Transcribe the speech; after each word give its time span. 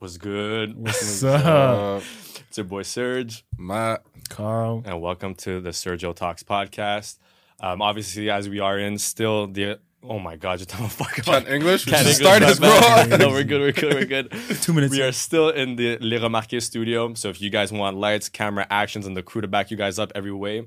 Was 0.00 0.16
good. 0.16 0.76
What's 0.78 1.22
up, 1.22 2.02
It's 2.48 2.56
your 2.56 2.64
boy 2.64 2.82
Serge, 2.82 3.44
Matt, 3.58 4.02
Kharl? 4.30 4.82
and 4.86 5.00
welcome 5.02 5.34
to 5.36 5.60
the 5.60 5.70
Sergio 5.70 6.14
Talks 6.14 6.42
podcast. 6.42 7.18
Um, 7.60 7.82
obviously, 7.82 8.30
as 8.30 8.48
we 8.48 8.60
are 8.60 8.78
in 8.78 8.96
still 8.96 9.46
the 9.46 9.78
oh 10.02 10.18
my 10.18 10.36
god, 10.36 10.58
you're 10.58 10.64
talking 10.66 10.88
fuck 10.88 11.28
English? 11.46 11.84
We 11.84 11.92
Can't 11.92 12.06
should 12.06 12.18
English, 12.18 12.26
start 12.26 12.40
this, 12.40 12.58
bro. 12.58 13.16
no, 13.18 13.28
we're 13.28 13.44
good. 13.44 13.60
We're 13.60 13.72
good. 13.72 13.92
We're 13.94 14.04
good. 14.06 14.30
Two 14.62 14.72
minutes. 14.72 14.92
We 14.94 15.02
are 15.02 15.12
still 15.12 15.50
in 15.50 15.76
the 15.76 15.98
Les 15.98 16.18
Remarques 16.18 16.62
studio. 16.62 17.12
So 17.12 17.28
if 17.28 17.42
you 17.42 17.50
guys 17.50 17.70
want 17.70 17.98
lights, 17.98 18.30
camera, 18.30 18.66
actions, 18.70 19.06
and 19.06 19.14
the 19.14 19.22
crew 19.22 19.42
to 19.42 19.48
back 19.48 19.70
you 19.70 19.76
guys 19.76 19.98
up 19.98 20.12
every 20.14 20.32
way, 20.32 20.66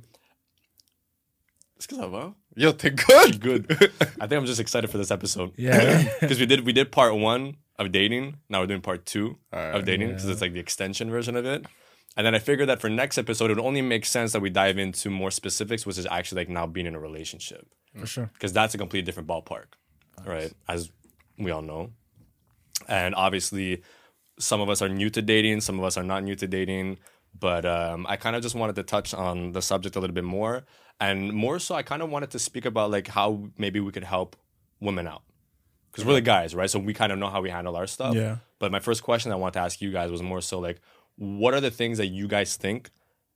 it's 1.75 1.87
because 1.87 2.07
well, 2.07 2.35
Yo, 2.55 2.71
they're 2.71 2.91
good. 2.91 3.39
good. 3.41 3.65
I 4.21 4.27
think 4.27 4.33
I'm 4.33 4.45
just 4.45 4.59
excited 4.59 4.91
for 4.91 4.99
this 4.99 5.09
episode. 5.09 5.53
Yeah. 5.57 6.07
because 6.21 6.39
we 6.39 6.45
did 6.45 6.63
we 6.67 6.71
did 6.71 6.91
part 6.91 7.15
one 7.15 7.57
of 7.79 7.91
dating. 7.91 8.37
Now 8.49 8.61
we're 8.61 8.67
doing 8.67 8.81
part 8.81 9.05
two 9.05 9.37
Alright. 9.53 9.75
of 9.75 9.85
dating 9.85 10.09
because 10.09 10.25
it's 10.25 10.41
like 10.41 10.53
the 10.53 10.59
extension 10.59 11.09
version 11.09 11.35
of 11.35 11.45
it. 11.45 11.65
And 12.15 12.25
then 12.27 12.35
I 12.35 12.39
figured 12.39 12.69
that 12.69 12.79
for 12.79 12.89
next 12.89 13.17
episode, 13.17 13.49
it 13.49 13.55
would 13.57 13.65
only 13.65 13.81
make 13.81 14.05
sense 14.05 14.33
that 14.33 14.41
we 14.41 14.49
dive 14.49 14.77
into 14.77 15.09
more 15.09 15.31
specifics, 15.31 15.85
which 15.85 15.97
is 15.97 16.05
actually 16.05 16.41
like 16.41 16.49
now 16.49 16.67
being 16.67 16.85
in 16.85 16.93
a 16.93 16.99
relationship 16.99 17.67
For 17.97 18.05
sure. 18.05 18.29
because 18.33 18.53
that's 18.53 18.75
a 18.75 18.77
completely 18.77 19.05
different 19.05 19.27
ballpark, 19.27 19.65
right? 20.25 20.53
As 20.67 20.91
we 21.39 21.49
all 21.49 21.63
know. 21.63 21.91
And 22.87 23.15
obviously, 23.15 23.81
some 24.37 24.61
of 24.61 24.69
us 24.69 24.81
are 24.81 24.89
new 24.89 25.09
to 25.09 25.21
dating, 25.21 25.61
some 25.61 25.79
of 25.79 25.85
us 25.85 25.97
are 25.97 26.03
not 26.03 26.23
new 26.23 26.35
to 26.35 26.47
dating. 26.47 26.99
But 27.39 27.65
um, 27.65 28.05
I 28.07 28.15
kind 28.17 28.35
of 28.35 28.43
just 28.43 28.53
wanted 28.53 28.75
to 28.75 28.83
touch 28.83 29.11
on 29.15 29.53
the 29.53 29.61
subject 29.61 29.95
a 29.95 29.99
little 29.99 30.13
bit 30.13 30.23
more. 30.23 30.65
And 30.99 31.33
more 31.33 31.57
so, 31.57 31.73
I 31.73 31.81
kind 31.81 32.03
of 32.03 32.11
wanted 32.11 32.29
to 32.31 32.39
speak 32.39 32.65
about 32.65 32.91
like 32.91 33.07
how 33.07 33.49
maybe 33.57 33.79
we 33.79 33.91
could 33.91 34.03
help 34.03 34.35
women 34.79 35.07
out. 35.07 35.23
Because 35.93 36.07
we're 36.07 36.15
the 36.15 36.21
guys, 36.21 36.55
right? 36.55 36.69
So 36.69 36.79
we 36.79 36.93
kind 36.95 37.11
of 37.11 37.19
know 37.19 37.29
how 37.29 37.39
we 37.41 37.51
handle 37.51 37.75
our 37.75 37.85
stuff. 37.85 38.15
Yeah. 38.15 38.37
But 38.57 38.71
my 38.71 38.79
first 38.79 39.03
question 39.03 39.31
I 39.31 39.35
want 39.35 39.53
to 39.53 39.59
ask 39.59 39.79
you 39.79 39.91
guys 39.91 40.09
was 40.09 40.23
more 40.23 40.41
so 40.41 40.57
like, 40.59 40.81
what 41.17 41.53
are 41.53 41.61
the 41.61 41.69
things 41.69 41.99
that 41.99 42.07
you 42.07 42.27
guys 42.27 42.55
think 42.55 42.89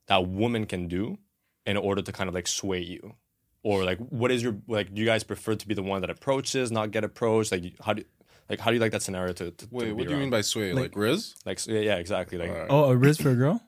that 0.08 0.26
women 0.26 0.66
can 0.66 0.88
do 0.88 1.18
in 1.66 1.76
order 1.76 2.02
to 2.02 2.10
kind 2.10 2.26
of 2.26 2.34
like 2.34 2.48
sway 2.48 2.80
you? 2.80 3.14
Or 3.62 3.84
like, 3.84 3.98
what 3.98 4.32
is 4.32 4.42
your 4.42 4.56
like? 4.66 4.92
Do 4.92 5.00
you 5.00 5.06
guys 5.06 5.22
prefer 5.22 5.54
to 5.54 5.68
be 5.68 5.74
the 5.74 5.82
one 5.82 6.00
that 6.00 6.10
approaches, 6.10 6.72
not 6.72 6.90
get 6.90 7.04
approached? 7.04 7.52
Like, 7.52 7.74
how 7.80 7.92
do 7.92 8.02
like 8.48 8.58
how 8.58 8.70
do 8.70 8.74
you 8.74 8.80
like 8.80 8.92
that 8.92 9.02
scenario 9.02 9.32
to? 9.34 9.50
to 9.52 9.68
Wait, 9.70 9.86
to 9.86 9.92
what 9.92 9.98
be 9.98 10.04
do 10.06 10.14
you 10.14 10.16
mean 10.16 10.30
by 10.30 10.40
sway? 10.40 10.72
Like, 10.72 10.92
Rizz? 10.92 11.34
like? 11.46 11.64
Yeah, 11.66 11.80
yeah, 11.80 11.96
exactly. 11.96 12.38
Like, 12.38 12.50
Alright. 12.50 12.66
Oh, 12.70 12.90
a 12.90 12.96
Rizz 12.96 13.22
for 13.22 13.30
a 13.30 13.34
girl? 13.34 13.62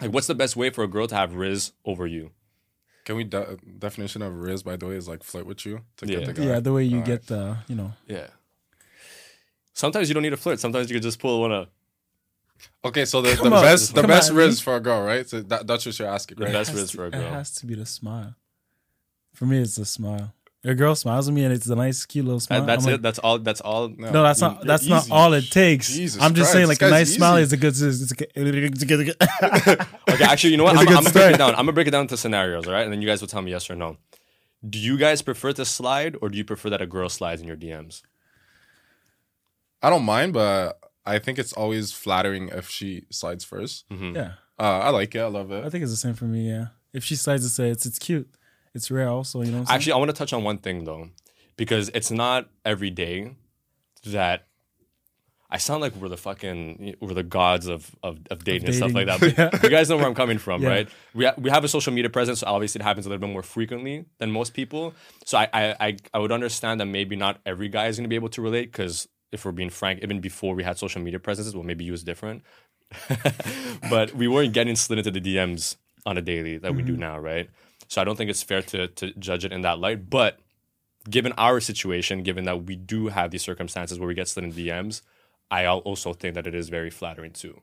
like, 0.00 0.12
what's 0.12 0.26
the 0.26 0.34
best 0.34 0.56
way 0.56 0.70
for 0.70 0.84
a 0.84 0.88
girl 0.88 1.06
to 1.06 1.14
have 1.14 1.32
Rizz 1.32 1.72
over 1.84 2.06
you? 2.06 2.30
Can 3.04 3.16
we 3.16 3.24
de- 3.24 3.56
definition 3.78 4.22
of 4.22 4.32
Rizz 4.34 4.62
by 4.64 4.76
the 4.76 4.86
way 4.86 4.94
is 4.96 5.08
like 5.08 5.22
flirt 5.24 5.46
with 5.46 5.66
you 5.66 5.80
to 5.96 6.06
Yeah. 6.06 6.18
get 6.18 6.26
the 6.26 6.32
guy? 6.34 6.44
Yeah, 6.44 6.60
the 6.60 6.72
way 6.72 6.84
you 6.84 6.98
Alright. 6.98 7.06
get 7.06 7.26
the, 7.26 7.56
you 7.68 7.74
know. 7.74 7.92
Yeah. 8.06 8.28
Sometimes 9.72 10.08
you 10.08 10.14
don't 10.14 10.22
need 10.22 10.30
to 10.30 10.36
flirt. 10.36 10.60
Sometimes 10.60 10.88
you 10.90 10.94
can 10.96 11.02
just 11.02 11.18
pull 11.18 11.40
one 11.40 11.52
up. 11.52 11.70
Okay, 12.84 13.04
so 13.04 13.20
the, 13.22 13.34
the 13.34 13.42
on, 13.44 13.50
best 13.62 13.94
the 13.94 14.02
best 14.04 14.30
on, 14.30 14.36
Rizz 14.36 14.48
me. 14.50 14.62
for 14.62 14.76
a 14.76 14.80
girl, 14.80 15.02
right? 15.02 15.28
So 15.28 15.40
that, 15.42 15.66
that's 15.66 15.84
what 15.84 15.98
you're 15.98 16.06
asking, 16.08 16.38
The 16.38 16.44
right? 16.44 16.52
best 16.52 16.70
It 16.70 16.76
has 16.76 16.84
Rizz 16.84 16.90
to- 16.92 16.96
for 16.96 17.06
a 17.06 17.10
girl. 17.10 17.20
It 17.20 17.24
girl. 17.24 17.32
has 17.32 17.50
to 17.54 17.66
be 17.66 17.74
the 17.74 17.86
smile. 17.86 18.34
For 19.34 19.46
me, 19.46 19.58
it's 19.60 19.74
the 19.76 19.84
smile. 19.84 20.32
A 20.64 20.74
girl 20.74 20.94
smiles 20.94 21.26
at 21.26 21.34
me 21.34 21.42
and 21.44 21.52
it's 21.52 21.66
a 21.66 21.74
nice, 21.74 22.06
cute 22.06 22.24
little 22.24 22.38
smile. 22.38 22.60
That- 22.60 22.66
that's 22.66 22.84
I'm 22.84 22.88
it. 22.90 22.92
like, 22.92 23.02
That's 23.02 23.18
all. 23.18 23.38
That's 23.40 23.60
all. 23.60 23.88
No, 23.88 24.22
that's 24.22 24.40
not. 24.40 24.58
You're 24.58 24.64
That's 24.66 24.86
not 24.86 25.10
all 25.10 25.32
it 25.32 25.50
takes. 25.50 25.92
Jesus 25.92 26.22
I'm 26.22 26.34
just 26.34 26.52
Christ, 26.52 26.52
saying, 26.52 26.68
like 26.68 26.76
a 26.82 26.88
guy's 26.88 27.08
nice 27.08 27.14
smile 27.16 27.36
is 27.38 27.52
a 27.52 27.56
good. 27.56 27.72
Is 27.72 28.12
a 28.12 28.14
good, 28.14 28.30
it's 28.36 28.82
a 28.82 28.86
good 28.86 29.08
Okay, 30.10 30.24
actually, 30.24 30.50
you 30.50 30.56
know 30.58 30.64
what? 30.64 30.76
I'm, 30.76 30.86
I'm 30.86 30.94
gonna 30.94 31.10
break 31.10 31.34
it 31.34 31.38
down. 31.38 31.50
I'm 31.50 31.56
gonna 31.56 31.72
break 31.72 31.88
it 31.88 31.90
down 31.90 32.06
to 32.06 32.16
scenarios, 32.16 32.68
all 32.68 32.72
right? 32.74 32.84
And 32.84 32.92
then 32.92 33.02
you 33.02 33.08
guys 33.08 33.20
will 33.20 33.26
tell 33.28 33.42
me 33.42 33.50
yes 33.50 33.68
or 33.68 33.74
no. 33.74 33.96
Do 34.68 34.78
you 34.78 34.96
guys 34.96 35.20
prefer 35.20 35.52
to 35.54 35.64
slide, 35.64 36.16
or 36.22 36.28
do 36.28 36.38
you 36.38 36.44
prefer 36.44 36.70
that 36.70 36.80
a 36.80 36.86
girl 36.86 37.08
slides 37.08 37.40
in 37.42 37.48
your 37.48 37.56
DMs? 37.56 38.02
I 39.82 39.90
don't 39.90 40.04
mind, 40.04 40.32
but 40.32 40.78
I 41.04 41.18
think 41.18 41.40
it's 41.40 41.52
always 41.52 41.90
flattering 41.92 42.50
if 42.50 42.68
she 42.68 43.04
slides 43.10 43.42
first. 43.44 43.84
yeah, 43.90 44.34
Uh, 44.60 44.78
I 44.78 44.90
like 44.90 45.12
it. 45.16 45.18
I 45.18 45.26
love 45.26 45.50
it. 45.50 45.64
I 45.64 45.70
think 45.70 45.82
it's 45.82 45.90
the 45.92 45.96
same 45.96 46.14
for 46.14 46.26
me. 46.26 46.48
Yeah, 46.48 46.66
if 46.92 47.02
she 47.02 47.16
slides 47.16 47.42
to 47.42 47.48
say 47.50 47.68
it's 47.70 47.84
it's 47.84 47.98
cute, 47.98 48.28
it's 48.74 48.90
rare. 48.90 49.08
Also, 49.08 49.42
you 49.42 49.52
know. 49.52 49.64
Actually, 49.68 49.92
I 49.92 49.96
want 49.96 50.10
to 50.10 50.16
touch 50.16 50.32
on 50.32 50.44
one 50.44 50.58
thing 50.58 50.84
though, 50.84 51.10
because 51.56 51.90
it's 51.94 52.10
not 52.10 52.48
every 52.64 52.90
day 52.90 53.36
that 54.06 54.46
I 55.50 55.58
sound 55.58 55.82
like 55.82 55.94
we're 55.96 56.08
the 56.08 56.16
fucking 56.16 56.96
we're 57.00 57.12
the 57.12 57.22
gods 57.22 57.66
of 57.66 57.94
of, 58.02 58.18
of 58.30 58.42
dating 58.42 58.68
and 58.68 58.74
stuff 58.74 58.94
like 58.94 59.06
that. 59.06 59.20
dating. 59.20 59.48
But 59.52 59.62
you 59.62 59.68
guys 59.68 59.90
know 59.90 59.98
where 59.98 60.06
I'm 60.06 60.14
coming 60.14 60.38
from, 60.38 60.62
Yeah. 60.62 60.68
right? 60.68 60.88
We 61.12 61.26
ha- 61.26 61.34
we 61.36 61.50
have 61.50 61.62
a 61.62 61.68
social 61.68 61.92
media 61.92 62.08
presence, 62.08 62.40
so 62.40 62.46
obviously 62.46 62.80
it 62.80 62.84
happens 62.84 63.04
a 63.04 63.10
little 63.10 63.20
bit 63.20 63.32
more 63.32 63.42
frequently 63.42 64.06
than 64.18 64.30
most 64.30 64.54
people. 64.54 64.94
So 65.26 65.36
I 65.36 65.48
I 65.52 65.76
I, 65.78 65.96
I 66.14 66.18
would 66.18 66.32
understand 66.32 66.80
that 66.80 66.86
maybe 66.86 67.16
not 67.16 67.38
every 67.44 67.68
guy 67.68 67.88
is 67.88 67.98
going 67.98 68.04
to 68.04 68.08
be 68.08 68.16
able 68.16 68.30
to 68.30 68.40
relate 68.40 68.72
because 68.72 69.08
if 69.30 69.44
we're 69.44 69.52
being 69.52 69.70
frank, 69.70 70.00
even 70.02 70.20
before 70.20 70.54
we 70.54 70.62
had 70.62 70.78
social 70.78 71.02
media 71.02 71.18
presences, 71.18 71.54
well, 71.54 71.64
maybe 71.64 71.84
you 71.84 71.92
was 71.92 72.02
different. 72.02 72.42
but 73.90 74.14
we 74.14 74.28
weren't 74.28 74.52
getting 74.54 74.76
slid 74.76 74.98
into 74.98 75.10
the 75.10 75.20
DMs 75.20 75.76
on 76.04 76.18
a 76.18 76.22
daily 76.22 76.58
that 76.58 76.74
we 76.74 76.82
do 76.82 76.92
mm-hmm. 76.92 77.00
now, 77.00 77.18
right? 77.18 77.48
So 77.92 78.00
I 78.00 78.04
don't 78.04 78.16
think 78.16 78.30
it's 78.30 78.42
fair 78.42 78.62
to 78.62 78.88
to 78.88 79.12
judge 79.18 79.44
it 79.44 79.52
in 79.52 79.60
that 79.60 79.78
light. 79.78 80.08
But 80.08 80.38
given 81.10 81.32
our 81.32 81.60
situation, 81.60 82.22
given 82.22 82.44
that 82.44 82.64
we 82.64 82.74
do 82.74 83.08
have 83.08 83.30
these 83.30 83.42
circumstances 83.42 83.98
where 83.98 84.08
we 84.08 84.14
get 84.14 84.28
slid 84.28 84.46
in 84.46 84.52
DMs, 84.54 85.02
I 85.50 85.66
also 85.66 86.14
think 86.14 86.34
that 86.36 86.46
it 86.46 86.54
is 86.54 86.70
very 86.70 86.88
flattering 86.88 87.32
too. 87.32 87.60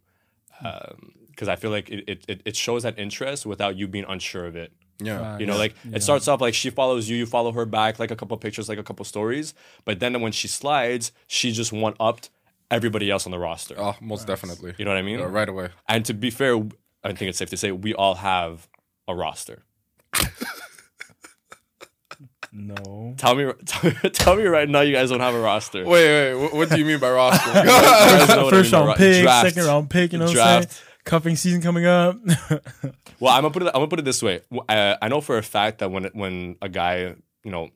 Because 1.29 1.47
I 1.47 1.55
feel 1.55 1.71
like 1.71 1.89
it, 1.89 2.25
it, 2.27 2.41
it 2.45 2.55
shows 2.55 2.83
that 2.83 2.99
interest 2.99 3.47
without 3.47 3.75
you 3.75 3.87
being 3.87 4.05
unsure 4.07 4.45
of 4.45 4.55
it. 4.55 4.71
Yeah. 4.99 5.39
You 5.39 5.47
know, 5.47 5.57
like 5.57 5.73
it 5.91 6.03
starts 6.03 6.27
off 6.27 6.41
like 6.41 6.53
she 6.53 6.69
follows 6.69 7.09
you, 7.09 7.17
you 7.17 7.25
follow 7.25 7.51
her 7.53 7.65
back, 7.65 7.97
like 7.97 8.11
a 8.11 8.15
couple 8.15 8.37
pictures, 8.37 8.69
like 8.69 8.77
a 8.77 8.83
couple 8.83 9.05
stories. 9.05 9.55
But 9.83 9.99
then 9.99 10.21
when 10.21 10.31
she 10.31 10.47
slides, 10.47 11.11
she 11.25 11.51
just 11.51 11.73
one 11.73 11.95
upped 11.99 12.29
everybody 12.69 13.09
else 13.09 13.25
on 13.25 13.31
the 13.31 13.39
roster. 13.39 13.73
Oh, 13.79 13.95
most 13.99 14.27
definitely. 14.27 14.75
You 14.77 14.85
know 14.85 14.91
what 14.91 14.99
I 14.99 15.01
mean? 15.01 15.21
Uh, 15.21 15.25
right 15.25 15.49
away. 15.49 15.69
And 15.87 16.05
to 16.05 16.13
be 16.13 16.29
fair, 16.29 16.53
I 17.03 17.13
think 17.13 17.29
it's 17.29 17.39
safe 17.39 17.49
to 17.49 17.57
say 17.57 17.71
we 17.71 17.95
all 17.95 18.13
have 18.15 18.67
a 19.07 19.15
roster. 19.15 19.63
No. 22.51 23.13
Tell 23.17 23.35
me, 23.35 23.51
tell 23.65 23.91
me, 23.91 24.09
tell 24.09 24.35
me 24.35 24.43
right 24.43 24.67
now, 24.69 24.81
you 24.81 24.93
guys 24.93 25.09
don't 25.09 25.19
have 25.19 25.33
a 25.35 25.39
roster. 25.39 25.85
Wait, 25.85 26.33
wait. 26.33 26.35
What, 26.41 26.53
what 26.53 26.69
do 26.69 26.77
you 26.79 26.85
mean 26.85 26.99
by 26.99 27.09
roster? 27.11 27.49
You 27.59 27.65
guys 27.65 28.29
know 28.29 28.45
what 28.45 28.53
I 28.53 28.57
First 28.57 28.71
round 28.73 28.97
pick, 28.97 29.21
draft. 29.23 29.47
second 29.49 29.65
round 29.67 29.89
pick. 29.89 30.13
You 30.13 30.19
know 30.19 30.25
what 30.25 30.31
I'm 30.31 30.35
Draft. 30.61 30.71
saying? 30.71 30.85
Cuffing 31.05 31.35
season 31.35 31.61
coming 31.61 31.85
up. 31.85 32.17
Well, 33.21 33.33
I'm 33.33 33.41
gonna 33.41 33.51
put 33.51 33.63
it. 33.63 33.67
I'm 33.67 33.73
gonna 33.73 33.87
put 33.87 33.99
it 33.99 34.05
this 34.05 34.23
way. 34.23 34.39
W- 34.49 34.63
Uh, 34.69 34.95
I 35.01 35.09
know 35.09 35.19
for 35.19 35.37
a 35.37 35.43
fact 35.43 35.79
that 35.79 35.91
when 35.91 36.05
when 36.13 36.55
a 36.61 36.69
guy, 36.69 37.15
you 37.43 37.51
know, 37.51 37.69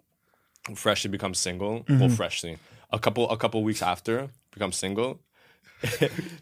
freshly 0.73 1.09
becomes 1.09 1.38
single, 1.38 1.83
well, 1.89 2.07
freshly, 2.07 2.57
a 2.94 2.97
couple 3.00 3.29
a 3.29 3.35
couple 3.35 3.62
weeks 3.62 3.81
after 3.81 4.29
becomes 4.51 4.78
single, 4.78 5.19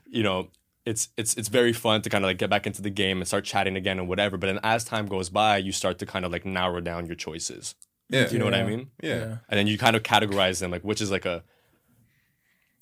you 0.10 0.22
know, 0.22 0.50
it's 0.86 1.10
it's 1.18 1.34
it's 1.36 1.48
very 1.50 1.74
fun 1.74 2.04
to 2.04 2.10
kind 2.12 2.24
of 2.24 2.30
like 2.30 2.38
get 2.38 2.50
back 2.52 2.68
into 2.68 2.82
the 2.84 2.92
game 2.92 3.18
and 3.18 3.28
start 3.28 3.44
chatting 3.44 3.76
again 3.76 3.98
and 4.00 4.08
whatever. 4.08 4.38
But 4.38 4.48
then 4.48 4.60
as 4.64 4.84
time 4.84 5.08
goes 5.08 5.30
by, 5.30 5.58
you 5.58 5.72
start 5.72 5.98
to 6.00 6.06
kind 6.06 6.24
of 6.26 6.32
like 6.32 6.46
narrow 6.46 6.80
down 6.82 7.08
your 7.08 7.16
choices. 7.16 7.74
Yeah. 8.12 8.30
You 8.30 8.38
know 8.40 8.46
what 8.46 8.54
I 8.54 8.64
mean? 8.64 8.90
Yeah. 9.02 9.38
And 9.50 9.58
then 9.58 9.68
you 9.68 9.78
kind 9.78 9.96
of 9.96 10.04
categorize 10.04 10.60
them 10.60 10.70
like 10.72 10.84
which 10.84 11.02
is 11.02 11.10
like 11.12 11.26
a 11.26 11.44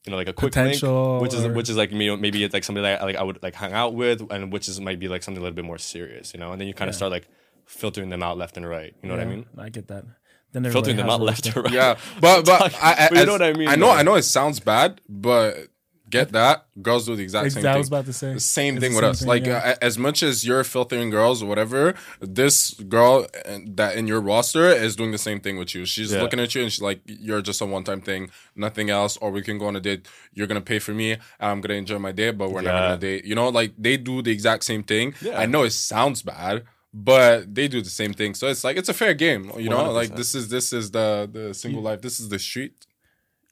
you 0.05 0.11
know, 0.11 0.17
like 0.17 0.29
a 0.29 0.33
quick 0.33 0.53
Potential 0.53 1.19
link, 1.19 1.21
which 1.23 1.33
is 1.33 1.45
or- 1.45 1.53
which 1.53 1.69
is 1.69 1.75
like 1.77 1.91
you 1.91 2.07
know, 2.07 2.17
maybe 2.17 2.43
it's 2.43 2.53
like 2.53 2.63
somebody 2.63 2.83
that 2.83 3.01
I, 3.01 3.05
like 3.05 3.15
I 3.17 3.23
would 3.23 3.43
like 3.43 3.53
hang 3.55 3.73
out 3.73 3.93
with, 3.95 4.21
and 4.31 4.51
which 4.51 4.67
is 4.69 4.79
might 4.79 4.99
be 4.99 5.07
like 5.07 5.23
something 5.23 5.39
a 5.41 5.43
little 5.43 5.55
bit 5.55 5.65
more 5.65 5.77
serious, 5.77 6.33
you 6.33 6.39
know. 6.39 6.51
And 6.51 6.59
then 6.59 6.67
you 6.67 6.73
kind 6.73 6.89
of 6.89 6.95
start 6.95 7.11
like 7.11 7.27
filtering 7.65 8.09
them 8.09 8.23
out 8.23 8.37
left 8.37 8.55
and 8.57 8.67
right. 8.67 8.95
You 9.03 9.09
know 9.09 9.15
what 9.15 9.21
I 9.21 9.25
mean? 9.29 9.45
I 9.57 9.69
get 9.69 9.87
that. 9.89 10.05
Then 10.51 10.63
Filtering 10.71 10.97
them 10.97 11.09
out 11.09 11.21
left 11.21 11.45
roster. 11.45 11.59
and 11.65 11.65
right. 11.67 11.73
Yeah, 11.75 11.97
but 12.21 12.45
but 12.45 12.73
I, 12.81 12.93
I, 12.93 13.07
But 13.09 13.11
you 13.11 13.17
as- 13.21 13.25
know 13.27 13.33
what 13.33 13.41
I 13.43 13.53
mean, 13.53 13.67
I 13.67 13.75
know 13.75 13.87
though. 13.87 13.91
I 13.93 14.01
know 14.03 14.15
it 14.15 14.23
sounds 14.23 14.59
bad, 14.59 14.99
but 15.07 15.67
get 16.09 16.31
that 16.31 16.65
girls 16.81 17.05
do 17.05 17.15
the 17.15 17.23
exact 17.23 17.43
same 17.51 17.59
Exactly. 17.59 17.69
I 17.69 17.73
thing. 17.73 17.79
was 17.79 17.87
about 17.87 18.05
to 18.05 18.13
say. 18.13 18.33
The 18.33 18.39
same 18.39 18.75
It's 18.77 18.81
thing 18.83 18.91
the 18.93 18.95
with 18.97 19.03
same 19.03 19.11
us. 19.11 19.19
thing, 19.19 19.27
like 19.27 19.45
yeah. 19.45 19.71
uh, 19.73 19.75
as 19.81 19.97
much 19.97 20.23
as 20.23 20.45
you're 20.45 20.63
filtering 20.63 21.09
girls 21.09 21.43
or 21.43 21.47
whatever, 21.47 21.93
this 22.21 22.73
girl 22.73 23.27
uh, 23.45 23.57
that 23.67 23.95
in 23.97 24.07
your 24.07 24.21
roster 24.21 24.65
is 24.69 24.95
doing 24.95 25.11
the 25.11 25.17
same 25.17 25.39
thing 25.39 25.57
with 25.57 25.75
you. 25.75 25.85
She's 25.85 26.11
Yeah. 26.11 26.21
looking 26.21 26.39
at 26.39 26.55
you 26.55 26.61
and 26.63 26.71
she's 26.71 26.81
like, 26.81 27.01
"You're 27.05 27.41
just 27.41 27.61
a 27.61 27.65
one-time 27.65 28.01
thing, 28.01 28.31
nothing 28.55 28.89
else." 28.89 29.17
Or 29.17 29.31
we 29.31 29.41
can 29.41 29.57
go 29.57 29.67
on 29.67 29.75
a 29.75 29.79
date. 29.79 30.07
You're 30.33 30.47
gonna 30.47 30.61
pay 30.73 30.79
for 30.79 30.93
me. 30.93 31.17
I'm 31.39 31.61
gonna 31.61 31.75
enjoy 31.83 31.99
my 31.99 32.11
day, 32.11 32.31
but 32.31 32.51
we're 32.51 32.61
never 32.61 32.77
Yeah. 32.77 32.87
gonna 32.89 32.97
date. 33.09 33.25
You 33.25 33.35
know, 33.35 33.49
like 33.49 33.73
they 33.77 33.97
do 33.97 34.21
the 34.21 34.31
exact 34.31 34.63
same 34.63 34.83
thing. 34.83 35.13
I 35.35 35.45
know 35.45 35.63
it 35.63 35.71
sounds 35.71 36.21
bad. 36.21 36.63
But 36.91 37.53
they 37.53 37.67
do 37.67 37.83
the 37.83 37.89
same 38.01 38.13
thing, 38.13 38.33
so 38.33 38.47
it's 38.47 38.63
like 38.63 38.75
it's 38.75 38.89
a 38.89 38.95
fair 38.95 39.13
game, 39.13 39.51
you 39.59 39.69
know. 39.69 39.91
Like 39.91 40.09
100%. 40.09 40.15
this 40.17 40.33
is 40.33 40.49
this 40.49 40.73
is 40.73 40.89
the 40.89 41.29
the 41.31 41.53
single 41.53 41.83
life. 41.83 42.01
This 42.01 42.19
is 42.19 42.29
the 42.29 42.39
street. 42.39 42.73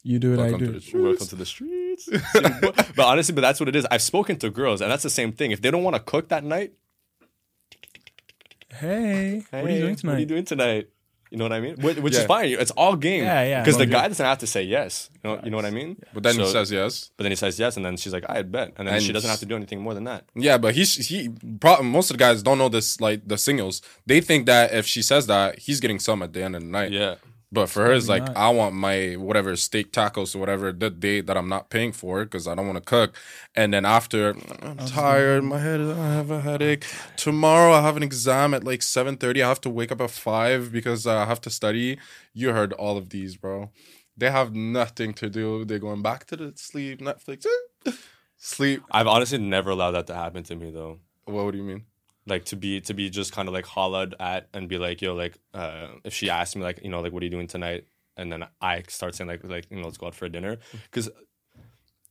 You 0.03 0.17
do 0.17 0.33
it, 0.33 0.39
I 0.39 0.49
Welcome 0.49 0.59
to 0.61 0.65
do. 0.65 0.71
the 0.71 0.77
it. 0.77 0.83
street. 0.83 1.03
Welcome 1.03 1.27
to 1.27 1.35
the 1.35 1.45
streets. 1.99 2.31
but 2.95 2.99
honestly, 3.05 3.33
but 3.35 3.41
that's 3.41 3.59
what 3.59 3.69
it 3.69 3.75
is. 3.75 3.85
I've 3.91 4.01
spoken 4.01 4.37
to 4.39 4.49
girls, 4.49 4.81
and 4.81 4.91
that's 4.91 5.03
the 5.03 5.09
same 5.09 5.31
thing. 5.31 5.51
If 5.51 5.61
they 5.61 5.71
don't 5.71 5.83
want 5.83 5.95
to 5.95 6.01
cook 6.01 6.29
that 6.29 6.43
night, 6.43 6.73
Hey, 8.69 9.43
what 9.49 9.63
are 9.63 9.69
you 9.69 9.75
"Hey, 9.75 9.79
doing 9.79 9.89
What 9.91 9.91
are 9.91 9.95
tonight? 10.01 10.19
you 10.19 10.25
doing 10.25 10.45
tonight? 10.45 10.89
You 11.31 11.37
know 11.37 11.43
what 11.45 11.51
I 11.53 11.59
mean? 11.59 11.75
Which, 11.81 11.97
which 11.97 12.13
is 12.13 12.23
fine. 12.25 12.51
It's 12.51 12.71
all 12.71 12.95
game. 12.95 13.23
Yeah, 13.23 13.43
yeah. 13.43 13.61
Because 13.61 13.75
the 13.77 13.83
Well, 13.83 14.01
guy 14.01 14.07
doesn't 14.07 14.25
have 14.25 14.37
to 14.37 14.47
say 14.47 14.63
yes. 14.63 15.09
You 15.23 15.29
know, 15.29 15.41
you 15.43 15.49
know 15.51 15.57
what 15.57 15.65
I 15.65 15.71
mean? 15.71 15.97
But 16.13 16.23
then 16.23 16.35
he 16.39 16.45
says 16.45 16.71
yes. 16.71 17.11
But 17.17 17.23
then 17.23 17.31
he 17.33 17.35
says 17.35 17.59
yes, 17.59 17.75
and 17.75 17.85
then 17.85 17.97
she's 17.97 18.13
like, 18.13 18.23
"I 18.29 18.43
bet," 18.43 18.73
and 18.77 18.87
then 18.87 18.95
And 18.95 19.03
she 19.03 19.11
doesn't 19.11 19.29
have 19.29 19.39
to 19.39 19.45
do 19.45 19.55
anything 19.55 19.81
more 19.81 19.93
than 19.93 20.05
that. 20.05 20.23
Yeah, 20.35 20.57
but 20.57 20.73
he's 20.75 21.07
he. 21.07 21.29
Pro- 21.59 21.81
most 21.83 22.11
of 22.11 22.17
the 22.17 22.19
guys 22.19 22.41
don't 22.43 22.57
know 22.57 22.69
this. 22.69 23.01
Like 23.01 23.27
the 23.27 23.37
singles, 23.37 23.81
they 24.05 24.21
think 24.21 24.45
that 24.45 24.73
if 24.73 24.85
she 24.85 25.01
says 25.01 25.27
that, 25.27 25.59
he's 25.59 25.81
getting 25.81 25.99
some 25.99 26.21
at 26.23 26.31
the 26.31 26.43
end 26.43 26.55
of 26.55 26.61
the 26.61 26.67
night. 26.69 26.91
Yeah, 26.91 27.15
But 27.49 27.69
for 27.69 27.85
her, 27.85 27.93
it's 27.93 28.09
like 28.09 28.25
Probably 28.25 28.41
I 28.41 28.49
want 28.49 28.75
my 28.75 29.13
whatever 29.13 29.55
steak 29.55 29.93
tacos 29.93 30.35
or 30.35 30.39
whatever 30.39 30.73
the 30.73 30.89
day 30.89 31.21
that 31.21 31.37
I'm 31.37 31.47
not 31.47 31.69
paying 31.69 31.93
for 31.93 32.25
because 32.25 32.45
I 32.45 32.55
don't 32.55 32.67
want 32.67 32.77
to 32.77 32.83
cook. 32.83 33.15
And 33.55 33.73
then 33.73 33.85
after, 33.85 34.35
I'm 34.61 34.77
tired. 34.77 35.45
My 35.45 35.59
head, 35.59 35.79
I 35.79 36.13
have 36.13 36.29
a 36.29 36.41
headache. 36.41 36.85
Tomorrow 37.15 37.71
I 37.71 37.81
have 37.81 37.95
an 37.95 38.03
exam 38.03 38.53
at 38.53 38.65
like 38.65 38.81
seven 38.81 39.15
thirty. 39.15 39.41
I 39.41 39.47
have 39.47 39.61
to 39.61 39.69
wake 39.69 39.93
up 39.93 40.01
at 40.01 40.11
five 40.11 40.73
because 40.73 41.07
I 41.07 41.25
have 41.25 41.39
to 41.41 41.49
study. 41.49 41.97
You 42.33 42.51
heard 42.51 42.73
all 42.73 42.97
of 42.97 43.09
these, 43.09 43.37
bro. 43.37 43.71
They 44.17 44.29
have 44.29 44.53
nothing 44.53 45.13
to 45.15 45.29
do. 45.29 45.63
They're 45.63 45.79
going 45.79 46.01
back 46.01 46.25
to 46.25 46.35
the 46.35 46.51
sleep, 46.55 46.99
Netflix, 46.99 47.45
sleep. 48.37 48.83
I've 48.91 49.07
honestly 49.07 49.37
never 49.37 49.69
allowed 49.69 49.91
that 49.91 50.07
to 50.07 50.15
happen 50.15 50.43
to 50.43 50.55
me 50.55 50.71
though. 50.71 50.99
What, 51.25 51.45
What 51.45 51.51
do 51.51 51.59
you 51.59 51.63
mean? 51.63 51.85
Like 52.27 52.45
to 52.45 52.55
be 52.55 52.81
to 52.81 52.93
be 52.93 53.09
just 53.09 53.31
kind 53.31 53.47
of 53.47 53.53
like 53.53 53.65
hollered 53.65 54.13
at 54.19 54.49
and 54.53 54.67
be 54.67 54.77
like, 54.77 55.01
yo, 55.01 55.15
like 55.15 55.37
uh, 55.53 55.87
if 56.03 56.13
she 56.13 56.29
asked 56.29 56.55
me 56.55 56.61
like, 56.61 56.81
you 56.83 56.89
know, 56.89 56.99
like 57.01 57.13
what 57.13 57.21
are 57.23 57.25
you 57.25 57.31
doing 57.31 57.47
tonight, 57.47 57.85
and 58.17 58.31
then 58.31 58.45
I 58.61 58.83
start 58.89 59.15
saying 59.15 59.29
like, 59.29 59.43
like 59.43 59.67
you 59.71 59.77
know, 59.77 59.83
let's 59.85 59.97
go 59.97 60.07
out 60.07 60.15
for 60.15 60.25
a 60.25 60.29
dinner, 60.29 60.57
because 60.91 61.09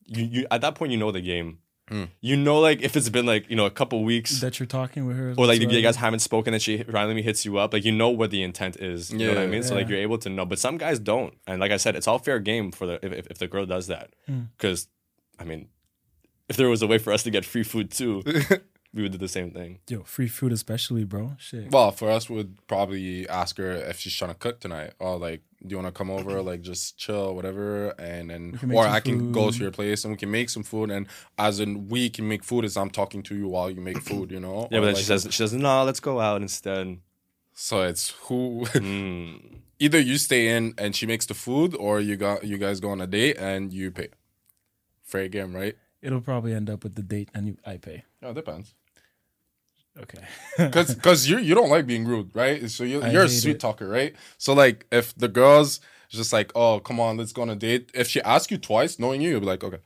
you 0.06 0.24
you 0.24 0.46
at 0.50 0.60
that 0.62 0.74
point 0.74 0.92
you 0.92 0.98
know 0.98 1.12
the 1.12 1.20
game. 1.20 1.58
Mm. 1.90 2.08
You 2.20 2.36
know, 2.36 2.58
like 2.58 2.82
if 2.82 2.96
it's 2.96 3.08
been 3.10 3.26
like 3.26 3.48
you 3.48 3.54
know 3.54 3.64
a 3.66 3.70
couple 3.70 4.02
weeks, 4.02 4.40
that 4.40 4.58
you're 4.58 4.66
talking 4.66 5.06
with 5.06 5.16
her, 5.16 5.34
or 5.36 5.46
like 5.46 5.60
you 5.60 5.82
guys 5.82 5.94
haven't 5.96 6.18
spoken 6.18 6.52
and 6.52 6.60
she 6.60 6.82
randomly 6.88 7.22
hits 7.22 7.44
you 7.44 7.58
up, 7.58 7.72
like 7.72 7.84
you 7.84 7.92
know 7.92 8.08
what 8.08 8.32
the 8.32 8.42
intent 8.42 8.76
is. 8.80 9.12
You 9.12 9.18
know 9.18 9.28
what 9.28 9.38
I 9.38 9.42
Yeah. 9.42 9.50
mean? 9.50 9.62
So 9.62 9.76
like 9.76 9.88
you're 9.88 9.98
able 9.98 10.18
to 10.18 10.28
know, 10.28 10.44
but 10.44 10.58
some 10.58 10.78
guys 10.78 10.98
don't. 10.98 11.34
And 11.46 11.60
like 11.60 11.70
I 11.70 11.76
said, 11.76 11.94
it's 11.94 12.08
all 12.08 12.18
fair 12.18 12.40
game 12.40 12.72
for 12.72 12.86
the 12.86 12.94
if, 13.06 13.28
if, 13.28 13.38
the 13.38 13.46
girl 13.46 13.66
does 13.66 13.86
that, 13.86 14.10
because 14.56 14.88
I 15.38 15.44
mean, 15.44 15.68
if 16.48 16.56
there 16.56 16.68
was 16.68 16.82
a 16.82 16.88
way 16.88 16.98
for 16.98 17.12
us 17.12 17.22
to 17.22 17.30
get 17.30 17.44
free 17.44 17.62
food 17.62 17.92
too, 17.92 18.24
we 18.96 19.02
would 19.02 19.12
do 19.12 19.18
the 19.18 19.28
same 19.28 19.50
thing. 19.50 19.78
Yo, 19.88 20.02
free 20.04 20.26
food 20.26 20.52
especially, 20.52 21.04
bro. 21.04 21.32
Shit. 21.38 21.70
Well, 21.70 21.90
for 21.92 22.10
us, 22.10 22.28
we 22.30 22.36
would 22.36 22.66
probably 22.66 23.28
ask 23.28 23.58
her 23.58 23.70
if 23.72 23.98
she's 24.00 24.14
trying 24.16 24.30
to 24.32 24.36
cook 24.38 24.58
tonight, 24.58 24.94
or 24.98 25.18
like, 25.18 25.42
do 25.64 25.68
you 25.74 25.76
want 25.76 25.86
to 25.94 25.96
come 25.96 26.10
over, 26.10 26.40
like 26.50 26.62
just 26.62 26.96
chill, 26.96 27.34
whatever, 27.34 27.90
and 27.98 28.30
then, 28.30 28.58
or 28.72 28.84
some 28.84 28.92
I 28.92 29.00
can 29.00 29.32
go 29.32 29.50
to 29.50 29.58
your 29.58 29.70
place 29.70 30.04
and 30.04 30.12
we 30.14 30.16
can 30.16 30.30
make 30.30 30.48
some 30.50 30.62
food, 30.62 30.90
and 30.90 31.06
as 31.36 31.60
in 31.60 31.88
we 31.88 32.08
can 32.10 32.26
make 32.26 32.42
food 32.42 32.64
as 32.64 32.76
I'm 32.76 32.90
talking 32.90 33.22
to 33.24 33.36
you 33.36 33.48
while 33.48 33.70
you 33.70 33.80
make 33.80 34.00
food, 34.10 34.30
you 34.32 34.40
know? 34.40 34.66
Yeah, 34.70 34.78
Or, 34.78 34.80
but 34.80 34.86
then 34.86 34.94
like, 34.94 34.96
she 34.96 35.04
says 35.04 35.22
she 35.30 35.36
says 35.36 35.52
no, 35.52 35.84
let's 35.84 36.00
go 36.00 36.18
out 36.20 36.40
instead. 36.42 36.98
So 37.52 37.82
it's 37.82 38.10
who 38.28 38.64
Mm. 38.74 39.58
either 39.78 40.00
you 40.00 40.16
stay 40.18 40.48
in 40.56 40.74
and 40.78 40.96
she 40.96 41.06
makes 41.06 41.26
the 41.26 41.34
food, 41.34 41.74
or 41.78 42.00
you 42.00 42.16
got 42.16 42.44
you 42.44 42.56
guys 42.56 42.80
go 42.80 42.90
on 42.90 43.00
a 43.02 43.06
date 43.06 43.36
and 43.38 43.72
you 43.72 43.90
pay. 43.90 44.08
Fair 45.04 45.28
game, 45.28 45.54
right? 45.54 45.76
It'll 46.02 46.20
probably 46.20 46.52
end 46.52 46.68
up 46.70 46.84
with 46.84 46.94
the 46.94 47.02
date 47.02 47.30
and 47.34 47.46
you, 47.48 47.56
I 47.64 47.78
pay. 47.78 48.04
Oh, 48.22 48.32
depends. 48.32 48.74
Okay. 50.02 50.18
Because 50.58 50.94
because 50.94 51.28
you 51.28 51.38
you 51.38 51.54
don't 51.54 51.70
like 51.70 51.86
being 51.86 52.04
rude, 52.04 52.30
right? 52.34 52.70
So 52.70 52.84
you 52.84 53.04
you're 53.06 53.24
a 53.24 53.28
sweet 53.28 53.56
it. 53.56 53.60
talker, 53.60 53.88
right? 53.88 54.14
So 54.38 54.52
like 54.54 54.86
if 54.90 55.14
the 55.16 55.28
girls 55.28 55.80
just 56.08 56.32
like, 56.32 56.52
oh 56.54 56.80
come 56.80 57.00
on, 57.00 57.16
let's 57.16 57.32
go 57.32 57.42
on 57.42 57.50
a 57.50 57.56
date. 57.56 57.90
If 57.94 58.08
she 58.08 58.20
asks 58.22 58.50
you 58.50 58.58
twice, 58.58 58.98
knowing 58.98 59.20
you, 59.20 59.30
you'll 59.30 59.40
be 59.40 59.46
like, 59.46 59.64
okay. 59.64 59.78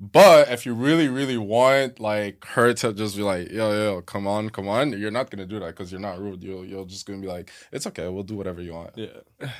But 0.00 0.48
if 0.50 0.64
you 0.64 0.72
really 0.74 1.08
really 1.08 1.36
want 1.36 2.00
like 2.00 2.44
her 2.46 2.72
to 2.74 2.92
just 2.92 3.16
be 3.16 3.22
like, 3.22 3.50
yo 3.50 3.70
yo, 3.72 4.02
come 4.02 4.26
on, 4.26 4.50
come 4.50 4.68
on, 4.68 4.98
you're 4.98 5.10
not 5.10 5.30
gonna 5.30 5.46
do 5.46 5.60
that 5.60 5.68
because 5.68 5.92
you're 5.92 6.00
not 6.00 6.18
rude. 6.18 6.42
You'll 6.42 6.64
you're 6.64 6.86
just 6.86 7.06
gonna 7.06 7.20
be 7.20 7.28
like, 7.28 7.50
it's 7.70 7.86
okay, 7.86 8.08
we'll 8.08 8.22
do 8.22 8.36
whatever 8.36 8.62
you 8.62 8.72
want. 8.74 8.92
Yeah, 8.96 9.50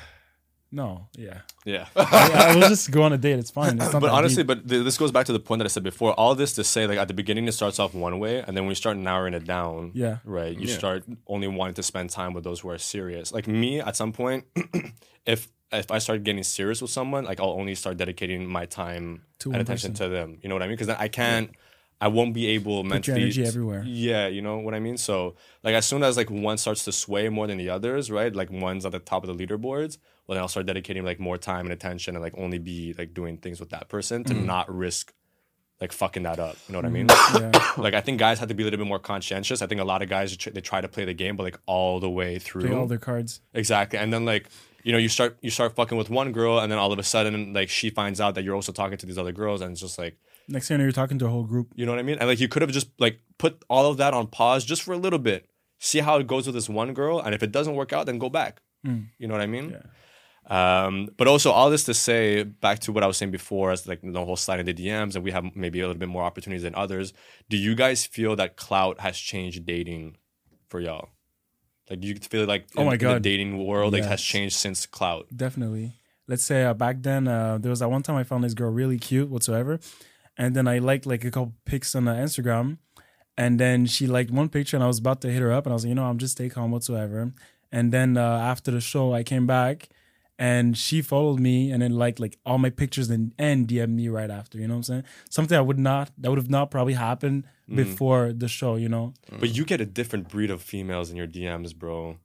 no, 0.71 1.07
yeah. 1.17 1.39
yeah. 1.65 1.87
I, 1.95 2.31
I 2.51 2.55
will 2.55 2.69
just 2.69 2.91
go 2.91 3.03
on 3.03 3.11
a 3.13 3.17
date. 3.17 3.39
It's 3.39 3.51
fine. 3.51 3.79
It's 3.81 3.91
not 3.93 4.01
but 4.01 4.11
honestly, 4.11 4.43
deep. 4.43 4.47
but 4.47 4.67
th- 4.69 4.83
this 4.83 4.97
goes 4.97 5.11
back 5.11 5.25
to 5.25 5.33
the 5.33 5.39
point 5.39 5.59
that 5.59 5.65
I 5.65 5.67
said 5.67 5.83
before. 5.83 6.13
All 6.13 6.33
this 6.35 6.53
to 6.53 6.63
say, 6.63 6.87
like 6.87 6.97
at 6.97 7.07
the 7.07 7.13
beginning, 7.13 7.47
it 7.47 7.51
starts 7.53 7.77
off 7.79 7.93
one 7.93 8.19
way, 8.19 8.39
and 8.39 8.55
then 8.55 8.63
when 8.63 8.71
you 8.71 8.75
start 8.75 8.97
narrowing 8.97 9.33
it 9.33 9.45
down, 9.45 9.91
Yeah. 9.93 10.17
right, 10.23 10.57
you 10.57 10.67
Yeah. 10.67 10.77
start 10.77 11.03
only 11.27 11.47
wanting 11.47 11.73
to 11.75 11.83
spend 11.83 12.09
time 12.09 12.33
with 12.33 12.43
those 12.43 12.61
who 12.61 12.69
are 12.69 12.77
serious. 12.77 13.31
Like 13.33 13.47
me, 13.47 13.79
at 13.81 13.95
some 13.95 14.13
point, 14.13 14.45
if 15.25 15.49
if 15.73 15.89
I 15.89 15.99
start 15.99 16.23
getting 16.23 16.43
serious 16.43 16.81
with 16.81 16.91
someone, 16.91 17.23
like 17.23 17.39
I'll 17.39 17.51
only 17.61 17.75
start 17.75 17.97
dedicating 17.97 18.45
my 18.45 18.65
time 18.65 19.23
To 19.39 19.51
and 19.53 19.61
attention 19.61 19.91
person. 19.93 20.09
to 20.09 20.13
them. 20.13 20.37
You 20.41 20.49
know 20.49 20.55
what 20.55 20.63
I 20.63 20.67
mean? 20.67 20.73
Because 20.75 20.87
then 20.87 20.97
I 20.99 21.07
can't. 21.07 21.51
I 22.01 22.07
won't 22.07 22.33
be 22.33 22.47
able 22.47 22.77
your 22.77 22.83
mentally. 22.83 23.21
energy 23.21 23.45
everywhere. 23.45 23.83
Yeah, 23.85 24.27
you 24.27 24.41
know 24.41 24.57
what 24.57 24.73
I 24.73 24.79
mean. 24.79 24.97
So 24.97 25.35
like 25.63 25.75
as 25.75 25.85
soon 25.85 26.01
as 26.01 26.17
like 26.17 26.31
one 26.31 26.57
starts 26.57 26.83
to 26.85 26.91
sway 26.91 27.29
more 27.29 27.45
than 27.45 27.59
the 27.59 27.69
others, 27.69 28.09
right? 28.09 28.35
Like 28.35 28.51
one's 28.51 28.87
at 28.87 28.91
the 28.91 28.99
top 28.99 29.23
of 29.23 29.37
the 29.37 29.45
leaderboards. 29.45 29.99
Well, 30.25 30.35
then 30.35 30.39
I'll 30.39 30.47
start 30.47 30.65
dedicating 30.65 31.05
like 31.05 31.19
more 31.19 31.37
time 31.37 31.67
and 31.67 31.73
attention 31.73 32.15
and 32.15 32.23
like 32.23 32.33
only 32.37 32.57
be 32.57 32.95
like 32.97 33.13
doing 33.13 33.37
things 33.37 33.59
with 33.59 33.69
that 33.69 33.87
person 33.87 34.23
to 34.23 34.33
mm. 34.33 34.45
not 34.45 34.73
risk 34.73 35.13
like 35.79 35.91
fucking 35.91 36.23
that 36.23 36.39
up. 36.39 36.57
You 36.67 36.73
know 36.73 36.79
what 36.79 36.85
I 36.85 36.89
mean? 36.89 37.07
Mm, 37.07 37.53
yeah. 37.53 37.71
like 37.81 37.93
I 37.93 38.01
think 38.01 38.17
guys 38.17 38.39
have 38.39 38.49
to 38.49 38.55
be 38.55 38.63
a 38.63 38.65
little 38.65 38.79
bit 38.79 38.87
more 38.87 38.99
conscientious. 38.99 39.61
I 39.61 39.67
think 39.67 39.79
a 39.79 39.83
lot 39.83 40.01
of 40.01 40.09
guys 40.09 40.35
they 40.35 40.61
try 40.61 40.81
to 40.81 40.87
play 40.87 41.05
the 41.05 41.13
game, 41.13 41.35
but 41.35 41.43
like 41.43 41.59
all 41.67 41.99
the 41.99 42.09
way 42.09 42.39
through. 42.39 42.67
Play 42.67 42.75
all 42.75 42.87
their 42.87 42.97
cards. 42.97 43.41
Exactly. 43.53 43.99
And 43.99 44.11
then 44.11 44.25
like 44.25 44.47
you 44.83 44.91
know 44.91 44.97
you 44.97 45.09
start 45.09 45.37
you 45.41 45.51
start 45.51 45.75
fucking 45.75 45.99
with 45.99 46.09
one 46.09 46.31
girl, 46.31 46.57
and 46.57 46.71
then 46.71 46.79
all 46.79 46.91
of 46.91 46.97
a 46.97 47.03
sudden 47.03 47.53
like 47.53 47.69
she 47.69 47.91
finds 47.91 48.19
out 48.19 48.33
that 48.35 48.43
you're 48.43 48.55
also 48.55 48.71
talking 48.71 48.97
to 48.97 49.05
these 49.05 49.19
other 49.19 49.31
girls, 49.31 49.61
and 49.61 49.71
it's 49.71 49.81
just 49.81 49.99
like 49.99 50.17
Next 50.51 50.67
thing 50.67 50.75
you 50.75 50.77
know, 50.79 50.83
you're 50.83 50.91
talking 50.91 51.17
to 51.19 51.25
a 51.25 51.29
whole 51.29 51.43
group. 51.45 51.71
you 51.75 51.85
know 51.85 51.91
what 51.93 51.99
I 51.99 52.03
mean? 52.03 52.17
And 52.19 52.27
like 52.27 52.39
you 52.39 52.47
could 52.47 52.61
have 52.61 52.71
just 52.71 52.89
like 52.99 53.19
put 53.37 53.63
all 53.69 53.89
of 53.89 53.97
that 53.97 54.13
on 54.13 54.27
pause 54.27 54.65
just 54.65 54.83
for 54.83 54.93
a 54.93 54.97
little 54.97 55.19
bit, 55.19 55.49
see 55.79 55.99
how 55.99 56.17
it 56.19 56.27
goes 56.27 56.45
with 56.45 56.55
this 56.55 56.69
one 56.69 56.93
girl, 56.93 57.19
and 57.19 57.33
if 57.33 57.41
it 57.43 57.51
doesn't 57.51 57.75
work 57.75 57.93
out, 57.93 58.05
then 58.05 58.17
go 58.19 58.29
back. 58.29 58.61
Mm. 58.85 59.07
You 59.17 59.27
know 59.27 59.33
what 59.33 59.41
I 59.41 59.47
mean? 59.47 59.71
Yeah. 59.71 59.81
Um, 60.47 61.09
but 61.17 61.27
also 61.27 61.51
all 61.51 61.69
this 61.69 61.83
to 61.85 61.93
say 61.93 62.43
back 62.43 62.79
to 62.79 62.91
what 62.91 63.03
I 63.03 63.07
was 63.07 63.17
saying 63.17 63.31
before, 63.31 63.71
as 63.71 63.87
like 63.87 64.01
the 64.03 64.25
whole 64.25 64.35
sliding 64.35 64.65
the 64.65 64.73
DMs, 64.73 65.15
and 65.15 65.23
we 65.23 65.31
have 65.31 65.45
maybe 65.55 65.79
a 65.79 65.87
little 65.87 65.99
bit 65.99 66.09
more 66.09 66.23
opportunities 66.23 66.63
than 66.63 66.75
others. 66.75 67.13
Do 67.49 67.57
you 67.57 67.75
guys 67.75 68.05
feel 68.05 68.35
that 68.37 68.57
clout 68.57 68.99
has 69.01 69.17
changed 69.17 69.65
dating 69.65 70.17
for 70.69 70.79
y'all? 70.81 71.09
Like, 71.89 71.99
do 72.01 72.07
you 72.07 72.15
feel 72.15 72.45
like 72.45 72.67
Oh 72.75 72.83
my 72.85 72.93
in 72.93 72.99
the 72.99 73.05
God. 73.05 73.21
dating 73.21 73.65
world 73.65 73.93
like 73.93 74.03
has 74.03 74.21
changed 74.21 74.55
since 74.55 74.85
clout? 74.85 75.27
Definitely. 75.35 75.93
Let's 76.27 76.43
say 76.43 76.63
uh, 76.63 76.73
back 76.73 77.01
then, 77.01 77.27
uh, 77.27 77.57
there 77.59 77.69
was 77.69 77.79
that 77.79 77.89
one 77.91 78.01
time 78.03 78.15
I 78.15 78.23
found 78.23 78.43
this 78.43 78.53
girl 78.53 78.71
really 78.71 78.97
cute 78.97 79.29
whatsoever. 79.29 79.79
And 80.37 80.55
then 80.55 80.67
I 80.67 80.79
liked 80.79 81.05
like 81.05 81.23
a 81.25 81.31
couple 81.31 81.53
pics 81.65 81.95
on 81.95 82.07
uh, 82.07 82.15
Instagram. 82.15 82.77
And 83.37 83.59
then 83.59 83.85
she 83.85 84.07
liked 84.07 84.31
one 84.31 84.49
picture 84.49 84.75
and 84.77 84.83
I 84.83 84.87
was 84.87 84.99
about 84.99 85.21
to 85.21 85.31
hit 85.31 85.41
her 85.41 85.51
up. 85.51 85.65
And 85.65 85.73
I 85.73 85.75
was 85.75 85.83
like, 85.83 85.89
you 85.89 85.95
know, 85.95 86.05
I'm 86.05 86.17
just 86.17 86.33
stay 86.33 86.49
calm 86.49 86.71
whatsoever. 86.71 87.31
And 87.71 87.91
then 87.91 88.17
uh, 88.17 88.21
after 88.37 88.71
the 88.71 88.81
show, 88.81 89.13
I 89.13 89.23
came 89.23 89.47
back 89.47 89.89
and 90.37 90.77
she 90.77 91.01
followed 91.01 91.39
me 91.39 91.71
and 91.71 91.81
then 91.81 91.91
liked 91.93 92.19
like 92.19 92.37
all 92.45 92.57
my 92.57 92.69
pictures 92.69 93.09
and, 93.09 93.33
and 93.37 93.67
DM'd 93.67 93.89
me 93.89 94.09
right 94.09 94.29
after. 94.29 94.57
You 94.57 94.67
know 94.67 94.73
what 94.75 94.77
I'm 94.79 94.83
saying? 94.83 95.03
Something 95.29 95.57
I 95.57 95.61
would 95.61 95.79
not, 95.79 96.11
that 96.17 96.29
would 96.29 96.39
have 96.39 96.49
not 96.49 96.71
probably 96.71 96.93
happened 96.93 97.45
Mm. 97.69 97.75
before 97.77 98.33
the 98.33 98.49
show, 98.49 98.75
you 98.75 98.89
know? 98.89 99.13
But 99.39 99.55
you 99.55 99.63
get 99.63 99.79
a 99.79 99.85
different 99.85 100.27
breed 100.27 100.51
of 100.51 100.61
females 100.61 101.09
in 101.09 101.15
your 101.15 101.27
DMs, 101.27 101.73
bro. 101.73 102.17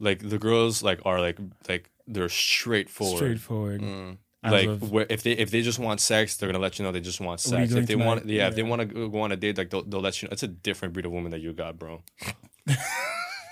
Like 0.00 0.28
the 0.28 0.38
girls, 0.38 0.82
like 0.82 1.00
are 1.04 1.20
like 1.20 1.38
like 1.68 1.90
they're 2.06 2.28
straightforward. 2.28 3.16
Straightforward. 3.16 3.80
Mm. 3.80 4.18
As 4.46 4.52
like 4.52 4.68
of- 4.68 4.90
where, 4.90 5.06
if 5.10 5.22
they 5.22 5.32
if 5.32 5.50
they 5.50 5.62
just 5.62 5.78
want 5.78 6.00
sex, 6.00 6.36
they're 6.36 6.48
gonna 6.48 6.58
let 6.62 6.78
you 6.78 6.84
know 6.84 6.92
they 6.92 7.00
just 7.00 7.20
want 7.20 7.42
What 7.44 7.54
are 7.54 7.60
you 7.62 7.66
sex. 7.68 7.80
If 7.82 7.86
they 7.86 7.96
want, 7.96 8.20
tonight? 8.22 8.34
yeah, 8.34 8.48
if 8.48 8.54
they 8.54 8.62
want 8.62 8.80
to 8.82 9.08
go 9.08 9.20
on 9.20 9.32
a 9.32 9.36
date, 9.36 9.58
like 9.58 9.70
they'll, 9.70 9.82
they'll 9.84 10.00
let 10.00 10.20
you 10.22 10.28
know. 10.28 10.32
It's 10.32 10.42
a 10.42 10.48
different 10.48 10.94
breed 10.94 11.06
of 11.06 11.12
woman 11.12 11.30
that 11.32 11.40
you 11.40 11.52
got, 11.52 11.78
bro. 11.78 12.02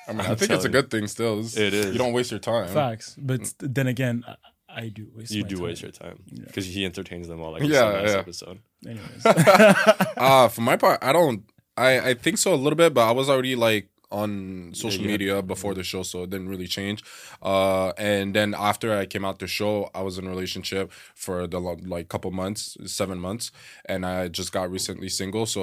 I 0.07 0.13
mean, 0.13 0.21
i 0.21 0.35
think 0.35 0.51
it's 0.51 0.65
a 0.65 0.69
good 0.69 0.91
thing. 0.91 1.07
Still, 1.07 1.39
It's- 1.41 1.57
It 1.57 1.73
is. 1.75 1.87
You 1.93 1.99
don't 1.99 2.13
waste 2.13 2.31
your 2.31 2.41
time. 2.41 2.69
Facts. 2.69 3.17
But 3.19 3.55
then 3.59 3.87
again, 3.87 4.23
I, 4.29 4.37
I 4.83 4.89
do 4.89 5.09
waste 5.15 5.31
You 5.33 5.43
my 5.45 5.49
do 5.49 5.57
time. 5.57 5.65
waste 5.65 5.83
your 5.83 5.93
time 5.93 6.19
because 6.47 6.67
he 6.67 6.85
entertains 6.85 7.27
them 7.29 7.41
all, 7.41 7.53
like 7.53 7.63
Yeah, 7.63 7.69
yeah, 7.69 7.85
last 8.01 8.13
yeah. 8.13 8.19
episode. 8.19 8.59
Anyways. 8.87 9.25
Uh 10.17 10.49
for 10.49 10.61
my 10.61 10.77
part, 10.77 10.99
I 11.03 11.13
don't. 11.13 11.45
I 11.77 12.11
I 12.11 12.15
think 12.15 12.39
so 12.39 12.55
a 12.55 12.57
little 12.57 12.77
bit, 12.77 12.95
but 12.95 13.09
I 13.09 13.13
was 13.13 13.29
already 13.29 13.57
like 13.57 13.89
on 14.21 14.29
social 14.75 15.03
you 15.03 15.09
had- 15.11 15.15
media 15.21 15.35
before 15.55 15.75
the 15.75 15.85
show, 15.93 16.03
so 16.11 16.17
it 16.25 16.31
didn't 16.35 16.49
really 16.55 16.71
change. 16.79 16.99
Uh, 17.43 17.89
and 18.13 18.27
then 18.39 18.51
after 18.71 18.89
I 19.01 19.05
came 19.13 19.25
out 19.29 19.39
the 19.39 19.47
show, 19.61 19.75
I 19.99 20.03
was 20.03 20.15
in 20.19 20.25
a 20.27 20.31
relationship 20.37 20.87
for 21.25 21.37
the 21.53 21.61
like 21.95 22.07
couple 22.15 22.31
months, 22.43 22.77
seven 23.01 23.19
months, 23.19 23.45
and 23.93 24.01
I 24.07 24.29
just 24.39 24.51
got 24.57 24.71
recently 24.79 25.09
single. 25.21 25.47
So 25.47 25.63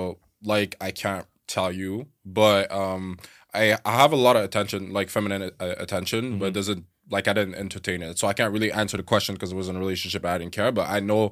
like 0.53 0.75
I 0.87 0.91
can't 1.03 1.27
tell 1.47 1.71
you, 1.81 1.91
but 2.25 2.63
um, 2.71 3.17
I 3.53 3.63
I 3.91 3.93
have 4.01 4.11
a 4.13 4.21
lot 4.27 4.35
of 4.39 4.43
attention, 4.49 4.81
like 4.97 5.09
feminine 5.09 5.43
uh, 5.59 5.75
attention, 5.85 6.23
but 6.39 6.53
doesn't 6.53 6.85
like 7.15 7.27
I 7.27 7.33
didn't 7.33 7.55
entertain 7.65 8.01
it, 8.07 8.17
so 8.19 8.27
I 8.31 8.33
can't 8.39 8.53
really 8.55 8.71
answer 8.71 8.97
the 8.97 9.03
question 9.13 9.35
because 9.35 9.51
it 9.51 9.57
was 9.61 9.69
in 9.69 9.75
a 9.75 9.79
relationship. 9.85 10.25
I 10.25 10.37
didn't 10.39 10.53
care, 10.59 10.71
but 10.71 10.87
I 10.89 10.99
know 11.09 11.31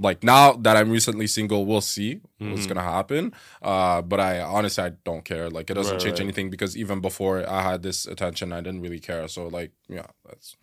like 0.00 0.22
now 0.22 0.52
that 0.52 0.76
I'm 0.76 0.90
recently 0.90 1.26
single, 1.26 1.66
we'll 1.66 1.80
see 1.80 2.20
what's 2.38 2.66
Mm-hmm. 2.66 2.68
gonna 2.68 2.82
happen. 2.82 3.32
Uh, 3.60 4.00
but 4.02 4.20
I 4.20 4.40
honestly 4.40 4.84
I 4.84 4.90
don't 5.04 5.24
care. 5.24 5.50
Like 5.50 5.70
it 5.70 5.74
doesn't 5.74 5.94
Right, 5.94 6.00
change 6.00 6.14
right. 6.20 6.24
anything 6.26 6.50
because 6.50 6.76
even 6.76 7.00
before 7.00 7.48
I 7.48 7.62
had 7.62 7.82
this 7.82 8.06
attention, 8.06 8.52
I 8.52 8.60
didn't 8.60 8.80
really 8.82 9.00
care. 9.00 9.26
So 9.28 9.48
like 9.48 9.72
yeah, 9.88 10.06
that's 10.26 10.56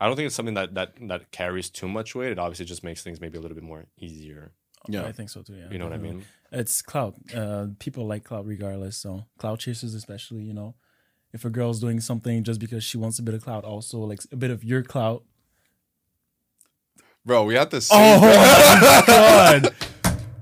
I 0.00 0.06
don't 0.06 0.14
think 0.16 0.26
it's 0.26 0.34
something 0.36 0.54
that 0.54 0.74
that 0.74 0.94
that 1.08 1.30
carries 1.32 1.70
too 1.70 1.88
much 1.88 2.14
weight. 2.14 2.30
It 2.32 2.38
obviously 2.38 2.66
just 2.66 2.84
makes 2.84 3.02
things 3.02 3.20
maybe 3.20 3.36
a 3.38 3.40
little 3.40 3.54
bit 3.56 3.64
more 3.64 3.86
easier. 3.98 4.52
yeah. 4.88 5.04
I 5.04 5.12
think 5.12 5.28
so 5.30 5.42
too. 5.42 5.54
Yeah, 5.54 5.70
You 5.72 5.78
know 5.78 5.86
what 5.86 5.94
I 5.94 5.98
mean? 5.98 6.24
It's 6.52 6.82
clout. 6.82 7.14
Uh, 7.34 7.66
people 7.78 8.06
like 8.06 8.24
clout 8.24 8.46
regardless. 8.46 8.96
So 8.96 9.24
clout 9.38 9.58
chasers, 9.58 9.94
especially, 9.94 10.44
you 10.44 10.54
know, 10.54 10.76
if 11.32 11.44
a 11.44 11.50
girl's 11.50 11.80
doing 11.80 12.00
something 12.00 12.44
just 12.44 12.60
because 12.60 12.84
she 12.84 12.96
wants 12.96 13.18
a 13.18 13.22
bit 13.22 13.34
of 13.34 13.42
clout, 13.42 13.64
also 13.64 13.98
like 13.98 14.20
a 14.32 14.36
bit 14.36 14.50
of 14.50 14.62
your 14.64 14.82
clout. 14.82 15.24
Bro, 17.24 17.44
we 17.44 17.54
had 17.54 17.70
this. 17.70 17.88
Oh 17.92 18.20
my 18.20 19.02
god, 19.06 19.74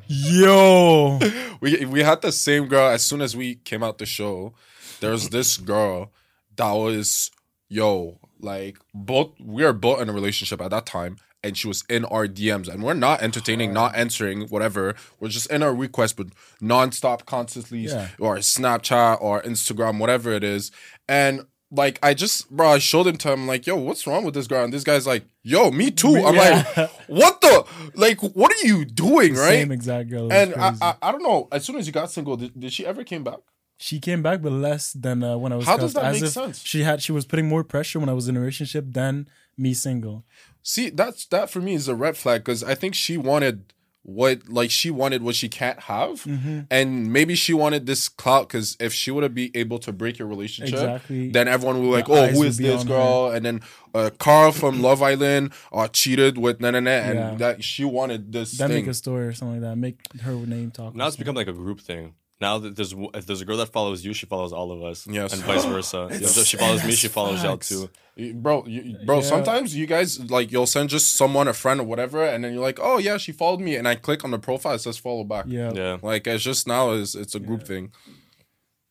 yo! 0.06 1.18
we 1.60 1.84
we 1.86 2.02
had 2.02 2.22
the 2.22 2.30
same 2.32 2.66
girl 2.68 2.88
as 2.88 3.04
soon 3.04 3.20
as 3.20 3.36
we 3.36 3.56
came 3.56 3.82
out 3.82 3.98
the 3.98 4.06
show. 4.06 4.54
There's 5.00 5.30
this 5.30 5.56
girl 5.56 6.12
that 6.56 6.70
was 6.72 7.30
yo, 7.68 8.18
like 8.40 8.78
both 8.94 9.32
we 9.40 9.64
are 9.64 9.72
both 9.72 10.00
in 10.00 10.08
a 10.08 10.12
relationship 10.12 10.60
at 10.60 10.70
that 10.70 10.86
time, 10.86 11.16
and 11.42 11.58
she 11.58 11.66
was 11.66 11.82
in 11.88 12.04
our 12.04 12.28
DMs, 12.28 12.68
and 12.68 12.84
we're 12.84 12.94
not 12.94 13.20
entertaining, 13.20 13.72
not 13.72 13.96
answering, 13.96 14.42
whatever. 14.48 14.94
We're 15.18 15.28
just 15.28 15.50
in 15.50 15.62
our 15.64 15.74
request, 15.74 16.16
but 16.16 16.28
nonstop, 16.62 17.24
constantly, 17.26 17.80
Yeah. 17.80 18.08
or 18.20 18.36
Snapchat 18.36 19.18
or 19.20 19.42
Instagram, 19.42 19.98
whatever 19.98 20.32
it 20.32 20.44
is, 20.44 20.70
and. 21.08 21.46
Like 21.70 21.98
I 22.02 22.14
just, 22.14 22.50
bro, 22.50 22.68
I 22.70 22.78
showed 22.78 23.06
him 23.08 23.16
to 23.18 23.32
him, 23.32 23.46
like, 23.46 23.66
yo, 23.66 23.74
what's 23.76 24.06
wrong 24.06 24.24
with 24.24 24.34
this 24.34 24.46
girl? 24.46 24.62
And 24.64 24.72
this 24.72 24.84
guy's 24.84 25.06
like, 25.06 25.24
yo, 25.42 25.70
me 25.70 25.90
too. 25.90 26.14
I'm 26.24 26.34
Yeah. 26.34 26.64
like, 26.76 26.90
what 27.08 27.40
the, 27.40 27.64
like, 27.94 28.20
what 28.20 28.52
are 28.52 28.66
you 28.66 28.84
doing, 28.84 29.34
right? 29.34 29.50
Same 29.50 29.72
exact 29.72 30.08
girl. 30.10 30.32
And 30.32 30.54
I. 30.54 30.74
I, 30.80 30.94
I 31.02 31.12
don't 31.12 31.22
know. 31.24 31.48
As 31.50 31.64
soon 31.64 31.76
as 31.76 31.86
you 31.86 31.92
got 31.92 32.10
single, 32.10 32.36
did, 32.36 32.58
did 32.58 32.72
she 32.72 32.86
ever 32.86 33.02
came 33.04 33.24
back? 33.24 33.38
she 33.78 34.00
came 34.00 34.22
back, 34.22 34.40
but 34.40 34.52
less 34.52 34.92
than 34.94 35.22
uh, 35.22 35.36
when 35.36 35.52
I 35.52 35.56
was. 35.56 35.66
How 35.66 35.76
does 35.76 35.92
that 35.94 36.04
as 36.06 36.22
make 36.22 36.30
sense? 36.30 36.62
She 36.64 36.82
had 36.82 37.02
she 37.02 37.12
was 37.12 37.26
putting 37.26 37.46
more 37.46 37.62
pressure 37.62 38.00
when 38.00 38.08
I 38.08 38.14
was 38.14 38.26
in 38.26 38.34
a 38.36 38.40
relationship 38.40 38.86
than 38.88 39.28
me 39.58 39.74
single. 39.74 40.24
See, 40.62 40.88
that's 40.88 41.26
that 41.26 41.50
for 41.50 41.60
me 41.60 41.74
is 41.74 41.86
a 41.86 41.94
red 41.94 42.16
flag 42.16 42.40
because 42.42 42.64
I 42.64 42.74
think 42.74 42.94
she 42.94 43.18
wanted 43.18 43.74
what 44.08 44.48
like 44.48 44.70
she 44.70 44.88
wanted 44.88 45.20
what 45.22 45.34
she 45.34 45.48
can't 45.48 45.80
have, 45.80 46.22
Mm-hmm. 46.22 46.60
and 46.70 47.12
maybe 47.12 47.34
she 47.34 47.52
wanted 47.52 47.86
this 47.86 48.08
clout 48.08 48.46
because 48.46 48.76
if 48.78 48.92
she 48.92 49.10
would 49.10 49.24
have 49.24 49.34
be 49.34 49.50
able 49.56 49.80
to 49.80 49.92
break 49.92 50.16
your 50.20 50.28
relationship, 50.28 50.74
Exactly. 50.74 51.30
then 51.30 51.48
everyone 51.48 51.76
will 51.82 51.88
be 51.90 51.96
like, 51.96 52.06
The 52.06 52.12
oh, 52.12 52.22
eyes 52.22 52.32
who 52.34 52.38
would 52.38 52.48
is 52.48 52.58
be 52.58 52.64
this 52.70 52.82
on 52.82 52.86
girl? 52.86 53.30
And 53.34 53.44
then 53.44 53.60
uh, 53.94 54.10
Kharl 54.16 54.54
from 54.54 54.80
Love 54.88 55.02
Island 55.02 55.52
uh, 55.72 55.88
cheated 55.88 56.38
with 56.38 56.60
na 56.60 56.70
na 56.70 56.78
na, 56.80 56.90
and 56.90 57.18
Yeah. 57.18 57.34
that 57.38 57.64
she 57.64 57.84
wanted 57.84 58.30
this 58.32 58.52
Then 58.52 58.68
thing. 58.68 58.84
make 58.84 58.90
a 58.90 58.94
story 58.94 59.26
or 59.26 59.32
something 59.32 59.60
like 59.60 59.68
that. 59.68 59.76
Make 59.76 59.98
her 60.22 60.34
name 60.34 60.70
talk. 60.70 60.94
Now 60.94 61.08
it's 61.08 61.16
something. 61.16 61.24
become 61.24 61.34
like 61.34 61.48
a 61.48 61.52
group 61.52 61.80
thing. 61.80 62.14
Now 62.40 62.58
that 62.58 62.76
there's 62.76 62.94
if 63.14 63.24
there's 63.26 63.40
a 63.40 63.44
girl 63.46 63.56
that 63.56 63.72
follows 63.72 64.04
you, 64.04 64.12
she 64.12 64.26
follows 64.26 64.52
all 64.52 64.70
of 64.70 64.82
us. 64.82 65.06
Yes. 65.06 65.32
and 65.32 65.42
vice 65.42 65.64
versa. 65.64 66.08
if 66.10 66.46
she 66.46 66.56
follows 66.58 66.84
me, 66.84 66.92
she 66.92 67.06
That's 67.06 67.14
follows 67.14 67.42
y'all 67.42 67.56
too. 67.56 67.88
bro 68.34 68.64
you, 68.66 68.96
bro 69.06 69.16
Yeah. 69.16 69.22
sometimes 69.22 69.74
you 69.74 69.86
guys 69.86 70.20
like 70.30 70.52
you'll 70.52 70.66
send 70.66 70.90
just 70.90 71.16
someone 71.16 71.48
a 71.48 71.52
friend 71.54 71.80
or 71.80 71.84
whatever 71.84 72.22
and 72.24 72.44
then 72.44 72.52
you're 72.52 72.62
like 72.62 72.78
oh 72.80 72.96
yeah 72.98 73.16
she 73.18 73.30
followed 73.32 73.60
me 73.60 73.76
and 73.76 73.86
i 73.86 73.94
click 73.94 74.24
on 74.24 74.30
the 74.30 74.38
profile 74.38 74.72
it 74.74 74.78
says 74.80 74.96
follow 74.96 75.22
back 75.24 75.44
Yeah. 75.48 75.70
Yeah, 75.74 75.98
like 76.02 76.26
it's 76.26 76.42
just 76.42 76.66
now 76.66 76.92
is 76.92 77.14
it's 77.14 77.34
a 77.34 77.40
group 77.40 77.64
thing 77.66 77.92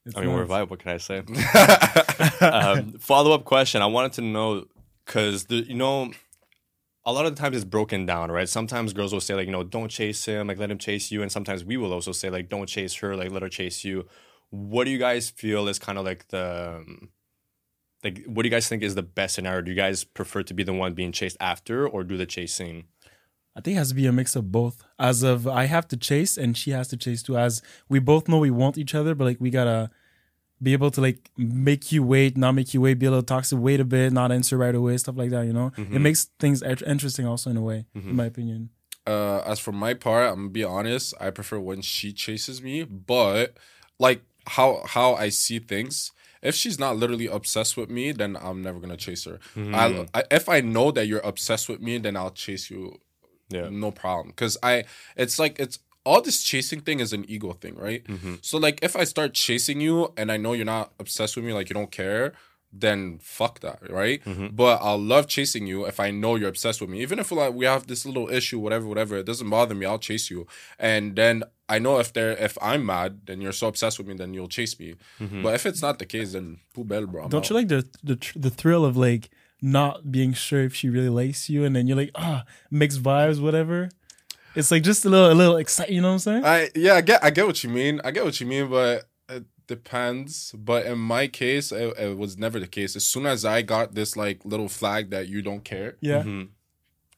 it's 0.05 0.15
I 0.15 0.21
mean 0.21 0.31
we're 0.33 0.43
a 0.43 0.47
vibe. 0.47 0.69
What 0.69 0.79
can 0.79 0.91
I 0.91 0.97
say? 0.97 1.19
um, 2.41 2.93
Follow 2.99 3.31
up 3.33 3.43
question. 3.45 3.81
I 3.81 3.87
wanted 3.87 4.13
to 4.13 4.21
know 4.21 4.65
because 5.05 5.47
you 5.49 5.73
know. 5.73 6.11
A 7.05 7.13
lot 7.13 7.25
of 7.25 7.35
the 7.35 7.41
times 7.41 7.55
it's 7.55 7.65
broken 7.65 8.05
down, 8.05 8.31
right? 8.31 8.49
Sometimes 8.49 8.93
girls 8.93 9.13
will 9.13 9.21
say 9.21 9.35
like, 9.35 9.45
you 9.45 9.51
know, 9.51 9.63
don't 9.63 9.89
chase 9.89 10.25
him, 10.25 10.47
like 10.47 10.57
let 10.57 10.71
him 10.71 10.77
chase 10.77 11.11
you, 11.11 11.21
and 11.21 11.31
sometimes 11.31 11.63
we 11.63 11.77
will 11.77 11.93
also 11.93 12.11
say 12.11 12.29
like, 12.29 12.49
don't 12.49 12.67
chase 12.67 12.95
her, 12.95 13.15
like 13.15 13.31
let 13.31 13.41
her 13.41 13.49
chase 13.49 13.83
you. 13.83 14.07
What 14.49 14.85
do 14.85 14.91
you 14.91 14.97
guys 14.97 15.29
feel 15.29 15.67
is 15.67 15.77
kind 15.77 15.97
of 15.97 16.05
like 16.05 16.27
the 16.29 16.77
um, 16.77 17.09
like 18.03 18.23
what 18.25 18.43
do 18.43 18.47
you 18.47 18.51
guys 18.51 18.67
think 18.67 18.83
is 18.83 18.95
the 18.95 19.03
best 19.03 19.35
scenario? 19.35 19.61
Do 19.61 19.71
you 19.71 19.77
guys 19.77 20.03
prefer 20.03 20.43
to 20.43 20.53
be 20.53 20.63
the 20.63 20.73
one 20.73 20.93
being 20.93 21.11
chased 21.11 21.37
after 21.39 21.87
or 21.87 22.03
do 22.03 22.17
the 22.17 22.25
chasing? 22.25 22.85
I 23.55 23.61
think 23.61 23.75
it 23.75 23.79
has 23.79 23.89
to 23.89 23.95
be 23.95 24.05
a 24.05 24.11
mix 24.11 24.35
of 24.35 24.51
both. 24.51 24.83
As 24.99 25.23
of 25.23 25.47
I 25.47 25.65
have 25.65 25.87
to 25.89 25.97
chase 25.97 26.37
and 26.37 26.55
she 26.57 26.71
has 26.71 26.87
to 26.89 26.97
chase 26.97 27.23
too. 27.23 27.37
As 27.37 27.61
we 27.89 27.99
both 27.99 28.27
know 28.27 28.37
we 28.37 28.51
want 28.51 28.77
each 28.77 28.93
other, 28.93 29.15
but 29.15 29.25
like 29.25 29.41
we 29.41 29.49
gotta 29.49 29.89
be 30.65 30.73
able 30.73 30.91
to 30.91 31.01
like 31.07 31.19
make 31.37 31.91
you 31.93 32.01
wait, 32.03 32.35
not 32.35 32.53
make 32.59 32.73
you 32.73 32.81
wait, 32.81 32.95
be 32.99 33.05
a 33.05 33.09
little 33.11 33.23
toxic, 33.35 33.57
wait 33.67 33.79
a 33.79 33.85
bit, 33.85 34.11
not 34.11 34.31
answer 34.37 34.57
right 34.57 34.75
away, 34.81 34.97
stuff 34.97 35.15
like 35.21 35.29
that. 35.35 35.45
You 35.49 35.53
know, 35.53 35.71
Mm-hmm. 35.77 35.95
it 35.95 35.99
makes 35.99 36.21
things 36.43 36.61
int- 36.61 36.81
interesting 36.93 37.25
also 37.25 37.49
in 37.49 37.57
a 37.57 37.61
way, 37.69 37.85
in 37.95 38.15
my 38.21 38.25
opinion. 38.33 38.61
uh 39.07 39.39
as 39.51 39.59
for 39.65 39.71
my 39.85 39.93
part 39.93 40.23
i'm 40.31 40.35
gonna 40.49 40.49
be 40.61 40.63
honest 40.77 41.13
i 41.25 41.29
prefer 41.37 41.59
when 41.69 41.79
she 41.93 42.07
chases 42.23 42.57
me 42.67 42.75
but 42.83 43.45
like 44.05 44.19
how 44.55 44.81
how 44.95 45.13
i 45.25 45.29
see 45.43 45.59
things 45.73 46.11
if 46.49 46.53
she's 46.61 46.77
not 46.79 46.97
literally 47.01 47.27
obsessed 47.39 47.77
with 47.77 47.89
me 47.97 48.05
then 48.21 48.31
i'm 48.45 48.59
never 48.67 48.79
gonna 48.83 48.97
chase 49.07 49.23
her 49.29 49.37
I, 49.81 49.85
I 50.17 50.23
if 50.39 50.45
i 50.49 50.59
know 50.75 50.87
that 50.95 51.05
you're 51.09 51.27
obsessed 51.33 51.67
with 51.71 51.81
me 51.87 51.93
then 52.05 52.15
i'll 52.19 52.35
chase 52.45 52.65
you 52.73 52.81
Yeah. 53.57 53.69
no 53.85 53.91
problem 53.91 54.27
because 54.33 54.57
i 54.71 54.73
it's 55.23 55.37
like 55.43 55.55
it's 55.63 55.77
all 56.05 56.21
this 56.21 56.43
chasing 56.43 56.81
thing 56.81 56.99
is 56.99 57.13
an 57.13 57.25
ego 57.27 57.53
thing 57.53 57.75
right? 57.75 58.03
Mm-hmm. 58.05 58.35
So 58.41 58.57
like 58.57 58.79
if 58.81 58.95
i 58.95 59.03
start 59.03 59.33
chasing 59.33 59.81
you 59.81 60.13
and 60.17 60.31
i 60.31 60.37
know 60.37 60.53
you're 60.53 60.65
not 60.65 60.93
obsessed 60.99 61.35
with 61.35 61.45
me 61.45 61.53
like 61.53 61.69
you 61.69 61.73
don't 61.73 61.91
care 61.91 62.33
then 62.77 63.19
fuck 63.21 63.61
that 63.61 63.79
right? 63.89 64.23
Mm-hmm. 64.25 64.47
But 64.55 64.79
i'll 64.81 64.99
love 65.13 65.27
chasing 65.27 65.65
you 65.65 65.85
if 65.85 65.99
i 65.99 66.11
know 66.11 66.35
you're 66.35 66.49
obsessed 66.49 66.81
with 66.81 66.89
me. 66.89 67.01
Even 67.01 67.19
if 67.19 67.31
like 67.31 67.53
we 67.53 67.65
have 67.65 67.87
this 67.87 68.05
little 68.05 68.29
issue 68.29 68.59
whatever 68.59 68.85
whatever 68.85 69.17
it 69.17 69.25
doesn't 69.25 69.49
bother 69.49 69.75
me 69.75 69.85
i'll 69.85 69.99
chase 69.99 70.29
you. 70.29 70.45
And 70.77 71.15
then 71.15 71.43
i 71.69 71.79
know 71.79 71.99
if 71.99 72.11
they're 72.13 72.37
if 72.47 72.57
i'm 72.61 72.85
mad 72.85 73.21
then 73.27 73.39
you're 73.41 73.53
so 73.61 73.67
obsessed 73.67 73.97
with 73.97 74.07
me 74.07 74.15
then 74.15 74.33
you'll 74.33 74.49
chase 74.59 74.77
me. 74.79 74.95
Mm-hmm. 75.21 75.41
But 75.43 75.55
if 75.55 75.65
it's 75.65 75.81
not 75.81 75.99
the 75.99 76.05
case 76.05 76.33
then 76.33 76.59
poubelle 76.75 77.07
bro? 77.09 77.23
I'm 77.23 77.29
Don't 77.29 77.45
out. 77.45 77.49
you 77.49 77.55
like 77.55 77.69
the 77.69 77.87
the 78.03 78.17
tr- 78.17 78.37
the 78.37 78.49
thrill 78.49 78.83
of 78.83 78.97
like 78.97 79.29
not 79.61 80.11
being 80.11 80.33
sure 80.33 80.63
if 80.63 80.75
she 80.75 80.89
really 80.89 81.09
likes 81.09 81.49
you, 81.49 81.63
and 81.63 81.75
then 81.75 81.87
you're 81.87 81.97
like 81.97 82.11
ah 82.15 82.43
mixed 82.69 83.01
vibes, 83.01 83.41
whatever. 83.41 83.89
It's 84.55 84.71
like 84.71 84.83
just 84.83 85.05
a 85.05 85.09
little 85.09 85.31
a 85.31 85.33
little 85.33 85.57
exciting. 85.57 85.95
You 85.95 86.01
know 86.01 86.09
what 86.09 86.13
I'm 86.27 86.43
saying? 86.43 86.45
I 86.45 86.69
yeah, 86.75 86.93
I 86.95 87.01
get 87.01 87.23
I 87.23 87.29
get 87.29 87.45
what 87.45 87.63
you 87.63 87.69
mean. 87.69 88.01
I 88.03 88.11
get 88.11 88.23
what 88.23 88.39
you 88.39 88.45
mean, 88.47 88.69
but 88.69 89.03
it 89.29 89.43
depends. 89.67 90.51
But 90.57 90.85
in 90.85 90.97
my 90.99 91.27
case, 91.27 91.71
it, 91.71 91.97
it 91.97 92.17
was 92.17 92.37
never 92.37 92.59
the 92.59 92.67
case. 92.67 92.95
As 92.95 93.05
soon 93.05 93.25
as 93.25 93.43
I 93.45 93.61
got 93.61 93.95
this 93.95 94.15
like 94.15 94.43
little 94.45 94.69
flag 94.69 95.09
that 95.11 95.27
you 95.27 95.41
don't 95.41 95.63
care, 95.63 95.95
yeah. 96.01 96.23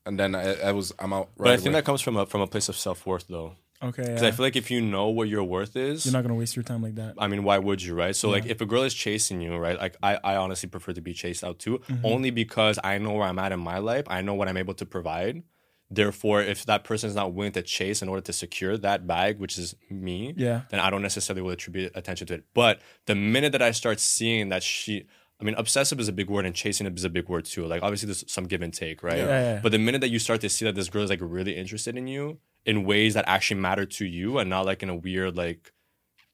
and 0.05 0.19
then 0.19 0.35
I, 0.35 0.53
I 0.61 0.71
was 0.71 0.93
I'm 0.99 1.13
out. 1.13 1.29
Right 1.37 1.45
But 1.45 1.53
I 1.53 1.55
think 1.57 1.67
away. 1.67 1.73
that 1.75 1.85
comes 1.85 2.01
from 2.01 2.17
a 2.17 2.25
from 2.25 2.41
a 2.41 2.47
place 2.47 2.69
of 2.69 2.75
self 2.77 3.05
worth 3.05 3.27
though. 3.27 3.53
Okay. 3.83 4.01
Because 4.01 4.23
yeah. 4.23 4.29
I 4.29 4.31
feel 4.31 4.43
like 4.43 4.55
if 4.55 4.71
you 4.71 4.81
know 4.81 5.09
what 5.09 5.27
your 5.27 5.43
worth 5.43 5.75
is, 5.75 6.03
You're 6.03 6.13
not 6.13 6.23
gonna 6.23 6.33
waste 6.33 6.55
your 6.55 6.63
time 6.63 6.81
like 6.81 6.95
that. 6.95 7.13
I 7.19 7.27
mean, 7.27 7.43
why 7.43 7.59
would 7.59 7.79
you, 7.83 7.93
right? 7.93 8.15
So 8.15 8.27
like 8.29 8.47
if 8.47 8.59
a 8.59 8.65
girl 8.65 8.81
is 8.81 8.93
chasing 8.93 9.39
you, 9.39 9.55
right? 9.55 9.77
Like 9.77 9.95
I, 10.01 10.17
I 10.23 10.35
honestly 10.37 10.67
prefer 10.67 10.93
to 10.93 11.01
be 11.01 11.13
chased 11.13 11.43
out 11.43 11.59
too, 11.59 11.77
Mm-hmm. 11.87 12.03
only 12.05 12.31
because 12.31 12.79
I 12.83 12.97
know 12.97 13.11
where 13.13 13.27
I'm 13.27 13.37
at 13.37 13.51
in 13.51 13.59
my 13.59 13.77
life. 13.77 14.05
I 14.07 14.21
know 14.21 14.33
what 14.33 14.47
I'm 14.47 14.57
able 14.57 14.73
to 14.75 14.85
provide. 14.87 15.43
Therefore, 15.89 16.41
if 16.41 16.65
that 16.65 16.83
person 16.83 17.09
is 17.09 17.15
not 17.15 17.33
willing 17.33 17.53
to 17.53 17.61
chase 17.61 18.01
in 18.01 18.09
order 18.09 18.21
to 18.21 18.33
secure 18.33 18.77
that 18.77 19.07
bag, 19.07 19.39
which 19.39 19.57
is 19.57 19.75
me, 19.89 20.33
Yeah. 20.35 20.61
then 20.69 20.79
I 20.81 20.89
don't 20.89 21.01
necessarily 21.01 21.41
will 21.41 21.51
attribute 21.51 21.91
attention 21.95 22.27
to 22.27 22.33
it. 22.35 22.43
But 22.53 22.81
the 23.05 23.15
minute 23.15 23.53
that 23.53 23.61
I 23.61 23.71
start 23.71 23.99
seeing 23.99 24.49
that 24.49 24.63
she 24.63 25.05
I 25.39 25.43
mean, 25.43 25.53
obsessive 25.55 25.99
is 25.99 26.07
a 26.07 26.11
big 26.13 26.31
word 26.31 26.47
and 26.47 26.55
chasing 26.55 26.87
is 26.87 27.03
a 27.03 27.11
big 27.11 27.29
word 27.29 27.45
too. 27.45 27.67
Like 27.67 27.83
obviously 27.83 28.07
there's 28.07 28.23
some 28.29 28.45
give 28.45 28.63
and 28.63 28.73
take, 28.73 29.03
right? 29.03 29.19
Yeah. 29.19 29.25
Yeah. 29.27 29.59
But 29.61 29.71
the 29.71 29.77
minute 29.77 30.01
that 30.01 30.09
you 30.09 30.17
start 30.17 30.41
to 30.41 30.49
see 30.49 30.65
that 30.65 30.73
this 30.73 30.89
girl 30.89 31.03
is 31.03 31.11
like 31.11 31.19
really 31.21 31.55
interested 31.55 31.95
in 31.95 32.07
you 32.07 32.39
in 32.65 32.83
ways 32.85 33.13
that 33.13 33.23
actually 33.27 33.59
matter 33.61 33.85
to 33.85 34.05
you 34.05 34.39
and 34.39 34.49
not 34.49 34.65
like 34.65 34.81
in 34.81 34.89
a 34.89 34.95
weird 34.95 35.37
like 35.37 35.71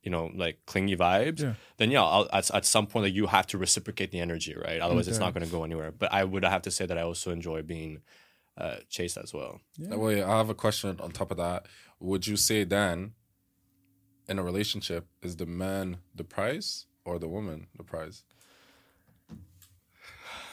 you 0.03 0.09
know 0.09 0.31
like 0.35 0.59
clingy 0.65 0.95
vibes 0.95 1.41
Yeah. 1.41 1.53
then 1.77 1.91
yeah 1.91 2.01
I'll, 2.03 2.27
at, 2.33 2.49
at 2.55 2.65
some 2.65 2.87
point 2.87 3.03
like 3.05 3.13
you 3.13 3.27
have 3.27 3.45
to 3.47 3.57
reciprocate 3.57 4.11
the 4.11 4.19
energy 4.19 4.55
right 4.55 4.79
otherwise 4.81 5.07
it's 5.07 5.19
not 5.19 5.33
going 5.33 5.45
to 5.45 5.51
go 5.51 5.63
anywhere 5.63 5.91
but 5.91 6.11
i 6.11 6.23
would 6.25 6.43
have 6.43 6.61
to 6.63 6.71
say 6.71 6.85
that 6.85 6.97
i 6.97 7.01
also 7.01 7.31
enjoy 7.31 7.61
being 7.61 8.01
uh, 8.57 8.77
chased 8.89 9.17
as 9.17 9.33
well 9.33 9.59
Wait, 9.79 10.21
I 10.21 10.37
have 10.37 10.49
a 10.49 10.53
question 10.53 10.99
on 10.99 11.11
top 11.11 11.31
of 11.31 11.37
that. 11.37 11.65
Would 11.99 12.27
you 12.27 12.37
say 12.37 12.63
then, 12.63 13.13
in 14.27 14.37
a 14.39 14.43
relationship, 14.43 15.07
is 15.21 15.37
the 15.37 15.45
man 15.45 15.97
the 16.13 16.23
prize 16.23 16.85
or 17.05 17.17
the 17.19 17.27
woman 17.27 17.67
the 17.77 17.83
prize? 17.83 18.23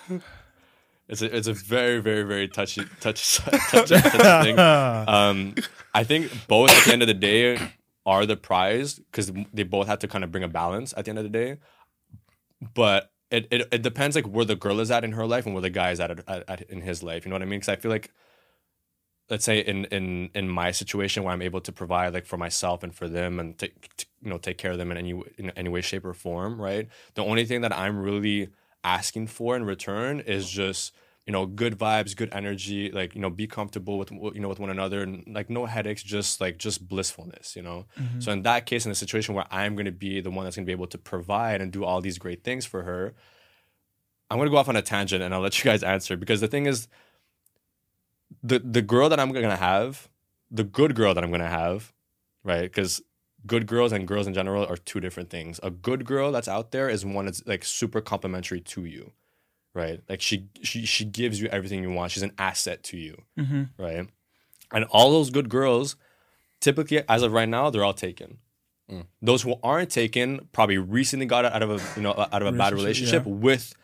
it's 1.09 1.23
a, 1.23 1.37
it's 1.37 1.49
a 1.49 1.53
very 1.53 2.01
very 2.01 2.23
very 2.23 2.49
touchy 2.49 2.83
touchy 3.01 3.43
touchy, 3.71 3.95
touchy 4.01 4.45
thing 4.45 4.59
um 5.09 5.55
i 5.95 6.05
think 6.05 6.31
both 6.47 6.71
at 6.71 6.85
the 6.85 6.93
end 6.93 7.03
of 7.03 7.09
the 7.09 7.15
day 7.15 7.59
are 8.07 8.27
the 8.27 8.37
prize 8.37 8.99
because 8.99 9.31
they 9.53 9.63
both 9.63 9.87
have 9.87 9.99
to 9.99 10.09
kind 10.09 10.25
of 10.25 10.33
bring 10.33 10.45
a 10.45 10.49
balance 10.49 10.95
at 10.97 11.05
the 11.05 11.11
end 11.11 11.19
of 11.19 11.25
the 11.25 11.31
day 11.31 11.59
but 12.75 13.11
it, 13.31 13.47
it, 13.51 13.69
it 13.73 13.83
depends 13.83 14.17
like 14.17 14.27
where 14.27 14.45
the 14.45 14.57
girl 14.57 14.81
is 14.81 14.91
at 14.91 15.05
in 15.05 15.13
her 15.13 15.27
life 15.27 15.47
and 15.47 15.55
where 15.55 15.63
the 15.63 15.71
guy 15.71 15.91
is 15.91 16.01
at, 16.01 16.11
at, 16.29 16.45
at 16.49 16.63
in 16.63 16.81
his 16.83 17.03
life 17.03 17.25
you 17.25 17.31
know 17.31 17.35
what 17.35 17.43
i 17.43 17.47
mean? 17.47 17.61
Because 17.61 17.69
i 17.69 17.77
feel 17.77 17.91
like 17.91 18.13
let's 19.29 19.45
say 19.45 19.61
in 19.61 19.85
in 19.87 20.31
in 20.35 20.49
my 20.49 20.71
situation 20.71 21.23
where 21.23 21.33
i'm 21.33 21.43
able 21.43 21.61
to 21.61 21.73
provide 21.73 22.13
like 22.13 22.27
for 22.27 22.37
myself 22.37 22.83
and 22.83 22.95
for 22.95 23.09
them 23.09 23.39
and 23.39 23.59
take 23.59 23.97
t- 23.97 24.07
you 24.23 24.31
know 24.31 24.39
take 24.39 24.59
care 24.59 24.73
of 24.73 24.79
them 24.79 24.91
in 24.91 24.97
any 24.97 25.13
in 25.39 25.51
any 25.51 25.69
way 25.69 25.81
shape 25.81 26.05
or 26.05 26.15
form 26.15 26.61
right? 26.61 26.89
The 27.15 27.25
only 27.25 27.45
thing 27.45 27.61
that 27.63 27.77
i'm 27.77 27.99
really 27.99 28.49
asking 28.83 29.29
for 29.29 29.57
in 29.57 29.65
return 29.65 30.21
is 30.21 30.51
just 30.51 30.93
you 31.27 31.33
know 31.33 31.47
good 31.47 31.79
vibes 31.79 32.17
good 32.17 32.29
energy 32.33 32.91
like 32.91 33.15
you 33.15 33.21
know 33.21 33.31
be 33.31 33.47
comfortable 33.47 33.99
with 33.99 34.11
you 34.11 34.41
know 34.41 34.49
with 34.49 34.59
one 34.59 34.71
another 34.71 35.03
and 35.03 35.25
like 35.29 35.51
no 35.51 35.67
headaches 35.67 36.03
just 36.03 36.41
like 36.41 36.59
just 36.59 36.89
blissfulness 36.89 37.55
you 37.55 37.63
know? 37.63 37.87
Mm-hmm. 37.99 38.21
So 38.21 38.33
in 38.33 38.43
that 38.43 38.67
case 38.67 38.85
in 38.85 38.93
a 38.93 38.95
situation 38.95 39.35
where 39.35 39.47
i'm 39.51 39.75
going 39.75 39.87
to 39.87 39.93
be 39.93 40.21
the 40.21 40.31
one 40.31 40.45
that's 40.45 40.57
going 40.57 40.65
to 40.65 40.71
be 40.71 40.73
able 40.73 40.89
to 40.89 40.99
provide 40.99 41.61
and 41.61 41.73
do 41.73 41.85
all 41.85 42.01
these 42.01 42.19
great 42.19 42.43
things 42.43 42.67
for 42.67 42.83
her 42.83 43.15
i'm 44.31 44.39
going 44.39 44.47
to 44.47 44.51
go 44.51 44.57
off 44.57 44.69
on 44.69 44.77
a 44.77 44.83
tangent 44.83 45.23
and 45.23 45.35
i'll 45.35 45.41
let 45.41 45.59
you 45.59 45.65
guys 45.65 45.83
answer 45.83 46.17
because 46.17 46.41
the 46.41 46.49
thing 46.49 46.67
is 46.67 46.89
the 48.43 48.59
the 48.59 48.83
girl 48.83 49.09
that 49.09 49.21
i'm 49.21 49.31
going 49.31 49.49
to 49.49 49.57
have 49.57 50.09
the 50.51 50.65
good 50.65 50.95
girl 50.95 51.15
that 51.15 51.23
i'm 51.23 51.31
going 51.31 51.41
to 51.41 51.47
have 51.47 51.93
right? 52.45 52.63
Because 52.63 53.03
good 53.47 53.67
girls 53.67 53.93
and 53.93 54.07
girls 54.07 54.27
in 54.27 54.35
general 54.35 54.67
are 54.67 54.77
two 54.77 55.01
different 55.01 55.31
things. 55.31 55.61
A 55.63 55.71
good 55.71 56.05
girl 56.05 56.33
that's 56.33 56.49
out 56.49 56.73
there 56.73 56.89
is 56.89 57.05
one 57.05 57.27
that's 57.27 57.47
like 57.47 57.65
super 57.65 58.01
complimentary 58.01 58.61
to 58.61 58.85
you 58.85 59.13
right 59.75 60.01
like 60.09 60.21
she 60.21 60.47
she 60.63 60.85
she 60.87 61.05
gives 61.05 61.41
you 61.41 61.49
everything 61.49 61.83
you 61.83 61.91
want 61.91 62.11
she's 62.13 62.23
an 62.23 62.33
asset 62.39 62.83
to 62.83 62.97
you 62.97 63.23
Mm-hmm. 63.39 63.63
right 63.79 64.09
and 64.73 64.85
all 64.91 65.11
those 65.13 65.31
good 65.31 65.49
girls 65.49 65.97
typically 66.61 67.03
as 67.09 67.23
of 67.23 67.33
right 67.33 67.49
now 67.49 67.71
they're 67.71 67.85
all 67.85 67.95
taken 67.95 68.39
those 69.23 69.43
who 69.43 69.55
aren't 69.63 69.89
taken 69.91 70.49
probably 70.51 70.77
recently 70.77 71.25
got 71.25 71.45
out 71.45 71.63
of 71.63 71.71
a 71.71 71.81
you 71.97 72.03
know 72.03 72.11
out 72.33 72.43
of 72.43 72.49
a 72.49 72.53
bad 72.59 72.73
Relationship, 72.73 73.25
relationship 73.25 73.27
with 73.27 73.75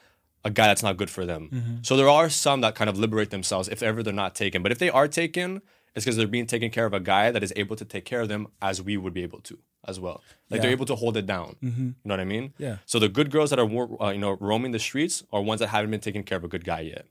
a 0.44 0.50
guy 0.50 0.66
that's 0.66 0.82
not 0.82 0.96
good 0.96 1.10
for 1.10 1.24
them. 1.24 1.48
Mm-hmm. 1.52 1.74
So 1.82 1.96
there 1.96 2.08
are 2.08 2.28
some 2.28 2.60
that 2.62 2.74
kind 2.74 2.88
of 2.90 2.98
liberate 2.98 3.30
themselves 3.30 3.68
if 3.68 3.82
ever 3.82 4.02
they're 4.02 4.12
not 4.12 4.34
taken. 4.36 4.62
But 4.62 4.70
if 4.72 4.78
they 4.78 4.90
are 4.90 5.08
taken, 5.08 5.60
it's 5.94 6.04
because 6.04 6.16
they're 6.16 6.26
being 6.28 6.46
taken 6.46 6.70
care 6.70 6.86
of 6.86 6.92
a 6.92 7.00
guy 7.00 7.30
that 7.32 7.42
is 7.42 7.52
able 7.56 7.74
to 7.76 7.84
take 7.84 8.04
care 8.04 8.20
of 8.20 8.28
them 8.28 8.46
as 8.62 8.80
we 8.82 8.96
would 8.96 9.12
be 9.14 9.22
able 9.24 9.40
to 9.42 9.58
as 9.88 9.98
well. 10.00 10.22
Like 10.50 10.62
they're 10.62 10.70
able 10.70 10.86
to 10.86 10.94
hold 10.94 11.16
it 11.16 11.26
down. 11.26 11.56
You 11.60 11.94
know 12.04 12.14
what 12.14 12.20
I 12.20 12.24
mean? 12.24 12.54
Yeah. 12.58 12.78
So 12.86 12.98
the 12.98 13.08
good 13.08 13.30
girls 13.30 13.50
that 13.50 13.58
are 13.58 14.02
uh, 14.02 14.10
you 14.10 14.18
know 14.18 14.36
roaming 14.40 14.72
the 14.72 14.78
streets 14.78 15.22
are 15.32 15.42
ones 15.42 15.60
that 15.60 15.68
haven't 15.68 15.90
been 15.90 16.00
taking 16.00 16.22
care 16.22 16.38
of 16.38 16.44
a 16.44 16.48
good 16.48 16.64
guy 16.64 16.80
yet. 16.80 17.06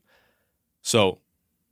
So 0.82 1.18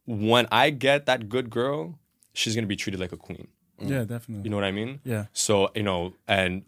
when 0.06 0.46
I 0.50 0.70
get 0.70 1.06
that 1.06 1.28
good 1.28 1.50
girl, 1.50 1.98
she's 2.32 2.54
gonna 2.54 2.66
be 2.66 2.76
treated 2.76 3.00
like 3.00 3.12
a 3.12 3.16
queen. 3.16 3.48
Yeah, 3.80 4.04
definitely. 4.04 4.44
You 4.44 4.50
know 4.50 4.56
what 4.56 4.64
I 4.64 4.72
mean? 4.72 5.00
yeah. 5.04 5.26
So 5.32 5.70
you 5.74 5.82
know, 5.82 6.14
and 6.28 6.64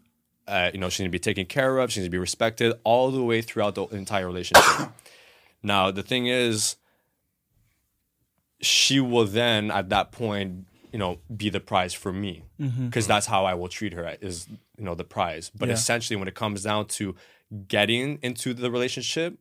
uh, 0.47 0.71
you 0.73 0.79
know, 0.79 0.89
she's 0.89 0.99
gonna 0.99 1.09
be 1.09 1.19
taken 1.19 1.45
care 1.45 1.77
of. 1.79 1.91
She's 1.91 2.03
gonna 2.03 2.09
be 2.09 2.17
respected 2.17 2.73
all 2.83 3.11
the 3.11 3.23
way 3.23 3.41
throughout 3.41 3.75
the 3.75 3.85
entire 3.87 4.27
relationship. 4.27 4.89
now, 5.63 5.91
the 5.91 6.03
thing 6.03 6.27
is, 6.27 6.77
she 8.61 8.99
will 8.99 9.25
then 9.25 9.69
at 9.71 9.89
that 9.89 10.11
point, 10.11 10.65
you 10.91 10.99
know, 10.99 11.19
be 11.35 11.49
the 11.49 11.59
prize 11.59 11.93
for 11.93 12.13
me 12.13 12.43
mm-hmm. 12.59 12.87
because 12.87 13.07
that's 13.07 13.25
how 13.25 13.45
I 13.45 13.53
will 13.53 13.67
treat 13.67 13.93
her 13.93 14.15
is 14.21 14.47
you 14.77 14.83
know 14.83 14.95
the 14.95 15.03
prize. 15.03 15.51
But 15.53 15.67
Yeah. 15.69 15.75
essentially, 15.75 16.15
when 16.17 16.27
it 16.27 16.35
comes 16.35 16.63
down 16.63 16.87
to 16.87 17.15
getting 17.67 18.19
into 18.21 18.53
the 18.53 18.71
relationship, 18.71 19.37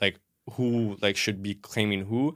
like 0.00 0.18
who 0.52 0.96
like 1.00 1.16
should 1.16 1.42
be 1.42 1.54
claiming 1.54 2.06
who, 2.06 2.34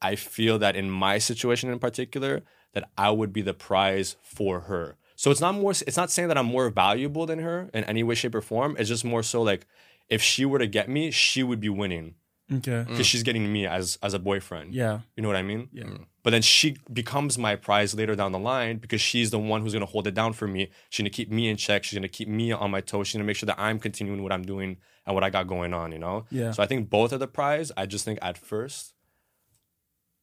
I 0.00 0.16
feel 0.16 0.58
that 0.58 0.76
in 0.76 0.90
my 0.90 1.18
situation 1.18 1.70
in 1.70 1.78
particular, 1.78 2.42
that 2.74 2.90
I 2.98 3.10
would 3.10 3.32
be 3.32 3.42
the 3.42 3.54
prize 3.54 4.16
for 4.22 4.60
her. 4.60 4.96
So 5.16 5.30
it's 5.30 5.40
not 5.40 5.54
more. 5.54 5.70
It's 5.72 5.96
not 5.96 6.10
saying 6.10 6.28
that 6.28 6.38
I'm 6.38 6.46
more 6.46 6.68
valuable 6.70 7.26
than 7.26 7.38
her 7.38 7.70
in 7.72 7.84
any 7.84 8.02
way, 8.02 8.14
shape, 8.14 8.34
or 8.34 8.40
form. 8.40 8.76
It's 8.78 8.88
just 8.88 9.04
more 9.04 9.22
so 9.22 9.42
like 9.42 9.66
if 10.08 10.20
she 10.20 10.44
were 10.44 10.58
to 10.58 10.66
get 10.66 10.88
me, 10.88 11.10
she 11.10 11.42
would 11.42 11.60
be 11.60 11.68
winning 11.68 12.14
Okay. 12.52 12.84
because 12.88 13.06
she's 13.06 13.22
getting 13.22 13.52
me 13.52 13.66
as 13.66 13.98
as 14.02 14.14
a 14.14 14.18
boyfriend. 14.18 14.74
Yeah. 14.74 15.00
You 15.16 15.22
know 15.22 15.28
what 15.28 15.36
I 15.36 15.42
mean? 15.42 15.68
Yeah. 15.72 15.84
But 16.22 16.30
then 16.30 16.42
she 16.42 16.76
becomes 16.92 17.36
my 17.38 17.56
prize 17.56 17.94
later 17.94 18.14
down 18.14 18.32
the 18.32 18.38
line 18.38 18.78
because 18.78 19.00
she's 19.00 19.30
the 19.30 19.38
one 19.38 19.62
who's 19.62 19.72
gonna 19.72 19.86
hold 19.86 20.06
it 20.06 20.14
down 20.14 20.32
for 20.32 20.46
me. 20.46 20.70
She's 20.90 21.02
gonna 21.02 21.10
keep 21.10 21.30
me 21.30 21.48
in 21.48 21.56
check. 21.56 21.84
She's 21.84 21.98
gonna 21.98 22.08
keep 22.08 22.28
me 22.28 22.52
on 22.52 22.70
my 22.70 22.80
toes. 22.80 23.08
She's 23.08 23.14
gonna 23.14 23.24
make 23.26 23.36
sure 23.36 23.46
that 23.46 23.58
I'm 23.58 23.78
continuing 23.78 24.22
what 24.22 24.32
I'm 24.32 24.42
doing 24.42 24.76
and 25.06 25.14
what 25.14 25.24
I 25.24 25.30
got 25.30 25.46
going 25.46 25.72
on. 25.74 25.92
You 25.92 25.98
know. 25.98 26.24
Yeah. 26.30 26.50
So 26.52 26.62
I 26.62 26.66
think 26.66 26.90
both 26.90 27.12
are 27.12 27.18
the 27.18 27.26
prize. 27.28 27.72
I 27.76 27.86
just 27.86 28.04
think 28.04 28.18
at 28.22 28.38
first, 28.38 28.94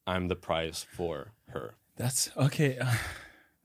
I'm 0.07 0.27
the 0.27 0.35
prize 0.35 0.85
for 0.95 1.33
her. 1.49 1.75
That's 1.97 2.29
okay. 2.37 2.79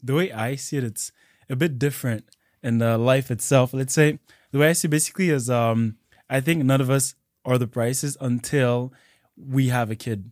The 0.07 0.13
way 0.13 0.31
I 0.31 0.57
see 0.57 0.77
it, 0.77 0.85
it's 0.85 1.13
a 1.49 1.57
bit 1.57 1.79
different 1.79 2.27
in 2.63 2.77
the 2.77 2.99
life 2.99 3.31
itself. 3.31 3.73
Let's 3.73 3.95
say 3.95 4.19
the 4.51 4.59
way 4.59 4.69
I 4.69 4.73
see 4.75 4.87
it 4.87 4.91
basically 4.91 5.31
is 5.31 5.49
um 5.49 5.97
I 6.29 6.41
think 6.41 6.63
none 6.63 6.83
of 6.83 6.91
us 6.91 7.15
are 7.45 7.59
the 7.59 7.67
prices 7.67 8.17
until 8.21 8.93
we 9.37 9.69
have 9.69 9.91
a 9.91 9.97
kid. 9.97 10.31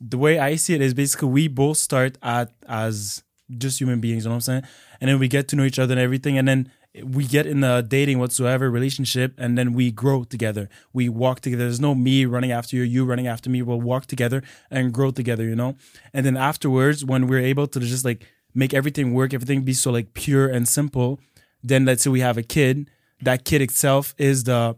The 0.00 0.18
way 0.18 0.38
I 0.38 0.56
see 0.56 0.74
it 0.74 0.80
is 0.80 0.94
basically 0.94 1.28
we 1.28 1.48
both 1.48 1.78
start 1.78 2.18
at 2.22 2.52
as 2.68 3.22
just 3.56 3.80
human 3.80 4.00
beings, 4.00 4.24
you 4.24 4.28
know 4.28 4.34
what 4.34 4.48
I'm 4.48 4.62
saying? 4.62 4.62
And 5.00 5.10
then 5.10 5.18
we 5.18 5.28
get 5.28 5.48
to 5.48 5.56
know 5.56 5.64
each 5.64 5.78
other 5.78 5.92
and 5.92 6.00
everything, 6.00 6.38
and 6.38 6.46
then 6.48 6.70
we 7.02 7.24
get 7.24 7.46
in 7.46 7.64
a 7.64 7.82
dating 7.82 8.18
whatsoever 8.18 8.70
relationship, 8.70 9.34
and 9.36 9.58
then 9.58 9.72
we 9.72 9.90
grow 9.90 10.24
together. 10.24 10.68
We 10.92 11.08
walk 11.08 11.40
together. 11.40 11.64
There's 11.64 11.80
no 11.80 11.94
me 11.94 12.24
running 12.24 12.52
after 12.52 12.76
you, 12.76 12.82
you 12.82 13.04
running 13.04 13.26
after 13.26 13.50
me. 13.50 13.62
We'll 13.62 13.80
walk 13.80 14.06
together 14.06 14.42
and 14.70 14.92
grow 14.92 15.10
together, 15.10 15.44
you 15.44 15.56
know? 15.56 15.76
And 16.12 16.24
then 16.24 16.36
afterwards, 16.36 17.04
when 17.04 17.26
we're 17.26 17.40
able 17.40 17.66
to 17.68 17.80
just 17.80 18.04
like 18.04 18.26
make 18.54 18.72
everything 18.72 19.12
work, 19.12 19.34
everything 19.34 19.62
be 19.62 19.72
so 19.72 19.90
like 19.90 20.14
pure 20.14 20.48
and 20.48 20.68
simple, 20.68 21.20
then 21.62 21.84
let's 21.84 22.04
say 22.04 22.10
we 22.10 22.20
have 22.20 22.38
a 22.38 22.42
kid, 22.42 22.88
that 23.22 23.44
kid 23.44 23.60
itself 23.60 24.14
is 24.16 24.44
the 24.44 24.76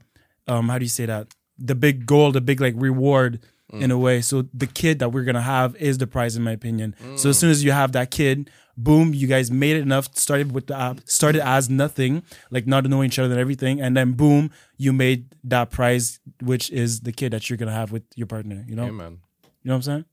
um 0.49 0.69
how 0.69 0.79
do 0.79 0.85
you 0.85 0.88
say 0.88 1.07
that? 1.07 1.35
The 1.59 1.75
big 1.75 2.07
goal, 2.07 2.33
the 2.33 2.41
big 2.41 2.61
like 2.61 2.75
reward 2.77 3.41
in 3.73 3.91
a 3.91 3.99
way. 3.99 4.21
So 4.23 4.47
the 4.55 4.67
kid 4.67 4.99
that 5.01 5.11
we're 5.11 5.25
gonna 5.25 5.43
have 5.43 5.75
is 5.77 5.99
the 5.99 6.07
prize 6.07 6.37
in 6.37 6.43
my 6.43 6.53
opinion. 6.53 6.95
So 7.17 7.31
as 7.31 7.39
soon 7.39 7.51
as 7.51 7.65
you 7.65 7.73
have 7.73 7.93
that 7.93 8.11
kid, 8.11 8.51
boom, 8.77 9.13
you 9.15 9.27
guys 9.27 9.51
made 9.51 9.77
it 9.77 9.81
enough, 9.83 10.09
started 10.17 10.53
with 10.53 10.67
the 10.69 10.79
app, 10.79 11.01
started 11.07 11.41
as 11.47 11.69
nothing, 11.69 12.23
like 12.51 12.66
not 12.66 12.85
knowing 12.85 13.07
each 13.07 13.19
other 13.19 13.33
and 13.33 13.40
everything, 13.40 13.81
and 13.81 13.97
then 13.97 14.12
boom, 14.12 14.51
you 14.77 14.92
made 14.92 15.35
that 15.45 15.71
prize, 15.71 16.21
which 16.42 16.71
is 16.71 17.01
the 17.01 17.12
kid 17.12 17.33
that 17.33 17.49
you're 17.51 17.57
gonna 17.57 17.73
have 17.73 17.90
with 17.92 18.05
your 18.14 18.27
partner. 18.27 18.64
You 18.69 18.77
know? 18.77 18.85
Amen. 18.85 19.19
You 19.62 19.69
know 19.71 19.75
what 19.75 19.77
I'm 19.77 19.83
saying? 19.83 20.05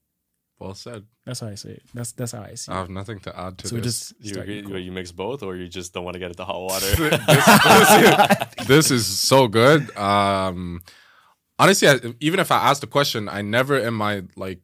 Well 0.59 0.73
said. 0.75 1.03
That's 1.25 1.39
how 1.41 1.47
I 1.47 1.55
say 1.55 1.69
it. 1.71 1.83
That's 1.93 2.11
that's 2.13 2.31
how 2.31 2.41
I 2.41 2.55
see 2.55 2.71
it. 2.71 2.75
I 2.75 2.79
have 2.79 2.89
nothing 2.89 3.19
to 3.19 3.37
add 3.39 3.57
to 3.59 3.67
So 3.67 3.75
we 3.75 3.81
this. 3.81 4.09
just 4.09 4.13
You, 4.25 4.33
start- 4.33 4.49
agree, 4.49 4.81
you 4.81 4.91
mix 4.91 5.11
both, 5.11 5.43
or 5.43 5.55
you 5.55 5.67
just 5.67 5.93
don't 5.93 6.03
want 6.05 6.13
to 6.15 6.19
get 6.19 6.31
into 6.31 6.43
hot 6.43 6.59
water. 6.61 6.87
this 8.67 8.91
is 8.91 9.05
so 9.05 9.47
good. 9.47 9.95
Um, 9.97 10.81
honestly, 11.59 11.87
I, 11.87 11.99
even 12.19 12.39
if 12.39 12.51
I 12.51 12.57
asked 12.69 12.81
the 12.81 12.87
question, 12.87 13.29
I 13.29 13.41
never 13.41 13.77
in 13.77 13.93
my 13.93 14.23
like 14.35 14.59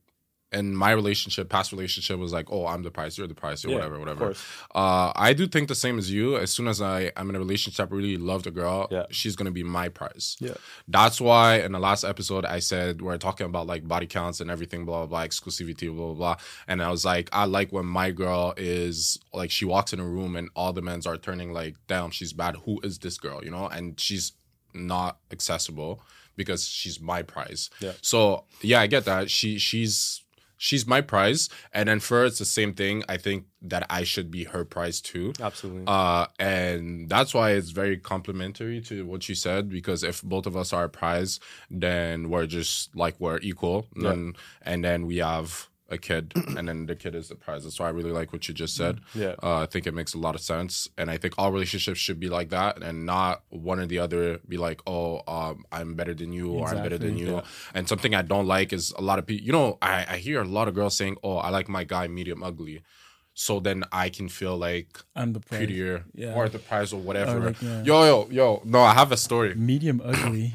in 0.51 0.75
my 0.75 0.89
relationship, 0.91 1.47
past 1.47 1.71
relationship, 1.71 2.17
was 2.17 2.33
like, 2.33 2.51
"Oh, 2.51 2.65
I'm 2.65 2.81
the 2.81 2.89
price, 2.89 3.17
you're 3.17 3.27
the 3.27 3.35
price, 3.35 3.63
or 3.63 3.69
Yeah, 3.69 3.75
whatever, 3.75 3.99
whatever." 3.99 4.33
Uh, 4.73 5.11
I 5.15 5.33
do 5.33 5.45
think 5.47 5.67
the 5.67 5.75
same 5.75 5.99
as 5.99 6.11
you. 6.11 6.37
As 6.37 6.51
soon 6.51 6.67
as 6.67 6.81
I 6.81 7.11
I'm 7.15 7.29
in 7.29 7.35
a 7.35 7.39
relationship, 7.39 7.91
I 7.91 7.95
really 7.95 8.17
love 8.17 8.43
the 8.43 8.51
girl. 8.51 8.87
Yeah. 8.89 9.05
she's 9.11 9.35
gonna 9.35 9.51
be 9.51 9.63
my 9.63 9.89
price. 9.89 10.37
Yeah. 10.39 10.55
that's 10.87 11.21
why 11.21 11.57
in 11.59 11.71
the 11.71 11.79
last 11.79 12.03
episode 12.03 12.45
I 12.45 12.59
said 12.59 13.01
we're 13.01 13.17
talking 13.17 13.45
about 13.45 13.67
like 13.67 13.87
body 13.87 14.07
counts 14.07 14.39
and 14.39 14.49
everything, 14.49 14.85
blah 14.85 15.05
blah 15.05 15.19
blah, 15.19 15.27
exclusivity, 15.27 15.93
blah 15.93 16.05
blah 16.07 16.13
blah. 16.15 16.35
And 16.67 16.81
I 16.81 16.89
was 16.89 17.05
like, 17.05 17.29
I 17.31 17.45
like 17.45 17.71
when 17.71 17.85
my 17.85 18.09
girl 18.09 18.55
is 18.57 19.19
like 19.33 19.51
she 19.51 19.65
walks 19.65 19.93
in 19.93 19.99
a 19.99 20.05
room 20.05 20.35
and 20.35 20.49
all 20.55 20.73
the 20.73 20.81
men's 20.81 21.05
are 21.05 21.17
turning 21.17 21.53
like, 21.53 21.75
damn, 21.87 22.09
she's 22.09 22.33
bad. 22.33 22.55
Who 22.65 22.79
is 22.81 22.97
this 22.99 23.19
girl? 23.19 23.43
You 23.43 23.51
know, 23.51 23.67
and 23.67 23.99
she's 23.99 24.33
not 24.73 25.19
accessible 25.31 26.01
because 26.35 26.67
she's 26.67 26.99
my 26.99 27.21
prize. 27.21 27.69
Yeah. 27.79 27.93
So 28.01 28.45
yeah, 28.61 28.81
I 28.81 28.87
get 28.87 29.05
that. 29.05 29.29
She 29.29 29.57
she's 29.57 30.23
she's 30.57 30.85
my 30.85 31.01
prize, 31.01 31.49
and 31.73 31.89
then 31.89 31.99
for 31.99 32.19
her, 32.19 32.25
it's 32.25 32.37
the 32.37 32.45
same 32.45 32.73
thing. 32.73 33.03
I 33.09 33.17
think 33.17 33.45
that 33.61 33.85
I 33.89 34.03
should 34.03 34.29
be 34.29 34.43
her 34.43 34.63
prize 34.63 35.01
too. 35.01 35.33
Absolutely. 35.41 35.85
Uh, 35.87 36.27
and 36.37 37.09
that's 37.09 37.33
why 37.33 37.51
it's 37.51 37.71
very 37.71 37.97
complimentary 37.97 38.81
to 38.81 39.05
what 39.05 39.23
she 39.23 39.33
said 39.33 39.69
because 39.69 40.03
if 40.03 40.21
both 40.21 40.45
of 40.45 40.55
us 40.55 40.71
are 40.71 40.85
a 40.85 40.89
prize, 40.89 41.39
then 41.71 42.29
we're 42.29 42.45
just 42.45 42.95
like 42.95 43.15
we're 43.19 43.39
equal. 43.41 43.87
Yeah. 43.95 44.09
then, 44.09 44.33
and 44.61 44.83
then 44.83 45.07
we 45.07 45.17
have 45.17 45.68
a 45.91 45.97
kid, 45.97 46.33
and 46.57 46.67
then 46.67 46.85
the 46.85 46.95
kid 46.95 47.15
is 47.15 47.29
the 47.29 47.35
prize. 47.35 47.63
That's 47.63 47.79
why 47.79 47.87
I 47.87 47.89
really 47.91 48.11
like 48.11 48.31
what 48.33 48.47
you 48.47 48.53
just 48.53 48.75
said. 48.75 48.99
Yeah. 49.13 49.35
Uh, 49.41 49.61
I 49.61 49.65
think 49.65 49.87
it 49.87 49.93
makes 49.93 50.13
a 50.13 50.17
lot 50.17 50.35
of 50.35 50.41
sense, 50.41 50.89
and 50.97 51.09
I 51.11 51.17
think 51.17 51.33
all 51.37 51.51
relationships 51.51 51.99
should 51.99 52.19
be 52.19 52.29
like 52.29 52.49
that, 52.49 52.81
and 52.81 53.05
not 53.05 53.43
one 53.49 53.79
or 53.79 53.85
the 53.85 53.99
other 53.99 54.39
be 54.47 54.57
like, 54.57 54.81
"Oh, 54.87 55.21
um, 55.27 55.65
I'm 55.71 55.95
better 55.95 56.13
than 56.13 56.31
you," 56.33 56.51
or 56.51 56.67
"I'm 56.69 56.81
better 56.83 56.97
than 56.97 57.17
you." 57.17 57.31
Yeah. 57.35 57.41
And 57.73 57.87
something 57.87 58.13
I 58.15 58.21
don't 58.21 58.47
like 58.47 58.71
is 58.73 58.93
a 58.97 59.01
lot 59.01 59.19
of 59.19 59.25
people. 59.25 59.45
You 59.45 59.51
know, 59.53 59.77
I, 59.81 60.05
I 60.09 60.17
hear 60.17 60.41
a 60.41 60.45
lot 60.45 60.67
of 60.67 60.73
girls 60.75 60.95
saying, 60.97 61.17
"Oh, 61.23 61.37
I 61.37 61.49
like 61.49 61.67
my 61.69 61.83
guy 61.83 62.07
medium 62.07 62.43
ugly," 62.43 62.81
so 63.33 63.59
then 63.59 63.83
I 63.91 64.09
can 64.09 64.27
feel 64.29 64.57
like 64.57 64.99
I'm 65.15 65.33
the 65.33 65.39
prize. 65.39 65.57
prettier 65.59 66.05
Yeah. 66.13 66.33
or 66.35 66.49
the 66.49 66.59
prize 66.59 66.91
or 66.93 66.99
whatever. 66.99 67.37
Or 67.37 67.45
like, 67.47 67.61
yeah. 67.61 67.83
Yo, 67.83 68.03
yo, 68.05 68.27
yo. 68.29 68.61
No, 68.65 68.81
I 68.81 68.93
have 68.93 69.11
a 69.11 69.17
story. 69.17 69.55
Medium 69.55 70.01
ugly. 70.05 70.53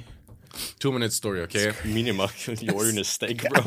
Two 0.79 0.92
minute 0.92 1.12
story, 1.12 1.40
okay? 1.40 1.73
Medium, 1.85 2.20
ugly. 2.20 2.55
you 2.61 2.73
ordering 2.73 2.99
a 2.99 3.05
steak, 3.05 3.42
bro. 3.51 3.62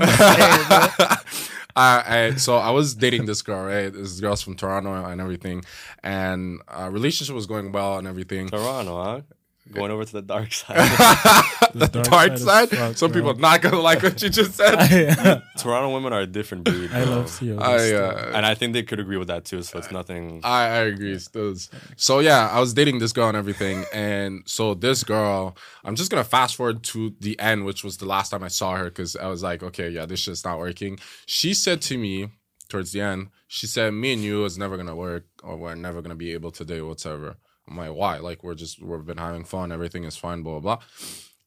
I, 1.77 2.03
I 2.07 2.35
so 2.35 2.57
I 2.57 2.71
was 2.71 2.95
dating 2.95 3.25
this 3.25 3.41
girl, 3.43 3.63
right? 3.65 3.93
This 3.93 4.19
girl's 4.19 4.41
from 4.41 4.55
Toronto 4.55 4.93
and 4.93 5.21
everything, 5.21 5.63
and 6.03 6.59
uh, 6.67 6.89
relationship 6.91 7.35
was 7.35 7.45
going 7.45 7.71
well 7.71 7.99
and 7.99 8.07
everything. 8.07 8.49
Toronto, 8.49 9.03
huh? 9.03 9.21
Going 9.71 9.91
over 9.91 10.05
to 10.05 10.11
the 10.11 10.21
dark 10.21 10.53
side. 10.53 10.77
the 11.73 11.87
dark 11.87 12.07
dark, 12.09 12.37
side 12.37 12.69
side. 12.69 12.91
is 12.91 12.97
Some 12.97 13.11
bro. 13.11 13.21
people 13.21 13.33
not 13.35 13.61
gonna 13.61 13.79
like 13.79 14.01
what 14.03 14.21
you 14.21 14.29
just 14.29 14.53
said. 14.53 14.75
I, 14.77 15.41
Toronto 15.57 15.93
women 15.93 16.13
are 16.13 16.21
a 16.21 16.27
different 16.27 16.63
breed. 16.63 16.91
I 16.91 17.03
love 17.03 17.29
Theo. 17.29 17.59
I, 17.59 17.93
uh, 17.93 18.31
and 18.33 18.45
I 18.45 18.55
think 18.55 18.73
they 18.73 18.83
could 18.83 18.99
agree 18.99 19.17
with 19.17 19.27
that 19.27 19.45
too. 19.45 19.61
So 19.63 19.77
it's 19.79 19.91
nothing. 19.91 20.41
I, 20.43 20.63
I 20.63 20.77
agree. 20.83 21.17
Stills. 21.19 21.69
So 21.95 22.19
yeah, 22.19 22.49
I 22.49 22.59
was 22.59 22.73
dating 22.73 22.99
this 22.99 23.11
girl 23.13 23.27
and 23.27 23.37
everything, 23.37 23.85
and 23.93 24.43
so 24.45 24.73
this 24.73 25.03
girl, 25.03 25.57
I'm 25.83 25.95
just 25.95 26.11
gonna 26.11 26.23
fast 26.23 26.55
forward 26.55 26.83
to 26.83 27.13
the 27.19 27.39
end, 27.39 27.65
which 27.65 27.83
was 27.83 27.97
the 27.97 28.05
last 28.05 28.29
time 28.29 28.43
I 28.43 28.49
saw 28.49 28.75
her, 28.75 28.85
because 28.85 29.15
I 29.15 29.27
was 29.27 29.43
like, 29.43 29.63
okay, 29.63 29.89
yeah, 29.89 30.05
this 30.05 30.21
shit's 30.21 30.45
not 30.45 30.59
working. 30.59 30.99
She 31.25 31.53
said 31.53 31.81
to 31.83 31.97
me 31.97 32.29
towards 32.69 32.91
the 32.91 33.01
end, 33.01 33.29
she 33.47 33.67
said, 33.67 33.93
"Me 33.93 34.13
and 34.13 34.21
you 34.21 34.43
is 34.45 34.57
never 34.57 34.77
gonna 34.77 34.95
work, 34.95 35.25
or 35.43 35.57
we're 35.57 35.75
never 35.75 36.01
gonna 36.01 36.15
be 36.15 36.33
able 36.33 36.51
to 36.51 36.65
do 36.65 36.87
whatsoever." 36.87 37.37
I'm 37.67 37.77
like, 37.77 37.93
why? 37.93 38.17
Like 38.19 38.43
we're 38.43 38.55
just 38.55 38.81
we've 38.81 39.05
been 39.05 39.17
having 39.17 39.43
fun, 39.43 39.71
everything 39.71 40.03
is 40.03 40.15
fine, 40.17 40.41
blah 40.43 40.59
blah 40.59 40.77
blah. 40.77 40.85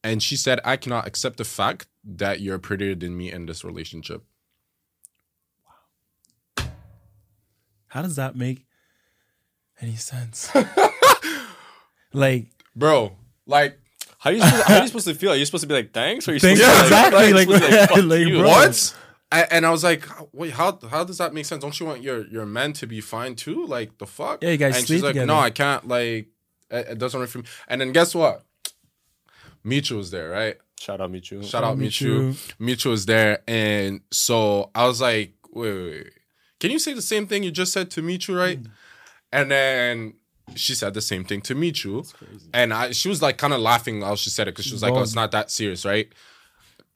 And 0.02 0.22
she 0.22 0.36
said, 0.36 0.60
I 0.64 0.76
cannot 0.76 1.06
accept 1.06 1.36
the 1.36 1.44
fact 1.44 1.86
that 2.04 2.40
you're 2.40 2.58
prettier 2.58 2.94
than 2.94 3.16
me 3.16 3.30
in 3.30 3.44
this 3.46 3.64
relationship. 3.64 4.24
Wow. 6.56 6.64
How 7.88 8.02
does 8.02 8.16
that 8.16 8.34
make 8.36 8.64
any 9.80 9.96
sense? 9.96 10.50
like, 12.12 12.46
Bro, 12.74 13.12
like 13.46 13.78
How 14.18 14.30
are 14.30 14.32
you 14.34 14.42
supposed, 14.42 14.62
how 14.64 14.74
are 14.76 14.80
you 14.82 14.86
supposed 14.86 15.06
to 15.08 15.14
feel? 15.14 15.32
Are 15.32 15.36
you 15.36 15.44
supposed 15.44 15.62
to 15.62 15.68
be 15.68 15.74
like 15.74 15.92
thanks, 15.92 16.26
or 16.28 16.30
are 16.30 16.34
you 16.34 16.40
Thanks, 16.40 16.60
supposed 16.60 16.78
to 16.78 16.84
exactly, 16.86 17.32
Like, 17.32 17.48
like, 17.48 17.60
supposed 17.62 17.94
to 17.94 18.08
be 18.08 18.24
like, 18.24 18.44
like, 18.44 18.66
what? 18.68 18.96
I, 19.32 19.42
and 19.50 19.64
I 19.64 19.70
was 19.70 19.84
like, 19.84 20.04
wait, 20.32 20.52
how 20.52 20.78
how 20.90 21.04
does 21.04 21.18
that 21.18 21.32
make 21.32 21.44
sense? 21.46 21.62
Don't 21.62 21.78
you 21.78 21.86
want 21.86 22.02
your 22.02 22.26
your 22.26 22.46
men 22.46 22.72
to 22.74 22.86
be 22.86 23.00
fine 23.00 23.36
too? 23.36 23.64
Like 23.66 23.98
the 23.98 24.06
fuck? 24.06 24.42
Yeah, 24.42 24.50
you 24.50 24.56
guys 24.56 24.76
And 24.76 24.86
sleep 24.86 24.96
she's 24.96 25.02
like, 25.02 25.10
together. 25.12 25.26
no, 25.26 25.38
I 25.38 25.50
can't. 25.50 25.86
Like, 25.86 26.28
it, 26.70 26.86
it 26.90 26.98
doesn't 26.98 27.18
work 27.20 27.28
for 27.30 27.38
me. 27.38 27.44
And 27.68 27.80
then 27.80 27.92
guess 27.92 28.14
what? 28.14 28.44
Micho 29.64 29.96
was 29.96 30.10
there, 30.10 30.30
right? 30.30 30.56
Shout 30.80 31.00
out 31.00 31.10
Michu. 31.10 31.42
Shout 31.42 31.62
out 31.62 31.76
Michu. 31.78 32.28
Michu. 32.28 32.54
Michu 32.58 32.90
was 32.90 33.06
there, 33.06 33.42
and 33.46 34.00
so 34.10 34.70
I 34.74 34.86
was 34.86 35.00
like, 35.00 35.34
wait, 35.52 35.72
wait, 35.72 35.82
wait. 35.90 36.12
Can 36.58 36.70
you 36.70 36.78
say 36.78 36.94
the 36.94 37.02
same 37.02 37.26
thing 37.26 37.42
you 37.42 37.50
just 37.50 37.72
said 37.72 37.90
to 37.92 38.02
Michu, 38.02 38.34
right? 38.36 38.62
Mm. 38.62 38.70
And 39.32 39.50
then 39.50 40.14
she 40.56 40.74
said 40.74 40.94
the 40.94 41.00
same 41.02 41.24
thing 41.24 41.40
to 41.42 41.54
Michu, 41.54 42.02
and 42.54 42.72
I, 42.72 42.92
she 42.92 43.08
was 43.08 43.20
like 43.22 43.36
kind 43.36 43.52
of 43.52 43.60
laughing 43.60 44.00
while 44.00 44.16
she 44.16 44.30
said 44.30 44.48
it 44.48 44.52
because 44.52 44.64
she 44.64 44.72
was 44.72 44.82
like, 44.82 44.92
"Oh, 44.94 45.02
it's 45.02 45.14
not 45.14 45.30
that 45.32 45.50
serious, 45.50 45.84
right?" 45.84 46.10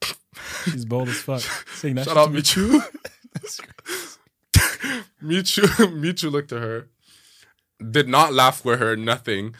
She's 0.64 0.84
bold 0.84 1.08
as 1.08 1.18
fuck. 1.20 1.40
Saying 1.74 1.94
that 1.96 2.04
Shout 2.06 2.16
shit 2.16 2.18
out 2.18 2.26
to 2.26 2.30
me. 2.32 2.36
Michu. 2.38 2.80
Michu, 5.20 5.66
Michu 5.90 6.30
looked 6.30 6.52
at 6.52 6.62
her, 6.62 6.88
did 7.90 8.08
not 8.08 8.32
laugh 8.32 8.64
with 8.64 8.78
her, 8.78 8.96
nothing, 8.96 9.54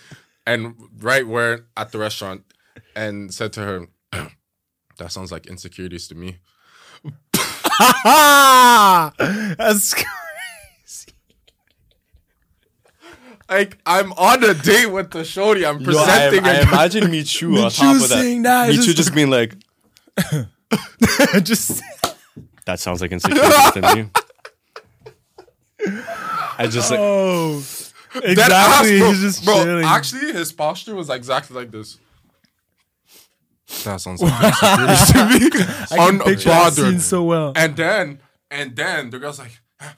and 0.46 0.74
right 0.98 1.26
where 1.26 1.66
at 1.76 1.92
the 1.92 1.98
restaurant, 1.98 2.44
and 2.94 3.32
said 3.32 3.52
to 3.54 3.60
her, 3.60 3.86
"That 4.98 5.10
sounds 5.12 5.32
like 5.32 5.46
insecurities 5.46 6.08
to 6.08 6.14
me." 6.14 6.38
That's 8.04 9.94
crazy. 9.94 11.12
Like 13.48 13.78
I'm 13.84 14.12
on 14.14 14.42
a 14.44 14.54
date 14.54 14.86
with 14.86 15.10
the 15.10 15.24
shorty. 15.24 15.66
I'm 15.66 15.80
Yo, 15.80 15.98
I, 15.98 16.28
presenting. 16.30 16.44
I 16.44 16.54
a- 16.54 16.62
imagine 16.62 17.10
Michu 17.10 17.56
on 17.56 17.64
Michu 17.64 17.82
top 17.82 17.94
of 17.96 18.00
that. 18.02 18.08
saying 18.08 18.42
that, 18.42 18.68
it's 18.70 18.78
Michu 18.78 18.86
just- 18.92 18.96
just 18.98 19.14
being 19.14 19.30
like, 19.30 19.54
just 21.42 21.82
that 22.66 22.80
sounds 22.80 23.00
like 23.00 23.12
insecurities 23.12 23.72
to 23.72 23.80
me. 23.94 24.10
I 26.56 26.66
just 26.70 26.90
like, 26.90 27.00
oh, 27.00 27.56
exactly. 28.22 28.54
ass, 28.54 28.86
bro, 29.00 29.08
He's 29.10 29.20
just 29.20 29.44
bro, 29.44 29.62
chilling. 29.64 29.84
Actually, 29.84 30.32
his 30.32 30.52
posture 30.52 30.94
was 30.94 31.10
exactly 31.10 31.56
like 31.56 31.70
this. 31.70 31.98
That 33.84 34.00
sounds 34.00 34.22
like 34.22 34.32
insecurities 34.44 35.12
to 35.12 35.24
me. 35.26 35.64
I 35.90 35.96
can 36.10 36.18
picture 36.20 36.48
that 36.50 36.72
Unbothered. 36.72 36.90
scene 36.90 37.00
so 37.00 37.22
well. 37.24 37.52
And 37.56 37.76
then, 37.76 38.20
and 38.50 38.76
then 38.76 39.10
the 39.10 39.18
girl's 39.18 39.38
like, 39.38 39.60
oh, 39.82 39.94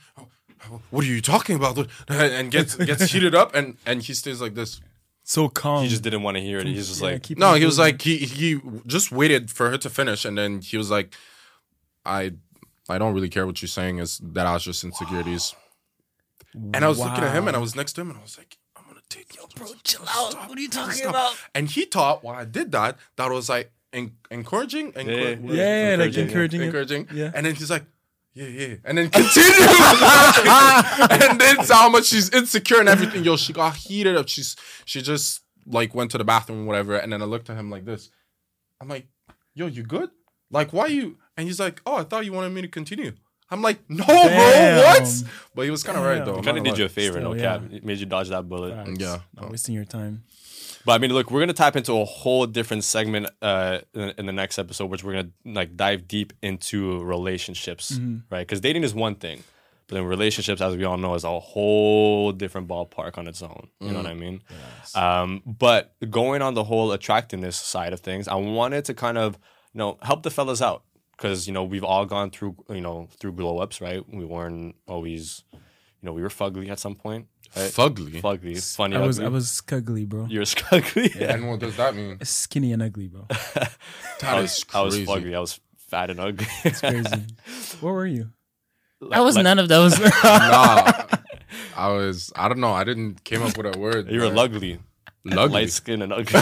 oh, 0.71 0.81
"What 0.91 1.05
are 1.05 1.09
you 1.09 1.21
talking 1.21 1.57
about?" 1.57 1.87
And 2.09 2.51
gets 2.51 2.75
gets 2.75 3.13
heated 3.13 3.35
up, 3.35 3.55
and 3.55 3.77
and 3.85 4.03
he 4.03 4.15
stays 4.15 4.41
like 4.41 4.55
this. 4.55 4.81
So 5.29 5.49
calm. 5.49 5.83
he 5.83 5.89
just 5.91 6.03
didn't 6.03 6.23
want 6.23 6.37
to 6.37 6.43
hear 6.43 6.59
it. 6.59 6.67
He's 6.67 6.87
just 6.89 7.01
Yeah, 7.03 7.09
like, 7.11 7.23
keep 7.25 7.37
No, 7.37 7.55
he 7.55 7.65
was 7.67 7.79
like 7.79 8.01
he 8.01 8.17
he 8.19 8.61
just 8.87 9.11
waited 9.11 9.51
for 9.51 9.69
her 9.71 9.79
to 9.79 9.91
finish, 9.91 10.25
and 10.25 10.39
then 10.39 10.61
he 10.63 10.77
was 10.79 10.89
like, 10.91 11.15
"I 12.05 12.33
I 12.89 12.97
don't 12.99 13.13
really 13.13 13.29
care 13.29 13.45
what 13.47 13.61
you're 13.61 13.69
saying. 13.81 13.99
Is 13.99 14.19
that 14.23 14.47
I 14.47 14.55
was 14.55 14.65
just 14.65 14.85
insecurities." 14.85 15.55
And 16.75 16.85
I 16.85 16.89
was 16.89 16.99
looking 16.99 17.25
at 17.25 17.35
him, 17.35 17.49
and 17.49 17.57
I 17.57 17.61
was 17.61 17.75
next 17.77 17.93
to 17.95 18.01
him, 18.03 18.11
and 18.11 18.19
I 18.19 18.23
was 18.23 18.39
like, 18.39 18.57
"I'm 18.77 18.85
gonna 18.89 19.01
take 19.11 19.35
you, 19.37 19.43
bro. 19.57 19.67
Chill 19.85 20.05
out. 20.09 20.49
What 20.49 20.57
are 20.57 20.61
you 20.61 20.71
talking 20.71 21.05
about?" 21.07 21.35
And 21.55 21.69
he 21.69 21.85
thought 21.85 22.23
while 22.25 22.37
I 22.37 22.45
did 22.47 22.73
that, 22.73 22.97
that 23.17 23.29
was 23.31 23.49
like 23.49 23.73
en- 23.93 24.17
encouraging, 24.31 24.87
Yeah, 24.95 25.03
encour- 25.03 25.49
yeah, 25.49 25.55
yeah, 25.55 25.91
yeah, 25.91 25.97
like 25.97 26.17
encouraging, 26.17 26.63
encouraging, 26.63 26.63
encouraging. 26.63 27.09
Yeah. 27.13 27.33
And 27.35 27.45
then 27.45 27.55
he's 27.57 27.71
like, 27.71 27.85
yeah, 28.37 28.47
yeah. 28.47 28.75
And 28.85 28.99
then 28.99 29.09
continue. 29.09 29.51
and 31.31 31.41
then 31.41 31.57
tell 31.57 31.77
how 31.77 31.89
much 31.89 32.05
she's 32.05 32.29
insecure 32.31 32.81
and 32.81 32.89
everything. 32.89 33.25
Yo, 33.25 33.37
she 33.37 33.55
got 33.55 33.75
heated 33.75 34.15
up. 34.15 34.29
She's 34.29 34.57
she 34.85 35.01
just 35.01 35.41
like 35.67 35.95
went 35.95 36.11
to 36.11 36.19
the 36.19 36.25
bathroom, 36.25 36.67
whatever. 36.67 36.97
And 36.97 37.13
then 37.13 37.23
I 37.23 37.25
looked 37.25 37.49
at 37.49 37.57
him 37.57 37.71
like 37.71 37.87
this. 37.87 38.11
I'm 38.79 38.89
like, 38.89 39.07
yo, 39.55 39.67
you 39.67 39.83
good? 39.83 40.11
Like, 40.51 40.75
why 40.75 40.89
you? 40.89 41.17
And 41.39 41.47
he's 41.47 41.59
like, 41.59 41.81
oh, 41.87 41.97
I 41.97 42.05
thought 42.05 42.27
you 42.27 42.33
wanted 42.35 42.51
me 42.51 42.61
to 42.61 42.69
continue. 42.69 43.13
I'm 43.51 43.63
like, 43.63 43.79
no, 43.89 44.05
Damn. 44.05 44.83
bro, 44.83 45.01
what? 45.01 45.23
But 45.55 45.65
he 45.65 45.71
was 45.71 45.83
kind 45.83 45.97
of 45.97 46.05
right 46.05 46.25
though. 46.25 46.37
He 46.37 46.43
kind 46.43 46.59
of 46.59 46.65
not 46.65 46.71
did 46.71 46.79
you 46.79 46.85
a 46.85 46.89
gonna 46.89 46.95
favor, 46.95 47.21
no 47.21 47.33
Still, 47.33 47.43
cap. 47.43 47.63
It 47.73 47.85
made 47.85 47.99
you 47.99 48.07
dodge 48.07 48.29
that 48.29 48.49
bullet. 48.49 48.75
Facts. 48.75 49.01
Yeah. 49.01 49.21
Not 49.35 49.51
wasting 49.51 49.75
your 49.75 49.85
time. 49.85 50.25
But 50.87 50.93
I 50.93 50.99
mean, 50.99 51.13
look, 51.13 51.31
we're 51.31 51.41
gonna 51.41 51.53
tap 51.53 51.77
into 51.77 51.93
a 51.95 52.05
whole 52.05 52.47
different 52.47 52.85
segment 52.85 53.27
uh, 53.43 53.81
in, 53.93 54.15
in 54.19 54.27
the 54.27 54.33
next 54.33 54.59
episode, 54.59 54.87
which 54.87 55.03
we're 55.05 55.13
gonna 55.15 55.31
like 55.45 55.77
dive 55.77 56.07
deep 56.09 56.33
into 56.43 57.03
relationships, 57.03 57.93
Mm-hmm. 57.99 58.33
right? 58.35 58.47
Because 58.47 58.61
dating 58.61 58.85
is 58.85 58.95
one 58.95 59.17
thing, 59.17 59.43
but 59.89 59.97
then 59.97 60.05
relationships, 60.05 60.61
as 60.61 60.77
we 60.77 60.85
all 60.85 60.97
know, 60.97 61.15
is 61.15 61.25
a 61.25 61.41
whole 61.41 62.31
different 62.33 62.69
ballpark 62.69 63.19
on 63.19 63.27
its 63.27 63.43
own. 63.43 63.69
You 63.81 63.91
know 63.91 63.99
what 63.99 64.07
I 64.07 64.15
mean? 64.15 64.43
Um, 64.95 65.43
but 65.45 65.93
going 66.09 66.41
on 66.41 66.55
the 66.55 66.65
whole 66.65 66.93
attractiveness 66.93 67.57
side 67.57 67.93
of 67.93 68.01
things, 68.01 68.29
I 68.29 68.37
wanted 68.37 68.85
to 68.87 68.95
kind 68.95 69.19
of 69.19 69.35
you 69.75 69.79
know 69.81 69.99
help 70.03 70.23
the 70.23 70.31
fellas 70.31 70.63
out 70.63 70.85
because 71.17 71.47
you 71.49 71.53
know 71.53 71.65
we've 71.65 71.85
all 71.85 72.07
gone 72.07 72.31
through 72.31 72.57
you 72.71 72.81
know 72.81 73.09
through 73.19 73.33
glow 73.33 73.59
ups, 73.59 73.81
right? 73.81 74.03
We 74.09 74.25
weren't 74.25 74.77
always, 74.87 75.43
you 75.53 75.59
know, 76.07 76.13
we 76.13 76.23
were 76.23 76.29
fugly 76.29 76.69
at 76.71 76.79
some 76.79 76.95
point, 76.95 77.27
right? 77.55 77.71
Fugly. 77.71 78.21
Fugly, 78.21 78.77
funny. 78.77 78.97
I 78.97 79.07
was 79.07 79.19
ugly. 79.19 79.27
I 79.27 79.31
was 79.31 79.61
cuggly, 79.67 80.09
bro. 80.09 80.27
You're 80.31 80.45
scugly. 80.45 81.15
And 81.29 81.49
what 81.49 81.61
does 81.61 81.77
that 81.77 81.95
mean? 81.95 82.19
Skinny 82.25 82.73
and 82.73 82.83
ugly, 82.83 83.09
bro. 83.09 83.27
I 84.23 84.41
was, 84.41 84.59
is 84.59 84.65
I 84.75 84.81
was 84.83 84.95
crazy. 84.95 85.07
fugly. 85.07 85.37
I 85.37 85.41
was 85.41 85.61
fat 85.77 86.11
and 86.11 86.21
ugly. 86.21 86.47
It's 86.65 86.81
crazy. 86.81 87.25
what 87.81 87.93
were 87.93 88.07
you? 88.07 88.31
Like- 89.01 89.19
I 89.19 89.21
was 89.23 89.37
like- 89.37 89.45
none 89.45 89.59
of 89.59 89.69
those. 89.69 89.99
nah, 90.01 90.09
I 91.77 91.89
was. 91.93 92.33
I 92.35 92.49
don't 92.49 92.61
know. 92.61 92.73
I 92.73 92.85
didn't 92.85 93.23
came 93.25 93.43
up 93.43 93.57
with 93.57 93.75
a 93.75 93.79
word. 93.79 94.11
You 94.11 94.21
were 94.21 94.29
but- 94.29 94.35
lugly. 94.51 94.79
Lugly. 95.27 95.51
Light 95.53 95.71
skin 95.71 96.03
and 96.03 96.13
ugly. 96.13 96.41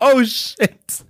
oh 0.00 0.22
shit. 0.24 1.02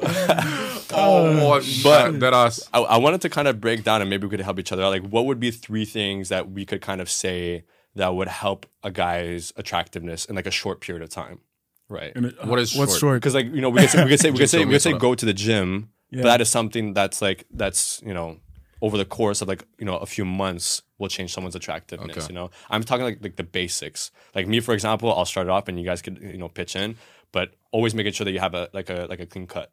Oh, 0.00 1.60
oh, 1.60 1.60
But- 1.82 2.12
but 2.12 2.20
that 2.20 2.32
us. 2.32 2.68
I, 2.72 2.80
I 2.80 2.96
wanted 2.98 3.20
to 3.22 3.28
kind 3.28 3.48
of 3.48 3.60
break 3.60 3.84
down 3.84 4.00
and 4.00 4.08
maybe 4.10 4.26
we 4.26 4.30
could 4.30 4.40
help 4.40 4.58
each 4.58 4.72
other 4.72 4.82
out. 4.82 4.90
Like, 4.90 5.06
what 5.08 5.26
would 5.26 5.38
be 5.40 5.50
three 5.50 5.84
things 5.84 6.28
that 6.30 6.50
we 6.50 6.64
could 6.64 6.80
kind 6.80 7.00
of 7.00 7.10
say 7.10 7.64
that 7.94 8.14
would 8.14 8.28
help 8.28 8.66
a 8.82 8.90
guy's 8.90 9.52
attractiveness 9.56 10.24
in 10.24 10.36
like 10.36 10.46
a 10.46 10.50
short 10.50 10.80
period 10.80 11.02
of 11.02 11.10
time? 11.10 11.40
Right. 11.88 12.12
Uh, 12.16 12.30
what 12.46 12.58
is 12.58 12.74
what's 12.76 12.92
short? 12.92 13.00
short? 13.00 13.16
Because 13.22 13.34
like 13.34 13.46
you 13.46 13.60
know 13.62 13.70
we 13.70 13.80
could 13.80 13.90
say 13.90 14.04
we 14.04 14.10
could 14.10 14.20
say 14.20 14.30
we 14.30 14.38
could 14.38 14.50
say 14.50 14.64
we 14.64 14.72
could 14.72 14.82
say 14.82 14.92
go 14.98 15.14
to 15.14 15.24
the 15.24 15.32
gym, 15.32 15.88
Yeah. 16.10 16.22
but 16.22 16.28
that 16.28 16.40
is 16.42 16.50
something 16.50 16.92
that's 16.92 17.22
like 17.22 17.46
that's 17.50 18.02
you 18.04 18.12
know 18.12 18.40
over 18.82 18.98
the 18.98 19.06
course 19.06 19.40
of 19.40 19.48
like 19.48 19.64
you 19.78 19.86
know 19.86 19.96
a 19.96 20.04
few 20.06 20.24
months 20.26 20.82
will 20.98 21.08
change 21.08 21.32
someone's 21.32 21.56
attractiveness. 21.56 22.16
Okay. 22.18 22.26
You 22.28 22.34
know, 22.34 22.50
I'm 22.68 22.82
talking 22.84 23.04
like 23.04 23.18
like 23.22 23.36
the 23.36 23.42
basics. 23.42 24.10
Like 24.34 24.46
me, 24.46 24.60
for 24.60 24.74
example, 24.74 25.10
I'll 25.14 25.24
start 25.24 25.46
it 25.46 25.50
off 25.50 25.66
and 25.68 25.78
you 25.78 25.84
guys 25.86 26.02
could 26.02 26.18
you 26.20 26.36
know 26.36 26.48
pitch 26.48 26.76
in, 26.76 26.96
but 27.32 27.54
always 27.70 27.94
making 27.94 28.12
sure 28.12 28.26
that 28.26 28.32
you 28.32 28.40
have 28.40 28.52
a 28.54 28.68
like 28.74 28.90
a 28.90 29.06
like 29.08 29.20
a 29.20 29.26
clean 29.26 29.46
cut. 29.46 29.72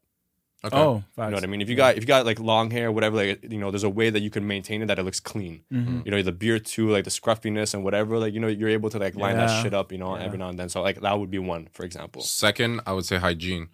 Okay. 0.66 0.78
Oh, 0.78 1.04
You 1.18 1.24
know 1.30 1.36
what 1.38 1.44
I 1.44 1.48
mean? 1.48 1.62
If 1.62 1.70
you 1.70 1.76
got 1.76 1.96
if 1.98 2.04
you 2.04 2.08
got 2.08 2.26
like 2.26 2.40
long 2.40 2.72
hair, 2.72 2.92
whatever, 2.92 3.16
like 3.18 3.44
you 3.44 3.58
know, 3.60 3.70
there's 3.72 3.84
a 3.84 3.90
way 3.90 4.10
that 4.10 4.22
you 4.22 4.30
can 4.30 4.46
maintain 4.48 4.82
it 4.82 4.88
that 4.88 4.98
it 5.00 5.04
looks 5.04 5.20
clean. 5.20 5.64
Mm-hmm. 5.72 6.02
You 6.06 6.12
know, 6.12 6.22
the 6.22 6.32
beard 6.32 6.66
too, 6.66 6.90
like 6.90 7.04
the 7.04 7.12
scruffiness 7.12 7.74
and 7.74 7.84
whatever, 7.84 8.18
like 8.18 8.34
you 8.34 8.40
know, 8.40 8.48
you're 8.48 8.70
able 8.70 8.90
to 8.90 8.98
like 9.00 9.16
line 9.16 9.38
that 9.38 9.62
shit 9.64 9.74
up, 9.74 9.92
you 9.92 9.98
know, 9.98 10.18
Yeah. 10.18 10.24
every 10.26 10.38
now 10.38 10.50
and 10.50 10.58
then. 10.60 10.70
So 10.70 10.82
like 10.82 11.02
that 11.02 11.20
would 11.20 11.30
be 11.32 11.40
one, 11.40 11.68
for 11.72 11.84
example. 11.86 12.22
Second, 12.24 12.82
I 12.88 12.94
would 12.94 13.06
say 13.06 13.18
hygiene. 13.18 13.68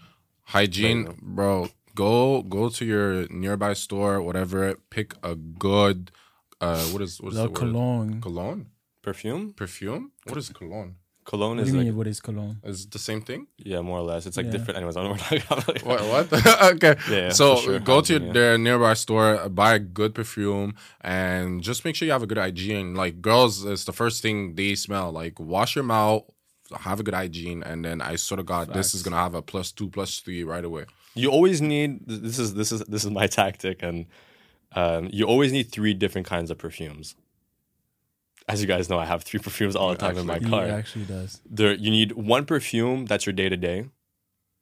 Hygiene, 0.45 1.15
bro. 1.21 1.69
Go 1.95 2.41
go 2.41 2.69
to 2.69 2.86
your 2.86 3.27
nearby 3.30 3.73
store, 3.73 4.21
whatever. 4.21 4.75
Pick 4.89 5.13
a 5.23 5.36
good. 5.36 6.12
Uh, 6.60 6.80
what 6.93 7.01
is 7.01 7.19
what 7.21 7.34
is 7.34 7.38
La 7.39 7.43
the 7.45 7.49
word? 7.49 7.58
cologne. 7.58 8.21
Cologne, 8.21 8.67
Perfume, 9.01 9.54
perfume. 9.54 10.12
What 10.25 10.38
is 10.38 10.49
cologne? 10.49 10.95
Cologne 11.25 11.57
What 11.57 11.63
do 11.63 11.67
is 11.67 11.69
you 11.73 11.77
like 11.77 11.86
mean? 11.88 11.95
What 11.97 12.07
is 12.07 12.19
cologne? 12.19 12.57
Is 12.63 12.88
the 12.88 12.99
same 12.99 13.21
thing? 13.21 13.47
yeah, 13.57 13.81
more 13.81 13.99
or 13.99 14.03
less. 14.03 14.25
It's 14.25 14.38
like 14.38 14.47
Yeah. 14.47 14.51
different. 14.53 14.77
Anyways, 14.77 14.97
I 14.97 15.03
don't 15.03 15.10
know 15.17 15.23
what 15.23 15.31
we're 15.31 15.39
talking. 15.39 15.88
What? 15.89 16.31
What? 16.31 16.45
okay. 16.75 16.95
Yeah, 17.10 17.29
so 17.31 17.55
sure. 17.57 17.79
go 17.79 18.01
to 18.01 18.13
Hygiene, 18.13 18.27
yeah. 18.27 18.34
their 18.34 18.57
nearby 18.57 18.93
store, 18.95 19.47
buy 19.49 19.75
a 19.75 19.79
good 19.79 20.13
perfume, 20.15 20.73
and 21.01 21.62
just 21.62 21.86
make 21.86 21.95
sure 21.95 22.05
you 22.05 22.12
have 22.12 22.23
a 22.23 22.27
good 22.27 22.38
hygiene. 22.38 22.95
Like 22.95 23.21
girls, 23.21 23.63
it's 23.65 23.86
the 23.86 23.93
first 23.93 24.21
thing 24.21 24.55
they 24.55 24.75
smell. 24.75 25.12
Like 25.12 25.39
wash 25.39 25.75
your 25.75 25.84
mouth, 25.86 26.23
have 26.79 26.99
a 26.99 27.03
good 27.03 27.13
hygiene, 27.13 27.62
and 27.63 27.84
then 27.86 28.01
I 28.01 28.15
sort 28.15 28.39
of 28.39 28.45
got 28.45 28.73
this 28.73 28.93
is 28.95 29.03
gonna 29.03 29.17
have 29.17 29.36
a 29.36 29.41
plus 29.41 29.71
two, 29.71 29.89
plus 29.89 30.19
three 30.19 30.43
right 30.43 30.65
away. 30.65 30.86
you 31.13 31.29
always 31.29 31.62
need 31.62 31.99
this 32.07 32.39
is 32.39 32.53
this 32.55 32.71
is 32.71 32.79
this 32.93 33.03
is 33.05 33.12
my 33.12 33.27
tactic 33.39 33.84
and 33.84 34.05
um, 34.73 35.10
you 35.12 35.25
always 35.25 35.51
need 35.51 35.69
three 35.69 35.93
different 35.93 36.25
kinds 36.25 36.49
of 36.49 36.57
perfumes 36.57 37.15
as 38.47 38.62
you 38.62 38.67
guys 38.67 38.89
know 38.89 38.97
i 38.99 39.06
have 39.06 39.23
three 39.23 39.39
perfumes 39.39 39.75
all 39.75 39.89
the 39.89 39.95
time 39.95 40.17
in 40.17 40.25
my 40.25 40.39
He 40.39 40.45
car 40.49 40.65
actually 40.65 41.06
does. 41.06 41.41
there 41.49 41.73
you 41.73 41.91
need 41.91 42.12
one 42.13 42.45
perfume 42.45 43.06
that's 43.06 43.25
your 43.25 43.34
day 43.34 43.49
to 43.49 43.58
day 43.58 43.86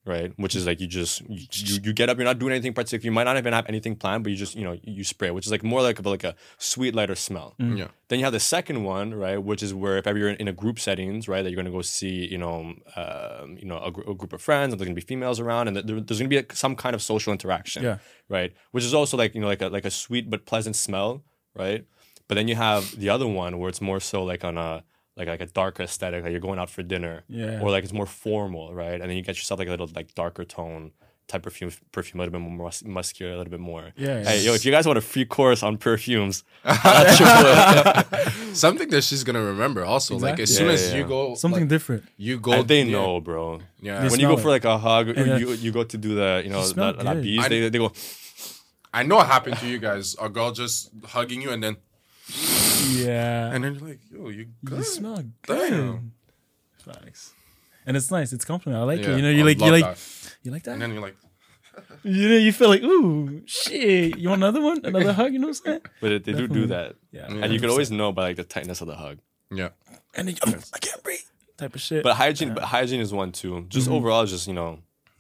right 0.06 0.32
which 0.38 0.56
is 0.56 0.66
like 0.66 0.80
you 0.80 0.88
just 0.88 1.22
you, 1.30 1.46
you, 1.52 1.80
you 1.84 1.94
get 1.94 2.10
up 2.10 2.18
you're 2.18 2.26
not 2.26 2.40
doing 2.40 2.54
anything 2.54 2.74
particular 2.74 3.06
you 3.06 3.12
might 3.12 3.26
not 3.26 3.38
even 3.38 3.52
have 3.54 3.66
anything 3.68 3.96
planned 3.96 4.24
but 4.24 4.32
you 4.32 4.38
just 4.38 4.56
you 4.56 4.64
know 4.64 4.78
you 4.84 5.04
spray 5.04 5.30
which 5.30 5.46
is 5.46 5.52
like 5.52 5.62
more 5.64 5.82
like 5.82 6.00
a, 6.00 6.02
like 6.10 6.24
a 6.24 6.36
sweet 6.58 6.96
lighter 6.96 7.16
smell 7.16 7.54
Yeah. 7.60 7.90
then 8.08 8.18
you 8.20 8.26
have 8.26 8.34
the 8.34 8.40
second 8.40 8.84
one, 8.86 9.14
right, 9.14 9.38
which 9.38 9.62
is 9.62 9.74
where 9.74 9.98
if 9.98 10.08
ever 10.08 10.18
you're 10.18 10.30
in, 10.30 10.38
in 10.38 10.48
a 10.48 10.54
group 10.54 10.80
settings, 10.80 11.28
right, 11.28 11.44
that 11.44 11.50
you're 11.52 11.58
gonna 11.62 11.70
go 11.80 11.82
see, 11.84 12.26
you 12.34 12.38
know, 12.40 12.74
um, 12.96 13.58
you 13.62 13.66
know, 13.66 13.80
a, 13.84 13.92
gr- 13.92 14.10
a 14.10 14.16
group 14.16 14.34
of 14.34 14.42
friends, 14.42 14.72
and 14.74 14.80
there's 14.80 14.88
gonna 14.88 14.96
be 14.96 15.02
females 15.14 15.40
around, 15.40 15.68
and 15.68 15.78
there, 15.78 16.00
there's 16.02 16.20
gonna 16.20 16.28
be 16.38 16.38
a, 16.38 16.46
some 16.54 16.76
kind 16.76 16.96
of 16.96 17.02
social 17.04 17.32
interaction, 17.32 17.84
Yeah. 17.84 17.98
right, 18.30 18.52
which 18.72 18.84
is 18.84 18.94
also 18.96 19.16
like 19.18 19.36
you 19.36 19.42
know 19.42 19.48
like 19.48 19.62
a 19.62 19.68
like 19.68 19.86
a 19.86 19.92
sweet 19.92 20.30
but 20.30 20.46
pleasant 20.46 20.76
smell, 20.76 21.24
right. 21.56 21.86
But 22.30 22.36
then 22.36 22.48
you 22.48 22.56
have 22.56 22.98
the 22.98 23.10
other 23.10 23.28
one 23.28 23.58
where 23.60 23.68
it's 23.70 23.82
more 23.82 24.00
so 24.00 24.24
like 24.24 24.46
on 24.46 24.58
a 24.58 24.84
like 25.18 25.28
like 25.28 25.42
a 25.42 25.48
darker 25.48 25.84
aesthetic, 25.84 26.24
like 26.24 26.32
you're 26.32 26.40
going 26.40 26.60
out 26.60 26.70
for 26.70 26.84
dinner, 26.84 27.24
Yeah. 27.28 27.60
or 27.62 27.70
like 27.72 27.84
it's 27.84 27.92
more 27.92 28.06
formal, 28.06 28.74
right, 28.74 29.02
and 29.02 29.10
then 29.10 29.18
you 29.18 29.24
get 29.24 29.36
yourself 29.36 29.58
like 29.60 29.68
a 29.68 29.72
little 29.72 29.90
like 29.94 30.16
darker 30.16 30.46
tone 30.46 30.92
type 31.28 31.44
perfume, 31.44 31.72
perfume 31.92 32.20
a 32.20 32.24
little 32.24 32.32
bit 32.40 32.42
more 32.48 32.66
mus- 32.68 32.84
muscular, 32.84 33.34
a 33.34 33.38
little 33.38 33.52
bit 33.52 33.60
more. 33.60 33.92
Yeah, 33.98 34.24
Hey, 34.24 34.44
yo, 34.46 34.54
if 34.54 34.64
you 34.66 34.72
guys 34.72 34.86
want 34.88 34.98
a 34.98 35.02
free 35.02 35.26
course 35.26 35.62
on 35.62 35.78
perfumes, 35.78 36.44
that's 36.64 37.20
your 37.20 37.30
boy. 38.24 38.54
Something 38.54 38.90
that 38.90 39.04
she's 39.04 39.24
gonna 39.24 39.44
remember. 39.44 39.84
Also, 39.84 40.18
like 40.18 40.40
as 40.40 40.50
Exactly. 40.52 40.56
soon 40.56 40.68
Yeah, 40.68 40.74
as 40.74 40.88
yeah, 40.90 40.96
you 40.98 41.02
yeah. 41.04 41.08
go, 41.08 41.36
Something 41.36 41.62
like, 41.62 41.70
different. 41.70 42.04
you 42.18 42.40
go. 42.40 42.52
And 42.54 42.68
they 42.68 42.84
yeah. 42.84 42.92
know, 42.92 43.20
bro. 43.20 43.60
Yeah. 43.82 44.02
They 44.02 44.10
when 44.10 44.20
you 44.20 44.28
go 44.28 44.34
smell 44.36 44.44
for 44.44 44.50
like 44.50 44.66
a 44.66 44.78
hug, 44.78 45.10
or 45.10 45.14
And, 45.14 45.32
uh, 45.34 45.36
you 45.38 45.52
you 45.54 45.72
go 45.72 45.84
to 45.84 45.98
do 45.98 46.16
the 46.16 46.42
you 46.44 46.50
know 46.52 46.64
smell 46.64 46.94
that, 46.94 47.04
that 47.04 47.14
good. 47.16 47.24
bees, 47.24 47.40
I- 47.46 47.50
they, 47.50 47.70
they 47.70 47.78
go. 47.80 47.92
I 48.94 49.04
know 49.04 49.18
what 49.18 49.28
happened 49.28 49.58
to 49.58 49.68
you 49.68 49.78
guys. 49.78 50.16
A 50.20 50.30
girl 50.30 50.52
just 50.52 50.90
hugging 51.06 51.42
you, 51.44 51.52
and 51.52 51.62
then 51.64 51.78
Yeah. 52.88 53.52
and 53.54 53.64
then 53.64 53.76
you're 53.76 53.88
like, 53.90 54.00
yo, 54.12 54.30
you 54.30 54.48
you 54.70 54.84
smell 54.84 55.18
good. 55.18 55.70
Damn. 55.70 56.12
Facts. 56.84 57.34
And 57.86 57.98
it's 57.98 58.12
nice. 58.12 58.34
It's 58.34 58.46
compliment. 58.46 58.82
I 58.82 58.86
like 58.86 59.02
Yeah, 59.02 59.12
it. 59.14 59.16
You 59.18 59.22
know, 59.24 59.30
you 59.30 59.42
I 59.42 59.46
like 59.46 59.60
you 59.60 59.72
like 59.72 59.84
that. 59.86 60.36
you 60.44 60.52
like 60.52 60.64
that. 60.64 60.72
and 60.74 60.82
then 60.82 60.94
you're 60.94 61.02
like, 61.02 61.16
you 62.04 62.30
know, 62.30 62.36
you 62.38 62.52
feel 62.52 62.70
like 62.70 62.84
ooh 62.84 63.42
shit. 63.46 64.18
You 64.18 64.30
want 64.30 64.40
another 64.44 64.62
one? 64.62 64.80
Another 64.84 65.14
hug? 65.14 65.34
You 65.34 65.40
know 65.40 65.48
what 65.48 65.58
I'm 65.66 65.66
saying? 65.66 65.82
But 66.02 66.10
they 66.10 66.18
do 66.20 66.48
Definitely. 66.48 66.60
do 66.62 66.68
that, 66.68 66.96
Yeah. 67.12 67.28
and 67.28 67.54
you 67.54 67.60
can 67.60 67.70
always 67.70 67.90
know 67.92 68.12
by 68.12 68.24
like 68.24 68.36
the 68.38 68.44
tightness 68.44 68.82
of 68.82 68.88
the 68.88 68.96
hug. 68.96 69.20
yeah. 69.52 69.70
And 70.16 70.28
then 70.28 70.36
oh, 70.46 70.54
I 70.74 70.80
can't 70.80 71.02
breathe. 71.04 71.20
Type 71.58 71.76
of 71.76 71.82
shit. 71.82 72.04
But 72.04 72.16
hygiene, 72.16 72.54
but 72.54 72.64
hygiene 72.64 73.02
is 73.02 73.14
one 73.14 73.32
too. 73.32 73.66
Just 73.70 73.88
Mm-hmm. 73.88 73.96
overall, 73.96 74.26
just 74.26 74.48
you 74.48 74.54
know, 74.54 74.80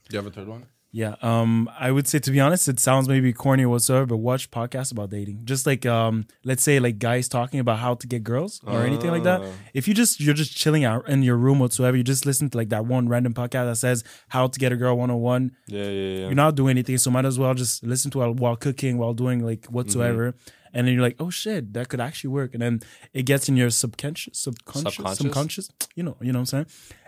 Do 0.09 0.15
you 0.17 0.23
have 0.23 0.25
a 0.31 0.31
third 0.35 0.47
one? 0.47 0.65
Yeah, 0.91 1.15
um, 1.21 1.69
I 1.79 1.91
would 1.91 2.07
say 2.07 2.17
to 2.17 2.31
be 2.31 2.39
honest, 2.39 2.67
it 2.67 2.79
sounds 2.79 3.07
maybe 3.07 3.31
corny 3.31 3.63
or 3.63 3.69
whatsoever, 3.69 4.07
but 4.07 4.17
watch 4.17 4.49
podcasts 4.49 4.91
about 4.91 5.11
dating. 5.11 5.41
Just 5.45 5.67
like 5.67 5.85
um, 5.85 6.25
let's 6.43 6.63
say 6.63 6.79
like 6.79 6.97
guys 6.97 7.27
talking 7.27 7.59
about 7.59 7.77
how 7.77 7.93
to 7.93 8.07
get 8.07 8.23
girls 8.23 8.59
or 8.65 8.81
anything 8.81 9.11
like 9.11 9.21
that. 9.21 9.41
Ah. 9.43 9.51
If 9.75 9.87
you 9.87 9.93
just 9.93 10.19
you're 10.19 10.33
just 10.33 10.57
chilling 10.57 10.85
out 10.85 11.07
in 11.07 11.21
your 11.21 11.37
room 11.37 11.59
whatsoever, 11.59 11.95
you 11.95 12.03
just 12.03 12.25
listen 12.25 12.49
to 12.49 12.57
like 12.57 12.69
that 12.69 12.85
one 12.87 13.07
random 13.07 13.35
podcast 13.35 13.69
that 13.69 13.75
says 13.75 14.03
how 14.29 14.47
to 14.47 14.59
get 14.59 14.71
a 14.71 14.75
girl 14.75 14.97
101. 14.97 15.51
yeah, 15.67 15.83
yeah, 15.83 15.89
yeah. 15.91 16.17
You're 16.25 16.33
not 16.33 16.55
doing 16.55 16.71
anything, 16.71 16.97
so 16.97 17.11
might 17.11 17.25
as 17.25 17.37
well 17.37 17.53
just 17.53 17.83
listen 17.83 18.09
to 18.11 18.23
it 18.23 18.37
while 18.37 18.55
cooking, 18.55 18.97
while 18.97 19.13
doing 19.13 19.45
like 19.45 19.67
whatsoever. 19.67 20.33
And 20.73 20.87
then 20.87 20.93
you're 20.95 21.03
like, 21.03 21.17
oh 21.19 21.29
shit, 21.29 21.71
that 21.73 21.89
could 21.89 21.99
actually 22.01 22.31
work. 22.31 22.53
And 22.53 22.61
then 22.63 22.79
it 23.13 23.23
gets 23.23 23.47
in 23.47 23.55
your 23.57 23.69
subconscious, 23.69 24.39
subconscious, 24.39 24.95
Subconscious? 24.95 25.17
subconscious, 25.19 25.69
you 25.95 26.01
know, 26.01 26.15
you 26.19 26.31
know 26.31 26.39
what 26.39 26.53
I'm 26.53 26.65
saying? 26.65 26.65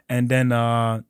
And 0.07 0.29
then 0.29 0.51
uh 0.51 1.01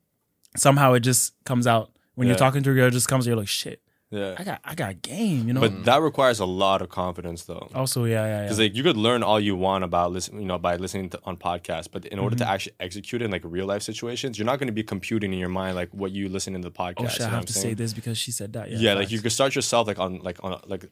somehow 0.55 0.93
it 0.93 1.01
just 1.01 1.33
comes 1.43 1.67
out 1.67 1.91
when 2.21 2.27
you're 2.29 2.37
talking 2.37 2.63
to 2.63 2.71
a 2.71 2.73
girl. 2.73 2.87
It 2.87 2.91
just 2.91 3.07
comes. 3.07 3.25
You're 3.27 3.35
like, 3.35 3.47
shit, 3.47 3.81
yeah. 4.09 4.35
I 4.37 4.43
got, 4.43 4.61
I 4.63 4.75
got 4.75 5.01
game. 5.01 5.47
You 5.47 5.53
know. 5.53 5.61
But 5.61 5.85
that 5.85 6.01
requires 6.01 6.39
a 6.39 6.45
lot 6.45 6.81
of 6.81 6.89
confidence, 6.89 7.43
though. 7.45 7.69
also, 7.73 8.03
yeah, 8.05 8.11
yeah, 8.13 8.27
yeah. 8.27 8.41
Because 8.43 8.59
like 8.59 8.75
you 8.75 8.83
could 8.83 8.97
learn 8.97 9.23
all 9.23 9.39
you 9.39 9.55
want 9.55 9.83
about 9.83 10.11
listen, 10.11 10.39
you 10.39 10.45
know, 10.45 10.57
by 10.57 10.75
listening 10.75 11.09
to, 11.11 11.19
on 11.23 11.37
podcasts, 11.37 11.87
but 11.91 12.05
in 12.05 12.19
order 12.19 12.35
Mm-hmm. 12.35 12.45
to 12.45 12.51
actually 12.51 12.73
execute 12.79 13.21
it 13.21 13.25
in 13.25 13.31
like 13.31 13.41
real 13.45 13.65
life 13.65 13.81
situations, 13.81 14.37
you're 14.37 14.45
not 14.45 14.59
going 14.59 14.67
to 14.67 14.73
be 14.73 14.83
computing 14.83 15.33
in 15.33 15.39
your 15.39 15.49
mind 15.61 15.75
like 15.75 15.89
what 15.93 16.11
you 16.11 16.29
listen 16.29 16.55
in 16.55 16.61
the 16.61 16.71
podcast. 16.71 16.95
oh 16.99 17.07
shit, 17.07 17.19
you 17.21 17.25
I 17.25 17.29
have 17.29 17.45
to 17.45 17.51
I'm 17.51 17.53
say 17.53 17.61
saying? 17.61 17.75
this 17.75 17.93
because 17.93 18.17
she 18.17 18.31
said 18.31 18.53
that. 18.53 18.69
Yeah, 18.71 18.77
Yeah, 18.79 18.93
like 18.95 19.11
you 19.11 19.19
could 19.21 19.31
start 19.31 19.55
yourself 19.55 19.87
like 19.87 19.99
on 19.99 20.19
like 20.19 20.43
on 20.43 20.59
like 20.67 20.85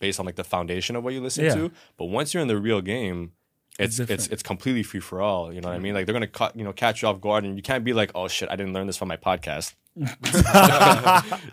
based 0.00 0.18
on 0.20 0.26
like 0.26 0.36
the 0.36 0.44
foundation 0.44 0.96
of 0.96 1.04
what 1.04 1.14
you 1.14 1.20
listen 1.20 1.44
Yeah. 1.44 1.54
to, 1.54 1.70
but 1.96 2.06
once 2.06 2.34
you're 2.34 2.42
in 2.42 2.48
the 2.48 2.58
real 2.58 2.80
game. 2.80 3.32
It's, 3.78 3.98
it's 3.98 4.08
different. 4.08 4.32
it's 4.32 4.42
completely 4.42 4.82
free 4.84 5.00
for 5.00 5.20
all. 5.20 5.52
You 5.52 5.60
know 5.60 5.68
what 5.68 5.74
I 5.74 5.80
mean? 5.80 5.94
Like 5.94 6.06
they're 6.06 6.12
gonna 6.12 6.26
cut 6.28 6.54
you 6.56 6.62
know 6.64 6.72
catch 6.72 7.02
you 7.02 7.08
off 7.08 7.20
guard, 7.20 7.44
and 7.44 7.56
you 7.56 7.62
can't 7.62 7.82
be 7.84 7.92
like, 7.92 8.12
oh 8.14 8.28
shit, 8.28 8.48
I 8.50 8.56
didn't 8.56 8.72
learn 8.72 8.86
this 8.86 8.96
from 8.96 9.08
my 9.08 9.16
podcast. 9.16 9.74
you 9.96 10.04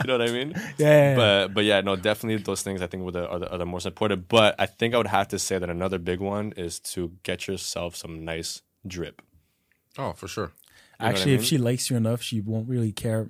know 0.08 0.18
what 0.18 0.22
I 0.22 0.32
mean? 0.32 0.52
Yeah, 0.56 0.62
yeah, 0.78 1.10
yeah. 1.12 1.16
But 1.16 1.54
but 1.54 1.64
yeah, 1.64 1.82
no, 1.82 1.96
definitely 1.96 2.42
those 2.44 2.62
things 2.62 2.82
I 2.82 2.88
think 2.88 3.04
were 3.04 3.12
the, 3.12 3.28
are 3.28 3.40
the 3.40 3.52
are 3.52 3.58
the 3.58 3.66
most 3.66 3.86
important. 3.86 4.28
But 4.28 4.56
I 4.60 4.66
think 4.68 4.94
I 4.94 4.98
would 4.98 5.08
have 5.08 5.28
to 5.30 5.40
say 5.40 5.58
that 5.60 5.70
another 5.70 5.98
big 5.98 6.20
one 6.20 6.54
is 6.58 6.80
to 6.94 7.12
get 7.24 7.48
yourself 7.48 7.96
some 7.96 8.24
nice 8.24 8.62
drip, 8.86 9.22
Oh, 9.98 10.14
for 10.14 10.28
sure. 10.28 10.46
know 10.46 10.52
what 11.00 11.06
I 11.08 11.10
Actually, 11.10 11.34
if 11.36 11.44
she 11.44 11.58
likes 11.58 11.90
you 11.90 11.98
enough, 11.98 12.22
she 12.22 12.42
won't 12.42 12.68
really 12.70 12.92
care. 12.92 13.28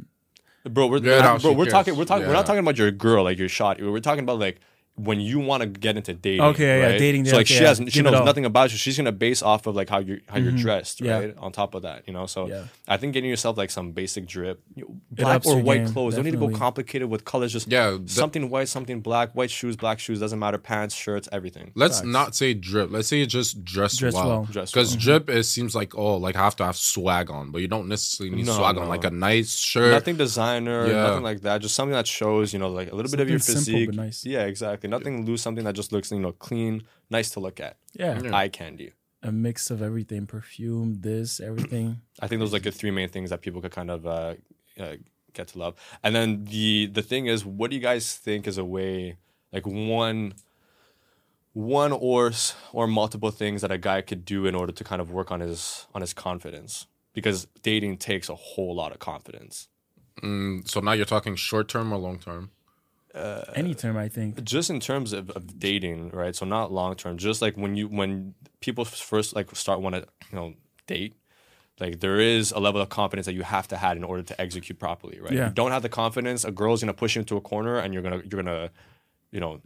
bro. 0.64 0.88
We're 0.88 1.00
Yeah, 1.00 1.22
no, 1.22 1.40
bro, 1.40 1.54
we're 1.54 1.66
cares. 1.66 1.74
talking 1.74 1.96
we're 1.98 2.06
talking 2.06 2.28
we're 2.28 2.34
not 2.34 2.46
talking 2.46 2.60
about 2.60 2.78
your 2.78 2.92
girl 2.92 3.24
like 3.24 3.38
your 3.38 3.50
shot. 3.50 3.82
We're 3.82 4.00
talking 4.00 4.24
about 4.24 4.40
like 4.40 4.60
when 4.96 5.20
you 5.20 5.40
want 5.40 5.62
to 5.62 5.68
get 5.68 5.98
into 5.98 6.14
dating. 6.14 6.42
Okay, 6.42 6.80
yeah, 6.94 6.98
dating, 6.98 7.26
So 7.26 7.38
like 7.38 7.48
okay, 7.48 7.56
she 7.56 7.62
yeah, 7.62 7.70
has 7.70 7.78
she 7.78 7.86
give 7.86 8.04
knows 8.06 8.26
nothing 8.26 8.46
about 8.46 8.72
you. 8.72 8.78
She's 8.78 8.98
gonna 8.98 9.12
base 9.12 9.42
off 9.42 9.66
of 9.66 9.76
like 9.76 9.90
how 9.90 10.00
you 10.00 10.22
how 10.28 10.38
you're 10.38 10.52
mm-hmm. 10.52 10.62
dressed, 10.62 11.02
Yeah. 11.02 11.18
right? 11.20 11.38
On 11.38 11.52
top 11.52 11.74
of 11.76 11.82
that, 11.84 12.04
you 12.08 12.14
know. 12.14 12.26
So 12.28 12.48
Yeah. 12.48 12.66
I 12.88 12.98
think 12.98 13.14
getting 13.14 13.30
yourself 13.30 13.58
like 13.58 13.72
some 13.72 13.94
basic 13.94 14.28
drip, 14.28 14.62
you 14.76 14.84
know, 14.84 14.96
It 15.18 15.24
black 15.24 15.46
or 15.48 15.58
white 15.60 15.86
game, 15.86 15.94
clothes. 15.94 16.16
Don't 16.16 16.26
need 16.26 16.32
to 16.32 16.38
go 16.38 16.50
complicated 16.50 17.10
with 17.10 17.26
colors. 17.26 17.52
Just 17.54 17.68
Yeah, 17.72 17.92
th- 17.98 18.10
something 18.10 18.50
white, 18.50 18.68
something 18.68 19.02
black, 19.02 19.32
white 19.34 19.50
shoes, 19.50 19.76
black 19.76 20.00
shoes. 20.00 20.20
Doesn't 20.20 20.38
matter. 20.38 20.58
Pants, 20.58 20.94
shirts, 20.94 21.28
everything. 21.32 21.72
Let's 21.74 22.00
Facts. 22.00 22.08
not 22.08 22.36
say 22.36 22.54
drip. 22.54 22.92
Let's 22.92 23.08
say 23.08 23.26
just 23.26 23.64
dress, 23.64 23.98
Dress 23.98 24.14
well. 24.14 24.28
well. 24.28 24.44
Dress 24.52 24.72
Because 24.72 24.90
well. 24.92 24.98
Mm-hmm. 25.00 25.06
drip, 25.26 25.30
it 25.30 25.44
seems 25.46 25.74
like 25.74 25.96
oh, 25.96 26.18
like 26.18 26.36
I 26.36 26.40
have 26.44 26.56
to 26.58 26.66
have 26.66 26.76
swag 26.76 27.32
on, 27.32 27.52
but 27.52 27.62
you 27.62 27.68
don't 27.68 27.88
necessarily 27.88 28.36
need 28.36 28.46
No, 28.46 28.58
swag 28.58 28.76
no. 28.76 28.82
on. 28.84 28.90
Like 28.90 29.06
a 29.06 29.10
nice 29.12 29.56
shirt. 29.58 29.92
Nothing 29.92 30.18
designer, 30.18 30.86
Yeah. 30.88 31.04
nothing 31.08 31.24
like 31.24 31.42
that. 31.42 31.62
Just 31.62 31.76
something 31.76 31.94
that 31.94 32.08
shows, 32.08 32.52
you 32.54 32.60
know, 32.60 32.70
like 32.70 32.92
a 32.92 32.96
little 32.96 33.10
bit 33.10 33.20
of 33.22 33.30
your 33.30 33.40
Something 33.40 33.64
simple 33.64 33.80
physique. 33.80 33.90
but 33.90 33.96
nice. 33.96 34.26
Yeah, 34.26 34.44
exactly. 34.46 34.81
Nothing 34.90 35.26
loose. 35.26 35.42
Something 35.42 35.66
that 35.66 35.76
just 35.76 35.92
looks, 35.92 36.12
you 36.12 36.20
know, 36.20 36.32
clean, 36.32 36.84
nice 37.10 37.30
to 37.32 37.40
look 37.40 37.60
at. 37.60 37.78
Yeah, 37.94 38.20
Yeah. 38.22 38.36
Eye 38.36 38.50
candy. 38.50 38.94
a 39.24 39.32
mix 39.32 39.70
of 39.70 39.82
everything, 39.84 40.26
perfume, 40.26 40.96
this, 41.02 41.40
everything. 41.40 42.02
I 42.20 42.28
think 42.28 42.40
those 42.40 42.50
are 42.52 42.56
like 42.56 42.64
the 42.64 42.72
three 42.72 42.90
main 42.92 43.10
things 43.10 43.30
that 43.30 43.42
people 43.42 43.62
could 43.62 43.72
kind 43.72 43.92
of 43.92 44.08
uh, 44.08 44.34
uh, 44.80 44.96
get 45.34 45.50
to 45.50 45.60
love. 45.60 45.76
And 46.04 46.16
then 46.16 46.46
the 46.46 46.88
the 46.88 47.04
thing 47.04 47.28
is, 47.28 47.46
what 47.46 47.70
do 47.70 47.76
you 47.76 47.82
guys 47.82 48.16
think 48.18 48.48
is 48.48 48.58
a 48.58 48.66
way, 48.66 49.18
like 49.54 49.68
one, 49.68 50.34
one 51.54 51.92
or 51.92 52.32
or 52.74 52.88
multiple 52.88 53.32
things 53.32 53.62
that 53.62 53.72
a 53.72 53.78
guy 53.78 54.02
could 54.02 54.26
do 54.26 54.46
in 54.46 54.56
order 54.56 54.72
to 54.72 54.84
kind 54.84 55.02
of 55.02 55.12
work 55.12 55.32
on 55.32 55.40
his 55.40 55.86
on 55.94 56.02
his 56.02 56.14
confidence? 56.14 56.88
Because 57.14 57.48
dating 57.62 57.98
takes 57.98 58.30
a 58.30 58.36
whole 58.36 58.74
lot 58.74 58.92
of 58.94 59.00
confidence. 59.00 59.68
Mm, 60.24 60.68
so 60.68 60.80
now 60.80 60.94
you're 60.94 61.06
talking 61.06 61.36
short 61.36 61.68
term 61.68 61.92
or 61.92 61.98
long 61.98 62.20
term. 62.20 62.52
Any 63.56 63.76
term, 63.76 63.98
I 63.98 64.08
think. 64.10 64.44
just 64.44 64.70
in 64.70 64.80
terms 64.80 65.14
of, 65.14 65.30
of 65.32 65.60
dating, 65.60 66.10
right? 66.12 66.36
So 66.36 66.46
not 66.46 66.72
long 66.72 66.96
term. 66.96 67.18
Just 67.18 67.42
like 67.42 67.56
when 67.58 67.76
you 67.76 67.88
when 67.88 68.34
people 68.62 68.86
first 68.86 69.36
like 69.36 69.54
start 69.56 69.82
want 69.82 69.96
to 69.96 70.02
you 70.32 70.36
know 70.38 70.54
date, 70.88 71.16
like 71.80 72.00
there 72.00 72.20
is 72.20 72.52
a 72.52 72.60
level 72.60 72.82
of 72.82 72.90
confidence 72.90 73.26
that 73.26 73.34
you 73.34 73.44
have 73.44 73.68
to 73.70 73.78
have 73.78 73.98
in 73.98 74.04
order 74.04 74.24
to 74.24 74.40
execute 74.40 74.80
properly, 74.80 75.20
right? 75.20 75.32
If 75.34 75.38
Yeah. 75.38 75.48
you 75.48 75.54
don't 75.54 75.72
have 75.72 75.82
the 75.82 75.90
confidence, 75.90 76.46
a 76.46 76.52
girl's 76.52 76.82
gonna 76.82 76.94
push 76.94 77.16
you 77.16 77.20
into 77.22 77.38
a 77.38 77.42
corner, 77.42 77.78
and 77.80 77.94
you're 77.94 78.04
gonna 78.04 78.18
you're 78.30 78.42
gonna, 78.44 78.70
you 79.32 79.40
know, 79.40 79.62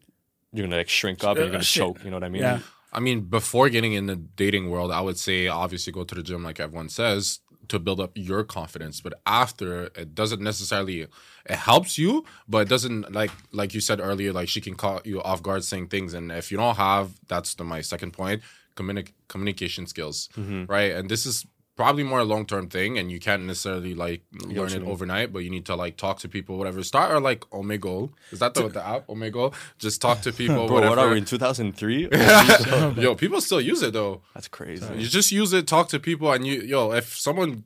you're 0.53 0.65
gonna 0.65 0.77
like 0.77 0.89
shrink 0.89 1.23
up 1.23 1.38
and 1.38 1.45
you're 1.45 1.47
Uh, 1.49 1.51
gonna 1.51 1.63
shit. 1.63 1.81
choke. 1.81 2.03
You 2.03 2.10
know 2.12 2.17
what 2.17 2.23
I 2.23 2.29
mean? 2.29 2.41
Yeah. 2.41 2.60
I 2.93 3.01
mean, 3.01 3.21
before 3.21 3.67
getting 3.69 3.91
in 3.91 4.05
the 4.05 4.15
dating 4.15 4.69
world, 4.69 4.89
I 4.89 5.01
would 5.01 5.17
say 5.19 5.47
obviously 5.47 5.91
go 5.91 6.05
to 6.05 6.15
the 6.15 6.23
gym, 6.23 6.43
like 6.43 6.62
everyone 6.62 6.88
says, 6.88 7.41
to 7.69 7.80
build 7.80 7.99
up 7.99 8.12
your 8.15 8.43
confidence. 8.43 9.01
But 9.01 9.13
after, 9.25 9.86
it 9.95 10.15
doesn't 10.15 10.41
necessarily 10.41 11.08
it 11.45 11.56
helps 11.56 11.97
you, 11.97 12.25
but 12.47 12.60
it 12.60 12.69
doesn't 12.69 13.12
like 13.12 13.32
like 13.51 13.73
you 13.73 13.82
said 13.82 13.99
earlier. 13.99 14.34
Like 14.34 14.49
she 14.49 14.62
can 14.62 14.75
caught 14.75 15.06
you 15.06 15.21
off 15.21 15.43
guard 15.43 15.63
saying 15.63 15.88
things, 15.88 16.13
and 16.13 16.32
if 16.32 16.51
you 16.51 16.58
don't 16.58 16.78
have, 16.78 17.12
that's 17.28 17.56
the, 17.56 17.63
my 17.63 17.82
second 17.82 18.12
point, 18.12 18.41
communi- 18.75 19.12
communication 19.28 19.88
skills, 19.88 20.30
mm-hmm. 20.38 20.65
right? 20.65 20.91
And 20.91 21.10
this 21.10 21.25
is 21.25 21.45
probably 21.76 22.04
more 22.04 22.20
a 22.20 22.24
long 22.24 22.46
term 22.46 22.68
thing, 22.70 22.98
and 22.98 23.12
you 23.12 23.20
can't 23.20 23.44
necessarily 23.44 23.94
like 23.94 24.22
learn 24.34 24.72
it 24.72 24.82
mean. 24.82 24.90
overnight. 24.92 25.34
But 25.34 25.40
you 25.40 25.50
need 25.50 25.66
to 25.66 25.76
like 25.76 25.98
talk 25.98 26.20
to 26.20 26.30
people, 26.30 26.58
whatever. 26.58 26.84
Start 26.84 27.12
or 27.12 27.20
like 27.20 27.42
Omegle. 27.52 28.12
Is 28.32 28.40
that 28.40 28.54
the, 28.54 28.68
the 28.68 28.86
app 28.86 29.08
Omegle? 29.08 29.54
Just 29.78 30.02
talk 30.02 30.22
to 30.22 30.32
people. 30.42 30.68
Bro, 30.68 30.76
whatever. 30.76 30.90
what 30.96 31.00
are 31.00 31.12
we 31.12 31.18
in 31.18 31.26
2003? 31.26 32.10
Yo, 33.02 33.16
people 33.16 33.42
still 33.42 33.62
use 33.62 33.82
it 33.82 33.94
though. 33.94 34.22
That's 34.34 34.48
crazy. 34.48 34.86
You 34.96 35.08
just 35.08 35.32
use 35.32 35.54
it, 35.54 35.68
talk 35.68 35.90
to 35.90 36.00
people, 36.00 36.32
and 36.32 36.46
you, 36.46 36.62
yo, 36.62 36.92
if 36.92 37.18
someone 37.18 37.64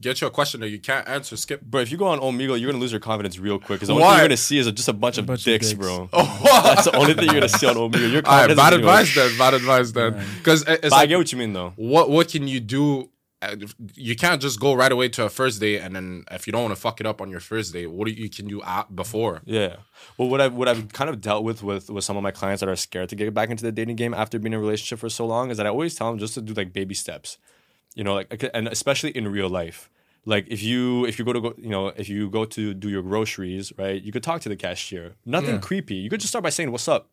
gets 0.00 0.20
you 0.20 0.26
a 0.26 0.30
question 0.30 0.60
that 0.60 0.68
you 0.68 0.78
can't 0.78 1.08
answer, 1.08 1.36
skip. 1.36 1.60
Bro, 1.62 1.80
if 1.82 1.90
you 1.90 1.98
go 1.98 2.06
on 2.06 2.20
Omegle, 2.20 2.60
you're 2.60 2.70
gonna 2.70 2.80
lose 2.80 2.92
your 2.92 3.00
confidence 3.00 3.38
real 3.38 3.58
quick. 3.58 3.80
Because 3.80 3.88
the 3.88 3.94
only 3.94 4.04
thing 4.04 4.12
you're 4.18 4.24
gonna 4.28 4.36
see 4.36 4.58
is 4.58 4.70
just 4.72 4.88
a 4.88 4.92
bunch 4.92 5.18
of 5.18 5.26
bunch 5.26 5.40
of 5.40 5.44
dicks, 5.44 5.68
dicks. 5.70 5.78
bro. 5.78 6.08
That's 6.12 6.84
the 6.84 6.96
only 6.96 7.14
thing 7.14 7.24
you're 7.24 7.34
gonna 7.34 7.48
see 7.48 7.66
on 7.66 7.74
Omegle. 7.76 8.12
Your 8.12 8.22
All 8.26 8.46
right, 8.46 8.56
confidence 8.56 8.56
bad 8.56 8.72
is 8.72 8.80
gonna 8.80 8.82
go 8.82 8.88
advice 8.88 9.14
then. 9.14 9.38
Bad 9.38 9.54
advice 9.54 9.90
then. 9.92 10.24
Because 10.38 10.62
it's 10.68 10.90
But 10.90 10.92
I 10.94 11.06
get 11.06 11.18
what 11.18 11.32
you 11.32 11.38
mean, 11.38 11.52
though. 11.52 11.72
what 11.76 12.10
what 12.10 12.28
can 12.28 12.46
you 12.46 12.60
do? 12.60 13.10
Uh, 13.40 13.54
You 13.94 14.16
can't 14.16 14.42
just 14.42 14.58
go 14.58 14.74
right 14.74 14.90
away 14.90 15.08
to 15.10 15.24
a 15.24 15.28
first 15.28 15.60
date, 15.60 15.80
and 15.80 15.94
then 15.94 16.24
if 16.32 16.46
you 16.46 16.52
don't 16.52 16.62
want 16.62 16.74
to 16.74 16.80
fuck 16.80 17.00
it 17.00 17.06
up 17.06 17.20
on 17.20 17.30
your 17.30 17.38
first 17.40 17.72
date, 17.72 17.86
what 17.86 18.06
do 18.08 18.12
you 18.12 18.28
can 18.28 18.48
do 18.48 18.60
before? 18.94 19.42
Yeah. 19.44 19.76
Well, 20.16 20.28
what 20.28 20.40
I've 20.40 20.54
what 20.54 20.66
I've 20.68 20.92
kind 20.92 21.08
of 21.08 21.20
dealt 21.20 21.44
with 21.44 21.62
with 21.62 21.88
with 21.88 22.02
some 22.04 22.16
of 22.16 22.22
my 22.24 22.32
clients 22.32 22.60
that 22.60 22.68
are 22.68 22.76
scared 22.76 23.08
to 23.10 23.16
get 23.16 23.32
back 23.34 23.48
into 23.50 23.62
the 23.62 23.70
dating 23.72 23.96
game 23.96 24.12
after 24.12 24.38
being 24.40 24.52
in 24.52 24.58
a 24.58 24.60
relationship 24.60 24.98
for 24.98 25.08
so 25.08 25.24
long 25.26 25.50
is 25.50 25.56
that 25.58 25.66
I 25.66 25.70
always 25.70 25.94
tell 25.94 26.10
them 26.10 26.18
just 26.18 26.34
to 26.34 26.40
do 26.42 26.52
like 26.52 26.72
baby 26.72 26.94
steps, 26.94 27.38
you 27.94 28.02
know, 28.02 28.14
like 28.14 28.50
and 28.52 28.66
especially 28.68 29.10
in 29.10 29.28
real 29.28 29.48
life. 29.48 29.88
Like 30.24 30.46
if 30.48 30.60
you 30.62 31.06
if 31.06 31.18
you 31.18 31.24
go 31.24 31.32
to 31.32 31.40
go 31.40 31.54
you 31.56 31.70
know 31.70 31.88
if 31.96 32.08
you 32.08 32.28
go 32.28 32.44
to 32.44 32.74
do 32.74 32.88
your 32.90 33.02
groceries 33.02 33.72
right, 33.78 34.02
you 34.02 34.10
could 34.10 34.24
talk 34.24 34.40
to 34.42 34.48
the 34.48 34.56
cashier. 34.56 35.14
Nothing 35.24 35.54
Yeah. 35.54 35.60
creepy. 35.68 35.94
You 35.94 36.10
could 36.10 36.20
just 36.20 36.32
start 36.32 36.42
by 36.42 36.50
saying 36.50 36.72
what's 36.72 36.88
up. 36.88 37.08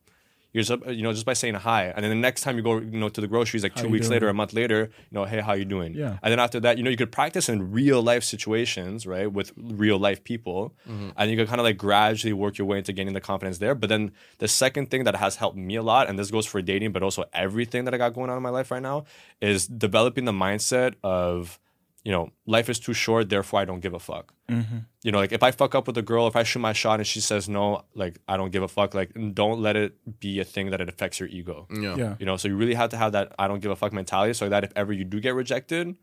You're 0.55 0.63
just, 0.63 0.85
you 0.87 1.03
know 1.03 1.11
just 1.11 1.25
by 1.25 1.33
saying 1.33 1.55
hi, 1.55 1.87
and 1.93 2.01
then 2.01 2.09
the 2.09 2.15
next 2.15 2.39
time 2.39 2.55
you 2.55 2.63
go 2.63 2.77
you 2.77 2.97
know 2.97 3.09
to 3.09 3.19
the 3.19 3.27
groceries 3.27 3.61
like 3.61 3.75
two 3.75 3.89
weeks 3.89 4.07
doing? 4.07 4.15
later, 4.15 4.29
a 4.29 4.33
month 4.33 4.53
later, 4.53 4.89
you 5.11 5.15
know 5.15 5.25
hey 5.25 5.41
how 5.41 5.51
you 5.51 5.65
doing? 5.65 5.93
Yeah. 5.93 6.17
And 6.23 6.31
then 6.31 6.39
after 6.39 6.61
that, 6.61 6.77
you 6.77 6.83
know, 6.85 6.89
you 6.89 6.95
could 6.95 7.11
practice 7.11 7.49
in 7.49 7.73
real 7.73 8.01
life 8.01 8.23
situations, 8.23 9.05
right, 9.05 9.29
with 9.29 9.51
real 9.57 9.99
life 9.99 10.23
people, 10.23 10.73
mm-hmm. 10.89 11.09
and 11.17 11.29
you 11.29 11.35
could 11.35 11.49
kind 11.49 11.59
of 11.59 11.65
like 11.65 11.77
gradually 11.77 12.31
work 12.31 12.57
your 12.57 12.67
way 12.67 12.77
into 12.77 12.93
gaining 12.93 13.13
the 13.13 13.19
confidence 13.19 13.57
there. 13.57 13.75
But 13.75 13.89
then 13.89 14.13
the 14.37 14.47
second 14.47 14.89
thing 14.89 15.03
that 15.03 15.17
has 15.17 15.35
helped 15.35 15.57
me 15.57 15.75
a 15.75 15.83
lot, 15.83 16.07
and 16.07 16.17
this 16.17 16.31
goes 16.31 16.45
for 16.45 16.61
dating, 16.61 16.93
but 16.93 17.03
also 17.03 17.25
everything 17.33 17.83
that 17.83 17.93
I 17.93 17.97
got 17.97 18.13
going 18.13 18.29
on 18.29 18.37
in 18.37 18.43
my 18.43 18.49
life 18.49 18.71
right 18.71 18.81
now, 18.81 19.03
is 19.41 19.67
developing 19.67 20.23
the 20.23 20.31
mindset 20.31 20.93
of 21.03 21.59
you 22.05 22.11
know, 22.11 22.29
life 22.45 22.69
is 22.69 22.79
too 22.79 22.93
short, 22.93 23.29
therefore 23.29 23.59
I 23.59 23.65
don't 23.65 23.79
give 23.79 23.95
a 23.95 23.99
fuck. 23.99 24.31
Mm-hmm. 24.47 24.77
You 25.01 25.11
know, 25.11 25.17
like 25.17 25.31
if 25.31 25.41
I 25.41 25.49
fuck 25.49 25.73
up 25.73 25.87
with 25.87 25.97
a 25.97 26.03
girl, 26.03 26.27
if 26.27 26.35
I 26.35 26.43
shoot 26.43 26.59
my 26.59 26.71
shot 26.71 26.99
and 26.99 27.07
she 27.07 27.19
says 27.19 27.49
no, 27.49 27.83
like 27.95 28.19
I 28.27 28.37
don't 28.37 28.51
give 28.51 28.61
a 28.61 28.67
fuck. 28.67 28.93
Like 28.93 29.11
don't 29.33 29.59
let 29.59 29.75
it 29.75 30.19
be 30.19 30.39
a 30.39 30.43
thing 30.43 30.69
that 30.69 30.79
it 30.79 30.87
affects 30.87 31.19
your 31.19 31.27
ego. 31.29 31.67
Yeah. 31.73 31.95
Yeah. 31.97 32.15
You 32.19 32.27
know, 32.27 32.37
so 32.37 32.47
you 32.47 32.55
really 32.55 32.75
have 32.75 32.91
to 32.91 32.97
have 32.97 33.13
that 33.13 33.33
I 33.39 33.47
don't 33.47 33.59
give 33.59 33.71
a 33.71 33.75
fuck 33.75 33.91
mentality 33.91 34.33
so 34.33 34.47
that 34.49 34.63
if 34.63 34.71
ever 34.75 34.93
you 34.93 35.03
do 35.03 35.19
get 35.19 35.33
rejected, 35.33 35.95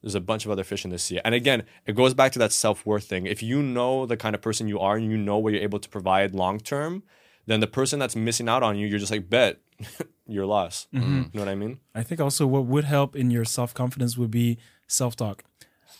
there's 0.00 0.14
a 0.14 0.20
bunch 0.20 0.46
of 0.46 0.50
other 0.50 0.64
fish 0.64 0.82
in 0.86 0.90
the 0.90 0.98
sea. 0.98 1.20
And 1.22 1.34
again, 1.34 1.64
it 1.84 1.94
goes 1.94 2.14
back 2.14 2.32
to 2.32 2.38
that 2.38 2.52
self 2.52 2.86
worth 2.86 3.04
thing. 3.04 3.26
If 3.26 3.42
you 3.42 3.62
know 3.62 4.06
the 4.06 4.16
kind 4.16 4.34
of 4.34 4.40
person 4.40 4.66
you 4.66 4.80
are 4.80 4.96
and 4.96 5.10
you 5.10 5.18
know 5.18 5.36
what 5.36 5.52
you're 5.52 5.62
able 5.62 5.78
to 5.78 5.88
provide 5.90 6.34
long 6.34 6.58
term, 6.58 7.02
then 7.44 7.60
the 7.60 7.66
person 7.66 7.98
that's 7.98 8.16
missing 8.16 8.48
out 8.48 8.62
on 8.62 8.78
you, 8.78 8.86
you're 8.86 8.98
just 8.98 9.12
like, 9.12 9.28
bet 9.28 9.60
you're 10.26 10.46
lost. 10.46 10.88
You 10.92 11.00
know 11.00 11.28
what 11.42 11.48
I 11.48 11.54
mean? 11.54 11.80
I 11.94 12.02
think 12.02 12.20
also 12.20 12.46
what 12.46 12.64
would 12.64 12.84
help 12.84 13.14
in 13.14 13.30
your 13.30 13.44
self 13.44 13.74
confidence 13.74 14.16
would 14.16 14.30
be 14.30 14.58
self 14.86 15.16
talk. 15.16 15.44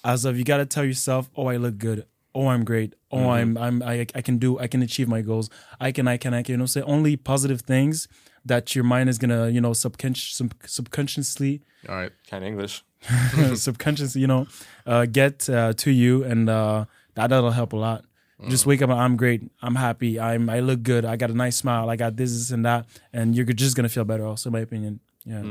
As 0.05 0.25
of 0.25 0.37
you 0.39 0.45
got 0.45 0.59
to 0.59 0.67
tell 0.67 0.85
yourself, 0.85 1.31
"Oh, 1.37 1.47
I 1.47 1.57
look 1.57 1.79
good. 1.79 2.07
Oh, 2.35 2.49
I'm 2.49 2.65
great. 2.65 2.95
Oh, 3.11 3.31
I'm 3.31 3.57
I'm 3.57 3.83
I, 3.83 4.07
I 4.15 4.23
can 4.23 4.39
do. 4.39 4.59
I 4.59 4.67
can 4.67 4.83
achieve 4.83 5.09
my 5.09 5.23
goals. 5.23 5.49
I 5.81 5.93
can. 5.93 6.09
I 6.09 6.17
can. 6.17 6.35
I 6.35 6.43
can." 6.43 6.53
You 6.55 6.57
know, 6.59 6.67
say 6.67 6.83
only 6.83 7.17
positive 7.17 7.61
things 7.63 8.09
that 8.45 8.75
your 8.75 8.85
mind 8.85 9.09
is 9.09 9.19
gonna 9.19 9.49
you 9.49 9.61
know 9.61 9.73
subconscious 9.73 10.43
subconsciously 10.67 11.63
All 11.89 11.95
right. 11.95 12.13
Kind 12.29 12.45
of 12.45 12.49
English. 12.49 12.85
subconsciously 13.55 14.21
you 14.21 14.27
know 14.27 14.47
uh, 14.87 15.07
get 15.07 15.49
uh, 15.49 15.73
to 15.75 15.91
you, 15.91 16.25
and 16.25 16.49
uh, 16.49 16.85
that 17.15 17.29
that'll 17.31 17.51
help 17.51 17.73
a 17.73 17.77
lot. 17.77 18.05
Just 18.49 18.67
wake 18.67 18.83
up. 18.83 18.91
and 18.91 19.01
I'm 19.01 19.17
great. 19.17 19.43
I'm 19.63 19.77
happy. 19.77 20.21
I'm. 20.21 20.51
I 20.51 20.61
look 20.61 20.83
good. 20.83 21.07
I 21.07 21.17
got 21.17 21.31
a 21.31 21.35
nice 21.35 21.57
smile. 21.57 21.89
I 21.89 21.97
got 21.97 22.17
this, 22.17 22.33
this, 22.33 22.51
and 22.51 22.67
that, 22.67 22.85
and 23.13 23.35
you're 23.35 23.47
just 23.47 23.75
gonna 23.77 23.89
feel 23.89 24.05
better. 24.05 24.27
Also, 24.27 24.51
in 24.51 24.53
my 24.53 24.61
opinion. 24.61 25.01
Yeah. 25.25 25.43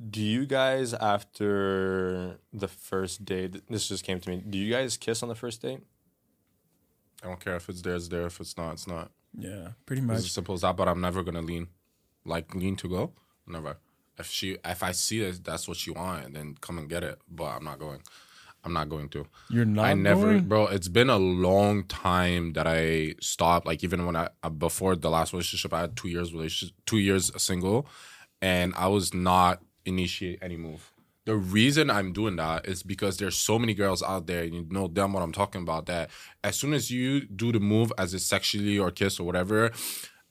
Do 0.00 0.22
you 0.22 0.46
guys, 0.46 0.94
after 0.94 2.38
the 2.52 2.68
first 2.68 3.24
date, 3.24 3.62
this 3.68 3.88
just 3.88 4.04
came 4.04 4.20
to 4.20 4.30
me, 4.30 4.42
do 4.48 4.56
you 4.56 4.72
guys 4.72 4.96
kiss 4.96 5.22
on 5.22 5.28
the 5.28 5.34
first 5.34 5.60
date? 5.62 5.80
I 7.22 7.26
don't 7.26 7.40
care 7.40 7.56
if 7.56 7.68
it's 7.68 7.82
there, 7.82 7.96
it's 7.96 8.08
there. 8.08 8.26
If 8.26 8.40
it's 8.40 8.56
not, 8.56 8.74
it's 8.74 8.86
not. 8.86 9.10
Yeah. 9.36 9.70
Pretty 9.86 10.00
It's 10.02 10.06
much. 10.06 10.16
as 10.18 10.30
simple 10.30 10.54
as 10.54 10.60
that. 10.60 10.76
But 10.76 10.88
I'm 10.88 11.00
never 11.00 11.22
gonna 11.24 11.42
lean, 11.42 11.68
like 12.24 12.54
lean 12.54 12.76
to 12.76 12.88
go. 12.88 13.12
Never. 13.46 13.76
If 14.18 14.26
she, 14.30 14.56
if 14.64 14.82
I 14.82 14.92
see 14.92 15.20
that 15.24 15.44
that's 15.44 15.66
what 15.66 15.76
she 15.76 15.90
want, 15.90 16.34
then 16.34 16.56
come 16.60 16.78
and 16.78 16.88
get 16.88 17.02
it. 17.02 17.18
But 17.28 17.56
I'm 17.56 17.64
not 17.64 17.78
going. 17.80 18.00
I'm 18.64 18.72
not 18.72 18.88
going 18.88 19.08
to. 19.10 19.26
You're 19.50 19.64
not. 19.64 19.84
I 19.84 19.94
never, 19.94 20.32
going? 20.32 20.44
bro. 20.48 20.66
It's 20.66 20.88
been 20.88 21.10
a 21.10 21.18
long 21.18 21.84
time 21.84 22.52
that 22.54 22.66
I 22.66 23.14
stopped. 23.20 23.66
Like 23.66 23.82
even 23.82 24.06
when 24.06 24.14
I 24.14 24.28
uh, 24.44 24.50
before 24.50 24.94
the 24.94 25.10
last 25.10 25.32
relationship, 25.32 25.72
I 25.72 25.80
had 25.80 25.96
two 25.96 26.08
years 26.08 26.32
relationship, 26.32 26.76
two 26.86 26.98
years 26.98 27.30
single, 27.40 27.86
and 28.40 28.74
I 28.76 28.86
was 28.88 29.12
not 29.12 29.60
initiate 29.88 30.38
any 30.42 30.56
move. 30.56 30.92
The 31.24 31.36
reason 31.36 31.90
I'm 31.90 32.12
doing 32.12 32.36
that 32.36 32.66
is 32.66 32.82
because 32.82 33.18
there's 33.18 33.36
so 33.36 33.58
many 33.58 33.74
girls 33.74 34.02
out 34.02 34.26
there, 34.26 34.44
you 34.44 34.66
know 34.70 34.88
damn 34.88 35.12
what 35.12 35.22
I'm 35.22 35.32
talking 35.32 35.62
about. 35.62 35.86
That 35.86 36.08
as 36.42 36.56
soon 36.56 36.72
as 36.72 36.90
you 36.90 37.26
do 37.26 37.52
the 37.52 37.60
move, 37.60 37.92
as 37.98 38.14
it 38.14 38.20
sexually 38.20 38.78
or 38.78 38.90
kiss 38.90 39.20
or 39.20 39.24
whatever, 39.24 39.70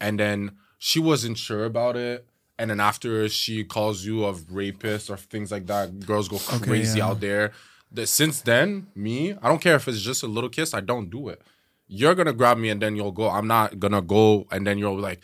and 0.02 0.20
then 0.20 0.54
she 0.80 1.00
wasn't 1.00 1.38
sure 1.38 1.66
about 1.66 1.96
it. 1.96 2.26
And 2.60 2.72
then 2.72 2.80
after 2.80 3.30
she 3.30 3.64
calls 3.64 4.06
you 4.06 4.26
a 4.26 4.34
rapist 4.50 5.12
or 5.12 5.18
things 5.18 5.52
like 5.52 5.68
that, 5.68 6.00
girls 6.00 6.28
go 6.28 6.40
crazy 6.40 6.98
yeah. 6.98 7.08
out 7.08 7.20
there. 7.20 7.52
The, 7.92 8.08
since 8.08 8.42
then, 8.42 8.88
me, 8.96 9.34
I 9.42 9.48
don't 9.48 9.62
care 9.62 9.76
if 9.76 9.88
it's 9.88 10.02
just 10.02 10.24
a 10.24 10.28
little 10.28 10.50
kiss, 10.50 10.74
I 10.74 10.82
don't 10.82 11.10
do 11.12 11.30
it. 11.30 11.42
You're 11.88 12.16
gonna 12.16 12.34
grab 12.34 12.58
me 12.58 12.70
and 12.70 12.82
then 12.82 12.96
you'll 12.96 13.14
go. 13.14 13.30
I'm 13.30 13.48
not 13.48 13.80
gonna 13.80 14.02
go 14.02 14.46
and 14.52 14.68
then 14.68 14.78
you'll 14.78 15.00
like 15.00 15.24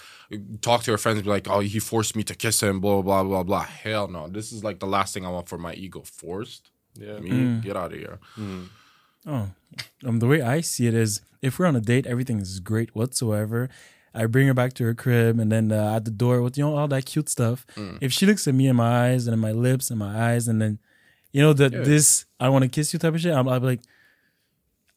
talk 0.62 0.84
to 0.84 0.92
your 0.92 0.98
friends, 0.98 1.22
be 1.22 1.30
like, 1.30 1.48
"Oh, 1.50 1.60
he 1.60 1.80
forced 1.80 2.16
me 2.16 2.24
to 2.24 2.36
kiss 2.36 2.64
him." 2.64 2.80
Blah 2.80 3.02
blah 3.02 3.24
blah 3.24 3.44
blah. 3.44 3.64
Hell 3.64 4.08
no. 4.08 4.28
This 4.30 4.52
is 4.54 4.64
like 4.64 4.80
the 4.80 4.88
last 4.88 5.14
thing 5.14 5.26
I 5.26 5.30
want 5.30 5.50
for 5.50 5.58
my 5.58 5.74
ego. 5.74 6.02
Forced. 6.06 6.72
Yeah. 6.96 7.20
Me, 7.20 7.60
get 7.62 7.76
out 7.76 7.92
of 7.92 8.00
here. 8.00 8.20
Oh, 9.26 9.50
um, 10.06 10.20
the 10.20 10.28
way 10.28 10.42
I 10.42 10.62
see 10.62 10.86
it 10.88 10.94
is, 10.94 11.22
if 11.42 11.58
we're 11.58 11.66
on 11.66 11.76
a 11.76 11.82
date, 11.82 12.06
everything 12.06 12.40
is 12.40 12.60
great 12.60 12.94
whatsoever. 12.96 13.70
I 14.14 14.26
bring 14.28 14.48
her 14.48 14.54
back 14.54 14.74
to 14.74 14.84
her 14.84 14.94
crib, 14.94 15.40
and 15.40 15.52
then 15.52 15.72
uh, 15.72 15.96
at 15.96 16.06
the 16.06 16.12
door 16.12 16.42
with 16.42 16.58
you 16.58 16.64
know 16.64 16.76
all 16.78 16.88
that 16.90 17.06
cute 17.06 17.30
stuff. 17.30 17.66
If 18.00 18.14
she 18.14 18.26
looks 18.26 18.48
at 18.48 18.54
me 18.54 18.68
in 18.68 18.76
my 18.76 19.10
eyes 19.10 19.28
and 19.28 19.34
in 19.34 19.40
my 19.40 19.52
lips 19.52 19.90
and 19.90 19.98
my 19.98 20.32
eyes, 20.32 20.48
and 20.48 20.62
then 20.62 20.80
you 21.32 21.42
know 21.42 21.54
that 21.54 21.74
this 21.84 22.26
I 22.40 22.50
want 22.50 22.64
to 22.64 22.70
kiss 22.70 22.94
you 22.94 23.00
type 23.00 23.16
of 23.16 23.22
shit, 23.22 23.34
I'm, 23.34 23.48
I'll 23.50 23.60
be 23.60 23.66
like, 23.66 23.82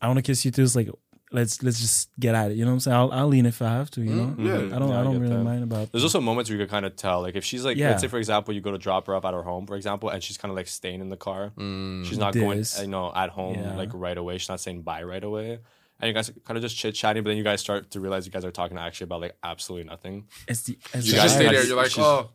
I 0.00 0.06
want 0.08 0.18
to 0.18 0.22
kiss 0.22 0.44
you 0.44 0.50
too. 0.50 0.62
It's 0.62 0.76
like 0.76 0.90
let's 1.36 1.62
let's 1.62 1.78
just 1.78 2.10
get 2.18 2.34
at 2.34 2.50
it. 2.50 2.56
You 2.56 2.64
know 2.64 2.72
what 2.72 2.74
I'm 2.74 2.80
saying? 2.80 2.96
I'll, 2.96 3.12
I'll 3.12 3.28
lean 3.28 3.46
if 3.46 3.62
I 3.62 3.68
have 3.68 3.90
to. 3.92 4.00
You 4.02 4.10
know? 4.10 4.34
Yeah. 4.38 4.54
I 4.76 4.78
don't 4.80 4.88
Yeah, 4.88 4.96
I 4.96 5.00
I 5.00 5.04
don't 5.04 5.12
get 5.12 5.22
really 5.22 5.36
that. 5.36 5.44
mind 5.44 5.62
about. 5.62 5.92
There's 5.92 6.02
also 6.02 6.20
moments 6.20 6.50
where 6.50 6.58
you 6.58 6.64
can 6.66 6.70
kind 6.70 6.84
of 6.84 6.96
tell, 6.96 7.20
like 7.22 7.36
if 7.36 7.44
she's 7.44 7.64
like, 7.64 7.76
Yeah. 7.76 7.90
let's 7.90 8.00
say 8.02 8.08
for 8.08 8.18
example, 8.18 8.52
you 8.54 8.60
go 8.60 8.72
to 8.72 8.78
drop 8.78 9.06
her 9.06 9.14
off 9.14 9.24
at 9.24 9.32
her 9.34 9.42
home, 9.44 9.66
for 9.66 9.76
example, 9.76 10.08
and 10.08 10.22
she's 10.22 10.36
kind 10.38 10.50
of 10.50 10.56
like 10.56 10.66
staying 10.66 11.00
in 11.00 11.08
the 11.10 11.16
car. 11.16 11.52
She's 11.56 12.18
not 12.18 12.34
going, 12.34 12.58
This. 12.58 12.80
you 12.80 12.88
know, 12.88 13.12
at 13.14 13.30
home 13.30 13.54
Yeah. 13.60 13.76
like 13.76 13.90
right 13.94 14.18
away. 14.18 14.38
She's 14.38 14.48
not 14.48 14.58
saying 14.60 14.82
bye 14.82 15.04
right 15.04 15.22
away. 15.22 15.60
And 16.00 16.08
you 16.08 16.12
guys 16.12 16.30
kind 16.44 16.56
of 16.58 16.62
just 16.62 16.76
chit 16.76 16.94
chatting, 16.94 17.22
but 17.22 17.28
then 17.30 17.38
you 17.38 17.44
guys 17.44 17.60
start 17.60 17.90
to 17.92 18.00
realize 18.00 18.26
you 18.26 18.32
guys 18.32 18.44
are 18.44 18.50
talking 18.50 18.76
actually 18.76 19.04
about 19.04 19.20
like 19.22 19.36
absolutely 19.42 19.88
nothing. 19.88 20.26
It's 20.48 20.62
the 20.64 20.78
it's 20.92 21.06
You 21.06 21.12
the 21.12 21.16
guys 21.18 21.22
just 21.24 21.34
stay 21.36 21.48
there. 21.48 21.64
You're 21.64 21.76
like, 21.76 21.90
she's- 21.90 22.04
"Oh, 22.06 22.30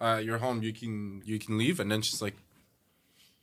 uh, 0.00 0.16
you're 0.24 0.38
home. 0.38 0.62
You 0.64 0.72
can 0.72 1.22
you 1.24 1.38
can 1.38 1.56
leave." 1.56 1.78
And 1.78 1.92
then 1.92 2.02
she's 2.02 2.20
like, 2.20 2.34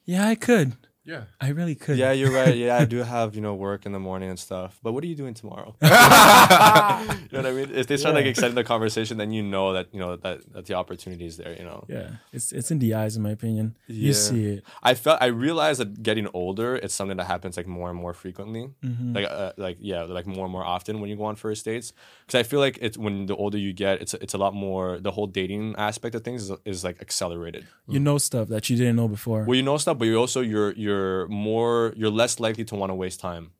Yeah, 0.06 0.28
I 0.28 0.36
could. 0.36 0.74
"Yeah." 1.06 1.24
I 1.40 1.50
really 1.50 1.76
could. 1.76 1.98
Yeah, 1.98 2.12
you're 2.12 2.32
right. 2.32 2.56
Yeah, 2.62 2.78
I 2.78 2.86
do 2.86 2.98
have 3.04 3.36
you 3.36 3.42
know 3.42 3.56
work 3.56 3.86
in 3.86 3.92
the 3.92 4.00
morning 4.00 4.30
and 4.30 4.40
stuff. 4.40 4.80
But 4.84 4.92
what 4.94 5.04
are 5.04 5.08
you 5.08 5.16
doing 5.16 5.34
tomorrow? 5.34 5.76
you 5.82 5.90
know 5.90 7.42
what 7.42 7.46
I 7.46 7.52
mean? 7.52 7.70
If 7.74 7.88
they 7.88 7.98
start 7.98 8.16
like 8.16 8.26
Yeah. 8.26 8.32
extending 8.32 8.56
the 8.56 8.64
conversation, 8.64 9.18
then 9.18 9.32
you 9.32 9.44
know 9.44 9.74
that 9.74 9.88
you 9.94 10.00
know 10.00 10.16
that 10.16 10.54
that 10.54 10.66
the 10.66 10.74
opportunity 10.74 11.26
is 11.26 11.38
there. 11.38 11.54
You 11.58 11.64
know. 11.64 11.86
Yeah, 11.88 12.10
it's 12.34 12.52
it's 12.52 12.70
in 12.72 12.80
the 12.80 12.94
eyes, 12.94 13.16
in 13.18 13.24
my 13.24 13.32
opinion. 13.32 13.76
Yeah. 13.88 14.08
You 14.08 14.14
see 14.14 14.46
it. 14.54 14.64
I 14.84 14.94
felt 14.94 15.22
I 15.22 15.28
realized 15.28 15.80
that 15.80 16.04
getting 16.04 16.28
older, 16.34 16.76
it's 16.76 16.94
something 16.94 17.18
that 17.18 17.28
happens 17.28 17.58
like 17.58 17.68
more 17.68 17.90
and 17.90 17.98
more 17.98 18.14
frequently. 18.14 18.64
Mm-hmm. 18.84 19.14
Like 19.16 19.26
uh, 19.30 19.54
like 19.58 19.78
yeah, 19.80 20.04
like 20.04 20.28
more 20.28 20.46
and 20.46 20.52
more 20.52 20.66
often 20.76 21.00
when 21.02 21.10
you 21.10 21.16
go 21.16 21.24
on 21.26 21.36
first 21.36 21.66
dates. 21.66 21.94
Because 22.26 22.40
I 22.40 22.44
feel 22.44 22.60
like 22.60 22.78
it's 22.82 22.98
when 22.98 23.26
the 23.26 23.36
older 23.36 23.58
you 23.58 23.74
get, 23.74 24.02
it's 24.02 24.14
it's 24.16 24.34
a 24.34 24.38
lot 24.46 24.54
more. 24.54 25.00
The 25.00 25.12
whole 25.12 25.28
dating 25.28 25.76
aspect 25.78 26.16
of 26.16 26.24
things 26.24 26.50
is, 26.50 26.58
is 26.66 26.84
like 26.84 27.02
accelerated. 27.02 27.66
You 27.88 28.00
know 28.00 28.18
stuff 28.18 28.48
that 28.50 28.70
you 28.70 28.76
didn't 28.78 28.96
know 28.96 29.08
before. 29.08 29.44
Well, 29.46 29.56
you 29.56 29.64
know 29.64 29.78
stuff, 29.78 29.98
but 29.98 30.06
you 30.06 30.18
also 30.18 30.42
you're 30.42 30.72
you're 30.74 30.91
more 31.28 31.94
you're 31.96 32.10
less 32.10 32.40
likely 32.40 32.66
to 32.66 32.76
want 32.76 32.90
to 32.90 32.96
waste 32.96 33.20
time. 33.20 33.52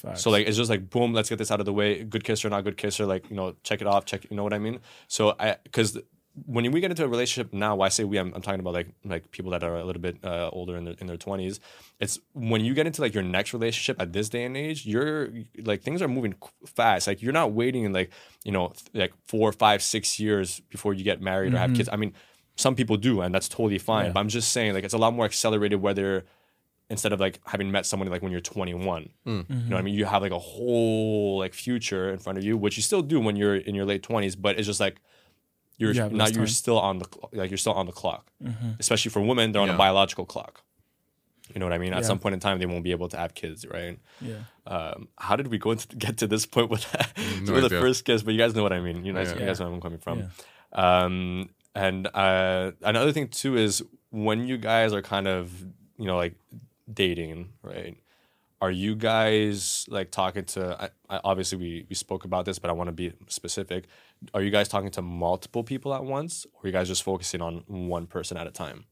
Facts. 0.00 0.22
So 0.22 0.30
like 0.30 0.46
it's 0.46 0.56
just 0.56 0.70
like 0.70 0.90
boom, 0.90 1.12
let's 1.12 1.28
get 1.28 1.38
this 1.38 1.50
out 1.50 1.60
of 1.60 1.66
the 1.66 1.72
way. 1.72 2.04
Good 2.04 2.24
kisser, 2.24 2.48
not 2.48 2.64
good 2.64 2.76
kisser. 2.76 3.06
Like 3.06 3.28
you 3.30 3.36
know, 3.36 3.56
check 3.62 3.80
it 3.80 3.86
off. 3.86 4.04
Check. 4.04 4.26
You 4.30 4.36
know 4.36 4.44
what 4.44 4.54
I 4.54 4.58
mean? 4.58 4.80
So 5.08 5.34
I 5.38 5.56
because 5.62 5.98
when 6.46 6.70
we 6.70 6.80
get 6.80 6.90
into 6.90 7.04
a 7.04 7.08
relationship 7.08 7.52
now, 7.52 7.76
why 7.76 7.86
I 7.86 7.88
say 7.88 8.04
we, 8.04 8.18
I'm, 8.18 8.32
I'm 8.34 8.42
talking 8.42 8.60
about 8.60 8.74
like 8.74 8.88
like 9.04 9.30
people 9.30 9.50
that 9.52 9.62
are 9.62 9.76
a 9.76 9.84
little 9.84 10.02
bit 10.02 10.18
uh, 10.24 10.50
older 10.52 10.76
in 10.76 10.84
their 10.84 10.94
in 10.98 11.06
their 11.06 11.16
twenties. 11.16 11.60
It's 12.00 12.18
when 12.32 12.64
you 12.64 12.74
get 12.74 12.86
into 12.86 13.00
like 13.00 13.14
your 13.14 13.22
next 13.22 13.52
relationship 13.52 14.00
at 14.00 14.12
this 14.12 14.28
day 14.28 14.44
and 14.44 14.56
age, 14.56 14.86
you're 14.86 15.30
like 15.64 15.82
things 15.82 16.02
are 16.02 16.08
moving 16.08 16.34
fast. 16.66 17.06
Like 17.06 17.22
you're 17.22 17.32
not 17.32 17.52
waiting 17.52 17.84
in 17.84 17.92
like 17.92 18.10
you 18.44 18.52
know 18.52 18.68
th- 18.68 18.90
like 18.94 19.12
four, 19.26 19.52
five, 19.52 19.82
six 19.82 20.18
years 20.20 20.60
before 20.68 20.94
you 20.94 21.04
get 21.04 21.20
married 21.20 21.54
or 21.54 21.58
have 21.58 21.74
kids. 21.74 21.88
I 21.90 21.96
mean, 21.96 22.12
some 22.56 22.74
people 22.74 22.96
do, 22.96 23.20
and 23.20 23.34
that's 23.34 23.48
totally 23.48 23.78
fine. 23.78 24.06
Yeah. 24.06 24.12
But 24.12 24.20
I'm 24.20 24.28
just 24.28 24.52
saying 24.52 24.74
like 24.74 24.84
it's 24.84 24.94
a 24.94 24.98
lot 24.98 25.14
more 25.14 25.24
accelerated 25.24 25.80
whether 25.80 26.24
instead 26.90 27.12
of 27.12 27.20
like 27.20 27.38
having 27.46 27.70
met 27.70 27.84
someone 27.86 28.08
like 28.08 28.22
when 28.22 28.32
you're 28.32 28.40
21 28.40 29.08
you 29.26 29.32
know 29.32 29.44
what 29.70 29.78
i 29.78 29.82
mean? 29.82 29.94
You 29.94 30.06
have 30.06 30.22
like 30.22 30.32
a 30.32 30.38
whole 30.38 31.38
like 31.38 31.52
future 31.54 32.10
in 32.10 32.18
front 32.18 32.38
of 32.38 32.44
you 32.44 32.56
which 32.56 32.76
you 32.78 32.82
still 32.82 33.02
do 33.02 33.20
when 33.20 33.36
you're 33.36 33.56
in 33.56 33.74
your 33.74 33.84
late 33.84 34.02
20s 34.02 34.36
but 34.40 34.56
it's 34.58 34.66
just 34.66 34.80
like 34.80 34.96
you're 35.76 35.92
You 35.92 36.00
have 36.02 36.12
now 36.12 36.26
you're 36.26 36.46
still 36.48 36.78
on 36.80 36.98
the 36.98 37.06
cl- 37.12 37.28
like 37.32 37.50
you're 37.50 37.56
still 37.58 37.74
on 37.74 37.86
the 37.86 37.92
clock. 37.92 38.32
Especially 38.80 39.10
for 39.10 39.20
women 39.20 39.52
they're 39.52 39.62
on 39.62 39.70
a 39.70 39.76
biological 39.76 40.24
clock. 40.26 40.62
You 41.54 41.60
know 41.60 41.66
what 41.66 41.72
i 41.72 41.78
mean? 41.78 41.92
At 41.92 42.00
Yeah. 42.00 42.06
some 42.08 42.18
point 42.18 42.34
in 42.34 42.40
time 42.40 42.58
they 42.58 42.66
won't 42.66 42.82
be 42.82 42.90
able 42.90 43.08
to 43.10 43.16
have 43.16 43.32
kids 43.34 43.64
right? 43.66 43.98
Yeah. 44.20 44.38
um, 44.66 45.08
how 45.18 45.36
did 45.36 45.46
we 45.48 45.58
go 45.58 45.70
into, 45.72 45.94
get 45.96 46.16
to 46.18 46.26
this 46.26 46.46
point 46.46 46.68
with 46.70 46.90
that? 46.92 47.12
No 47.42 47.52
with 47.56 47.64
the 47.70 47.80
first 47.84 48.04
kiss 48.06 48.22
but 48.24 48.32
you 48.34 48.38
guys 48.38 48.54
know 48.56 48.62
what 48.64 48.72
i 48.72 48.80
mean. 48.80 49.04
You 49.04 49.12
guys, 49.12 49.28
Yeah. 49.30 49.38
you 49.40 49.46
guys 49.46 49.60
know 49.60 49.66
where 49.66 49.74
i'm 49.76 49.80
coming 49.80 49.98
from. 50.06 50.18
Um, 50.72 51.50
and 51.74 52.08
uh, 52.08 52.72
another 52.82 53.12
thing 53.12 53.28
too 53.28 53.56
is 53.56 53.82
when 54.10 54.46
you 54.48 54.56
guys 54.58 54.92
are 54.92 55.02
kind 55.02 55.28
of 55.28 55.52
you 55.96 56.06
know 56.06 56.16
like 56.16 56.34
dating 56.92 57.50
right? 57.62 57.96
Are 58.60 58.70
you 58.72 58.96
guys 58.96 59.86
like 59.88 60.10
talking 60.10 60.44
to 60.46 60.76
I, 60.82 61.16
I, 61.16 61.20
obviously 61.22 61.58
we, 61.58 61.86
we 61.88 61.94
spoke 61.94 62.24
about 62.24 62.44
this 62.44 62.58
but 62.58 62.70
i 62.70 62.72
want 62.72 62.88
to 62.88 62.92
be 62.92 63.12
specific. 63.28 63.86
Are 64.34 64.42
you 64.42 64.50
guys 64.50 64.68
talking 64.68 64.90
to 64.92 65.02
multiple 65.02 65.62
people 65.62 65.94
at 65.94 66.04
once 66.04 66.46
or 66.52 66.64
are 66.64 66.66
you 66.66 66.72
guys 66.72 66.88
just 66.88 67.02
focusing 67.02 67.40
on 67.40 67.62
one 67.66 68.06
person 68.06 68.36
at 68.36 68.46
a 68.46 68.50
time? 68.50 68.84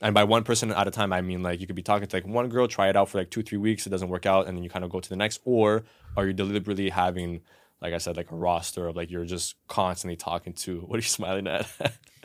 And 0.00 0.14
by 0.14 0.24
one 0.24 0.44
person 0.44 0.70
at 0.70 0.86
a 0.86 0.90
time 0.90 1.12
i 1.12 1.20
mean 1.20 1.42
like 1.42 1.60
you 1.60 1.66
could 1.66 1.76
be 1.76 1.82
talking 1.82 2.06
to 2.06 2.16
like 2.16 2.26
one 2.26 2.48
girl 2.48 2.68
try 2.68 2.88
it 2.88 2.96
out 2.96 3.08
for 3.08 3.18
like 3.18 3.30
two 3.30 3.42
three 3.42 3.58
weeks 3.58 3.86
it 3.86 3.90
doesn't 3.90 4.08
work 4.10 4.26
out 4.26 4.46
and 4.46 4.56
then 4.56 4.62
you 4.62 4.70
kind 4.70 4.84
of 4.84 4.90
go 4.90 5.00
to 5.00 5.08
the 5.08 5.16
next. 5.16 5.40
Or 5.44 5.84
are 6.16 6.26
you 6.26 6.32
deliberately 6.32 6.90
having 6.90 7.40
like 7.82 7.92
i 7.92 7.98
said 7.98 8.16
like 8.16 8.30
a 8.30 8.34
roster 8.34 8.88
of 8.88 8.96
like 8.96 9.10
you're 9.10 9.26
just 9.26 9.54
constantly 9.68 10.16
talking 10.16 10.52
to 10.54 10.80
what 10.86 10.96
are 10.96 10.98
you 10.98 11.02
smiling 11.02 11.46
at? 11.46 11.66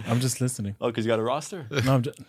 I'm 0.06 0.20
just 0.20 0.40
listening. 0.42 0.76
oh 0.82 0.88
because 0.88 1.06
you 1.06 1.10
got 1.10 1.20
a 1.20 1.24
roster? 1.24 1.68
No, 1.86 1.96
I'm 1.96 2.04
just, 2.04 2.20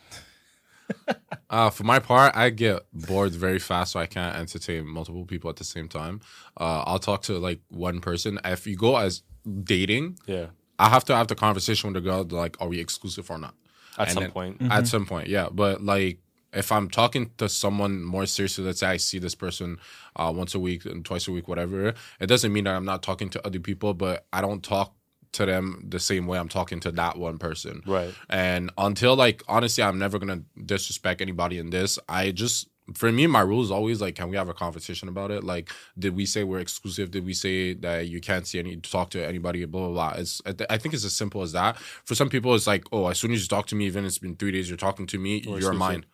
Uh, 1.51 1.69
for 1.71 1.85
my 1.85 1.99
part, 1.99 2.35
I 2.35 2.49
get 2.51 2.83
bored 2.93 3.33
very 3.33 3.59
fast, 3.59 3.93
so 3.93 4.01
I 4.01 4.07
can't 4.07 4.35
entertain 4.37 4.87
multiple 4.87 5.27
people 5.27 5.51
at 5.51 5.57
the 5.57 5.65
same 5.65 5.87
time. 5.89 6.21
Uh, 6.59 6.83
I'll 6.87 6.99
talk 6.99 7.23
to 7.25 7.39
like 7.39 7.61
one 7.69 8.01
person. 8.01 8.39
If 8.45 8.67
you 8.67 8.77
go 8.77 8.97
as 8.97 9.23
dating, 9.65 10.19
yeah 10.27 10.47
I 10.79 10.89
have 10.89 11.05
to 11.05 11.15
have 11.15 11.29
the 11.29 11.35
conversation 11.35 11.93
with 11.93 12.03
the 12.03 12.09
girl. 12.11 12.25
Like, 12.25 12.57
are 12.61 12.69
we 12.69 12.81
exclusive 12.81 13.31
or 13.31 13.39
not? 13.39 13.55
At 13.99 14.09
And 14.09 14.15
some 14.15 14.23
then- 14.25 14.33
point. 14.33 14.63
At 14.71 14.87
some 14.89 15.05
point, 15.07 15.29
yeah. 15.29 15.49
But 15.53 15.83
like, 15.83 16.19
If 16.55 16.71
I'm 16.71 16.91
talking 16.91 17.31
to 17.39 17.49
someone 17.49 18.03
more 18.05 18.27
seriously, 18.27 18.65
let's 18.65 18.81
say 18.81 18.87
I 18.89 18.99
see 18.99 19.19
this 19.19 19.35
person 19.35 19.79
uh, 20.17 20.31
once 20.35 20.55
a 20.55 20.59
week 20.61 20.85
and 20.85 21.03
twice 21.05 21.27
a 21.29 21.33
week, 21.33 21.49
whatever, 21.49 21.95
it 22.21 22.27
doesn't 22.27 22.53
mean 22.53 22.65
that 22.65 22.75
I'm 22.75 22.85
not 22.85 23.03
talking 23.03 23.31
to 23.31 23.47
other 23.47 23.59
people, 23.61 23.95
but 23.95 24.27
I 24.35 24.41
don't 24.43 24.63
talk 24.63 24.93
to 25.33 25.47
them 25.47 25.85
the 25.89 26.01
same 26.01 26.27
way 26.27 26.39
I'm 26.39 26.49
talking 26.49 26.81
to 26.81 26.93
that 26.93 27.19
one 27.19 27.39
person. 27.39 27.83
Right. 27.87 28.15
And 28.29 28.71
until 28.79 29.17
like 29.17 29.43
honestly, 29.49 29.83
I'm 29.83 29.99
never 29.99 30.19
gonna 30.19 30.43
disrespect 30.65 31.21
anybody 31.21 31.59
in 31.59 31.71
this. 31.71 31.99
I 32.09 32.31
just 32.31 32.69
for 32.95 33.13
me, 33.13 33.27
my 33.27 33.41
rule 33.41 33.63
is 33.63 33.71
always 33.71 34.01
like, 34.01 34.17
can 34.17 34.29
we 34.29 34.37
have 34.37 34.49
a 34.49 34.55
conversation 34.55 35.09
about 35.09 35.31
it? 35.31 35.45
Like, 35.45 35.71
did 35.99 36.17
we 36.17 36.27
say 36.27 36.43
we're 36.43 36.59
exclusive? 36.59 37.13
Did 37.13 37.25
we 37.25 37.33
say 37.33 37.75
that 37.75 38.09
you 38.09 38.21
can't 38.21 38.47
see 38.47 38.59
any 38.59 38.77
talk 38.77 39.11
to 39.11 39.25
anybody? 39.25 39.65
Blah 39.65 39.89
blah 39.89 39.91
blah. 39.91 40.21
It's 40.21 40.43
I 40.47 40.79
think 40.79 40.95
it's 40.95 41.05
as 41.05 41.15
simple 41.15 41.43
as 41.43 41.53
that. 41.53 41.77
For 41.79 42.15
some 42.15 42.29
people, 42.29 42.55
it's 42.55 42.67
like, 42.67 42.85
oh, 42.93 43.07
as 43.07 43.19
soon 43.19 43.33
as 43.33 43.43
you 43.43 43.49
talk 43.49 43.67
to 43.69 43.75
me, 43.75 43.87
even 43.87 44.05
it's 44.05 44.19
been 44.19 44.37
three 44.37 44.53
days, 44.53 44.69
you're 44.69 44.77
talking 44.77 45.07
to 45.07 45.19
me, 45.19 45.39
you're 45.39 45.73
mine. 45.73 46.05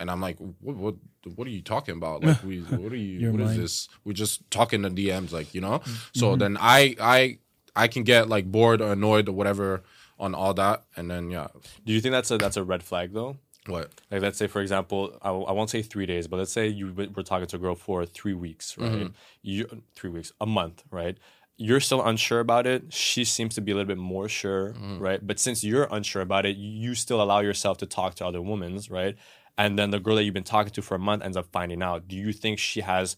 And 0.00 0.10
I'm 0.10 0.20
like, 0.20 0.38
what, 0.38 0.76
what, 0.76 0.94
what 1.36 1.46
are 1.46 1.50
you 1.50 1.62
talking 1.62 1.96
about? 1.96 2.24
Like, 2.24 2.42
we, 2.44 2.60
what 2.62 2.92
are 2.92 2.96
you, 2.96 3.30
what 3.30 3.40
is 3.42 3.56
this? 3.56 3.88
We're 4.04 4.12
just 4.12 4.50
talking 4.50 4.84
in 4.84 4.94
DMs, 4.96 5.30
like, 5.30 5.54
you 5.54 5.60
know. 5.60 5.82
So 6.14 6.34
then 6.34 6.56
I, 6.60 6.96
I, 7.00 7.38
I 7.76 7.88
can 7.88 8.02
get 8.04 8.28
like 8.28 8.46
bored 8.50 8.80
or 8.80 8.92
annoyed 8.92 9.28
or 9.28 9.32
whatever 9.32 9.82
on 10.18 10.34
all 10.34 10.54
that, 10.54 10.84
and 10.96 11.10
then 11.10 11.30
yeah, 11.30 11.48
Do 11.84 11.92
you 11.92 12.00
think 12.00 12.12
that's 12.12 12.30
a 12.30 12.38
that's 12.38 12.56
a 12.56 12.62
red 12.64 12.82
flag 12.82 13.12
though? 13.12 13.36
what? 13.66 13.90
Like 14.10 14.20
let's 14.22 14.36
say 14.38 14.46
for 14.46 14.60
example, 14.60 15.18
I, 15.22 15.30
I 15.30 15.52
won't 15.52 15.70
say 15.70 15.80
three 15.82 16.06
days, 16.06 16.26
but 16.28 16.36
let's 16.36 16.52
say 16.52 16.68
you 16.68 16.92
were 16.92 17.22
talking 17.22 17.46
to 17.46 17.56
a 17.56 17.58
girl 17.58 17.74
for 17.74 18.04
three 18.06 18.34
weeks, 18.34 18.76
right? 18.78 18.90
Mm-hmm. 18.92 19.06
You 19.42 19.82
three 19.96 20.10
weeks, 20.10 20.32
a 20.40 20.46
month, 20.46 20.84
right? 20.90 21.16
You're 21.56 21.80
still 21.80 22.04
unsure 22.04 22.40
about 22.40 22.66
it. 22.66 22.92
She 22.92 23.24
seems 23.24 23.54
to 23.54 23.60
be 23.60 23.70
a 23.72 23.74
little 23.76 23.86
bit 23.88 23.96
more 23.98 24.28
sure, 24.28 24.72
Mm-hmm. 24.72 24.98
right? 24.98 25.26
But 25.26 25.38
since 25.38 25.62
you're 25.64 25.88
unsure 25.90 26.20
about 26.22 26.44
it, 26.46 26.56
you 26.56 26.94
still 26.94 27.22
allow 27.22 27.40
yourself 27.40 27.78
to 27.78 27.86
talk 27.86 28.16
to 28.16 28.26
other 28.26 28.42
women, 28.42 28.78
right? 28.90 29.16
And 29.56 29.78
then 29.78 29.90
the 29.90 30.00
girl 30.00 30.16
that 30.16 30.24
you've 30.24 30.34
been 30.34 30.42
talking 30.42 30.72
to 30.72 30.82
for 30.82 30.96
a 30.96 30.98
month 30.98 31.22
ends 31.22 31.36
up 31.36 31.46
finding 31.52 31.80
out. 31.82 32.08
Do 32.08 32.16
you 32.16 32.32
think 32.32 32.58
she 32.58 32.80
has 32.82 33.14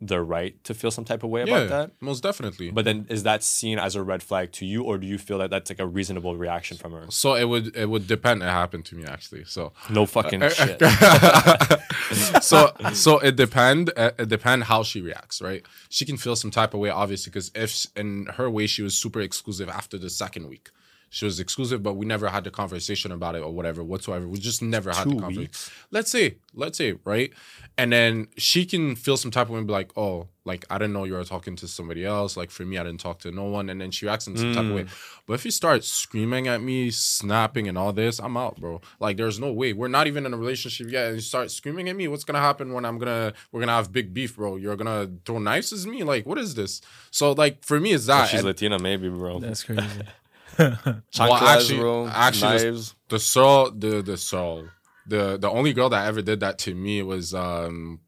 the 0.00 0.20
right 0.20 0.62
to 0.64 0.74
feel 0.74 0.90
some 0.90 1.04
type 1.04 1.22
of 1.22 1.30
way 1.30 1.42
about 1.42 1.50
Yeah, 1.62 1.66
that? 1.66 1.90
most 2.00 2.22
definitely. 2.22 2.70
But 2.70 2.84
then 2.84 3.06
is 3.08 3.22
that 3.22 3.42
seen 3.42 3.78
as 3.78 3.94
a 3.96 4.02
red 4.02 4.22
flag 4.22 4.52
to 4.52 4.66
you, 4.66 4.82
or 4.82 4.98
do 4.98 5.06
you 5.06 5.18
feel 5.18 5.38
that 5.38 5.50
that's 5.50 5.70
like 5.70 5.78
a 5.80 5.86
reasonable 5.86 6.36
reaction 6.36 6.76
from 6.76 6.92
her? 6.92 7.06
So 7.10 7.34
it 7.34 7.48
would 7.48 7.76
it 7.76 7.88
would 7.88 8.06
depend. 8.06 8.42
It 8.42 8.46
happened 8.46 8.84
to 8.86 8.96
me 8.96 9.04
actually. 9.04 9.44
So 9.44 9.72
No 9.90 10.06
fucking 10.06 10.40
shit. 10.50 10.80
so 12.42 12.72
so 12.92 13.18
it 13.18 13.36
depend 13.36 13.90
uh, 13.96 14.10
it 14.18 14.28
depend 14.28 14.64
how 14.64 14.82
she 14.82 15.00
reacts, 15.00 15.40
right? 15.40 15.64
She 15.88 16.04
can 16.04 16.16
feel 16.16 16.36
some 16.36 16.50
type 16.50 16.74
of 16.74 16.80
way, 16.80 16.90
obviously, 16.90 17.30
because 17.30 17.50
if 17.54 17.86
in 17.96 18.26
her 18.34 18.50
way 18.50 18.66
she 18.66 18.82
was 18.82 18.96
super 18.96 19.20
exclusive 19.20 19.68
after 19.68 19.98
the 19.98 20.10
second 20.10 20.48
week. 20.48 20.70
She 21.14 21.24
was 21.24 21.38
exclusive, 21.38 21.80
but 21.80 21.94
we 21.94 22.06
never 22.06 22.28
had 22.28 22.42
the 22.42 22.50
conversation 22.50 23.12
about 23.12 23.36
it 23.36 23.42
or 23.44 23.52
whatever 23.52 23.84
whatsoever. 23.84 24.26
We 24.26 24.38
just 24.40 24.62
never 24.62 24.90
had 24.90 25.06
the 25.06 25.10
Two 25.14 25.20
conversation. 25.20 25.42
weeks? 25.42 25.70
Let's 25.92 26.10
say, 26.10 26.38
let's 26.54 26.76
say, 26.76 26.94
right? 27.04 27.32
And 27.78 27.92
then 27.92 28.26
she 28.36 28.66
can 28.66 28.96
feel 28.96 29.16
some 29.16 29.30
type 29.30 29.46
of 29.46 29.50
way 29.50 29.58
and 29.58 29.66
be 29.66 29.72
like, 29.72 29.96
oh, 29.96 30.26
like 30.44 30.64
I 30.70 30.76
didn't 30.76 30.92
know 30.92 31.04
you 31.04 31.12
were 31.12 31.22
talking 31.22 31.54
to 31.56 31.68
somebody 31.68 32.04
else. 32.04 32.36
Like 32.36 32.50
for 32.50 32.64
me, 32.64 32.78
I 32.78 32.82
didn't 32.82 32.98
talk 32.98 33.20
to 33.20 33.30
no 33.30 33.44
one. 33.44 33.70
And 33.70 33.80
then 33.80 33.92
she 33.92 34.06
reacts 34.06 34.26
in 34.26 34.36
some 34.36 34.50
type 34.52 34.64
of 34.64 34.70
Mm. 34.72 34.74
way. 34.74 34.86
But 35.28 35.34
if 35.34 35.44
you 35.44 35.52
start 35.52 35.84
screaming 35.84 36.48
at 36.48 36.60
me, 36.60 36.90
snapping 36.90 37.68
and 37.68 37.78
all 37.78 37.92
this, 37.92 38.18
I'm 38.18 38.36
out, 38.36 38.60
bro. 38.60 38.80
Like 38.98 39.16
there's 39.16 39.38
no 39.38 39.52
way. 39.52 39.72
We're 39.72 39.86
not 39.86 40.08
even 40.08 40.26
in 40.26 40.34
a 40.34 40.36
relationship 40.36 40.90
yet. 40.90 41.06
And 41.06 41.14
you 41.14 41.20
start 41.20 41.52
screaming 41.52 41.88
at 41.88 41.94
me, 41.94 42.08
what's 42.08 42.24
gonna 42.24 42.40
happen 42.40 42.72
when 42.72 42.84
I'm 42.84 42.98
gonna 42.98 43.34
we're 43.52 43.60
gonna 43.60 43.72
have 43.72 43.92
big 43.92 44.12
beef, 44.12 44.34
bro? 44.34 44.56
You're 44.56 44.74
gonna 44.76 45.10
throw 45.24 45.38
knives 45.38 45.72
at 45.72 45.88
me? 45.88 46.02
Like 46.02 46.26
what 46.26 46.38
is 46.38 46.56
this? 46.56 46.80
So 47.12 47.30
like 47.32 47.64
for 47.64 47.78
me 47.78 47.92
it's 47.92 48.06
that. 48.06 48.28
She's 48.30 48.40
And 48.40 48.48
Latina, 48.48 48.80
maybe, 48.80 49.08
bro. 49.08 49.38
That's 49.38 49.62
crazy. 49.62 49.82
Well, 51.18 51.34
actually- 51.34 51.78
bro. 51.78 52.06
actually, 52.08 52.58
the- 52.58 52.64
knives. 52.64 52.94
the 53.08 53.18
soul 53.18 53.70
the 53.70 54.02
the 54.02 54.16
soul. 54.16 54.68
The 55.06 55.36
the 55.38 55.50
only 55.50 55.72
girl 55.74 55.88
that 55.90 56.06
ever 56.06 56.22
did 56.22 56.40
that 56.40 56.58
to 56.60 56.74
me 56.74 57.02
was 57.02 57.34
um 57.34 58.00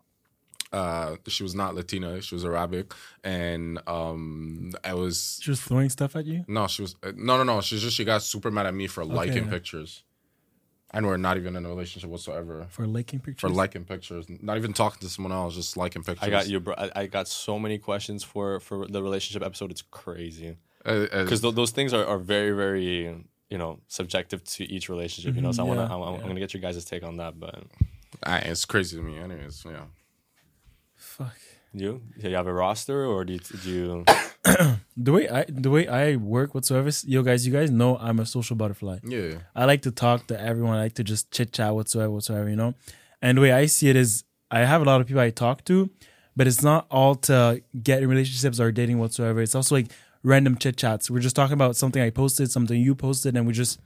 uh 0.72 1.16
she 1.28 1.42
was 1.42 1.55
not 1.55 1.74
Latina, 1.74 2.20
she 2.22 2.34
was 2.34 2.44
Arabic 2.44 2.92
and 3.22 3.78
um 3.86 4.72
I 4.82 4.94
was 4.94 5.38
She 5.42 5.51
was 5.51 5.61
throwing 5.61 5.90
stuff 5.90 6.16
at 6.16 6.24
you. 6.26 6.44
no, 6.49 6.66
she 6.66 6.82
was 6.82 6.97
uh, 7.03 7.12
no 7.16 7.36
no 7.36 7.42
no, 7.44 7.61
she's 7.61 7.82
just 7.82 7.97
she 7.97 8.05
got 8.05 8.22
super 8.22 8.51
mad 8.51 8.66
at 8.66 8.74
me 8.74 8.86
for 8.86 9.05
liking 9.05 9.42
Okay. 9.44 9.51
pictures. 9.51 10.03
And 10.92 11.05
we're 11.05 11.16
not 11.18 11.36
even 11.36 11.57
in 11.57 11.66
a 11.66 11.68
relationship 11.68 12.09
whatsoever. 12.09 12.66
For 12.70 12.86
liking 12.86 13.18
pictures. 13.18 13.40
For 13.40 13.49
liking 13.55 13.84
pictures, 13.84 14.26
not 14.28 14.57
even 14.57 14.72
talking 14.72 15.01
to 15.01 15.09
someone 15.12 15.32
else, 15.32 15.55
just 15.57 15.76
liking 15.76 16.03
pictures. 16.05 16.26
I 16.26 16.30
got 16.30 16.49
you, 16.49 16.61
bro. 16.61 16.74
I, 16.78 16.90
I 16.94 17.07
got 17.07 17.26
so 17.28 17.59
many 17.59 17.76
questions 17.78 18.22
for 18.24 18.61
for 18.61 18.86
the 18.86 19.03
relationship 19.03 19.42
episode. 19.44 19.70
It's 19.72 19.82
crazy 19.82 20.57
because 20.87 21.41
th- 21.41 21.55
those 21.55 21.72
things 21.72 21.93
are, 21.93 22.05
are 22.07 22.18
very 22.18 22.53
very 22.53 23.24
you 23.51 23.59
know 23.59 23.80
subjective 23.89 24.45
to 24.45 24.64
each 24.64 24.89
relationship. 24.89 25.34
You 25.34 25.43
know, 25.43 25.53
so 25.53 25.64
i 25.64 25.66
want 25.66 25.80
to 25.80 25.95
I'm. 25.95 26.03
I'm 26.03 26.20
gonna 26.20 26.41
get 26.41 26.55
your 26.55 26.61
guys' 26.61 26.84
take 26.84 27.03
on 27.03 27.16
that. 27.18 27.39
But 27.39 27.64
uh, 28.22 28.41
it's 28.45 28.64
crazy 28.64 28.97
to 28.97 29.03
me. 29.03 29.18
Anyways, 29.18 29.64
yeah. 29.64 29.84
Fuck. 30.97 31.37
you, 31.72 32.03
you 32.18 32.34
have 32.34 32.47
a 32.47 32.53
roster 32.53 33.05
or 33.05 33.24
do 33.24 33.34
you, 33.34 33.39
do 33.39 33.70
you 33.70 34.05
The 34.97 35.12
way 35.12 35.28
I 35.28 35.45
the 35.49 35.70
way 35.70 35.89
I 35.89 36.16
work 36.16 36.55
whatsoever, 36.55 36.91
yo 37.05 37.22
guys, 37.22 37.47
you 37.47 37.53
guys 37.53 37.70
know 37.70 37.99
I'm 37.99 38.18
a 38.18 38.26
social 38.26 38.57
butterfly. 38.57 38.99
Yeah. 39.05 39.39
I 39.55 39.64
like 39.64 39.82
to 39.82 39.91
talk 39.91 40.26
to 40.28 40.41
everyone. 40.41 40.76
I 40.76 40.82
like 40.82 40.95
to 40.95 41.05
just 41.05 41.30
chit 41.30 41.53
chat 41.53 41.74
whatsoever, 41.74 42.11
whatsoever, 42.11 42.49
you 42.49 42.57
know. 42.57 42.74
And 43.20 43.39
the 43.39 43.43
way 43.43 43.53
I 43.53 43.66
see 43.66 43.89
it 43.89 43.97
is, 43.97 44.24
I 44.51 44.61
have 44.61 44.80
a 44.80 44.84
lot 44.84 45.01
of 45.01 45.07
people 45.07 45.20
I 45.20 45.30
talk 45.30 45.64
to, 45.64 45.91
but 46.37 46.47
it's 46.47 46.62
not 46.62 46.87
all 46.91 47.14
to 47.28 47.62
get 47.82 48.03
in 48.03 48.09
relationships 48.09 48.61
or 48.61 48.70
dating 48.72 48.99
whatsoever. 48.99 49.41
It's 49.41 49.55
also 49.55 49.74
like 49.74 49.89
random 50.27 50.57
chit 50.59 50.77
chats. 50.77 51.09
We're 51.09 51.20
just 51.20 51.37
talking 51.37 51.55
about 51.55 51.77
something 51.77 52.03
I 52.03 52.11
posted, 52.11 52.51
something 52.51 52.79
you 52.79 52.95
posted, 52.95 53.37
and 53.37 53.47
we're 53.47 53.53
just 53.53 53.81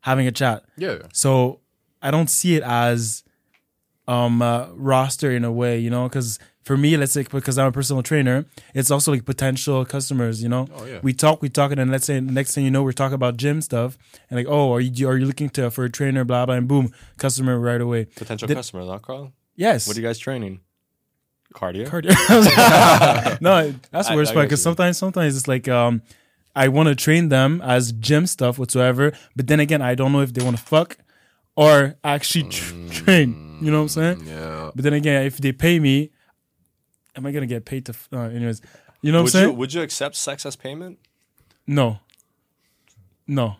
having 0.00 0.26
a 0.26 0.32
chat. 0.32 0.64
Yeah. 0.76 0.98
So 1.12 1.60
I 2.02 2.10
don't 2.10 2.28
see 2.28 2.56
it 2.56 2.62
as 2.62 3.24
um 4.06 4.40
uh, 4.42 4.68
roster 4.74 5.30
in 5.32 5.44
a 5.44 5.52
way, 5.52 5.78
you 5.78 5.90
know, 5.90 6.08
because 6.08 6.38
for 6.62 6.76
me, 6.76 6.96
let's 6.98 7.12
say 7.12 7.22
because 7.22 7.56
I'm 7.56 7.66
a 7.66 7.72
personal 7.72 8.02
trainer, 8.02 8.44
it's 8.74 8.90
also 8.90 9.12
like 9.12 9.24
potential 9.24 9.84
customers, 9.86 10.42
you 10.42 10.50
know. 10.50 10.68
Oh, 10.76 10.84
yeah. 10.84 11.00
We 11.02 11.14
talk, 11.14 11.40
we 11.40 11.48
talk, 11.48 11.70
and 11.70 11.80
then 11.80 11.90
let's 11.90 12.04
say 12.04 12.20
next 12.20 12.54
thing 12.54 12.64
you 12.64 12.70
know, 12.70 12.82
we're 12.82 12.92
talking 12.92 13.14
about 13.14 13.38
gym 13.38 13.62
stuff, 13.62 13.96
and 14.28 14.38
like, 14.38 14.46
oh, 14.48 14.72
are 14.74 14.80
you 14.80 15.08
are 15.08 15.16
you 15.16 15.24
looking 15.24 15.48
to 15.50 15.70
for 15.70 15.84
a 15.84 15.90
trainer, 15.90 16.24
blah 16.24 16.44
blah, 16.44 16.56
and 16.56 16.68
boom, 16.68 16.92
customer 17.16 17.58
right 17.58 17.80
away. 17.80 18.04
potential 18.16 18.46
customers? 18.46 18.88
Huh, 18.88 18.98
Kharl? 18.98 19.32
Yes. 19.56 19.88
What 19.88 19.96
are 19.96 20.00
you 20.00 20.06
guys 20.06 20.18
training? 20.18 20.60
Cardio. 21.54 21.86
cardio. 21.86 22.10
no, 23.40 23.74
that's 23.90 24.08
the 24.08 24.14
worst 24.14 24.34
part 24.34 24.46
because 24.46 24.62
sometimes, 24.62 24.96
sometimes 24.98 25.36
it's 25.36 25.48
like 25.48 25.68
um, 25.68 26.02
I 26.54 26.68
want 26.68 26.88
to 26.88 26.94
train 26.94 27.28
them 27.30 27.60
as 27.62 27.92
gym 27.92 28.26
stuff 28.26 28.58
whatsoever, 28.58 29.12
but 29.34 29.46
then 29.46 29.58
again, 29.60 29.82
I 29.82 29.94
don't 29.94 30.12
know 30.12 30.20
if 30.20 30.32
they 30.32 30.44
want 30.44 30.56
to 30.56 30.62
fuck 30.62 30.98
or 31.56 31.96
actually 32.04 32.48
tr- 32.50 32.74
train. 32.90 33.58
You 33.60 33.70
know 33.72 33.78
what 33.78 33.96
I'm 33.96 34.18
saying? 34.18 34.22
Yeah. 34.26 34.70
But 34.74 34.84
then 34.84 34.92
again, 34.92 35.24
if 35.24 35.38
they 35.38 35.50
pay 35.52 35.80
me, 35.80 36.10
am 37.16 37.26
I 37.26 37.32
gonna 37.32 37.46
get 37.46 37.64
paid 37.64 37.86
to? 37.86 37.92
F- 37.92 38.08
uh, 38.12 38.18
anyways, 38.20 38.60
you 39.02 39.10
know 39.10 39.22
what 39.22 39.32
Would 39.32 39.34
I'm 39.34 39.40
you 39.40 39.46
saying? 39.48 39.56
would 39.58 39.74
you 39.74 39.82
accept 39.82 40.14
sex 40.16 40.46
as 40.46 40.54
payment? 40.56 40.98
no, 41.66 41.98
no. 43.26 43.56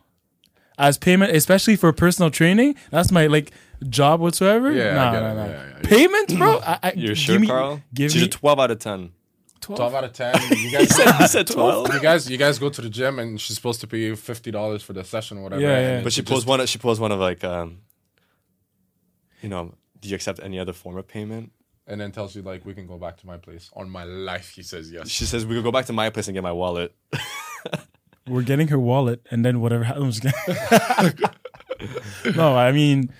As 0.78 0.97
payment, 0.97 1.32
especially 1.34 1.74
for 1.74 1.93
personal 1.93 2.30
training, 2.30 2.76
that's 2.91 3.11
my 3.11 3.26
like 3.26 3.51
job 3.89 4.20
whatsoever. 4.20 4.72
Yeah, 4.72 4.91
I 4.91 4.95
nah, 4.95 5.12
get 5.12 5.20
nah, 5.20 5.31
it. 5.31 5.35
nah. 5.35 5.47
Yeah, 5.47 5.68
yeah. 5.68 5.79
Payments, 5.83 6.35
bro. 6.35 6.59
I, 6.66 6.79
I, 6.83 6.93
You're 6.97 7.09
give 7.09 7.18
sure, 7.18 7.39
me, 7.39 7.47
Kharl? 7.47 7.83
Give 7.95 8.11
She's 8.11 8.22
me 8.22 8.29
a 8.29 8.31
twelve 8.31 8.61
out 8.61 8.70
of 8.70 8.79
ten. 8.79 9.12
12 9.61 9.95
out 9.95 10.05
of 10.05 10.12
10. 10.12 10.35
You 10.57 10.70
guys, 10.70 10.99
I 11.01 11.26
said 11.26 11.47
twelve. 11.49 11.93
you 11.93 12.01
guys, 12.01 12.31
you 12.31 12.39
guys 12.39 12.59
go 12.59 12.70
to 12.70 12.81
the 12.81 12.89
gym 12.89 13.18
and 13.18 13.41
she's 13.41 13.57
supposed 13.57 13.81
to 13.81 13.87
pay 13.87 13.99
you 13.99 14.16
fifty 14.16 14.51
dollars 14.51 14.83
for 14.83 14.93
the 14.93 15.05
session 15.05 15.39
or 15.39 15.43
whatever. 15.43 15.61
Yeah, 15.61 15.81
yeah. 15.81 16.03
But 16.03 16.12
she 16.12 16.22
just- 16.22 16.31
pulls 16.31 16.47
one. 16.47 16.64
She 16.66 16.79
pulls 16.79 17.01
one 17.01 17.12
of 17.12 17.18
like, 17.18 17.45
um, 17.45 17.79
you 19.43 19.49
know, 19.49 19.74
do 20.01 20.09
you 20.09 20.14
accept 20.14 20.41
any 20.43 20.59
other 20.59 20.72
form 20.72 20.97
of 20.97 21.07
payment? 21.09 21.53
and 21.89 22.01
then 22.01 22.12
tells 22.12 22.37
you 22.37 22.43
like 22.43 22.64
we 22.66 22.74
can 22.74 22.87
go 22.87 22.99
back 22.99 23.16
to 23.16 23.26
my 23.26 23.39
place. 23.39 23.70
On 23.74 23.89
my 23.91 24.05
life, 24.05 24.53
he 24.55 24.62
says 24.62 24.93
yes. 24.93 25.09
She 25.09 25.24
says 25.24 25.47
we 25.47 25.55
could 25.55 25.64
go 25.64 25.72
back 25.72 25.87
to 25.87 25.93
my 25.95 26.11
place 26.11 26.29
and 26.29 26.35
get 26.35 26.43
my 26.43 26.53
wallet. 26.53 26.95
we're 28.29 28.43
getting 28.43 28.68
her 28.68 28.79
wallet, 28.79 29.26
and 29.31 29.45
then 29.45 29.61
whatever 29.61 29.85
happens. 29.85 30.22
no, 32.37 32.57
I 32.57 32.72
mean, 32.72 33.12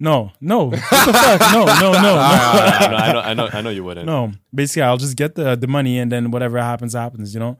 no, 0.00 0.32
no, 0.40 0.64
what 0.64 0.80
the 0.80 1.12
fuck? 1.12 1.40
no, 1.52 1.64
no, 1.66 1.92
no, 1.92 2.02
no. 2.02 2.14
I, 2.18 3.12
know, 3.12 3.20
I 3.20 3.34
know, 3.34 3.48
I 3.52 3.60
know, 3.60 3.70
you 3.70 3.84
wouldn't. 3.84 4.06
no. 4.06 4.32
Basically, 4.52 4.82
I'll 4.82 4.96
just 4.96 5.16
get 5.16 5.34
the 5.34 5.54
the 5.56 5.66
money, 5.68 5.98
and 6.00 6.10
then 6.10 6.30
whatever 6.30 6.58
happens, 6.58 6.94
happens. 6.94 7.34
You 7.34 7.40
know, 7.40 7.58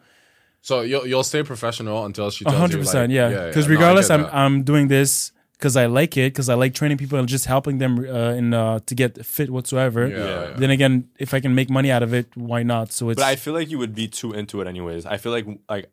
So 0.62 0.80
you'll 0.82 1.06
you'll 1.06 1.24
stay 1.24 1.42
professional 1.42 2.04
until 2.04 2.30
she 2.30 2.44
tells 2.44 2.56
hundred 2.56 2.78
percent, 2.78 3.12
yeah. 3.12 3.46
Because 3.46 3.66
no, 3.66 3.72
I 3.72 3.76
regardless, 3.76 4.08
get 4.08 4.14
I'm 4.14 4.22
that. 4.22 4.34
I'm 4.34 4.62
doing 4.64 4.88
this 4.88 5.32
because 5.52 5.76
I 5.76 5.86
like 5.86 6.16
it, 6.16 6.32
because 6.32 6.48
I 6.48 6.54
like 6.54 6.72
training 6.74 6.96
people 6.96 7.18
and 7.18 7.28
just 7.28 7.44
helping 7.46 7.78
them 7.78 7.98
uh, 7.98 8.32
in 8.32 8.54
uh, 8.54 8.80
to 8.86 8.94
get 8.94 9.24
fit 9.24 9.50
whatsoever. 9.50 10.08
Yeah, 10.08 10.16
yeah. 10.18 10.56
Then 10.56 10.70
again, 10.70 11.08
if 11.18 11.34
I 11.34 11.40
can 11.40 11.54
make 11.54 11.68
money 11.68 11.90
out 11.90 12.02
of 12.02 12.14
it, 12.14 12.26
why 12.34 12.62
not? 12.62 12.92
So 12.92 13.10
it's 13.10 13.20
But 13.20 13.26
I 13.26 13.36
feel 13.36 13.52
like 13.52 13.70
you 13.70 13.78
would 13.78 13.94
be 13.94 14.08
too 14.08 14.32
into 14.32 14.60
it 14.62 14.66
anyways. 14.66 15.04
I 15.04 15.18
feel 15.18 15.32
like 15.32 15.46
like 15.68 15.90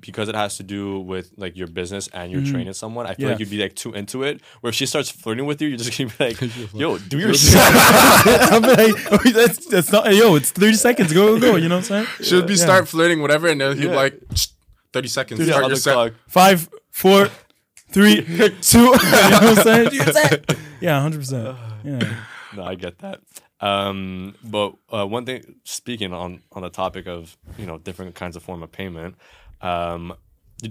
because 0.00 0.28
it 0.28 0.34
has 0.34 0.56
to 0.56 0.62
do 0.62 1.00
with 1.00 1.32
like 1.36 1.56
your 1.56 1.66
business 1.66 2.08
and 2.08 2.30
you're 2.32 2.44
training 2.44 2.72
someone. 2.72 3.06
I 3.06 3.14
feel. 3.14 3.26
Yeah. 3.26 3.30
like 3.32 3.40
you'd 3.40 3.50
be 3.50 3.58
like 3.62 3.74
too 3.74 3.92
into 3.92 4.22
it. 4.22 4.40
Where 4.60 4.68
if 4.70 4.74
she 4.74 4.86
starts 4.86 5.10
flirting 5.10 5.46
with 5.46 5.60
you, 5.62 5.68
you're 5.68 5.78
just 5.78 5.96
gonna 5.96 6.10
be 6.10 6.24
like, 6.24 6.72
"Yo, 6.74 6.98
do 6.98 7.18
your 7.18 7.34
shit." 7.34 7.54
I'm 7.56 8.62
like, 8.62 8.94
oh, 9.12 9.18
that's, 9.32 9.66
that's 9.66 9.92
not. 9.92 10.14
Yo, 10.14 10.34
it's 10.36 10.50
thirty 10.50 10.74
seconds. 10.74 11.12
Go, 11.12 11.38
go. 11.38 11.56
You 11.56 11.68
know 11.68 11.76
what 11.76 11.90
I'm 11.90 12.04
saying? 12.04 12.06
She 12.22 12.34
would 12.34 12.46
be 12.46 12.54
Yeah. 12.54 12.64
start 12.64 12.88
flirting, 12.88 13.20
whatever, 13.22 13.48
and 13.48 13.60
then 13.60 13.76
he'd 13.76 13.82
be 13.84 13.88
Yeah. 13.88 13.96
like, 13.96 14.20
thirty 14.92 15.08
seconds. 15.08 15.40
Yeah, 15.40 15.46
start 15.46 15.64
on 15.64 15.70
your 15.70 15.76
the 15.76 15.80
set. 15.82 15.92
clock. 15.94 16.12
Five, 16.28 16.68
four, 16.90 17.28
three, 17.90 18.22
two. 18.60 18.78
you 18.78 18.84
know 18.84 18.90
what 18.92 19.66
I'm 19.68 19.92
saying? 20.12 20.44
Yeah, 20.80 21.00
hundred 21.00 21.18
percent. 21.20 21.56
Yeah. 21.84 21.98
no, 22.54 22.62
I 22.64 22.76
get 22.76 22.98
that. 23.00 23.20
Um, 23.60 24.34
but 24.44 24.74
uh, 24.92 25.06
one 25.06 25.24
thing, 25.24 25.56
speaking 25.64 26.12
on 26.12 26.42
on 26.52 26.62
the 26.62 26.70
topic 26.70 27.06
of 27.06 27.36
you 27.58 27.66
know 27.66 27.78
different 27.78 28.14
kinds 28.14 28.34
of 28.36 28.42
form 28.42 28.62
of 28.62 28.70
payment, 28.72 29.14
um, 29.62 30.14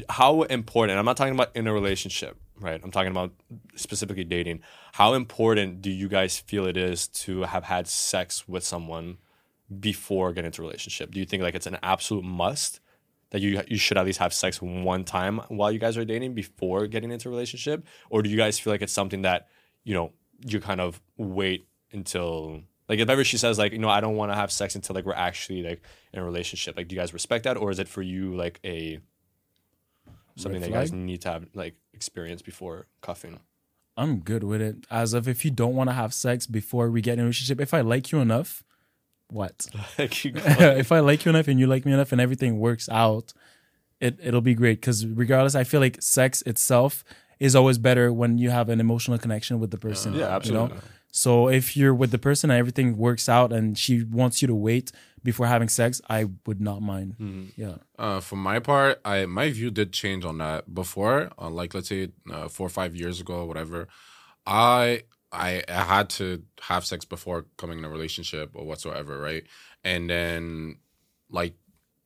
how 0.10 0.44
important? 0.44 0.98
I'm 0.98 1.06
not 1.06 1.18
talking 1.18 1.34
about 1.34 1.56
in 1.56 1.68
a 1.68 1.74
relationship, 1.74 2.38
right? 2.60 2.80
I'm 2.84 2.92
talking 2.92 3.12
about 3.12 3.32
specifically 3.76 4.24
dating. 4.24 4.62
How 4.94 5.14
important 5.14 5.82
do 5.82 5.89
you 5.89 6.08
guys 6.08 6.39
feel 6.39 6.66
it 6.66 6.78
is 6.78 7.08
to 7.08 7.42
have 7.42 7.64
had 7.64 7.88
sex 7.88 8.48
with 8.48 8.64
someone 8.64 9.18
before 9.80 10.34
getting 10.34 10.48
into 10.48 10.62
a 10.62 10.66
relationship? 10.66 11.12
Do 11.12 11.20
you 11.20 11.26
think 11.26 11.44
like 11.44 11.56
it's 11.56 11.68
an 11.68 11.78
absolute 11.84 12.24
must? 12.24 12.80
That 13.32 13.39
you 13.39 13.62
you 13.70 13.78
should 13.78 13.98
at 13.98 14.06
least 14.06 14.20
have 14.20 14.34
sex 14.34 14.62
one 14.62 15.06
time 15.06 15.39
while 15.48 15.72
you 15.72 15.80
guys 15.80 15.98
are 15.98 16.04
dating 16.04 16.34
before 16.34 16.86
getting 16.88 17.12
into 17.12 17.30
a 17.30 17.32
relationship, 17.32 17.86
or 18.10 18.22
do 18.22 18.30
you 18.30 18.36
guys 18.36 18.60
feel 18.60 18.74
like 18.74 18.82
it's 18.82 18.92
something 18.92 19.22
that 19.22 19.48
you 19.86 19.94
know 19.94 20.12
you 20.46 20.60
kind 20.60 20.82
of 20.82 21.02
wait 21.16 21.66
until 21.94 22.62
like 22.92 23.00
if 23.00 23.10
ever 23.10 23.24
she 23.24 23.38
says 23.38 23.58
like 23.58 23.72
you 23.72 23.78
know 23.78 23.88
I 23.88 24.02
don't 24.02 24.18
want 24.18 24.34
to 24.34 24.36
have 24.36 24.52
sex 24.52 24.76
until 24.76 24.94
like 24.96 25.06
we're 25.06 25.14
actually 25.14 25.64
like 25.64 25.82
in 26.12 26.20
a 26.20 26.26
relationship. 26.26 26.76
Like 26.76 26.89
do 26.89 26.96
you 26.96 27.02
guys 27.02 27.14
respect 27.14 27.46
that, 27.46 27.56
or 27.56 27.72
is 27.72 27.80
it 27.80 27.88
for 27.88 28.02
you 28.02 28.36
like 28.36 28.60
a 28.66 29.00
something 30.36 30.60
that 30.60 30.68
you 30.68 30.74
guys 30.74 30.92
need 30.92 31.22
to 31.22 31.30
have 31.30 31.46
like 31.54 31.76
experience 31.94 32.42
before 32.42 32.88
cuffing? 33.00 33.39
I'm 33.96 34.20
good 34.20 34.44
with 34.44 34.62
it. 34.62 34.86
As 34.92 35.14
of 35.14 35.26
if 35.30 35.46
you 35.46 35.52
don't 35.52 35.74
want 35.74 35.89
to 35.89 35.94
have 35.94 36.14
sex 36.14 36.46
before 36.46 36.89
we 36.89 37.00
get 37.00 37.14
in 37.14 37.20
a 37.20 37.24
relationship, 37.24 37.62
if 37.62 37.74
I 37.74 37.80
like 37.80 38.12
you 38.12 38.20
enough, 38.20 38.62
what? 39.30 39.68
like 39.98 40.26
you 40.26 40.34
if 40.36 40.92
I 40.92 41.00
like 41.00 41.24
you 41.24 41.30
enough 41.30 41.48
and 41.48 41.62
you 41.62 41.68
like 41.68 41.86
me 41.86 41.94
enough 41.94 42.12
and 42.12 42.20
everything 42.20 42.60
works 42.60 42.89
out, 42.89 43.32
it 44.02 44.20
it'll 44.22 44.42
be 44.42 44.54
great. 44.54 44.82
Because 44.82 45.08
regardless, 45.08 45.56
I 45.56 45.64
feel 45.64 45.80
like 45.80 46.02
sex 46.02 46.42
itself 46.42 47.06
is 47.39 47.56
always 47.56 47.78
better 47.78 48.12
when 48.12 48.38
you 48.38 48.50
have 48.50 48.68
an 48.68 48.82
emotional 48.82 49.18
connection 49.18 49.62
with 49.62 49.72
the 49.72 49.78
person. 49.78 50.14
Yeah, 50.14 50.38
you 50.44 50.52
know? 50.52 50.72
So 51.12 51.49
if 51.49 51.76
you're 51.76 51.93
with 51.93 52.12
the 52.12 52.18
person 52.18 52.49
and 52.49 52.57
everything 52.57 52.97
works 52.97 53.28
out 53.28 53.51
and 53.51 53.78
she 53.78 54.03
wants 54.03 54.41
you 54.41 54.47
to 54.47 54.55
wait 54.55 54.91
before 55.24 55.45
having 55.45 55.68
sex, 55.68 56.01
I 56.09 56.28
would 56.45 56.62
not 56.62 56.82
mind. 56.82 57.16
Hmm. 57.18 57.45
Yeah. 57.55 57.76
Uh, 57.99 58.22
for 58.22 58.38
my 58.38 58.59
part, 58.59 58.99
I 59.05 59.26
my 59.26 59.51
view 59.51 59.70
did 59.70 59.91
change 59.91 60.26
on 60.26 60.38
that. 60.39 60.74
Before, 60.74 61.30
uh, 61.38 61.49
like 61.49 61.74
let's 61.74 61.89
say 61.89 62.09
uh, 62.32 62.47
four 62.47 62.68
or 62.68 62.72
five 62.72 62.95
years 62.95 63.20
ago, 63.20 63.45
whatever, 63.45 63.88
I 64.45 65.03
I 65.32 65.64
I 65.68 65.84
had 65.84 66.09
to 66.12 66.43
have 66.62 66.86
sex 66.86 67.05
before 67.05 67.45
coming 67.57 67.80
in 67.80 67.86
a 67.86 67.89
relationship 67.89 68.51
or 68.53 68.66
whatsoever, 68.66 69.20
right? 69.20 69.43
And 69.84 70.09
then 70.09 70.78
like 71.30 71.55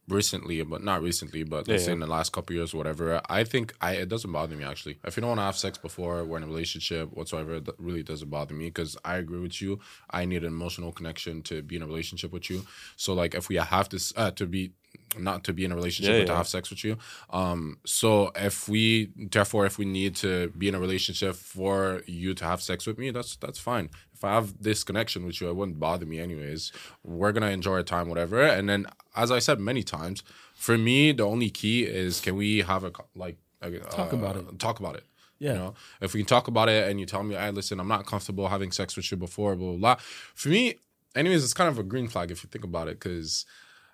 recently, 0.08 0.62
but 0.62 0.84
not 0.84 1.02
recently, 1.02 1.44
but 1.44 1.68
let's 1.68 1.82
Yeah, 1.82 1.86
say 1.86 1.92
yeah. 1.92 1.94
in 1.94 2.00
the 2.00 2.08
last 2.08 2.32
couple 2.32 2.56
years, 2.56 2.74
whatever. 2.74 3.22
I 3.30 3.44
think 3.44 3.74
I 3.82 3.94
it 3.94 4.10
doesn't 4.10 4.32
bother 4.32 4.56
me 4.56 4.64
actually. 4.64 5.00
If 5.04 5.18
you 5.18 5.22
don't 5.22 5.30
want 5.30 5.40
to 5.40 5.44
have 5.46 5.58
sex 5.58 5.78
before 5.78 6.24
we're 6.24 6.38
in 6.38 6.44
a 6.44 6.48
relationship 6.48 7.12
whatsoever, 7.14 7.56
it 7.56 7.70
really 7.80 8.04
doesn't 8.04 8.30
bother 8.30 8.54
me 8.54 8.66
because 8.66 8.96
I 9.04 9.18
agree 9.18 9.40
with 9.40 9.62
you. 9.62 9.80
I 10.10 10.26
need 10.26 10.44
an 10.44 10.54
emotional 10.54 10.92
connection 10.92 11.42
to 11.44 11.62
be 11.62 11.76
in 11.76 11.82
a 11.82 11.88
relationship 11.88 12.32
with 12.32 12.50
you. 12.50 12.66
So 12.96 13.14
like 13.14 13.34
if 13.34 13.50
we 13.50 13.56
have 13.56 13.90
this 13.90 14.14
uh, 14.16 14.32
to 14.32 14.46
be 14.46 14.72
not 15.18 15.44
to 15.46 15.54
be 15.54 15.66
in 15.66 15.72
a 15.72 15.76
relationship 15.76 16.14
Yeah, 16.14 16.20
but 16.22 16.28
to 16.28 16.36
have 16.36 16.48
sex 16.48 16.70
with 16.70 16.84
you. 16.84 16.98
Um, 17.30 17.78
so 17.86 18.32
if 18.36 18.68
we 18.68 19.12
therefore 19.16 19.66
if 19.66 19.78
we 19.78 19.86
need 19.86 20.16
to 20.18 20.50
be 20.58 20.68
in 20.68 20.76
a 20.76 20.80
relationship 20.80 21.36
for 21.36 22.02
you 22.06 22.34
to 22.36 22.46
have 22.46 22.62
sex 22.62 22.86
with 22.86 22.98
me, 22.98 23.12
that's 23.12 23.36
that's 23.38 23.60
fine. 23.60 23.90
If 24.16 24.24
I 24.24 24.34
have 24.34 24.62
this 24.62 24.84
connection 24.84 25.26
with 25.26 25.42
you, 25.42 25.50
it 25.50 25.56
wouldn't 25.56 25.80
bother 25.80 26.06
me 26.06 26.20
anyways. 26.20 26.72
We're 27.04 27.34
gonna 27.34 27.52
enjoy 27.52 27.74
our 27.74 27.84
time, 27.84 28.08
whatever. 28.08 28.42
And 28.42 28.70
then, 28.70 28.86
as 29.16 29.30
I 29.30 29.40
said 29.40 29.60
many 29.60 29.84
times, 29.84 30.24
for 30.56 30.78
me, 30.78 31.12
the 31.12 31.24
only 31.24 31.50
key 31.50 31.84
is 31.84 32.22
can 32.22 32.36
we 32.38 32.60
have 32.60 32.86
a 32.86 32.92
like 33.14 33.38
a, 33.62 33.72
Talk 33.80 34.14
uh, 34.14 34.18
about 34.18 34.38
it. 34.38 34.60
Talk 34.60 34.80
about 34.80 34.96
it. 34.96 35.04
Yeah. 35.38 35.52
You 35.52 35.58
know, 35.58 35.74
if 36.00 36.14
we 36.14 36.22
can 36.22 36.28
talk 36.28 36.48
about 36.48 36.70
it 36.70 36.90
and 36.90 36.98
you 37.00 37.06
tell 37.06 37.24
me, 37.24 37.36
hey, 37.36 37.52
listen, 37.52 37.80
I'm 37.80 37.90
not 37.90 38.06
comfortable 38.06 38.48
having 38.48 38.72
sex 38.72 38.96
with 38.96 39.12
you 39.12 39.18
before, 39.18 39.56
blah, 39.56 39.72
blah, 39.72 39.78
blah. 39.78 39.96
For 40.34 40.48
me, 40.48 40.76
anyways, 41.14 41.44
it's 41.44 41.54
kind 41.54 41.70
of 41.70 41.78
a 41.78 41.84
green 41.84 42.08
flag 42.08 42.32
if 42.32 42.42
you 42.42 42.50
think 42.50 42.64
about 42.64 42.88
it, 42.88 43.00
because 43.00 43.46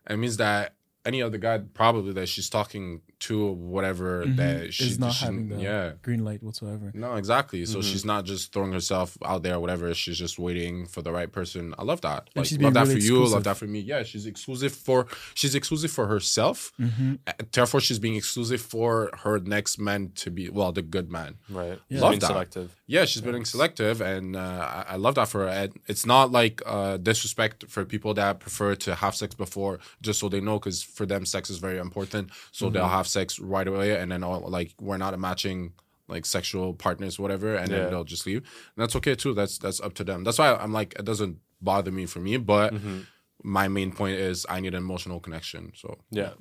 it 0.08 0.18
means 0.18 0.38
that 0.38 0.76
any 1.06 1.22
other 1.22 1.38
guy 1.38 1.58
probably 1.74 2.14
that 2.14 2.28
she's 2.30 2.50
talking 2.50 3.02
to 3.22 3.48
or 3.50 3.56
whatever 3.56 4.24
that 4.26 4.74
she, 4.74 4.86
is 4.86 5.00
not 5.00 5.14
she- 5.14 5.26
having 5.26 5.50
the 5.50 5.58
yeah. 5.58 5.92
green 6.02 6.24
light 6.24 6.42
whatsoever. 6.44 6.92
No, 6.94 7.16
exactly. 7.16 7.66
So 7.66 7.80
Mm-hmm. 7.80 7.88
she's 7.90 8.06
not 8.06 8.26
just 8.26 8.52
throwing 8.54 8.72
herself 8.74 9.18
out 9.26 9.44
there, 9.44 9.56
or 9.56 9.60
whatever. 9.60 9.94
She's 9.94 10.18
just 10.18 10.38
waiting 10.40 10.86
for 10.86 11.02
the 11.02 11.12
right 11.12 11.32
person. 11.32 11.74
I 11.78 11.84
love 11.84 12.02
that. 12.02 12.30
Like, 12.36 12.46
she's 12.46 12.58
love 12.60 12.74
that 12.76 12.88
really 12.88 13.00
for 13.00 13.06
you. 13.06 13.26
Love 13.26 13.44
that 13.46 13.58
for 13.58 13.66
me. 13.68 13.80
Yeah, 13.80 14.04
she's 14.04 14.26
exclusive 14.26 14.74
for. 14.74 15.08
She's 15.36 15.54
exclusive 15.56 15.92
for 15.92 16.08
herself. 16.08 16.72
Mm-hmm. 16.80 17.16
Uh, 17.28 17.34
Therefore, 17.52 17.80
she's 17.82 18.00
being 18.00 18.16
exclusive 18.16 18.62
for 18.62 19.12
her 19.24 19.40
next 19.40 19.80
man 19.80 20.12
to 20.16 20.32
be. 20.32 20.50
Well, 20.50 20.72
the 20.72 20.82
good 20.82 21.12
man. 21.12 21.36
Right. 21.50 21.80
Yeah. 21.90 22.02
Love 22.02 22.12
Being 22.12 22.20
that. 22.22 22.28
selective. 22.28 22.76
Yeah, 22.88 23.06
she's 23.06 23.22
being 23.22 23.46
selective, 23.46 24.02
and 24.02 24.36
uh, 24.36 24.40
I, 24.88 24.94
I 24.94 24.96
love 24.98 25.16
that 25.16 25.28
for 25.30 25.42
her. 25.42 25.48
And 25.48 25.74
it's 25.88 26.06
not 26.06 26.32
like 26.32 26.62
uh, 26.66 26.98
disrespect 26.98 27.66
for 27.70 27.86
people 27.86 28.14
that 28.16 28.40
prefer 28.40 28.76
to 28.76 28.96
have 28.96 29.16
sex 29.16 29.34
before, 29.36 29.80
just 30.02 30.20
so 30.20 30.28
they 30.30 30.42
know, 30.42 30.60
because 30.60 30.84
for 30.94 31.06
them, 31.06 31.26
sex 31.26 31.50
is 31.50 31.58
very 31.58 31.78
important. 31.88 32.30
So 32.52 32.70
they'll 32.70 32.84
Mm-hmm. 32.84 32.92
have 32.98 33.08
sex 33.08 33.40
right 33.40 33.68
away, 33.68 33.98
and 34.00 34.12
then 34.12 34.24
all, 34.24 34.42
like 34.58 34.74
we're 34.80 34.98
not 35.06 35.18
matching 35.20 35.74
like 36.08 36.26
sexual 36.26 36.74
partners, 36.74 37.18
whatever, 37.20 37.56
and 37.56 37.70
Yeah. 37.72 37.78
then 37.80 37.92
they'll 37.92 38.04
just 38.16 38.26
leave. 38.26 38.38
And 38.76 38.80
that's 38.84 38.96
okay 38.98 39.16
too. 39.16 39.34
That's 39.34 39.58
that's 39.58 39.80
up 39.80 39.94
to 39.96 40.04
them. 40.04 40.24
That's 40.26 40.40
why 40.40 40.54
I'm 40.54 40.74
like 40.74 40.92
it 41.00 41.06
doesn't 41.06 41.38
bother 41.62 41.92
me 41.92 42.06
for 42.06 42.20
me, 42.20 42.38
but 42.38 42.74
Mm-hmm. 42.74 43.00
my 43.44 43.68
main 43.68 43.92
point 43.92 44.18
is 44.30 44.46
I 44.50 44.60
need 44.60 44.74
an 44.74 44.84
emotional 44.88 45.20
connection. 45.20 45.72
So 45.82 45.88
Yeah. 46.12 46.32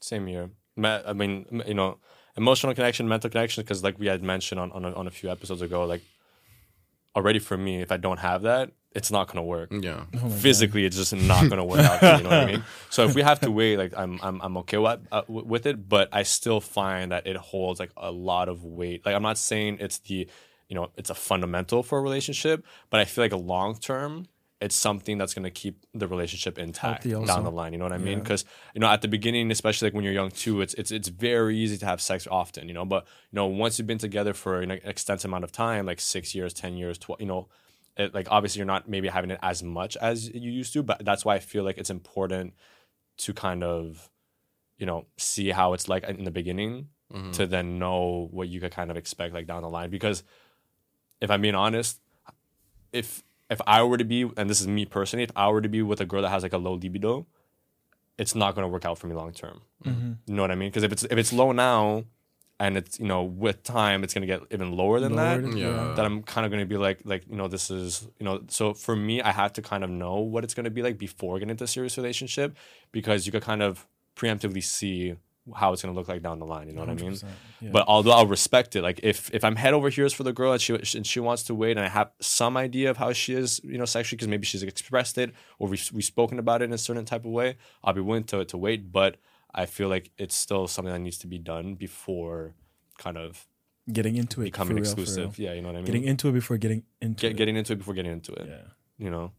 Same 0.00 0.26
here. 0.26 0.50
I 0.82 1.12
mean, 1.12 1.34
you 1.66 1.74
know, 1.74 1.98
emotional 2.36 2.74
connection, 2.74 3.06
mental 3.08 3.30
connection, 3.30 3.62
because 3.62 3.82
like 3.86 3.96
we 3.98 4.06
had 4.08 4.22
mentioned 4.22 4.58
on, 4.60 4.72
on, 4.72 4.84
a, 4.84 4.92
on 5.00 5.06
a 5.06 5.10
few 5.10 5.30
episodes 5.30 5.62
ago, 5.62 5.84
like 5.84 6.02
already 7.16 7.38
for 7.38 7.56
me, 7.56 7.80
if 7.80 7.92
I 7.92 7.96
don't 7.96 8.18
have 8.18 8.42
that, 8.42 8.72
it's 8.94 9.10
not 9.10 9.26
going 9.26 9.36
to 9.36 9.42
work. 9.42 9.70
yeah, 9.72 10.04
Physically, 10.38 10.84
it's 10.84 10.96
just 10.96 11.14
not 11.14 11.48
going 11.48 11.58
to 11.58 11.64
work 11.64 11.80
out. 11.80 12.18
You 12.18 12.24
know 12.24 12.30
what 12.30 12.38
I 12.38 12.46
mean? 12.46 12.64
So 12.90 13.04
if 13.04 13.14
we 13.14 13.22
have 13.22 13.40
to 13.40 13.50
wait, 13.50 13.76
like 13.76 13.92
I'm, 13.96 14.20
I'm, 14.22 14.40
I'm 14.40 14.56
okay 14.58 14.78
with, 14.78 15.00
uh, 15.10 15.22
with 15.28 15.66
it, 15.66 15.88
but 15.88 16.08
I 16.12 16.22
still 16.22 16.60
find 16.60 17.10
that 17.10 17.26
it 17.26 17.36
holds 17.36 17.80
like 17.80 17.90
a 17.96 18.12
lot 18.12 18.48
of 18.48 18.64
weight. 18.64 19.04
Like 19.04 19.16
I'm 19.16 19.22
not 19.22 19.36
saying 19.36 19.78
it's 19.80 19.98
the, 19.98 20.28
you 20.68 20.74
know, 20.76 20.90
it's 20.96 21.10
a 21.10 21.14
fundamental 21.14 21.82
for 21.82 21.98
a 21.98 22.02
relationship, 22.02 22.64
but 22.90 23.00
I 23.00 23.04
feel 23.04 23.24
like 23.24 23.32
a 23.32 23.36
long 23.36 23.76
term, 23.76 24.28
it's 24.60 24.76
something 24.76 25.18
that's 25.18 25.34
going 25.34 25.42
to 25.42 25.50
keep 25.50 25.84
the 25.92 26.06
relationship 26.06 26.58
intact 26.58 27.04
Healthy 27.04 27.26
down 27.26 27.44
the 27.44 27.50
line. 27.50 27.72
You 27.72 27.78
know 27.78 27.84
what 27.84 27.92
I 27.92 27.98
mean? 27.98 28.18
Yeah. 28.18 28.22
Because 28.22 28.44
you 28.74 28.80
know, 28.80 28.86
at 28.86 29.02
the 29.02 29.08
beginning, 29.08 29.50
especially 29.50 29.88
like 29.88 29.94
when 29.94 30.04
you're 30.04 30.12
young 30.14 30.30
too, 30.30 30.60
it's 30.60 30.72
it's 30.74 30.90
it's 30.90 31.08
very 31.08 31.56
easy 31.58 31.76
to 31.78 31.86
have 31.86 32.00
sex 32.00 32.26
often. 32.30 32.68
You 32.68 32.74
know, 32.74 32.84
but 32.84 33.04
you 33.32 33.36
know, 33.36 33.46
once 33.46 33.78
you've 33.78 33.88
been 33.88 33.98
together 33.98 34.32
for 34.32 34.60
an 34.60 34.70
extensive 34.70 35.28
amount 35.28 35.44
of 35.44 35.52
time, 35.52 35.84
like 35.84 36.00
six 36.00 36.34
years, 36.34 36.54
ten 36.54 36.76
years, 36.76 36.96
twelve, 36.96 37.20
you 37.20 37.26
know, 37.26 37.48
it, 37.96 38.14
like 38.14 38.28
obviously 38.30 38.58
you're 38.58 38.66
not 38.66 38.88
maybe 38.88 39.08
having 39.08 39.30
it 39.30 39.38
as 39.42 39.62
much 39.62 39.96
as 39.96 40.32
you 40.32 40.50
used 40.50 40.72
to. 40.72 40.82
But 40.82 41.04
that's 41.04 41.24
why 41.24 41.36
I 41.36 41.38
feel 41.38 41.64
like 41.64 41.78
it's 41.78 41.90
important 41.90 42.54
to 43.18 43.32
kind 43.32 43.62
of, 43.62 44.10
you 44.78 44.86
know, 44.86 45.06
see 45.16 45.50
how 45.50 45.72
it's 45.72 45.88
like 45.88 46.04
in 46.04 46.24
the 46.24 46.30
beginning 46.30 46.88
mm-hmm. 47.12 47.30
to 47.32 47.46
then 47.46 47.78
know 47.78 48.28
what 48.30 48.48
you 48.48 48.60
could 48.60 48.72
kind 48.72 48.90
of 48.90 48.96
expect 48.96 49.34
like 49.34 49.46
down 49.46 49.62
the 49.62 49.68
line. 49.68 49.90
Because 49.90 50.22
if 51.20 51.30
I'm 51.30 51.40
being 51.40 51.54
honest, 51.54 52.00
if 52.92 53.22
if 53.50 53.60
I 53.66 53.82
were 53.82 53.98
to 53.98 54.04
be, 54.04 54.30
and 54.36 54.48
this 54.48 54.60
is 54.60 54.66
me 54.66 54.84
personally, 54.84 55.24
if 55.24 55.30
I 55.36 55.48
were 55.48 55.60
to 55.60 55.68
be 55.68 55.82
with 55.82 56.00
a 56.00 56.06
girl 56.06 56.22
that 56.22 56.30
has 56.30 56.42
like 56.42 56.52
a 56.52 56.58
low 56.58 56.74
libido, 56.74 57.26
it's 58.18 58.34
not 58.34 58.54
going 58.54 58.64
to 58.64 58.68
work 58.68 58.84
out 58.84 58.98
for 58.98 59.06
me 59.06 59.14
long 59.14 59.32
term. 59.32 59.60
Mm-hmm. 59.84 60.12
You 60.26 60.34
know 60.34 60.42
what 60.42 60.50
I 60.50 60.54
mean? 60.54 60.70
Because 60.70 60.82
if 60.82 60.92
it's 60.92 61.04
if 61.04 61.18
it's 61.18 61.32
low 61.32 61.52
now, 61.52 62.04
and 62.64 62.76
it's 62.78 62.98
you 62.98 63.06
know 63.06 63.22
with 63.22 63.62
time 63.62 64.02
it's 64.04 64.14
going 64.14 64.26
to 64.26 64.32
get 64.34 64.40
even 64.50 64.72
lower 64.80 64.98
than 65.00 65.14
Lowered, 65.14 65.44
that. 65.44 65.56
yeah. 65.56 65.94
That 65.96 66.04
I'm 66.04 66.22
kind 66.22 66.44
of 66.46 66.50
going 66.52 66.62
to 66.66 66.66
be 66.74 66.78
like 66.86 67.00
like 67.04 67.22
you 67.28 67.36
know 67.36 67.48
this 67.48 67.70
is 67.70 68.08
you 68.18 68.24
know 68.24 68.42
so 68.48 68.72
for 68.72 68.96
me 68.96 69.20
I 69.20 69.32
have 69.32 69.52
to 69.54 69.62
kind 69.62 69.84
of 69.84 69.90
know 69.90 70.16
what 70.20 70.44
it's 70.44 70.54
going 70.54 70.64
to 70.64 70.70
be 70.78 70.82
like 70.82 70.96
before 70.98 71.38
getting 71.38 71.50
into 71.50 71.64
a 71.64 71.72
serious 71.76 71.96
relationship 71.96 72.56
because 72.90 73.26
you 73.26 73.32
could 73.32 73.42
kind 73.42 73.62
of 73.62 73.86
preemptively 74.16 74.62
see 74.62 75.16
how 75.54 75.74
it's 75.74 75.82
going 75.82 75.92
to 75.94 75.98
look 75.98 76.08
like 76.08 76.22
down 76.22 76.38
the 76.38 76.46
line. 76.46 76.68
You 76.68 76.74
know 76.74 76.80
what 76.80 76.88
I 76.88 76.94
mean? 76.94 77.18
yeah. 77.60 77.68
But 77.70 77.84
although 77.86 78.12
I'll 78.12 78.26
respect 78.26 78.76
it, 78.76 78.82
like 78.82 79.00
if 79.02 79.30
if 79.34 79.44
I'm 79.44 79.56
head 79.56 79.74
over 79.74 79.90
heels 79.90 80.14
for 80.14 80.22
the 80.22 80.32
girl 80.32 80.52
and 80.52 80.60
she 80.60 80.72
and 80.72 81.06
she 81.06 81.20
wants 81.20 81.42
to 81.44 81.54
wait, 81.54 81.72
and 81.76 81.84
I 81.84 81.88
have 81.88 82.12
some 82.20 82.56
idea 82.56 82.88
of 82.90 82.96
how 82.96 83.12
she 83.12 83.34
is, 83.34 83.60
you 83.62 83.76
know, 83.76 83.84
sexually, 83.84 84.16
because 84.16 84.28
maybe 84.28 84.46
she's 84.46 84.62
expressed 84.62 85.18
it 85.18 85.34
or 85.58 85.68
we've 85.68 85.90
we've 85.92 86.04
spoken 86.04 86.38
about 86.38 86.62
it 86.62 86.66
in 86.66 86.72
a 86.72 86.78
certain 86.78 87.04
type 87.04 87.26
of 87.26 87.32
way, 87.32 87.56
I'll 87.82 87.92
be 87.92 88.00
willing 88.00 88.24
to 88.24 88.44
to 88.46 88.56
wait. 88.56 88.90
But 88.90 89.18
I 89.54 89.66
feel 89.66 89.88
like 89.88 90.10
it's 90.18 90.34
still 90.34 90.66
something 90.66 90.92
that 90.92 90.98
needs 90.98 91.18
to 91.18 91.26
be 91.26 91.38
done 91.38 91.74
before 91.74 92.54
kind 92.98 93.16
of 93.16 93.46
Getting 93.92 94.16
into 94.16 94.40
it. 94.40 94.44
becoming 94.46 94.76
real, 94.76 94.82
exclusive. 94.84 95.38
Yeah, 95.38 95.52
you 95.52 95.60
know 95.60 95.68
what 95.68 95.74
I 95.74 95.78
mean. 95.78 95.84
Getting 95.86 96.04
into 96.04 96.28
it 96.28 96.32
before 96.32 96.56
getting 96.56 96.84
into 97.00 97.20
Get, 97.20 97.32
it. 97.32 97.36
getting 97.36 97.56
into 97.56 97.74
it 97.74 97.76
before 97.76 97.94
getting 97.94 98.12
into 98.12 98.32
it. 98.32 98.46
yeah. 98.48 98.62
You 98.98 99.10
know. 99.10 99.32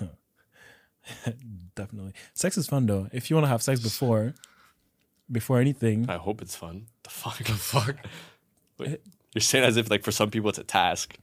Definitely. 1.76 2.12
Sex 2.34 2.56
is 2.58 2.66
fun 2.66 2.86
though. 2.86 3.08
If 3.12 3.30
you 3.30 3.36
want 3.36 3.44
to 3.44 3.48
have 3.50 3.62
sex 3.62 3.80
before, 3.80 4.34
before 5.30 5.60
anything, 5.60 6.08
I 6.08 6.16
hope 6.16 6.42
it's 6.42 6.56
fun. 6.56 6.86
The 7.04 7.10
fuck. 7.10 7.38
the 7.44 7.52
fuck. 7.52 7.96
But 8.76 8.88
eh. 8.88 8.96
you're 9.34 9.40
saying 9.42 9.64
as 9.64 9.76
if 9.76 9.90
like 9.90 10.02
for 10.02 10.12
some 10.12 10.30
people 10.30 10.48
it's 10.50 10.58
a 10.58 10.64
task. 10.64 11.16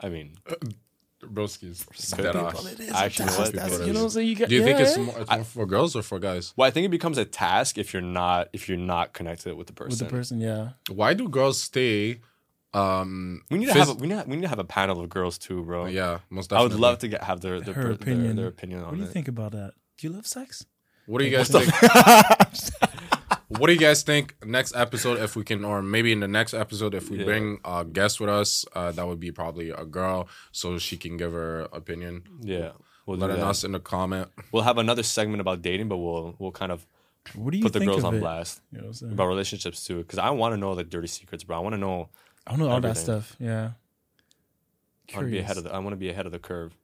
I 0.00 0.08
mean, 0.10 0.36
Broski's 1.32 1.86
Some 1.94 2.22
dead 2.22 2.32
people 2.32 2.46
ass. 2.48 2.72
it 2.72 2.80
is. 2.80 2.90
Actually, 2.92 3.26
That's- 3.26 3.38
what? 3.38 3.52
that's- 3.54 3.70
People 3.72 3.86
you 3.86 3.90
it 3.92 3.94
know, 3.94 4.06
is. 4.06 4.12
so 4.12 4.20
you 4.20 4.36
got. 4.36 4.48
Do 4.48 4.54
you 4.54 4.62
think 4.64 4.80
it's 4.80 4.96
yeah. 4.96 5.02
more, 5.04 5.18
it's 5.20 5.30
more 5.30 5.44
for 5.44 5.66
girls 5.66 5.96
or 5.96 6.02
for 6.02 6.18
guys? 6.18 6.52
well, 6.56 6.66
I 6.68 6.70
think 6.70 6.84
it 6.86 6.90
becomes 6.90 7.18
a 7.18 7.24
task 7.24 7.78
if 7.78 7.92
you're 7.92 8.02
not 8.02 8.48
if 8.52 8.68
you're 8.68 8.78
not 8.78 9.12
connected 9.14 9.54
with 9.56 9.66
the 9.68 9.72
person. 9.72 9.90
with 9.90 9.98
the 9.98 10.04
person? 10.06 10.40
Yeah. 10.40 10.70
Why 10.90 11.14
do 11.14 11.28
girls 11.28 11.60
stay 11.62 12.20
Um, 12.74 13.42
We 13.50 13.58
need 13.58 13.66
to 13.66 13.72
phys- 13.72 13.76
have 13.86 13.88
a, 13.90 13.94
we 13.94 14.08
need 14.08 14.18
to, 14.22 14.24
we 14.28 14.34
need 14.36 14.42
to 14.42 14.48
have 14.48 14.58
a 14.58 14.64
panel 14.64 15.00
of 15.00 15.08
girls 15.08 15.38
too, 15.38 15.62
bro. 15.62 15.86
yeah, 15.86 16.18
most 16.28 16.50
definitely. 16.50 16.72
I 16.72 16.74
would 16.74 16.80
love 16.80 16.98
to 16.98 17.08
get 17.08 17.22
have 17.22 17.40
their 17.40 17.60
their, 17.60 17.74
Her 17.74 17.82
their, 17.84 17.92
opinion. 17.92 18.34
their 18.36 18.48
opinion 18.48 18.80
on 18.80 18.86
it. 18.86 18.88
What 18.88 18.96
do 18.96 19.02
you 19.02 19.08
it. 19.08 19.12
think 19.12 19.28
about 19.28 19.52
that? 19.52 19.74
Do 19.96 20.06
you 20.08 20.12
love 20.12 20.26
sex? 20.26 20.66
What 21.06 21.18
do 21.20 21.24
you 21.24 21.30
guys 21.36 21.48
think? 21.48 21.68
what 23.48 23.66
do 23.68 23.72
you 23.72 23.78
guys 23.78 24.02
think? 24.02 24.34
Next 24.44 24.74
episode, 24.74 25.18
if 25.18 25.36
we 25.36 25.44
can, 25.44 25.64
or 25.64 25.82
maybe 25.82 26.12
in 26.12 26.20
the 26.20 26.28
next 26.28 26.54
episode, 26.54 26.94
if 26.94 27.10
we 27.10 27.18
Yeah. 27.18 27.24
bring 27.24 27.60
a 27.64 27.84
guest 27.84 28.20
with 28.20 28.30
us, 28.30 28.64
uh, 28.74 28.92
that 28.92 29.06
would 29.06 29.20
be 29.20 29.30
probably 29.32 29.70
a 29.70 29.84
girl, 29.84 30.28
so 30.52 30.78
she 30.78 30.96
can 30.96 31.16
give 31.16 31.32
her 31.32 31.62
opinion. 31.72 32.24
Yeah, 32.40 32.72
we'll 33.06 33.16
do 33.18 33.26
Letting 33.26 33.42
us 33.42 33.64
in 33.64 33.72
the 33.72 33.80
comment. 33.80 34.28
We'll 34.52 34.62
have 34.64 34.78
another 34.78 35.02
segment 35.02 35.40
about 35.40 35.62
dating, 35.62 35.88
but 35.88 35.98
we'll 35.98 36.34
we'll 36.38 36.52
kind 36.52 36.72
of 36.72 36.86
What 37.34 37.52
do 37.52 37.58
you 37.58 37.64
put 37.64 37.72
the 37.72 37.80
girls 37.84 38.04
on 38.04 38.16
it? 38.16 38.20
blast 38.20 38.60
You 38.70 38.78
know 38.82 38.86
what 38.88 39.02
about 39.02 39.26
relationships 39.26 39.84
too, 39.84 39.98
because 39.98 40.18
I 40.18 40.30
want 40.30 40.52
to 40.52 40.56
know 40.56 40.74
the 40.74 40.84
dirty 40.84 41.08
secrets, 41.08 41.44
bro. 41.44 41.56
I 41.56 41.60
want 41.60 41.74
to 41.74 41.78
know. 41.78 42.08
I 42.46 42.50
don't 42.50 42.60
know 42.60 42.68
all 42.70 42.80
that 42.80 42.96
stuff. 42.98 43.36
Yeah. 43.40 43.72
I 45.12 45.16
want 45.16 45.26
to 45.28 45.30
be 45.32 45.38
ahead 45.38 45.56
of 45.58 45.64
the. 45.64 45.72
I 45.72 45.78
want 45.78 45.90
to 45.92 45.96
be 45.96 46.08
ahead 46.08 46.26
of 46.26 46.32
the 46.32 46.38
curve. 46.38 46.76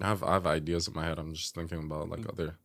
I 0.00 0.06
have 0.08 0.22
I 0.22 0.32
have 0.34 0.46
ideas 0.46 0.88
in 0.88 0.94
my 0.94 1.04
head. 1.04 1.18
I'm 1.18 1.34
just 1.34 1.54
thinking 1.54 1.78
about 1.78 2.08
like 2.08 2.26
other 2.28 2.56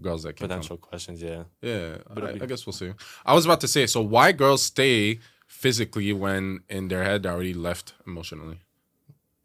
girls 0.00 0.22
that 0.24 0.34
can 0.36 0.48
come. 0.48 0.56
Potential 0.58 0.76
questions, 0.76 1.22
yeah. 1.22 1.44
Yeah, 1.62 1.98
But 2.12 2.24
I, 2.24 2.32
be- 2.32 2.42
I 2.42 2.46
guess 2.46 2.66
we'll 2.66 2.72
see. 2.72 2.92
I 3.24 3.34
was 3.34 3.44
about 3.44 3.60
to 3.62 3.68
say, 3.68 3.86
so 3.86 4.00
why 4.00 4.32
girls 4.32 4.62
stay 4.62 5.18
physically 5.46 6.12
when 6.12 6.60
in 6.68 6.88
their 6.88 7.04
head 7.04 7.22
they're 7.22 7.32
already 7.32 7.54
left 7.54 7.94
emotionally 8.06 8.58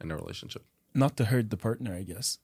in 0.02 0.12
a 0.12 0.16
relationship, 0.16 0.64
Not 0.94 1.16
to 1.18 1.26
hurt 1.26 1.50
the 1.50 1.58
partner, 1.58 1.94
I 1.96 2.04
guess. 2.04 2.40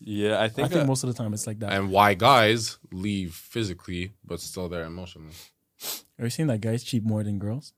Yeah, 0.00 0.36
I 0.38 0.44
I 0.44 0.48
think. 0.48 0.70
think 0.70 0.82
uh, 0.82 0.86
most 0.86 1.02
of 1.04 1.08
the 1.08 1.14
time 1.14 1.32
it's 1.32 1.46
like 1.46 1.60
that. 1.60 1.72
and 1.72 1.90
why 1.90 2.14
guys 2.14 2.78
leave 2.92 3.32
physically 3.34 4.12
but 4.24 4.40
still 4.40 4.68
there 4.68 4.84
emotionally. 4.84 5.32
Are 6.18 6.24
you 6.26 6.30
saying 6.30 6.48
that 6.48 6.60
guys 6.60 6.82
cheat 6.84 7.04
more 7.04 7.22
than 7.24 7.38
girls? 7.38 7.72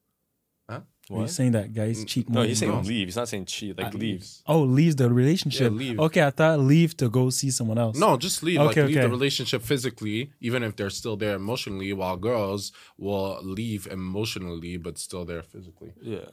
Huh? 0.68 0.80
Are 1.08 1.14
you 1.14 1.20
What? 1.20 1.30
saying 1.30 1.52
that 1.52 1.72
guys 1.72 2.04
cheat 2.04 2.28
more 2.28 2.42
no, 2.42 2.48
he's 2.48 2.58
saying 2.58 2.72
girls? 2.72 2.88
leave. 2.88 3.06
He's 3.06 3.16
not 3.16 3.28
saying 3.28 3.44
cheat. 3.44 3.78
Like 3.78 3.94
I- 3.94 3.98
leave. 3.98 4.26
Oh, 4.46 4.62
leaves 4.62 4.96
the 4.96 5.08
relationship. 5.08 5.70
Yeah, 5.72 5.78
leave. 5.78 6.00
Okay, 6.00 6.22
I 6.24 6.30
thought 6.30 6.58
leave 6.58 6.96
to 6.96 7.08
go 7.08 7.30
see 7.30 7.50
someone 7.52 7.78
else. 7.78 7.96
No, 7.96 8.16
just 8.16 8.42
leave. 8.42 8.58
Okay, 8.58 8.66
like 8.82 8.88
leave 8.88 8.94
the 8.96 9.00
okay. 9.02 9.10
relationship 9.10 9.62
physically, 9.62 10.32
even 10.40 10.64
if 10.64 10.74
they're 10.74 10.90
still 10.90 11.16
there 11.16 11.36
emotionally. 11.36 11.92
While 11.92 12.16
girls 12.16 12.72
will 12.98 13.38
leave 13.42 13.86
emotionally 13.86 14.76
but 14.78 14.98
still 14.98 15.24
there 15.24 15.42
physically. 15.42 15.92
Yeah. 16.02 16.30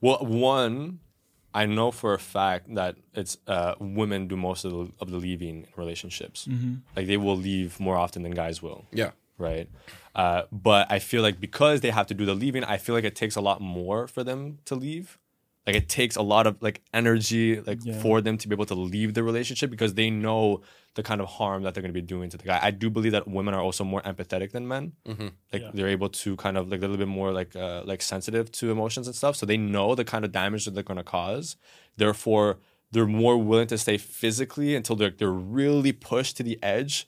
Well, 0.00 0.18
one, 0.26 0.98
I 1.54 1.66
know 1.66 1.90
for 1.92 2.14
a 2.14 2.18
fact 2.18 2.74
that 2.74 2.96
it's 3.14 3.38
uh, 3.46 3.74
women 3.78 4.26
do 4.28 4.36
most 4.36 4.64
of 4.64 4.72
the, 4.72 4.92
of 5.00 5.10
the 5.10 5.18
leaving 5.18 5.62
in 5.62 5.66
relationships. 5.76 6.48
Like 6.96 7.06
they 7.06 7.16
will 7.16 7.36
leave 7.36 7.78
more 7.78 7.96
often 7.96 8.22
than 8.22 8.32
guys 8.32 8.60
will, 8.60 8.84
Yeah, 8.92 9.12
right? 9.38 9.68
Uh, 10.14 10.42
but 10.50 10.90
I 10.90 10.98
feel 10.98 11.22
like 11.22 11.40
because 11.40 11.80
they 11.82 11.90
have 11.90 12.06
to 12.06 12.14
do 12.14 12.24
the 12.24 12.34
leaving, 12.34 12.64
I 12.64 12.76
feel 12.78 12.94
like 12.94 13.04
it 13.04 13.14
takes 13.14 13.36
a 13.36 13.40
lot 13.40 13.60
more 13.60 14.06
for 14.08 14.24
them 14.24 14.58
to 14.64 14.74
leave. 14.74 15.18
Like 15.66 15.74
it 15.76 15.88
takes 15.88 16.14
a 16.14 16.22
lot 16.22 16.46
of 16.46 16.56
like 16.62 16.80
energy 16.94 17.60
like 17.60 17.80
Yeah. 17.82 18.00
for 18.00 18.20
them 18.20 18.38
to 18.38 18.48
be 18.48 18.54
able 18.54 18.66
to 18.66 18.74
leave 18.76 19.14
the 19.14 19.24
relationship 19.24 19.68
because 19.68 19.94
they 19.94 20.10
know 20.10 20.60
the 20.94 21.02
kind 21.02 21.20
of 21.20 21.26
harm 21.28 21.64
that 21.64 21.74
they're 21.74 21.82
going 21.82 21.92
to 21.92 22.00
be 22.00 22.06
doing 22.06 22.30
to 22.30 22.36
the 22.38 22.44
guy. 22.44 22.60
I 22.62 22.70
do 22.70 22.88
believe 22.88 23.10
that 23.12 23.26
women 23.26 23.52
are 23.52 23.60
also 23.60 23.82
more 23.82 24.00
empathetic 24.02 24.52
than 24.52 24.66
men. 24.68 24.92
Like 25.52 25.62
Yeah. 25.62 25.70
they're 25.74 25.88
able 25.88 26.08
to 26.08 26.36
kind 26.36 26.56
of 26.56 26.68
like 26.70 26.78
a 26.78 26.82
little 26.82 26.96
bit 26.96 27.08
more 27.08 27.32
like 27.32 27.56
uh, 27.56 27.82
like 27.84 28.00
sensitive 28.00 28.50
to 28.52 28.70
emotions 28.70 29.08
and 29.08 29.16
stuff. 29.16 29.34
So 29.34 29.44
they 29.44 29.56
know 29.56 29.94
the 29.96 30.04
kind 30.04 30.24
of 30.24 30.30
damage 30.30 30.64
that 30.66 30.74
they're 30.74 30.84
going 30.84 30.98
to 30.98 31.04
cause. 31.04 31.56
Therefore, 31.96 32.58
they're 32.92 33.06
more 33.06 33.36
willing 33.36 33.66
to 33.66 33.76
stay 33.78 33.98
physically 33.98 34.76
until 34.76 34.94
they're 34.96 35.10
they're 35.10 35.30
really 35.32 35.92
pushed 35.92 36.36
to 36.36 36.42
the 36.44 36.58
edge, 36.62 37.06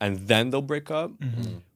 and 0.00 0.18
then 0.28 0.50
they'll 0.50 0.62
break 0.62 0.90
up. 0.90 1.12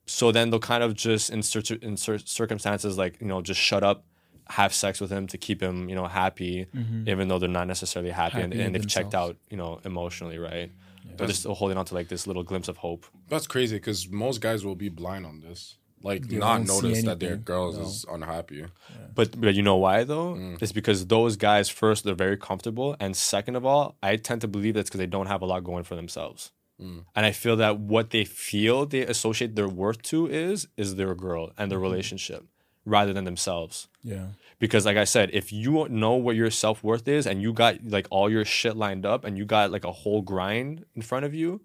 So 0.06 0.32
then 0.32 0.50
they'll 0.50 0.60
kind 0.60 0.82
of 0.82 0.94
just 0.94 1.30
in 1.30 1.42
search 1.42 1.70
in 1.70 1.96
cer- 1.96 2.18
circumstances 2.18 2.98
like 2.98 3.20
you 3.20 3.26
know 3.26 3.40
just 3.40 3.60
shut 3.60 3.82
up, 3.82 4.04
have 4.48 4.74
sex 4.74 5.00
with 5.00 5.10
him 5.10 5.26
to 5.28 5.38
keep 5.38 5.62
him 5.62 5.88
you 5.88 5.94
know 5.94 6.06
happy, 6.06 6.66
even 7.06 7.28
though 7.28 7.38
they're 7.38 7.48
not 7.48 7.66
necessarily 7.66 8.10
happy, 8.10 8.40
and, 8.40 8.52
Happy 8.52 8.62
and 8.64 8.72
with 8.72 8.82
they've 8.82 8.88
checked 8.90 9.14
out 9.14 9.36
you 9.50 9.56
know 9.56 9.80
emotionally, 9.84 10.38
right? 10.38 10.70
They're 11.16 11.26
just 11.28 11.40
still 11.40 11.54
holding 11.54 11.78
on 11.78 11.84
to 11.86 11.94
like 11.94 12.08
this 12.08 12.26
little 12.26 12.42
glimpse 12.42 12.68
of 12.68 12.76
hope. 12.78 13.06
that's 13.28 13.46
crazy 13.46 13.76
because 13.76 14.08
most 14.10 14.40
guys 14.40 14.64
will 14.64 14.74
be 14.74 14.88
blind 14.88 15.24
on 15.26 15.40
this. 15.40 15.78
Like 16.02 16.28
They 16.28 16.36
not 16.36 16.66
notice 16.66 17.02
that 17.04 17.18
their 17.20 17.30
anything. 17.30 17.44
girls 17.44 17.78
No. 17.78 17.84
is 17.84 18.04
unhappy. 18.10 18.66
But 19.14 19.40
but 19.40 19.54
you 19.54 19.62
know 19.62 19.76
why 19.76 20.04
though? 20.04 20.34
Mm. 20.34 20.60
It's 20.60 20.72
because 20.72 21.06
those 21.06 21.36
guys 21.36 21.70
first 21.70 22.04
they're 22.04 22.14
very 22.14 22.36
comfortable, 22.36 22.94
and 23.00 23.16
second 23.16 23.56
of 23.56 23.64
all, 23.64 23.96
I 24.02 24.16
tend 24.16 24.42
to 24.42 24.48
believe 24.48 24.74
that's 24.74 24.90
because 24.90 24.98
they 24.98 25.06
don't 25.06 25.28
have 25.28 25.40
a 25.40 25.46
lot 25.46 25.64
going 25.64 25.84
for 25.84 25.94
themselves. 25.94 26.50
Mm. 26.80 27.04
And 27.14 27.24
I 27.26 27.32
feel 27.32 27.56
that 27.56 27.78
what 27.78 28.10
they 28.10 28.24
feel 28.24 28.84
they 28.86 29.02
associate 29.06 29.54
their 29.54 29.68
worth 29.68 30.02
to 30.02 30.26
is 30.26 30.66
is 30.76 30.96
their 30.96 31.14
girl 31.14 31.44
and 31.46 31.52
Mm-hmm. 31.56 31.68
their 31.70 31.78
relationship, 31.78 32.44
rather 32.84 33.12
than 33.12 33.24
themselves. 33.24 33.88
Yeah. 34.02 34.26
Because 34.58 34.84
like 34.86 34.96
I 34.96 35.04
said, 35.04 35.30
if 35.32 35.52
you 35.52 35.86
know 35.88 36.14
what 36.14 36.36
your 36.36 36.50
self 36.50 36.82
worth 36.82 37.06
is, 37.08 37.26
and 37.26 37.40
you 37.42 37.52
got 37.52 37.76
like 37.84 38.06
all 38.10 38.28
your 38.30 38.44
shit 38.44 38.76
lined 38.76 39.06
up, 39.06 39.24
and 39.24 39.38
you 39.38 39.44
got 39.44 39.70
like 39.70 39.84
a 39.84 39.92
whole 39.92 40.22
grind 40.22 40.84
in 40.94 41.02
front 41.02 41.24
of 41.24 41.32
you, 41.34 41.60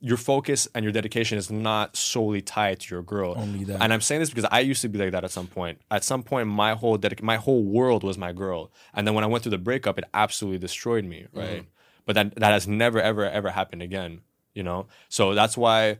your 0.00 0.16
focus 0.16 0.68
and 0.74 0.84
your 0.84 0.92
dedication 0.92 1.38
is 1.38 1.50
not 1.50 1.96
solely 1.96 2.40
tied 2.40 2.78
to 2.80 2.94
your 2.94 3.02
girl. 3.02 3.34
Only 3.36 3.64
that. 3.64 3.82
And 3.82 3.92
I'm 3.92 4.00
saying 4.00 4.20
this 4.20 4.30
because 4.30 4.46
I 4.50 4.60
used 4.60 4.82
to 4.82 4.88
be 4.88 4.98
like 4.98 5.10
that 5.12 5.24
at 5.24 5.30
some 5.32 5.46
point. 5.48 5.80
At 5.90 6.04
some 6.04 6.22
point, 6.22 6.46
my 6.48 6.74
whole 6.74 6.96
dedic- 6.98 7.22
my 7.22 7.36
whole 7.36 7.64
world 7.64 8.02
was 8.04 8.16
my 8.16 8.32
girl. 8.32 8.70
And 8.94 9.06
then 9.06 9.14
when 9.14 9.24
I 9.24 9.26
went 9.28 9.42
through 9.42 9.50
the 9.50 9.58
breakup, 9.58 9.98
it 9.98 10.04
absolutely 10.14 10.58
destroyed 10.58 11.04
me, 11.04 11.26
right? 11.32 11.66
But 12.06 12.14
that 12.14 12.34
that 12.36 12.52
has 12.52 12.66
never 12.68 13.00
ever 13.00 13.24
ever 13.28 13.50
happened 13.50 13.82
again, 13.82 14.20
you 14.58 14.64
know. 14.64 14.86
So 15.08 15.34
that's 15.34 15.56
why, 15.56 15.98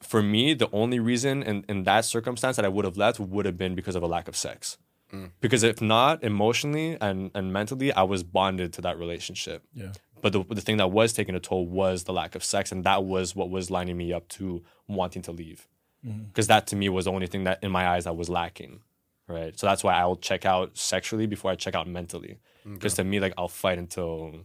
for 0.00 0.22
me, 0.22 0.54
the 0.54 0.70
only 0.72 0.98
reason 0.98 1.42
in 1.42 1.64
in 1.68 1.84
that 1.84 2.04
circumstance 2.06 2.56
that 2.56 2.64
I 2.64 2.68
would 2.68 2.86
have 2.86 2.96
left 2.96 3.20
would 3.20 3.44
have 3.44 3.58
been 3.58 3.74
because 3.74 3.94
of 3.94 4.02
a 4.02 4.06
lack 4.06 4.26
of 4.26 4.34
sex. 4.34 4.78
Mm. 5.12 5.30
Because 5.40 5.62
if 5.62 5.80
not, 5.82 6.24
emotionally 6.24 6.96
and 7.00 7.30
and 7.34 7.52
mentally, 7.52 7.92
I 7.92 8.04
was 8.14 8.22
bonded 8.22 8.72
to 8.72 8.80
that 8.80 8.98
relationship. 8.98 9.62
Yeah. 9.74 9.92
But 10.22 10.32
the, 10.32 10.42
the 10.44 10.60
thing 10.60 10.78
that 10.78 10.90
was 10.90 11.12
taking 11.12 11.34
a 11.34 11.40
toll 11.40 11.66
was 11.66 12.04
the 12.04 12.12
lack 12.12 12.34
of 12.34 12.42
sex, 12.42 12.72
and 12.72 12.84
that 12.84 13.04
was 13.04 13.36
what 13.36 13.50
was 13.50 13.70
lining 13.70 13.96
me 13.96 14.12
up 14.12 14.26
to 14.28 14.62
wanting 14.88 15.22
to 15.22 15.32
leave. 15.32 15.68
Mm-hmm. 16.06 16.24
Because 16.24 16.46
that 16.46 16.66
to 16.68 16.76
me 16.76 16.88
was 16.88 17.04
the 17.04 17.12
only 17.12 17.26
thing 17.26 17.44
that 17.44 17.62
in 17.62 17.70
my 17.70 17.86
eyes 17.86 18.06
I 18.06 18.10
was 18.10 18.28
lacking, 18.30 18.80
right? 19.28 19.58
So 19.58 19.66
that's 19.66 19.84
why 19.84 19.94
I 19.94 20.04
will 20.06 20.16
check 20.16 20.46
out 20.46 20.78
sexually 20.78 21.26
before 21.26 21.50
I 21.50 21.56
check 21.56 21.74
out 21.74 21.86
mentally. 21.86 22.38
Because 22.64 22.94
to 22.94 23.04
me, 23.04 23.20
like 23.20 23.34
I'll 23.38 23.48
fight 23.48 23.78
until 23.78 24.44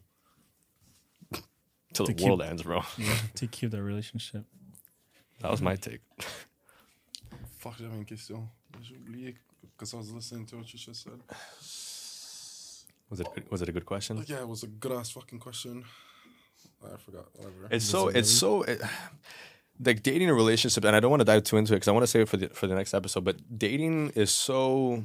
till 1.96 2.06
the 2.06 2.14
To 2.14 2.18
keep- 2.18 2.28
world 2.28 2.42
ends, 2.42 2.64
bro. 2.64 2.82
yeah. 2.98 3.18
To 3.36 3.48
keep 3.48 3.72
that 3.72 3.82
relationship. 3.84 4.44
That 5.42 5.52
was 5.52 5.62
my 5.62 5.76
take. 5.76 6.02
Fuck, 7.60 7.78
j'avais 7.80 7.96
une 7.98 8.06
question. 8.06 8.48
J'ai 8.82 8.96
oublié 8.96 9.36
because 9.62 9.94
I 9.94 9.98
was 9.98 10.12
listening 10.12 10.46
to 10.48 10.58
what 10.58 10.72
you 10.74 10.80
just 10.80 11.04
said. 11.04 11.20
Was 13.10 13.20
it 13.20 13.28
was 13.52 13.62
it 13.62 13.70
a 13.70 13.72
good 13.72 13.86
question? 13.86 14.24
Yeah, 14.28 14.42
it 14.42 14.48
was 14.48 14.64
a 14.64 14.68
good 14.68 14.92
ass 14.92 15.12
fucking 15.12 15.40
question. 15.40 15.84
I 16.84 16.98
forgot. 16.98 17.26
Whatever. 17.36 17.68
It's 17.72 17.86
so 17.86 18.10
it's 18.10 18.30
so 18.30 18.64
it, 18.64 18.82
like 19.84 20.04
dating 20.04 20.30
a 20.30 20.34
relationship, 20.34 20.84
and 20.86 20.96
I 20.96 21.00
don't 21.00 21.10
want 21.12 21.22
to 21.22 21.26
dive 21.26 21.44
too 21.44 21.58
into 21.58 21.74
it 21.74 21.78
because 21.78 21.88
I 21.88 21.92
want 21.92 22.04
to 22.04 22.08
save 22.08 22.22
it 22.24 22.30
for 22.30 22.38
the 22.38 22.50
for 22.50 22.68
the 22.68 22.76
next 22.76 22.94
episode. 22.94 23.24
But 23.24 23.38
dating 23.58 24.12
is 24.16 24.32
so 24.32 25.04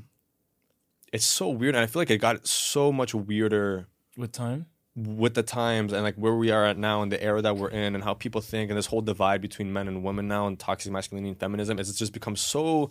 it's 1.13 1.27
so 1.27 1.49
weird, 1.49 1.75
and 1.75 1.83
I 1.83 1.87
feel 1.87 2.01
like 2.01 2.11
it 2.11 2.19
got 2.19 2.47
so 2.47 2.93
much 2.93 3.15
weirder 3.15 3.87
With 4.17 4.33
time? 4.33 4.67
With 5.07 5.35
the 5.35 5.43
times 5.43 5.93
and 5.93 6.03
like 6.03 6.15
where 6.17 6.35
we 6.35 6.51
are 6.51 6.65
at 6.65 6.79
now 6.79 7.03
and 7.03 7.11
the 7.11 7.23
era 7.23 7.41
that 7.43 7.57
we're 7.57 7.71
in 7.71 7.95
and 7.95 8.05
how 8.05 8.15
people 8.15 8.41
think 8.41 8.71
and 8.71 8.79
this 8.79 8.87
whole 8.87 9.01
divide 9.01 9.41
between 9.41 9.73
men 9.73 9.89
and 9.89 10.03
women 10.03 10.29
now 10.29 10.47
and 10.47 10.59
toxic 10.59 10.93
masculinity 10.93 11.31
and 11.31 11.41
feminism 11.41 11.79
is 11.79 11.89
it's 11.89 11.99
just 11.99 12.13
become 12.13 12.37
so 12.37 12.91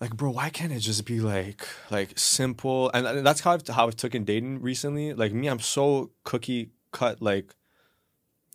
like 0.00 0.16
bro 0.16 0.30
why 0.30 0.50
can't 0.50 0.72
it 0.72 0.80
just 0.80 1.04
be 1.04 1.20
like 1.20 1.66
like 1.90 2.18
simple 2.18 2.90
and 2.92 3.06
and 3.06 3.26
that's 3.26 3.40
how 3.40 3.52
I've, 3.52 3.66
how 3.68 3.86
I've 3.86 3.96
taken 3.96 4.24
dating 4.24 4.60
recently 4.60 5.14
like 5.14 5.32
me 5.32 5.48
I'm 5.48 5.60
so 5.60 6.10
cookie 6.24 6.70
cut 6.92 7.22
like 7.22 7.54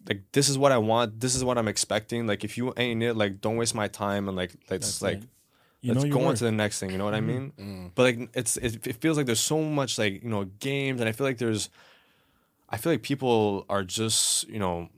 like 0.08 0.24
this 0.32 0.50
is 0.50 0.58
what 0.58 0.72
I 0.72 0.78
want 0.78 1.20
this 1.20 1.36
is 1.36 1.44
what 1.44 1.58
I'm 1.58 1.68
expecting 1.68 2.28
like 2.28 2.44
if 2.44 2.58
you 2.58 2.74
ain't 2.78 3.04
it 3.04 3.16
like 3.16 3.42
don't 3.42 3.58
waste 3.58 3.76
my 3.76 3.88
time 3.88 4.28
and 4.28 4.38
like 4.38 4.52
let's 4.70 5.00
That's 5.00 5.02
like 5.02 5.24
it. 5.24 5.30
You 5.82 5.94
let's 5.94 6.06
go 6.06 6.26
on 6.26 6.36
to 6.36 6.44
the 6.44 6.52
next 6.52 6.80
thing. 6.80 6.90
You 6.90 6.98
know 6.98 7.06
what 7.06 7.14
I 7.14 7.22
mean? 7.22 7.54
Mm. 7.58 7.92
But 7.96 8.04
like, 8.04 8.30
it's 8.34 8.58
it, 8.58 8.86
it 8.86 8.96
feels 8.98 9.16
like 9.16 9.26
there's 9.26 9.40
so 9.40 9.62
much 9.62 9.98
like 9.98 10.22
you 10.22 10.30
know 10.30 10.44
games, 10.44 11.00
and 11.00 11.08
I 11.08 11.14
feel 11.14 11.26
like 11.26 11.38
there's, 11.38 11.70
I 12.70 12.78
feel 12.78 12.92
like 12.94 13.02
people 13.04 13.66
are 13.70 13.84
just 13.84 14.48
you 14.48 14.60
know, 14.60 14.90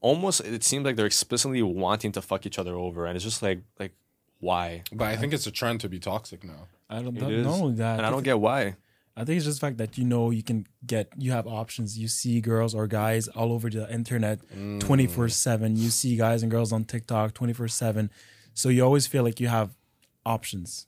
almost 0.00 0.40
it 0.40 0.64
seems 0.64 0.84
like 0.84 0.96
they're 0.96 1.06
explicitly 1.06 1.62
wanting 1.62 2.12
to 2.12 2.22
fuck 2.22 2.46
each 2.46 2.58
other 2.58 2.74
over, 2.74 3.06
and 3.06 3.16
it's 3.16 3.24
just 3.24 3.42
like 3.42 3.60
like 3.78 3.92
why? 4.38 4.82
But 4.92 5.08
I 5.08 5.16
think 5.16 5.32
it's 5.34 5.46
a 5.46 5.50
trend 5.50 5.80
to 5.80 5.88
be 5.88 5.98
toxic 5.98 6.44
now. 6.44 6.66
I 6.88 7.02
don't 7.02 7.16
It 7.16 7.20
know 7.20 7.30
is, 7.30 7.46
not 7.46 7.60
only 7.60 7.74
that. 7.76 7.98
and 7.98 8.06
I 8.06 8.10
don't 8.10 8.22
get 8.22 8.40
why. 8.40 8.76
I 9.16 9.24
think 9.24 9.36
it's 9.36 9.44
just 9.44 9.60
the 9.60 9.66
fact 9.66 9.76
that 9.78 9.98
you 9.98 10.04
know 10.04 10.30
you 10.30 10.42
can 10.42 10.66
get 10.86 11.12
you 11.18 11.32
have 11.32 11.46
options. 11.46 11.98
You 11.98 12.08
see 12.08 12.40
girls 12.40 12.74
or 12.74 12.86
guys 12.86 13.28
all 13.28 13.52
over 13.52 13.68
the 13.68 13.92
internet 13.92 14.40
mm. 14.48 14.80
twenty 14.80 15.06
four 15.06 15.28
seven. 15.28 15.76
You 15.76 15.90
see 15.90 16.16
guys 16.16 16.42
and 16.42 16.50
girls 16.50 16.72
on 16.72 16.84
TikTok 16.84 17.34
twenty 17.34 17.52
four 17.52 17.68
seven. 17.68 18.10
So 18.54 18.68
you 18.68 18.82
always 18.82 19.06
feel 19.06 19.22
like 19.22 19.38
you 19.38 19.48
have 19.48 19.76
options. 20.24 20.86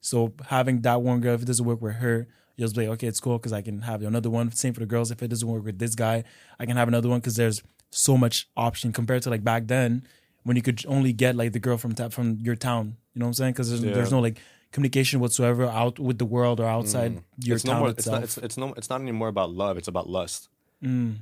So 0.00 0.34
having 0.46 0.82
that 0.82 1.02
one 1.02 1.20
girl, 1.20 1.34
if 1.34 1.42
it 1.42 1.46
doesn't 1.46 1.64
work 1.64 1.80
with 1.80 1.96
her, 1.96 2.28
you'll 2.60 2.68
just 2.68 2.76
be 2.76 2.86
like, 2.86 2.94
okay, 2.94 3.06
it's 3.08 3.18
cool 3.20 3.38
because 3.38 3.52
I 3.52 3.62
can 3.62 3.80
have 3.82 4.02
another 4.02 4.30
one. 4.30 4.52
Same 4.52 4.72
for 4.74 4.80
the 4.80 4.86
girls. 4.86 5.10
If 5.10 5.22
it 5.22 5.28
doesn't 5.28 5.48
work 5.48 5.64
with 5.64 5.78
this 5.78 5.94
guy, 5.96 6.22
I 6.60 6.66
can 6.66 6.76
have 6.76 6.86
another 6.88 7.08
one 7.08 7.18
because 7.20 7.34
there's 7.36 7.62
so 7.90 8.16
much 8.16 8.48
option 8.56 8.92
compared 8.92 9.22
to 9.24 9.30
like 9.30 9.42
back 9.42 9.66
then 9.66 10.06
when 10.44 10.56
you 10.56 10.62
could 10.62 10.84
only 10.86 11.12
get 11.12 11.34
like 11.34 11.52
the 11.52 11.58
girl 11.58 11.76
from 11.76 11.94
ta- 11.94 12.10
from 12.10 12.38
your 12.40 12.54
town. 12.54 12.96
You 13.14 13.20
know 13.20 13.26
what 13.26 13.30
I'm 13.30 13.34
saying? 13.34 13.52
Because 13.54 13.70
there's, 13.70 13.82
Yeah. 13.82 13.94
there's 13.94 14.12
no 14.12 14.20
like 14.20 14.38
communication 14.72 15.18
whatsoever 15.20 15.64
out 15.66 15.98
with 15.98 16.18
the 16.18 16.24
world 16.24 16.60
or 16.60 16.66
outside 16.66 17.22
your 17.38 17.56
it's 17.56 17.64
no 17.64 17.72
town 17.72 17.80
more. 17.80 17.88
It's 17.90 17.98
itself. 18.00 18.14
not. 18.14 18.22
It's, 18.24 18.36
it's 18.38 18.56
no. 18.56 18.72
It's 18.76 18.88
not 18.90 19.00
anymore 19.00 19.28
about 19.28 19.50
love. 19.50 19.76
It's 19.78 19.88
about 19.88 20.08
lust. 20.08 20.48
Mm. 20.84 21.16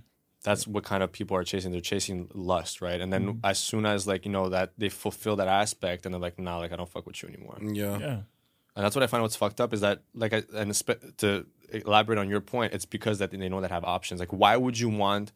That's 0.44 0.66
what 0.68 0.84
kind 0.84 1.02
of 1.02 1.10
people 1.10 1.36
are 1.36 1.42
chasing. 1.44 1.72
They're 1.72 1.80
chasing 1.80 2.28
lust, 2.34 2.80
right? 2.80 3.00
And 3.00 3.12
then 3.12 3.24
Mm-hmm. 3.26 3.38
as 3.44 3.58
soon 3.58 3.86
as 3.86 4.06
like 4.06 4.24
you 4.26 4.30
know 4.30 4.48
that 4.50 4.72
they 4.78 4.88
fulfill 4.88 5.36
that 5.36 5.48
aspect, 5.48 6.04
and 6.04 6.14
they're 6.14 6.20
like, 6.20 6.38
nah, 6.38 6.58
like 6.58 6.72
I 6.72 6.76
don't 6.76 6.88
fuck 6.88 7.06
with 7.06 7.22
you 7.22 7.28
anymore. 7.28 7.58
Yeah. 7.60 7.98
yeah. 7.98 8.18
And 8.78 8.84
that's 8.84 8.94
what 8.94 9.02
I 9.02 9.08
find 9.08 9.24
what's 9.24 9.34
fucked 9.34 9.60
up 9.60 9.74
is 9.74 9.80
that 9.80 10.02
like 10.14 10.32
I, 10.32 10.44
and 10.54 10.72
to 11.18 11.44
elaborate 11.72 12.16
on 12.16 12.28
your 12.30 12.40
point, 12.40 12.72
it's 12.72 12.84
because 12.84 13.18
that 13.18 13.32
they 13.32 13.48
know 13.48 13.60
that 13.60 13.72
have 13.72 13.82
options. 13.82 14.20
Like, 14.20 14.32
why 14.32 14.56
would 14.56 14.78
you 14.78 14.88
want 14.88 15.32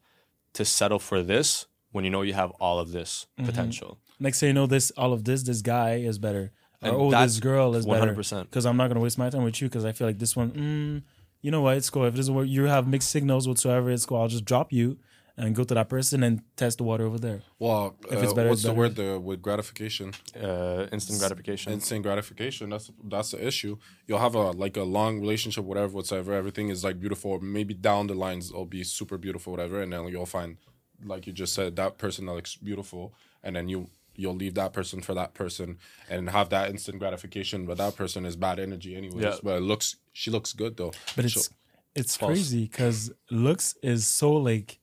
to 0.53 0.63
settle 0.63 0.97
for 0.97 1.21
this 1.21 1.65
when 1.91 2.05
you 2.05 2.09
know 2.09 2.21
you 2.21 2.33
have 2.35 2.51
all 2.51 2.79
of 2.79 2.93
this 2.93 3.27
Mm-hmm. 3.37 3.49
potential? 3.49 3.97
Next 4.17 4.39
thing 4.39 4.47
you 4.47 4.53
know, 4.53 4.65
this 4.65 4.91
all 4.91 5.11
of 5.11 5.25
this, 5.25 5.43
this 5.43 5.61
guy 5.61 5.95
is 5.95 6.19
better. 6.19 6.53
Or, 6.81 6.89
oh, 6.91 7.11
this 7.11 7.41
girl 7.41 7.75
is 7.75 7.85
better. 7.85 8.15
100%. 8.15 8.43
Because 8.43 8.65
I'm 8.65 8.77
not 8.77 8.87
gonna 8.87 9.01
waste 9.01 9.17
my 9.17 9.29
time 9.29 9.43
with 9.43 9.61
you 9.61 9.67
because 9.67 9.83
I 9.83 9.91
feel 9.91 10.07
like 10.07 10.19
this 10.19 10.37
one. 10.37 10.51
Mm, 10.51 11.03
you 11.41 11.51
know 11.51 11.59
what? 11.59 11.75
It's 11.75 11.89
cool. 11.89 12.05
If 12.05 12.13
it 12.13 12.17
doesn't 12.17 12.33
work, 12.33 12.47
you 12.47 12.63
have 12.63 12.87
mixed 12.87 13.09
signals 13.09 13.45
whatsoever. 13.45 13.91
It's 13.91 14.05
cool. 14.05 14.21
I'll 14.21 14.29
just 14.29 14.45
drop 14.45 14.71
you 14.71 14.99
and 15.35 15.55
go 15.55 15.63
to 15.63 15.73
that 15.73 15.89
person 15.89 16.21
and 16.23 16.41
test 16.55 16.77
the 16.77 16.83
water 16.83 17.05
over 17.05 17.17
there. 17.17 17.41
Well, 17.57 17.95
If 18.11 18.21
it's 18.21 18.31
uh, 18.31 18.35
better, 18.35 18.49
what's 18.49 18.61
it's 18.61 18.67
the 18.69 18.73
word 18.73 18.95
there 18.95 19.19
with 19.19 19.41
gratification? 19.41 20.13
Uh, 20.39 20.85
instant 20.91 21.19
gratification. 21.19 21.73
Instant 21.73 22.03
gratification. 22.03 22.69
That's 22.69 22.91
that's 23.03 23.31
the 23.31 23.45
issue. 23.45 23.77
You'll 24.07 24.19
have 24.19 24.35
a 24.35 24.51
like 24.51 24.77
a 24.77 24.83
long 24.83 25.19
relationship, 25.19 25.63
whatever, 25.65 25.93
whatsoever. 25.93 26.33
Everything 26.33 26.69
is 26.69 26.83
like 26.83 26.99
beautiful. 26.99 27.39
Maybe 27.39 27.73
down 27.73 28.07
the 28.07 28.13
lines 28.15 28.51
it'll 28.51 28.65
be 28.65 28.83
super 28.83 29.17
beautiful, 29.17 29.51
whatever, 29.51 29.81
and 29.81 29.91
then 29.91 30.07
you'll 30.07 30.25
find, 30.27 30.57
like 31.03 31.25
you 31.27 31.33
just 31.33 31.53
said, 31.53 31.75
that 31.77 31.97
person 31.97 32.25
that 32.27 32.33
looks 32.33 32.55
beautiful, 32.55 33.13
and 33.43 33.55
then 33.55 33.67
you 33.69 33.89
you'll 34.15 34.35
leave 34.35 34.53
that 34.53 34.71
person 34.73 35.01
for 35.01 35.15
that 35.15 35.33
person 35.33 35.79
and 36.07 36.29
have 36.29 36.49
that 36.49 36.69
instant 36.69 36.99
gratification. 36.99 37.65
But 37.65 37.77
that 37.79 37.95
person 37.95 38.25
is 38.27 38.35
bad 38.35 38.59
energy, 38.59 38.95
anyways. 38.95 39.23
Yeah. 39.23 39.35
But 39.41 39.55
it 39.57 39.61
looks 39.63 39.95
she 40.11 40.29
looks 40.29 40.53
good 40.53 40.77
though. 40.77 40.91
But 41.15 41.27
So- 41.31 41.39
it's 41.39 41.49
it's 41.95 42.15
False. 42.17 42.29
crazy 42.33 42.63
because 42.67 43.11
looks 43.31 43.75
is 43.83 44.05
so 44.07 44.33
like 44.33 44.79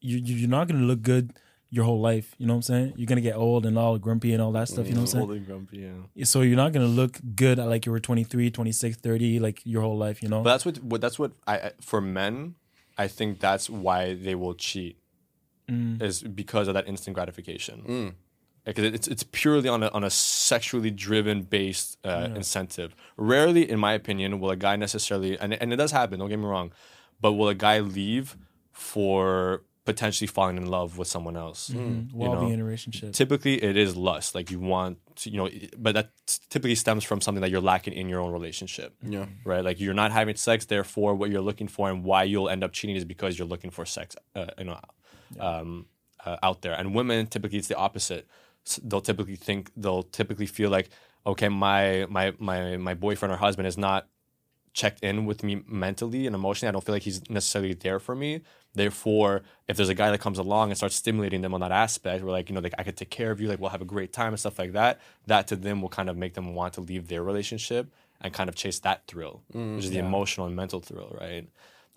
you 0.00 0.18
you- 0.18 0.36
you're 0.36 0.48
not 0.48 0.68
gonna 0.68 0.84
look 0.84 1.02
good 1.02 1.32
your 1.72 1.84
whole 1.84 2.00
life. 2.00 2.34
You 2.38 2.46
know 2.46 2.54
what 2.54 2.58
I'm 2.58 2.62
saying? 2.62 2.92
You're 2.96 3.06
gonna 3.06 3.20
get 3.20 3.36
old 3.36 3.64
and 3.64 3.78
all 3.78 3.96
grumpy 3.98 4.32
and 4.32 4.42
all 4.42 4.50
that 4.52 4.68
stuff. 4.68 4.86
You 4.88 4.94
know 4.94 5.02
what 5.02 5.14
I'm 5.14 5.18
saying? 5.18 5.22
Old 5.22 5.36
and 5.36 5.46
grumpy, 5.46 5.78
yeah. 6.16 6.24
So 6.24 6.40
you're 6.42 6.56
not 6.56 6.72
gonna 6.72 6.86
look 6.86 7.20
good 7.36 7.58
at 7.60 7.66
like 7.68 7.86
you 7.86 7.92
were 7.92 8.00
23, 8.00 8.50
26, 8.50 8.96
30, 8.96 9.38
like 9.38 9.60
your 9.64 9.82
whole 9.82 9.96
life. 9.96 10.22
You 10.22 10.28
know? 10.28 10.42
But 10.42 10.50
that's 10.52 10.64
what, 10.66 10.82
what 10.82 11.00
that's 11.00 11.18
what 11.18 11.32
I 11.46 11.54
I- 11.56 11.72
for 11.80 12.00
men, 12.00 12.54
I 12.98 13.06
think 13.08 13.38
that's 13.40 13.70
why 13.70 14.14
they 14.14 14.34
will 14.34 14.54
cheat, 14.54 14.96
Mm. 15.68 16.02
is 16.02 16.22
because 16.22 16.66
of 16.66 16.74
that 16.74 16.88
instant 16.88 17.14
gratification. 17.14 18.14
Because 18.64 18.84
it's 18.92 19.08
it's 19.08 19.22
purely 19.22 19.68
on 19.68 19.82
a 19.84 19.88
on 19.88 20.02
a 20.04 20.10
sexually 20.10 20.90
driven 20.90 21.42
based 21.42 21.96
uh, 22.04 22.28
incentive. 22.34 22.94
Rarely, 23.16 23.62
in 23.70 23.78
my 23.78 23.92
opinion, 23.94 24.38
will 24.40 24.50
a 24.50 24.56
guy 24.56 24.74
necessarily 24.76 25.38
and 25.38 25.54
and 25.54 25.72
it 25.72 25.76
does 25.76 25.92
happen. 25.92 26.18
Don't 26.18 26.28
get 26.28 26.38
me 26.38 26.44
wrong, 26.46 26.72
but 27.22 27.32
will 27.34 27.48
a 27.48 27.54
guy 27.54 27.78
leave 27.80 28.36
for 28.72 29.62
potentially 29.84 30.26
falling 30.26 30.56
in 30.56 30.66
love 30.66 30.98
with 30.98 31.08
someone 31.08 31.36
else? 31.36 31.70
While 31.70 32.34
know? 32.34 32.40
being 32.40 32.52
in 32.52 32.60
a 32.60 32.64
relationship. 32.64 33.12
typically 33.12 33.62
it 33.62 33.76
is 33.76 33.96
lust 33.96 34.34
like 34.34 34.50
you 34.50 34.60
want 34.60 34.98
to, 35.16 35.30
you 35.30 35.38
know 35.38 35.48
but 35.78 35.92
that 35.94 36.10
typically 36.50 36.74
stems 36.74 37.02
from 37.02 37.20
something 37.20 37.40
that 37.40 37.50
you're 37.50 37.60
lacking 37.62 37.94
in 37.94 38.08
your 38.08 38.20
own 38.20 38.32
relationship 38.32 38.94
Yeah. 39.02 39.26
right 39.44 39.64
like 39.64 39.80
you're 39.80 39.94
not 39.94 40.12
having 40.12 40.36
sex 40.36 40.66
therefore 40.66 41.14
what 41.14 41.30
you're 41.30 41.40
looking 41.50 41.66
for 41.68 41.88
and 41.90 42.04
why 42.04 42.24
you'll 42.24 42.48
end 42.50 42.62
up 42.62 42.72
cheating 42.72 42.94
is 42.96 43.04
because 43.06 43.38
you're 43.38 43.48
looking 43.48 43.70
for 43.70 43.84
sex 43.86 44.16
uh, 44.36 44.46
you 44.58 44.64
know 44.64 44.78
um, 45.38 45.86
uh, 46.26 46.36
out 46.42 46.60
there 46.62 46.74
and 46.74 46.94
women 46.94 47.26
typically 47.26 47.58
it's 47.58 47.68
the 47.68 47.76
opposite 47.76 48.26
S- 48.66 48.80
they'll 48.84 49.00
typically 49.00 49.36
think 49.36 49.70
they'll 49.76 50.02
typically 50.02 50.46
feel 50.46 50.70
like 50.70 50.90
okay 51.26 51.48
my 51.48 52.06
my 52.10 52.34
my 52.38 52.76
my 52.76 52.94
boyfriend 52.94 53.32
or 53.32 53.36
husband 53.38 53.66
is 53.66 53.78
not 53.78 54.08
checked 54.72 55.02
in 55.02 55.26
with 55.26 55.42
me 55.42 55.62
mentally 55.66 56.26
and 56.26 56.34
emotionally. 56.34 56.68
I 56.68 56.72
don't 56.72 56.84
feel 56.84 56.94
like 56.94 57.02
he's 57.02 57.28
necessarily 57.28 57.74
there 57.74 57.98
for 57.98 58.14
me. 58.14 58.40
Therefore, 58.74 59.42
if 59.66 59.76
there's 59.76 59.88
a 59.88 59.94
guy 59.94 60.10
that 60.10 60.20
comes 60.20 60.38
along 60.38 60.70
and 60.70 60.76
starts 60.76 60.94
stimulating 60.94 61.42
them 61.42 61.54
on 61.54 61.60
that 61.60 61.72
aspect, 61.72 62.22
where 62.22 62.32
like, 62.32 62.48
you 62.48 62.54
know, 62.54 62.60
like 62.60 62.74
I 62.78 62.84
could 62.84 62.96
take 62.96 63.10
care 63.10 63.32
of 63.32 63.40
you, 63.40 63.48
like 63.48 63.58
we'll 63.58 63.70
have 63.70 63.82
a 63.82 63.86
great 63.86 64.12
time 64.12 64.28
and 64.28 64.38
stuff 64.38 64.58
like 64.58 64.72
that, 64.72 65.00
that 65.26 65.48
to 65.48 65.56
them 65.56 65.82
will 65.82 65.88
kind 65.88 66.08
of 66.08 66.16
make 66.16 66.34
them 66.34 66.54
want 66.54 66.74
to 66.74 66.80
leave 66.80 67.08
their 67.08 67.22
relationship 67.24 67.92
and 68.20 68.32
kind 68.32 68.48
of 68.48 68.54
chase 68.54 68.78
that 68.80 69.06
thrill, 69.06 69.42
mm, 69.52 69.76
which 69.76 69.86
is 69.86 69.90
the 69.90 69.98
emotional 69.98 70.46
and 70.46 70.54
mental 70.54 70.80
thrill, 70.80 71.16
right? 71.20 71.48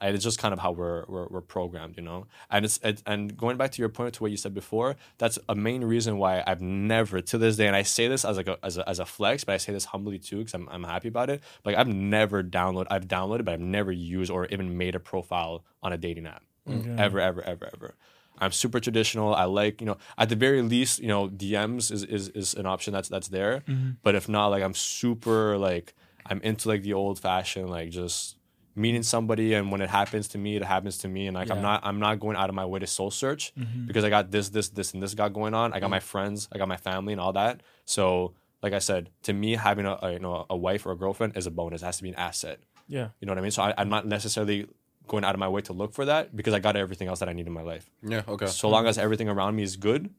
And 0.04 0.14
it's 0.16 0.24
just 0.24 0.38
kind 0.38 0.54
of 0.54 0.60
how 0.60 0.72
we're, 0.72 1.06
we're, 1.08 1.28
we're 1.28 1.42
programmed, 1.42 1.96
you 1.96 2.04
know? 2.04 2.28
And 2.52 2.66
it's, 2.66 2.78
it, 2.84 3.02
and 3.06 3.36
going 3.38 3.56
back 3.56 3.72
to 3.72 3.82
your 3.82 3.88
point 3.88 4.16
to 4.16 4.24
what 4.24 4.32
you 4.32 4.38
said 4.38 4.54
before, 4.54 4.98
that's 5.18 5.40
a 5.48 5.56
main 5.56 5.82
reason 5.86 6.18
why 6.18 6.44
I've 6.46 6.62
never, 6.62 7.22
to 7.22 7.38
this 7.38 7.56
day, 7.56 7.68
and 7.68 7.76
I 7.76 7.84
say 7.84 8.10
this 8.10 8.26
as 8.26 8.36
like 8.36 8.50
a, 8.50 8.58
as 8.62 8.78
a, 8.78 8.88
as 8.88 9.00
a 9.00 9.06
flex, 9.06 9.46
but 9.46 9.54
I 9.54 9.58
say 9.58 9.72
this 9.72 9.86
humbly 9.86 10.20
too, 10.20 10.40
because 10.40 10.54
I'm, 10.54 10.68
I'm 10.70 10.84
happy 10.84 11.08
about 11.08 11.30
it. 11.30 11.42
Like 11.64 11.78
I've 11.78 11.88
never 11.88 12.44
downloaded, 12.44 12.88
I've 12.92 13.08
downloaded, 13.08 13.46
but 13.46 13.54
I've 13.54 13.62
never 13.62 13.94
used 13.94 14.30
or 14.30 14.46
even 14.48 14.78
made 14.78 14.94
a 14.94 15.00
profile 15.00 15.64
on 15.82 15.94
a 15.94 15.98
dating 15.98 16.28
app. 16.28 16.44
Mm-hmm. 16.68 17.00
Ever, 17.00 17.22
ever, 17.22 17.42
ever, 17.42 17.70
ever. 17.74 17.96
I'm 18.40 18.52
super 18.52 18.82
traditional. 18.82 19.34
I 19.34 19.46
like, 19.46 19.80
you 19.80 19.88
know, 19.88 19.98
at 20.18 20.28
the 20.28 20.36
very 20.36 20.62
least, 20.62 21.00
you 21.00 21.08
know, 21.08 21.30
DMs 21.30 21.92
is 21.92 22.04
is, 22.04 22.30
is 22.30 22.54
an 22.56 22.66
option 22.66 22.92
that's 22.94 23.08
that's 23.10 23.30
there. 23.30 23.64
Mm-hmm. 23.68 23.92
But 24.02 24.16
if 24.16 24.28
not, 24.28 24.48
like 24.48 24.64
I'm 24.64 24.74
super 24.74 25.58
like 25.58 25.94
I'm 26.26 26.42
into 26.42 26.68
like 26.68 26.84
the 26.84 26.94
old 26.94 27.20
fashioned, 27.20 27.70
like 27.70 27.90
just 27.90 28.38
meeting 28.76 29.04
somebody 29.04 29.54
and 29.54 29.72
when 29.72 29.82
it 29.82 29.90
happens 29.90 30.28
to 30.30 30.38
me, 30.38 30.56
it 30.56 30.64
happens 30.64 30.98
to 31.00 31.08
me. 31.08 31.28
And 31.28 31.36
like 31.36 31.52
I'm 31.52 31.62
not 31.62 31.82
I'm 31.84 32.00
not 32.00 32.20
going 32.20 32.36
out 32.36 32.50
of 32.50 32.56
my 32.56 32.66
way 32.66 32.80
to 32.80 32.88
soul 32.88 33.12
search 33.12 33.54
mm-hmm. 33.58 33.86
because 33.86 34.04
I 34.04 34.10
got 34.10 34.32
this, 34.32 34.50
this, 34.50 34.70
this, 34.70 34.94
and 34.94 35.04
this 35.04 35.14
got 35.14 35.34
going 35.34 35.54
on. 35.54 35.74
I 35.74 35.80
got 35.80 35.90
my 35.90 36.00
friends, 36.00 36.48
I 36.52 36.58
got 36.58 36.68
my 36.68 36.78
family 36.78 37.14
and 37.14 37.22
all 37.22 37.34
that. 37.34 37.62
So 37.86 38.34
like 38.62 38.74
I 38.74 38.80
said, 38.80 39.10
to 39.24 39.34
me, 39.34 39.56
having 39.56 39.86
a, 39.86 39.98
a 40.02 40.14
you 40.14 40.20
know 40.20 40.46
a 40.50 40.58
wife 40.58 40.86
or 40.86 40.92
a 40.92 40.98
girlfriend 40.98 41.38
is 41.38 41.46
a 41.46 41.52
bonus. 41.52 41.82
It 41.82 41.86
has 41.86 41.98
to 41.98 42.04
be 42.04 42.10
an 42.10 42.16
asset. 42.16 42.60
yeah. 42.88 43.10
You 43.20 43.26
know 43.26 43.32
what 43.32 43.40
I 43.40 43.42
mean? 43.42 43.52
So 43.52 43.62
I, 43.64 43.74
I'm 43.78 43.90
not 43.90 44.08
necessarily 44.08 44.68
going 45.08 45.26
out 45.26 45.36
of 45.36 45.40
my 45.40 45.50
way 45.50 45.62
to 45.62 45.74
look 45.74 45.94
for 45.94 46.06
that 46.06 46.34
because 46.36 46.54
I 46.54 46.60
got 46.60 46.76
everything 46.76 47.10
else 47.10 47.20
that 47.20 47.28
I 47.28 47.34
need 47.34 47.46
in 47.46 47.54
my 47.54 47.62
life. 47.62 47.90
Yeah. 48.02 48.22
Okay. 48.28 48.46
So 48.48 48.70
long 48.70 48.88
as 48.88 48.98
everything 48.98 49.28
around 49.28 49.56
me 49.56 49.64
is 49.64 49.76
good, 49.76 50.10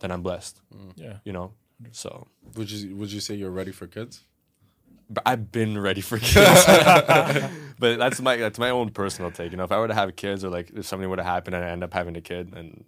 then 0.00 0.10
I'm 0.10 0.22
blessed. 0.22 0.60
Mm. 0.74 0.92
Yeah. 0.96 1.16
You 1.24 1.32
know. 1.32 1.52
So, 1.90 2.28
Would 2.56 2.70
you 2.70 2.96
would 2.96 3.12
you 3.12 3.20
say 3.20 3.34
you're 3.34 3.50
ready 3.50 3.72
for 3.72 3.86
kids? 3.86 4.22
But 5.10 5.22
I've 5.26 5.50
been 5.52 5.78
ready 5.78 6.00
for 6.00 6.18
kids. 6.18 6.64
but 7.78 7.98
that's 7.98 8.20
my 8.20 8.36
that's 8.36 8.58
my 8.58 8.70
own 8.70 8.90
personal 8.90 9.30
take. 9.30 9.50
You 9.50 9.56
know, 9.56 9.64
if 9.64 9.72
I 9.72 9.78
were 9.78 9.88
to 9.88 9.94
have 9.94 10.14
kids 10.16 10.44
or 10.44 10.50
like 10.50 10.70
if 10.74 10.86
something 10.86 11.08
were 11.08 11.16
to 11.16 11.22
happen 11.24 11.54
and 11.54 11.64
I 11.64 11.68
end 11.68 11.84
up 11.84 11.92
having 11.92 12.16
a 12.16 12.20
kid, 12.20 12.52
then 12.52 12.84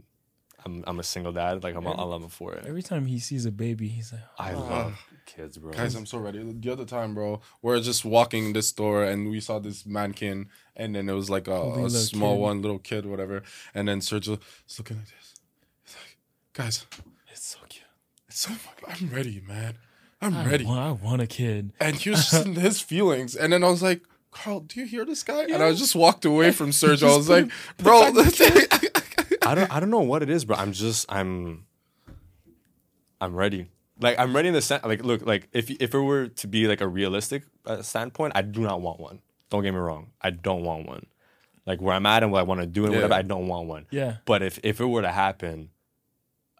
I'm 0.64 0.84
I'm 0.86 0.98
a 0.98 1.02
single 1.04 1.32
dad. 1.32 1.62
Like 1.62 1.74
I'm 1.76 1.86
all 1.86 2.12
I'm 2.12 2.28
for 2.28 2.54
it. 2.54 2.66
Every 2.66 2.82
time 2.82 3.06
he 3.06 3.18
sees 3.18 3.46
a 3.46 3.52
baby, 3.52 3.88
he's 3.88 4.12
like, 4.12 4.22
I 4.38 4.52
love 4.52 4.98
kids, 5.26 5.58
bro. 5.58 5.72
Guys, 5.72 5.94
I'm 5.94 6.06
so 6.06 6.18
ready. 6.18 6.42
The 6.42 6.72
other 6.72 6.84
time, 6.84 7.14
bro, 7.14 7.40
we're 7.62 7.80
just 7.80 8.04
walking 8.04 8.52
this 8.52 8.68
store 8.68 9.04
and 9.04 9.30
we 9.30 9.40
saw 9.40 9.58
this 9.58 9.86
mannequin, 9.86 10.48
and 10.74 10.94
then 10.94 11.08
it 11.08 11.12
was 11.12 11.30
like 11.30 11.46
a, 11.48 11.52
a 11.52 11.84
a 11.84 11.90
small 11.90 12.34
kid. 12.34 12.40
one, 12.42 12.62
little 12.62 12.78
kid, 12.78 13.06
whatever. 13.06 13.42
And 13.74 13.86
then 13.88 14.00
Sergio 14.00 14.40
is 14.68 14.78
looking 14.78 14.96
like 14.98 15.06
this. 15.06 15.34
He's 15.84 15.96
like, 15.96 16.16
guys, 16.52 16.86
it's 17.30 17.46
so 17.46 17.58
cute. 17.68 17.84
it's 18.28 18.40
so 18.40 18.50
fuck- 18.50 18.82
I'm 18.88 19.08
ready, 19.08 19.40
man. 19.46 19.74
I'm 20.20 20.34
I 20.36 20.46
ready. 20.46 20.64
want, 20.64 20.80
I 20.80 20.92
want 20.92 21.22
a 21.22 21.26
kid. 21.26 21.72
And 21.80 21.96
he 21.96 22.10
was 22.10 22.30
just 22.30 22.46
in 22.46 22.54
his 22.68 22.80
feelings. 22.80 23.36
And 23.36 23.52
then 23.52 23.62
I 23.62 23.68
was 23.68 23.82
like, 23.82 24.02
Kharl, 24.32 24.66
do 24.66 24.80
you 24.80 24.86
hear 24.86 25.04
this 25.04 25.22
guy? 25.22 25.44
And 25.44 25.62
I 25.62 25.72
just 25.72 25.94
walked 25.94 26.24
away 26.24 26.52
from 26.52 26.70
Sergio. 26.80 27.12
I 27.12 27.16
was 27.16 27.28
like, 27.28 27.50
bro, 27.78 28.02
I 29.46 29.54
don't 29.54 29.70
I 29.72 29.80
don't 29.80 29.90
know 29.90 30.00
what 30.00 30.22
it 30.22 30.30
is, 30.30 30.44
bro. 30.44 30.56
I'm 30.56 30.72
just 30.72 31.10
I'm 31.10 31.66
I'm 33.20 33.34
ready. 33.34 33.68
Like 34.00 34.18
I'm 34.18 34.34
ready 34.36 34.48
in 34.48 34.54
the 34.54 34.60
sense 34.60 34.84
like 34.84 35.02
look 35.04 35.24
like 35.24 35.48
if 35.52 35.70
if 35.70 35.94
it 35.94 35.98
were 35.98 36.28
to 36.28 36.46
be 36.48 36.66
like 36.68 36.80
a 36.80 36.88
realistic 36.88 37.44
uh, 37.64 37.80
standpoint, 37.82 38.32
I 38.36 38.42
do 38.42 38.60
not 38.60 38.80
want 38.80 39.00
one. 39.00 39.20
Don't 39.50 39.62
get 39.62 39.72
me 39.72 39.78
wrong. 39.78 40.10
I 40.20 40.30
don't 40.30 40.64
want 40.64 40.86
one. 40.86 41.06
Like 41.64 41.80
where 41.80 41.94
I'm 41.94 42.04
at 42.06 42.22
and 42.22 42.30
what 42.30 42.40
I 42.40 42.42
want 42.42 42.60
to 42.60 42.66
do 42.66 42.84
and 42.84 42.92
Yeah. 42.92 42.98
whatever, 42.98 43.14
I 43.14 43.22
don't 43.22 43.48
want 43.48 43.68
one. 43.68 43.86
Yeah. 43.90 44.16
But 44.26 44.42
if 44.42 44.58
if 44.62 44.80
it 44.80 44.86
were 44.86 45.02
to 45.02 45.10
happen, 45.12 45.70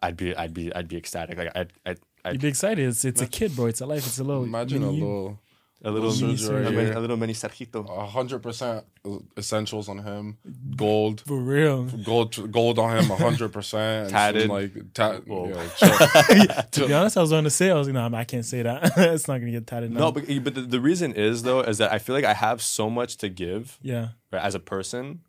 I'd 0.01 0.17
be 0.17 0.35
I'd 0.35 0.53
be 0.53 0.73
I'd 0.73 0.87
be 0.87 0.97
ecstatic. 0.97 1.37
Like 1.37 1.51
I'd 1.55 1.73
I'd, 1.85 1.99
You'd 2.33 2.41
be 2.41 2.47
excited. 2.47 2.87
It's 2.87 3.05
it's 3.05 3.21
a 3.21 3.27
kid, 3.27 3.55
bro. 3.55 3.65
It's 3.67 3.81
a 3.81 3.85
life. 3.85 4.05
It's 4.05 4.19
a 4.19 4.23
little. 4.23 4.43
imagine 4.43 4.83
a 4.83 4.85
mini 4.87 4.97
you. 4.97 5.05
little, 5.05 5.39
a 5.83 5.91
little 5.91 6.09
Little 6.09 6.27
mini, 6.27 6.37
Sergio 6.39 6.67
a, 6.67 6.71
mini, 6.71 6.91
a 6.91 6.99
little 6.99 7.17
mini 7.17 7.33
Sergito. 7.33 7.87
a 7.89 8.05
hundred 8.07 8.41
percent 8.41 8.83
essentials 9.37 9.87
on 9.89 9.99
him, 9.99 10.37
gold. 10.75 11.21
For 11.21 11.37
real. 11.37 11.83
Gold, 11.83 12.51
gold 12.51 12.79
on 12.79 12.97
him, 12.97 13.05
hundred 13.05 13.53
percent. 13.53 14.09
Tatted. 14.09 14.49
like 14.49 14.71
tat. 14.93 15.27
Whoa. 15.27 15.49
Yeah, 15.49 15.67
check. 15.77 16.71
To 16.71 16.87
be 16.87 16.93
honest, 16.93 17.15
I 17.17 17.21
was 17.21 17.29
going 17.29 17.43
to 17.43 17.49
say, 17.51 17.69
I 17.69 17.75
was 17.75 17.87
like, 17.87 17.93
no, 18.11 18.17
I 18.17 18.23
can't 18.23 18.43
say 18.45 18.63
that. 18.63 18.91
it's 18.97 19.27
not 19.27 19.37
gonna 19.39 19.51
get 19.51 19.67
tatted. 19.67 19.91
No, 19.91 20.11
but 20.11 20.25
but 20.43 20.55
the, 20.55 20.61
the 20.61 20.81
reason 20.81 21.13
is 21.13 21.43
though 21.43 21.61
is 21.61 21.77
that 21.77 21.91
I 21.93 21.99
feel 21.99 22.15
like 22.15 22.25
I 22.25 22.33
have 22.33 22.61
so 22.61 22.89
much 22.89 23.17
to 23.17 23.29
give 23.29 23.77
yeah, 23.81 24.09
right, 24.31 24.43
as 24.43 24.55
a 24.55 24.59
person 24.59 25.21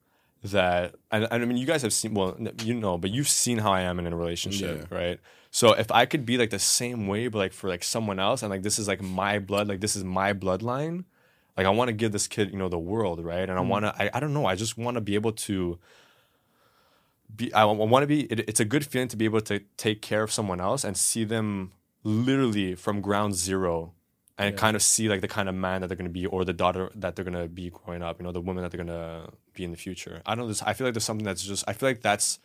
that 0.45 0.95
and, 1.11 1.27
and 1.31 1.43
I 1.43 1.47
mean 1.47 1.57
you 1.57 1.67
guys 1.67 1.83
have 1.83 1.93
seen 1.93 2.15
well 2.15 2.37
you 2.63 2.73
know 2.75 2.97
but 2.97 3.11
you've 3.11 3.29
seen 3.29 3.59
how 3.59 3.73
I 3.73 3.81
am 3.83 3.99
in 3.99 4.07
a 4.07 4.17
relationship 4.17 4.87
Yeah. 4.89 4.97
right 4.97 5.21
so 5.51 5.73
if 5.73 5.91
I 5.91 6.07
could 6.07 6.27
be 6.27 6.39
like 6.39 6.51
the 6.51 6.59
same 6.59 7.07
way 7.07 7.29
but 7.29 7.39
like 7.39 7.53
for 7.53 7.69
like 7.69 7.83
someone 7.83 8.19
else 8.19 8.43
and 8.43 8.51
like 8.51 8.63
this 8.63 8.79
is 8.79 8.89
like 8.89 9.03
my 9.03 9.39
blood 9.39 9.69
like 9.69 9.81
this 9.81 9.97
is 9.97 10.05
my 10.05 10.33
bloodline 10.33 11.05
like 11.57 11.67
I 11.67 11.71
want 11.71 11.89
to 11.89 11.93
give 11.93 12.13
this 12.13 12.27
kid 12.27 12.51
you 12.51 12.59
know 12.59 12.69
the 12.69 12.79
world 12.79 13.25
right 13.25 13.49
and 13.49 13.59
I 13.59 13.63
mm. 13.63 13.69
want 13.69 13.85
to 13.85 13.95
I, 13.97 14.11
I 14.15 14.21
don't 14.21 14.35
know 14.35 14.47
I 14.47 14.55
just 14.55 14.77
want 14.79 14.97
to 14.97 15.01
be 15.01 15.15
able 15.15 15.33
to 15.33 15.79
be 17.35 17.53
I, 17.53 17.65
want 17.65 18.03
to 18.03 18.07
be 18.07 18.23
it, 18.23 18.41
it's 18.41 18.61
a 18.61 18.65
good 18.65 18.87
feeling 18.87 19.09
to 19.09 19.17
be 19.17 19.25
able 19.25 19.41
to 19.43 19.61
take 19.77 20.03
care 20.03 20.23
of 20.23 20.33
someone 20.33 20.61
else 20.61 20.85
and 20.85 20.97
see 20.97 21.25
them 21.25 21.73
literally 22.05 22.75
from 22.75 23.01
ground 23.01 23.35
zero 23.35 23.93
and 24.39 24.57
kind 24.57 24.77
of 24.77 24.83
see 24.83 25.09
like 25.09 25.21
the 25.21 25.29
kind 25.29 25.49
of 25.49 25.55
man 25.55 25.81
that 25.81 25.89
they're 25.89 25.97
gonna 25.97 26.09
be 26.09 26.25
or 26.27 26.45
the 26.45 26.53
daughter 26.53 26.91
that 26.95 27.17
they're 27.17 27.25
gonna 27.25 27.49
be 27.49 27.71
growing 27.71 28.03
up. 28.03 28.19
You 28.21 28.25
know, 28.25 28.33
the 28.33 28.41
woman 28.41 28.63
that 28.63 28.71
they're 28.71 28.85
gonna 28.85 29.31
be 29.53 29.65
in 29.65 29.73
the 29.73 29.77
future. 29.77 30.23
I 30.25 30.35
don't 30.35 30.45
know. 30.45 30.49
This, 30.49 30.63
I 30.63 30.75
feel 30.75 30.87
like 30.87 30.95
there's 30.95 31.05
something 31.05 31.25
that's 31.25 31.43
just. 31.43 31.65
I 31.67 31.73
feel 31.73 31.89
like 31.89 32.03
that's, 32.03 32.39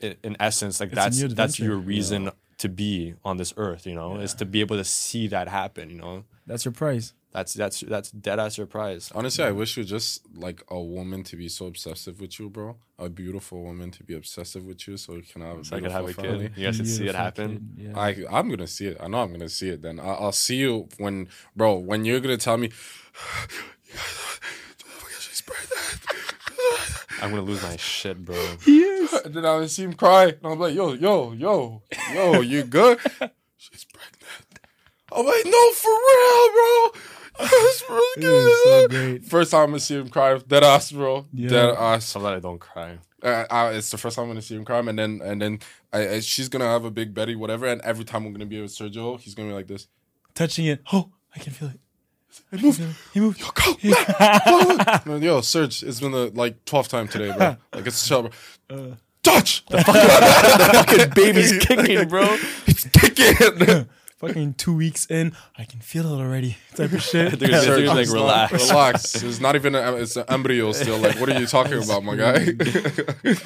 in, 0.00 0.16
in 0.22 0.36
essence, 0.40 0.80
like 0.80 0.92
a 0.92 0.94
that's 0.94 1.22
that's 1.34 1.58
your 1.58 1.76
reason 1.76 2.30
to 2.58 2.68
be 2.68 3.14
on 3.24 3.36
this 3.36 3.54
earth. 3.56 3.86
You 3.86 3.94
know, 3.94 4.16
is 4.16 4.34
to 4.34 4.44
be 4.44 4.60
able 4.60 4.76
to 4.76 4.84
see 4.84 5.28
that 5.28 5.48
happen. 5.48 5.90
You 5.90 5.96
know, 5.96 6.24
That's 6.46 6.64
your 6.64 6.72
prize. 6.72 7.14
that's 7.32 7.54
that's 7.54 7.80
that's 7.80 8.10
dead 8.10 8.38
ass 8.40 8.58
your 8.58 8.66
prize. 8.66 9.12
Honestly, 9.14 9.44
I 9.44 9.52
wish 9.52 9.76
you 9.76 9.84
just 9.84 10.22
like 10.34 10.62
a 10.68 10.80
woman 10.80 11.22
to 11.24 11.36
be 11.36 11.48
so 11.48 11.66
obsessive 11.66 12.20
with 12.20 12.38
you, 12.40 12.50
bro. 12.50 12.76
A 12.98 13.08
beautiful 13.08 13.62
woman 13.62 13.90
to 13.92 14.02
be 14.04 14.14
obsessive 14.14 14.64
with 14.64 14.86
you, 14.88 14.96
so 14.96 15.14
you 15.14 15.22
can 15.22 15.40
have 15.42 15.58
a 15.60 15.64
So 15.64 15.76
I 15.76 15.80
could 15.80 15.88
beautiful 15.90 16.06
have 16.06 16.18
a 16.18 16.22
family. 16.22 16.48
kid. 16.48 16.56
You 16.58 16.64
guys 16.66 16.76
should 16.76 16.88
see 16.88 17.06
it 17.08 17.14
happen. 17.14 17.50
kid, 17.76 17.86
Yeah. 17.88 17.98
I 17.98 18.08
I'm 18.38 18.48
gonna 18.50 18.66
see 18.66 18.86
it. 18.88 18.96
I 19.00 19.06
know 19.08 19.20
I'm 19.22 19.32
gonna 19.32 19.48
see 19.48 19.68
it. 19.70 19.80
Then 19.82 20.00
I, 20.00 20.08
I'll 20.22 20.32
see 20.32 20.56
you 20.56 20.88
when, 20.98 21.28
bro. 21.56 21.76
When 21.78 22.04
you're 22.04 22.20
gonna 22.20 22.36
tell 22.36 22.56
me, 22.58 22.70
she's 25.20 25.40
pregnant. 25.42 26.00
I'm 27.22 27.30
gonna 27.30 27.42
lose 27.42 27.62
my 27.62 27.76
shit, 27.76 28.24
bro. 28.24 28.36
And 29.24 29.34
then 29.34 29.44
I 29.44 29.66
see 29.66 29.82
him 29.84 29.94
cry, 29.94 30.26
and 30.26 30.38
I'm 30.44 30.58
like, 30.58 30.74
yo, 30.74 30.92
yo, 30.92 31.32
yo, 31.32 31.82
yo, 32.14 32.40
you 32.42 32.62
good? 32.62 32.98
she's 33.56 33.84
pregnant. 33.84 34.60
I'm 35.12 35.26
like, 35.26 35.44
no, 35.44 35.70
for 35.72 35.90
real, 35.90 36.48
bro. 36.52 37.00
That's 37.40 37.82
really 37.88 38.22
It 38.22 38.24
is 38.24 38.64
so 38.64 38.88
good. 38.88 38.90
great. 38.90 39.24
First 39.24 39.50
time 39.50 39.60
I'm 39.62 39.66
gonna 39.70 39.80
see 39.80 39.96
him 39.96 40.08
cry, 40.08 40.38
dead 40.38 40.62
ass, 40.62 40.92
bro. 40.92 41.26
Yeah. 41.32 41.48
Dead 41.48 41.74
ass. 41.74 42.04
So 42.06 42.20
that 42.20 42.34
I 42.34 42.38
don't 42.40 42.58
cry. 42.60 42.98
Uh, 43.22 43.44
uh, 43.50 43.72
it's 43.74 43.90
the 43.90 43.98
first 43.98 44.16
time 44.16 44.24
I'm 44.24 44.30
gonna 44.30 44.42
see 44.42 44.54
him 44.56 44.64
cry, 44.64 44.78
and 44.78 44.98
then 44.98 45.20
and 45.22 45.40
then 45.42 45.58
I, 45.92 46.08
I, 46.08 46.20
she's 46.20 46.48
gonna 46.48 46.66
have 46.66 46.84
a 46.84 46.90
big 46.90 47.12
Betty, 47.14 47.34
whatever. 47.34 47.66
And 47.66 47.80
every 47.82 48.04
time 48.04 48.24
I'm 48.26 48.32
gonna 48.32 48.46
be 48.46 48.60
with 48.60 48.70
Sergio, 48.70 49.18
he's 49.18 49.34
gonna 49.34 49.48
be 49.48 49.54
like 49.54 49.66
this. 49.66 49.88
Touching 50.34 50.66
it. 50.66 50.82
Oh, 50.92 51.10
I 51.34 51.38
can 51.40 51.52
feel 51.52 51.68
it. 51.68 51.80
Hey, 52.50 52.62
moved. 52.62 52.82
He 53.14 53.20
moved. 53.20 53.40
Yo, 53.40 53.46
go. 53.54 53.74
back. 54.18 55.06
Man, 55.06 55.22
Yo, 55.22 55.40
Serge, 55.40 55.82
it's 55.82 56.00
been 56.00 56.12
the 56.12 56.30
like 56.34 56.64
12th 56.64 56.88
time 56.88 57.08
today, 57.08 57.32
bro. 57.36 57.56
Like 57.74 57.86
it's 57.86 58.04
a 58.04 58.08
chill, 58.08 58.22
bro. 58.68 58.76
Uh. 58.92 58.94
Touch. 59.22 59.64
The 59.68 59.82
fucking 59.82 61.10
baby's 61.10 61.58
kicking, 61.58 62.08
bro. 62.08 62.36
It's 62.66 62.84
kicking. 62.88 63.86
Fucking 64.20 64.52
two 64.54 64.74
weeks 64.76 65.06
in, 65.10 65.32
I 65.56 65.64
can 65.64 65.80
feel 65.80 66.04
it 66.12 66.20
already. 66.22 66.58
Type 66.74 66.92
of 66.92 67.02
shit. 67.02 67.38
They're 67.38 67.48
gonna- 67.48 67.62
they're 67.62 67.86
like 67.86 68.08
relax. 68.10 68.52
Relax. 68.70 69.22
It's 69.30 69.40
not 69.40 69.54
even. 69.54 69.74
A, 69.74 69.94
it's 69.96 70.16
an 70.16 70.24
embryo 70.28 70.72
still. 70.72 70.98
Like, 70.98 71.18
what 71.18 71.30
are 71.30 71.40
you 71.40 71.46
talking 71.46 71.82
about, 71.82 72.04
my 72.04 72.16
guy? 72.16 72.46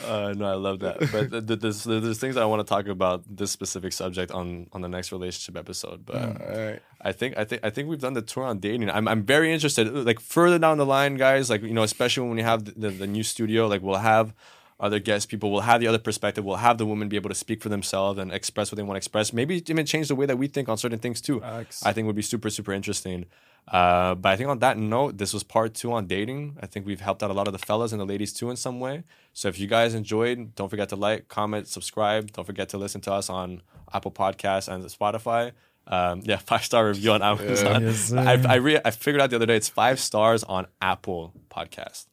Uh, 0.05 0.35
no, 0.37 0.47
I 0.47 0.55
love 0.55 0.81
that. 0.81 0.99
But 1.13 1.31
th- 1.31 1.47
th- 1.47 1.61
there's, 1.61 1.85
there's 1.85 2.19
things 2.19 2.37
I 2.37 2.45
want 2.45 2.61
to 2.61 2.69
talk 2.69 2.87
about 2.89 3.23
this 3.29 3.51
specific 3.51 3.93
subject 3.93 4.31
on 4.33 4.67
on 4.73 4.81
the 4.83 4.89
next 4.89 5.13
relationship 5.13 5.57
episode. 5.57 6.05
But 6.07 6.17
Alright. 6.17 6.83
I 7.01 7.13
think 7.13 7.37
I 7.39 7.45
think 7.45 7.63
I 7.65 7.71
think 7.71 7.89
we've 7.89 8.01
done 8.01 8.15
the 8.15 8.23
tour 8.23 8.45
on 8.45 8.59
dating. 8.59 8.91
I'm 8.91 9.07
I'm 9.09 9.23
very 9.25 9.53
interested. 9.53 9.89
Like 9.93 10.21
further 10.21 10.59
down 10.59 10.79
the 10.79 10.87
line, 10.87 11.17
guys. 11.17 11.51
Like 11.51 11.63
you 11.63 11.75
know, 11.75 11.83
especially 11.83 12.27
when 12.27 12.37
we 12.37 12.43
have 12.43 12.65
the, 12.65 12.73
the, 12.73 12.91
the 12.91 13.07
new 13.07 13.23
studio, 13.23 13.67
like 13.69 13.83
we'll 13.83 13.97
have 13.97 14.35
other 14.81 14.99
guest 14.99 15.29
people. 15.29 15.51
We'll 15.51 15.63
have 15.63 15.81
the 15.81 15.87
other 15.87 15.99
perspective. 15.99 16.45
We'll 16.45 16.57
have 16.57 16.79
the 16.79 16.87
women 16.87 17.09
be 17.09 17.17
able 17.17 17.31
to 17.31 17.35
speak 17.35 17.63
for 17.63 17.69
themselves 17.69 18.19
and 18.19 18.33
express 18.33 18.71
what 18.71 18.77
they 18.77 18.83
want 18.83 18.97
to 18.97 18.99
express. 18.99 19.33
Maybe 19.33 19.63
even 19.71 19.87
change 19.87 20.09
the 20.09 20.15
way 20.15 20.27
that 20.27 20.37
we 20.37 20.47
think 20.49 20.69
on 20.69 20.77
certain 20.79 20.99
things 20.99 21.21
too. 21.21 21.41
I 21.85 21.93
think 21.93 22.07
would 22.07 22.17
be 22.17 22.23
super 22.23 22.51
super 22.51 22.73
interesting. 22.73 23.27
Uh, 23.67 24.15
but 24.15 24.29
I 24.31 24.37
think 24.37 24.51
on 24.51 24.59
that 24.59 24.77
note, 24.77 25.17
this 25.17 25.33
was 25.33 25.43
part 25.43 25.75
two 25.75 25.93
on 25.93 26.07
dating. 26.07 26.59
I 26.61 26.67
think 26.67 26.85
we've 26.87 27.01
helped 27.01 27.23
out 27.23 27.31
a 27.31 27.35
lot 27.35 27.47
of 27.47 27.53
the 27.53 27.59
fellas 27.59 27.93
and 27.93 28.01
the 28.01 28.05
ladies 28.05 28.33
too 28.33 28.51
in 28.51 28.57
some 28.57 28.79
way. 28.79 29.05
So 29.33 29.49
if 29.49 29.59
you 29.59 29.67
guys 29.67 29.95
enjoyed, 29.95 30.55
don't 30.55 30.69
forget 30.69 30.91
to 30.91 30.97
like, 30.97 31.29
comment, 31.29 31.67
subscribe. 31.69 32.33
Don't 32.33 32.45
forget 32.45 32.69
to 32.71 32.79
listen 32.79 33.01
to 33.03 33.13
us 33.13 33.31
on 33.31 33.63
Apple 33.93 34.11
Podcasts 34.11 34.69
and 34.69 34.85
Spotify. 34.85 35.53
Um, 35.87 36.21
yeah, 36.25 36.37
five 36.45 36.65
star 36.65 36.87
review 36.87 37.13
on 37.13 37.23
Amazon. 37.23 37.83
Yes. 37.85 38.13
I 38.13 38.35
I, 38.35 38.55
re- 38.57 38.81
I 38.85 38.91
figured 38.91 39.23
out 39.23 39.31
the 39.31 39.37
other 39.37 39.47
day 39.47 39.57
it's 39.57 39.69
five 39.69 39.99
stars 39.99 40.45
on 40.45 40.67
Apple 40.83 41.33
Podcast. 41.51 42.07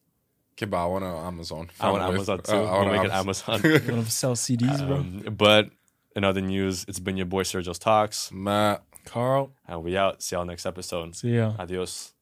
Okay, 0.54 0.66
but 0.66 0.78
I 0.84 0.86
want 0.86 1.04
on 1.04 1.26
Amazon. 1.34 1.70
I 1.80 1.90
want 1.92 2.02
Finally. 2.04 2.16
Amazon 2.16 2.40
too. 2.42 2.52
Uh, 2.52 2.56
I 2.56 2.62
we'll 2.62 2.72
want 2.72 2.92
make 2.92 3.04
it 3.06 3.12
Amazon. 3.12 3.56
Amazon. 3.56 3.82
You 3.88 3.94
want 3.94 4.06
to 4.06 4.12
sell 4.12 4.36
CDs, 4.36 4.86
bro? 4.88 4.98
um, 4.98 5.36
but 5.38 5.70
in 6.16 6.24
other 6.24 6.42
news, 6.42 6.86
it's 6.88 7.00
been 7.00 7.18
your 7.18 7.26
boy 7.26 7.44
Sergio's 7.44 7.80
Talks, 7.80 8.32
Matt. 8.32 8.84
Kharl. 9.06 9.50
and 9.68 9.84
we 9.84 9.98
out. 9.98 10.22
See 10.22 10.36
y'all 10.36 10.46
next 10.46 10.66
episode. 10.68 11.16
See 11.16 11.36
ya. 11.36 11.54
Adios. 11.58 12.14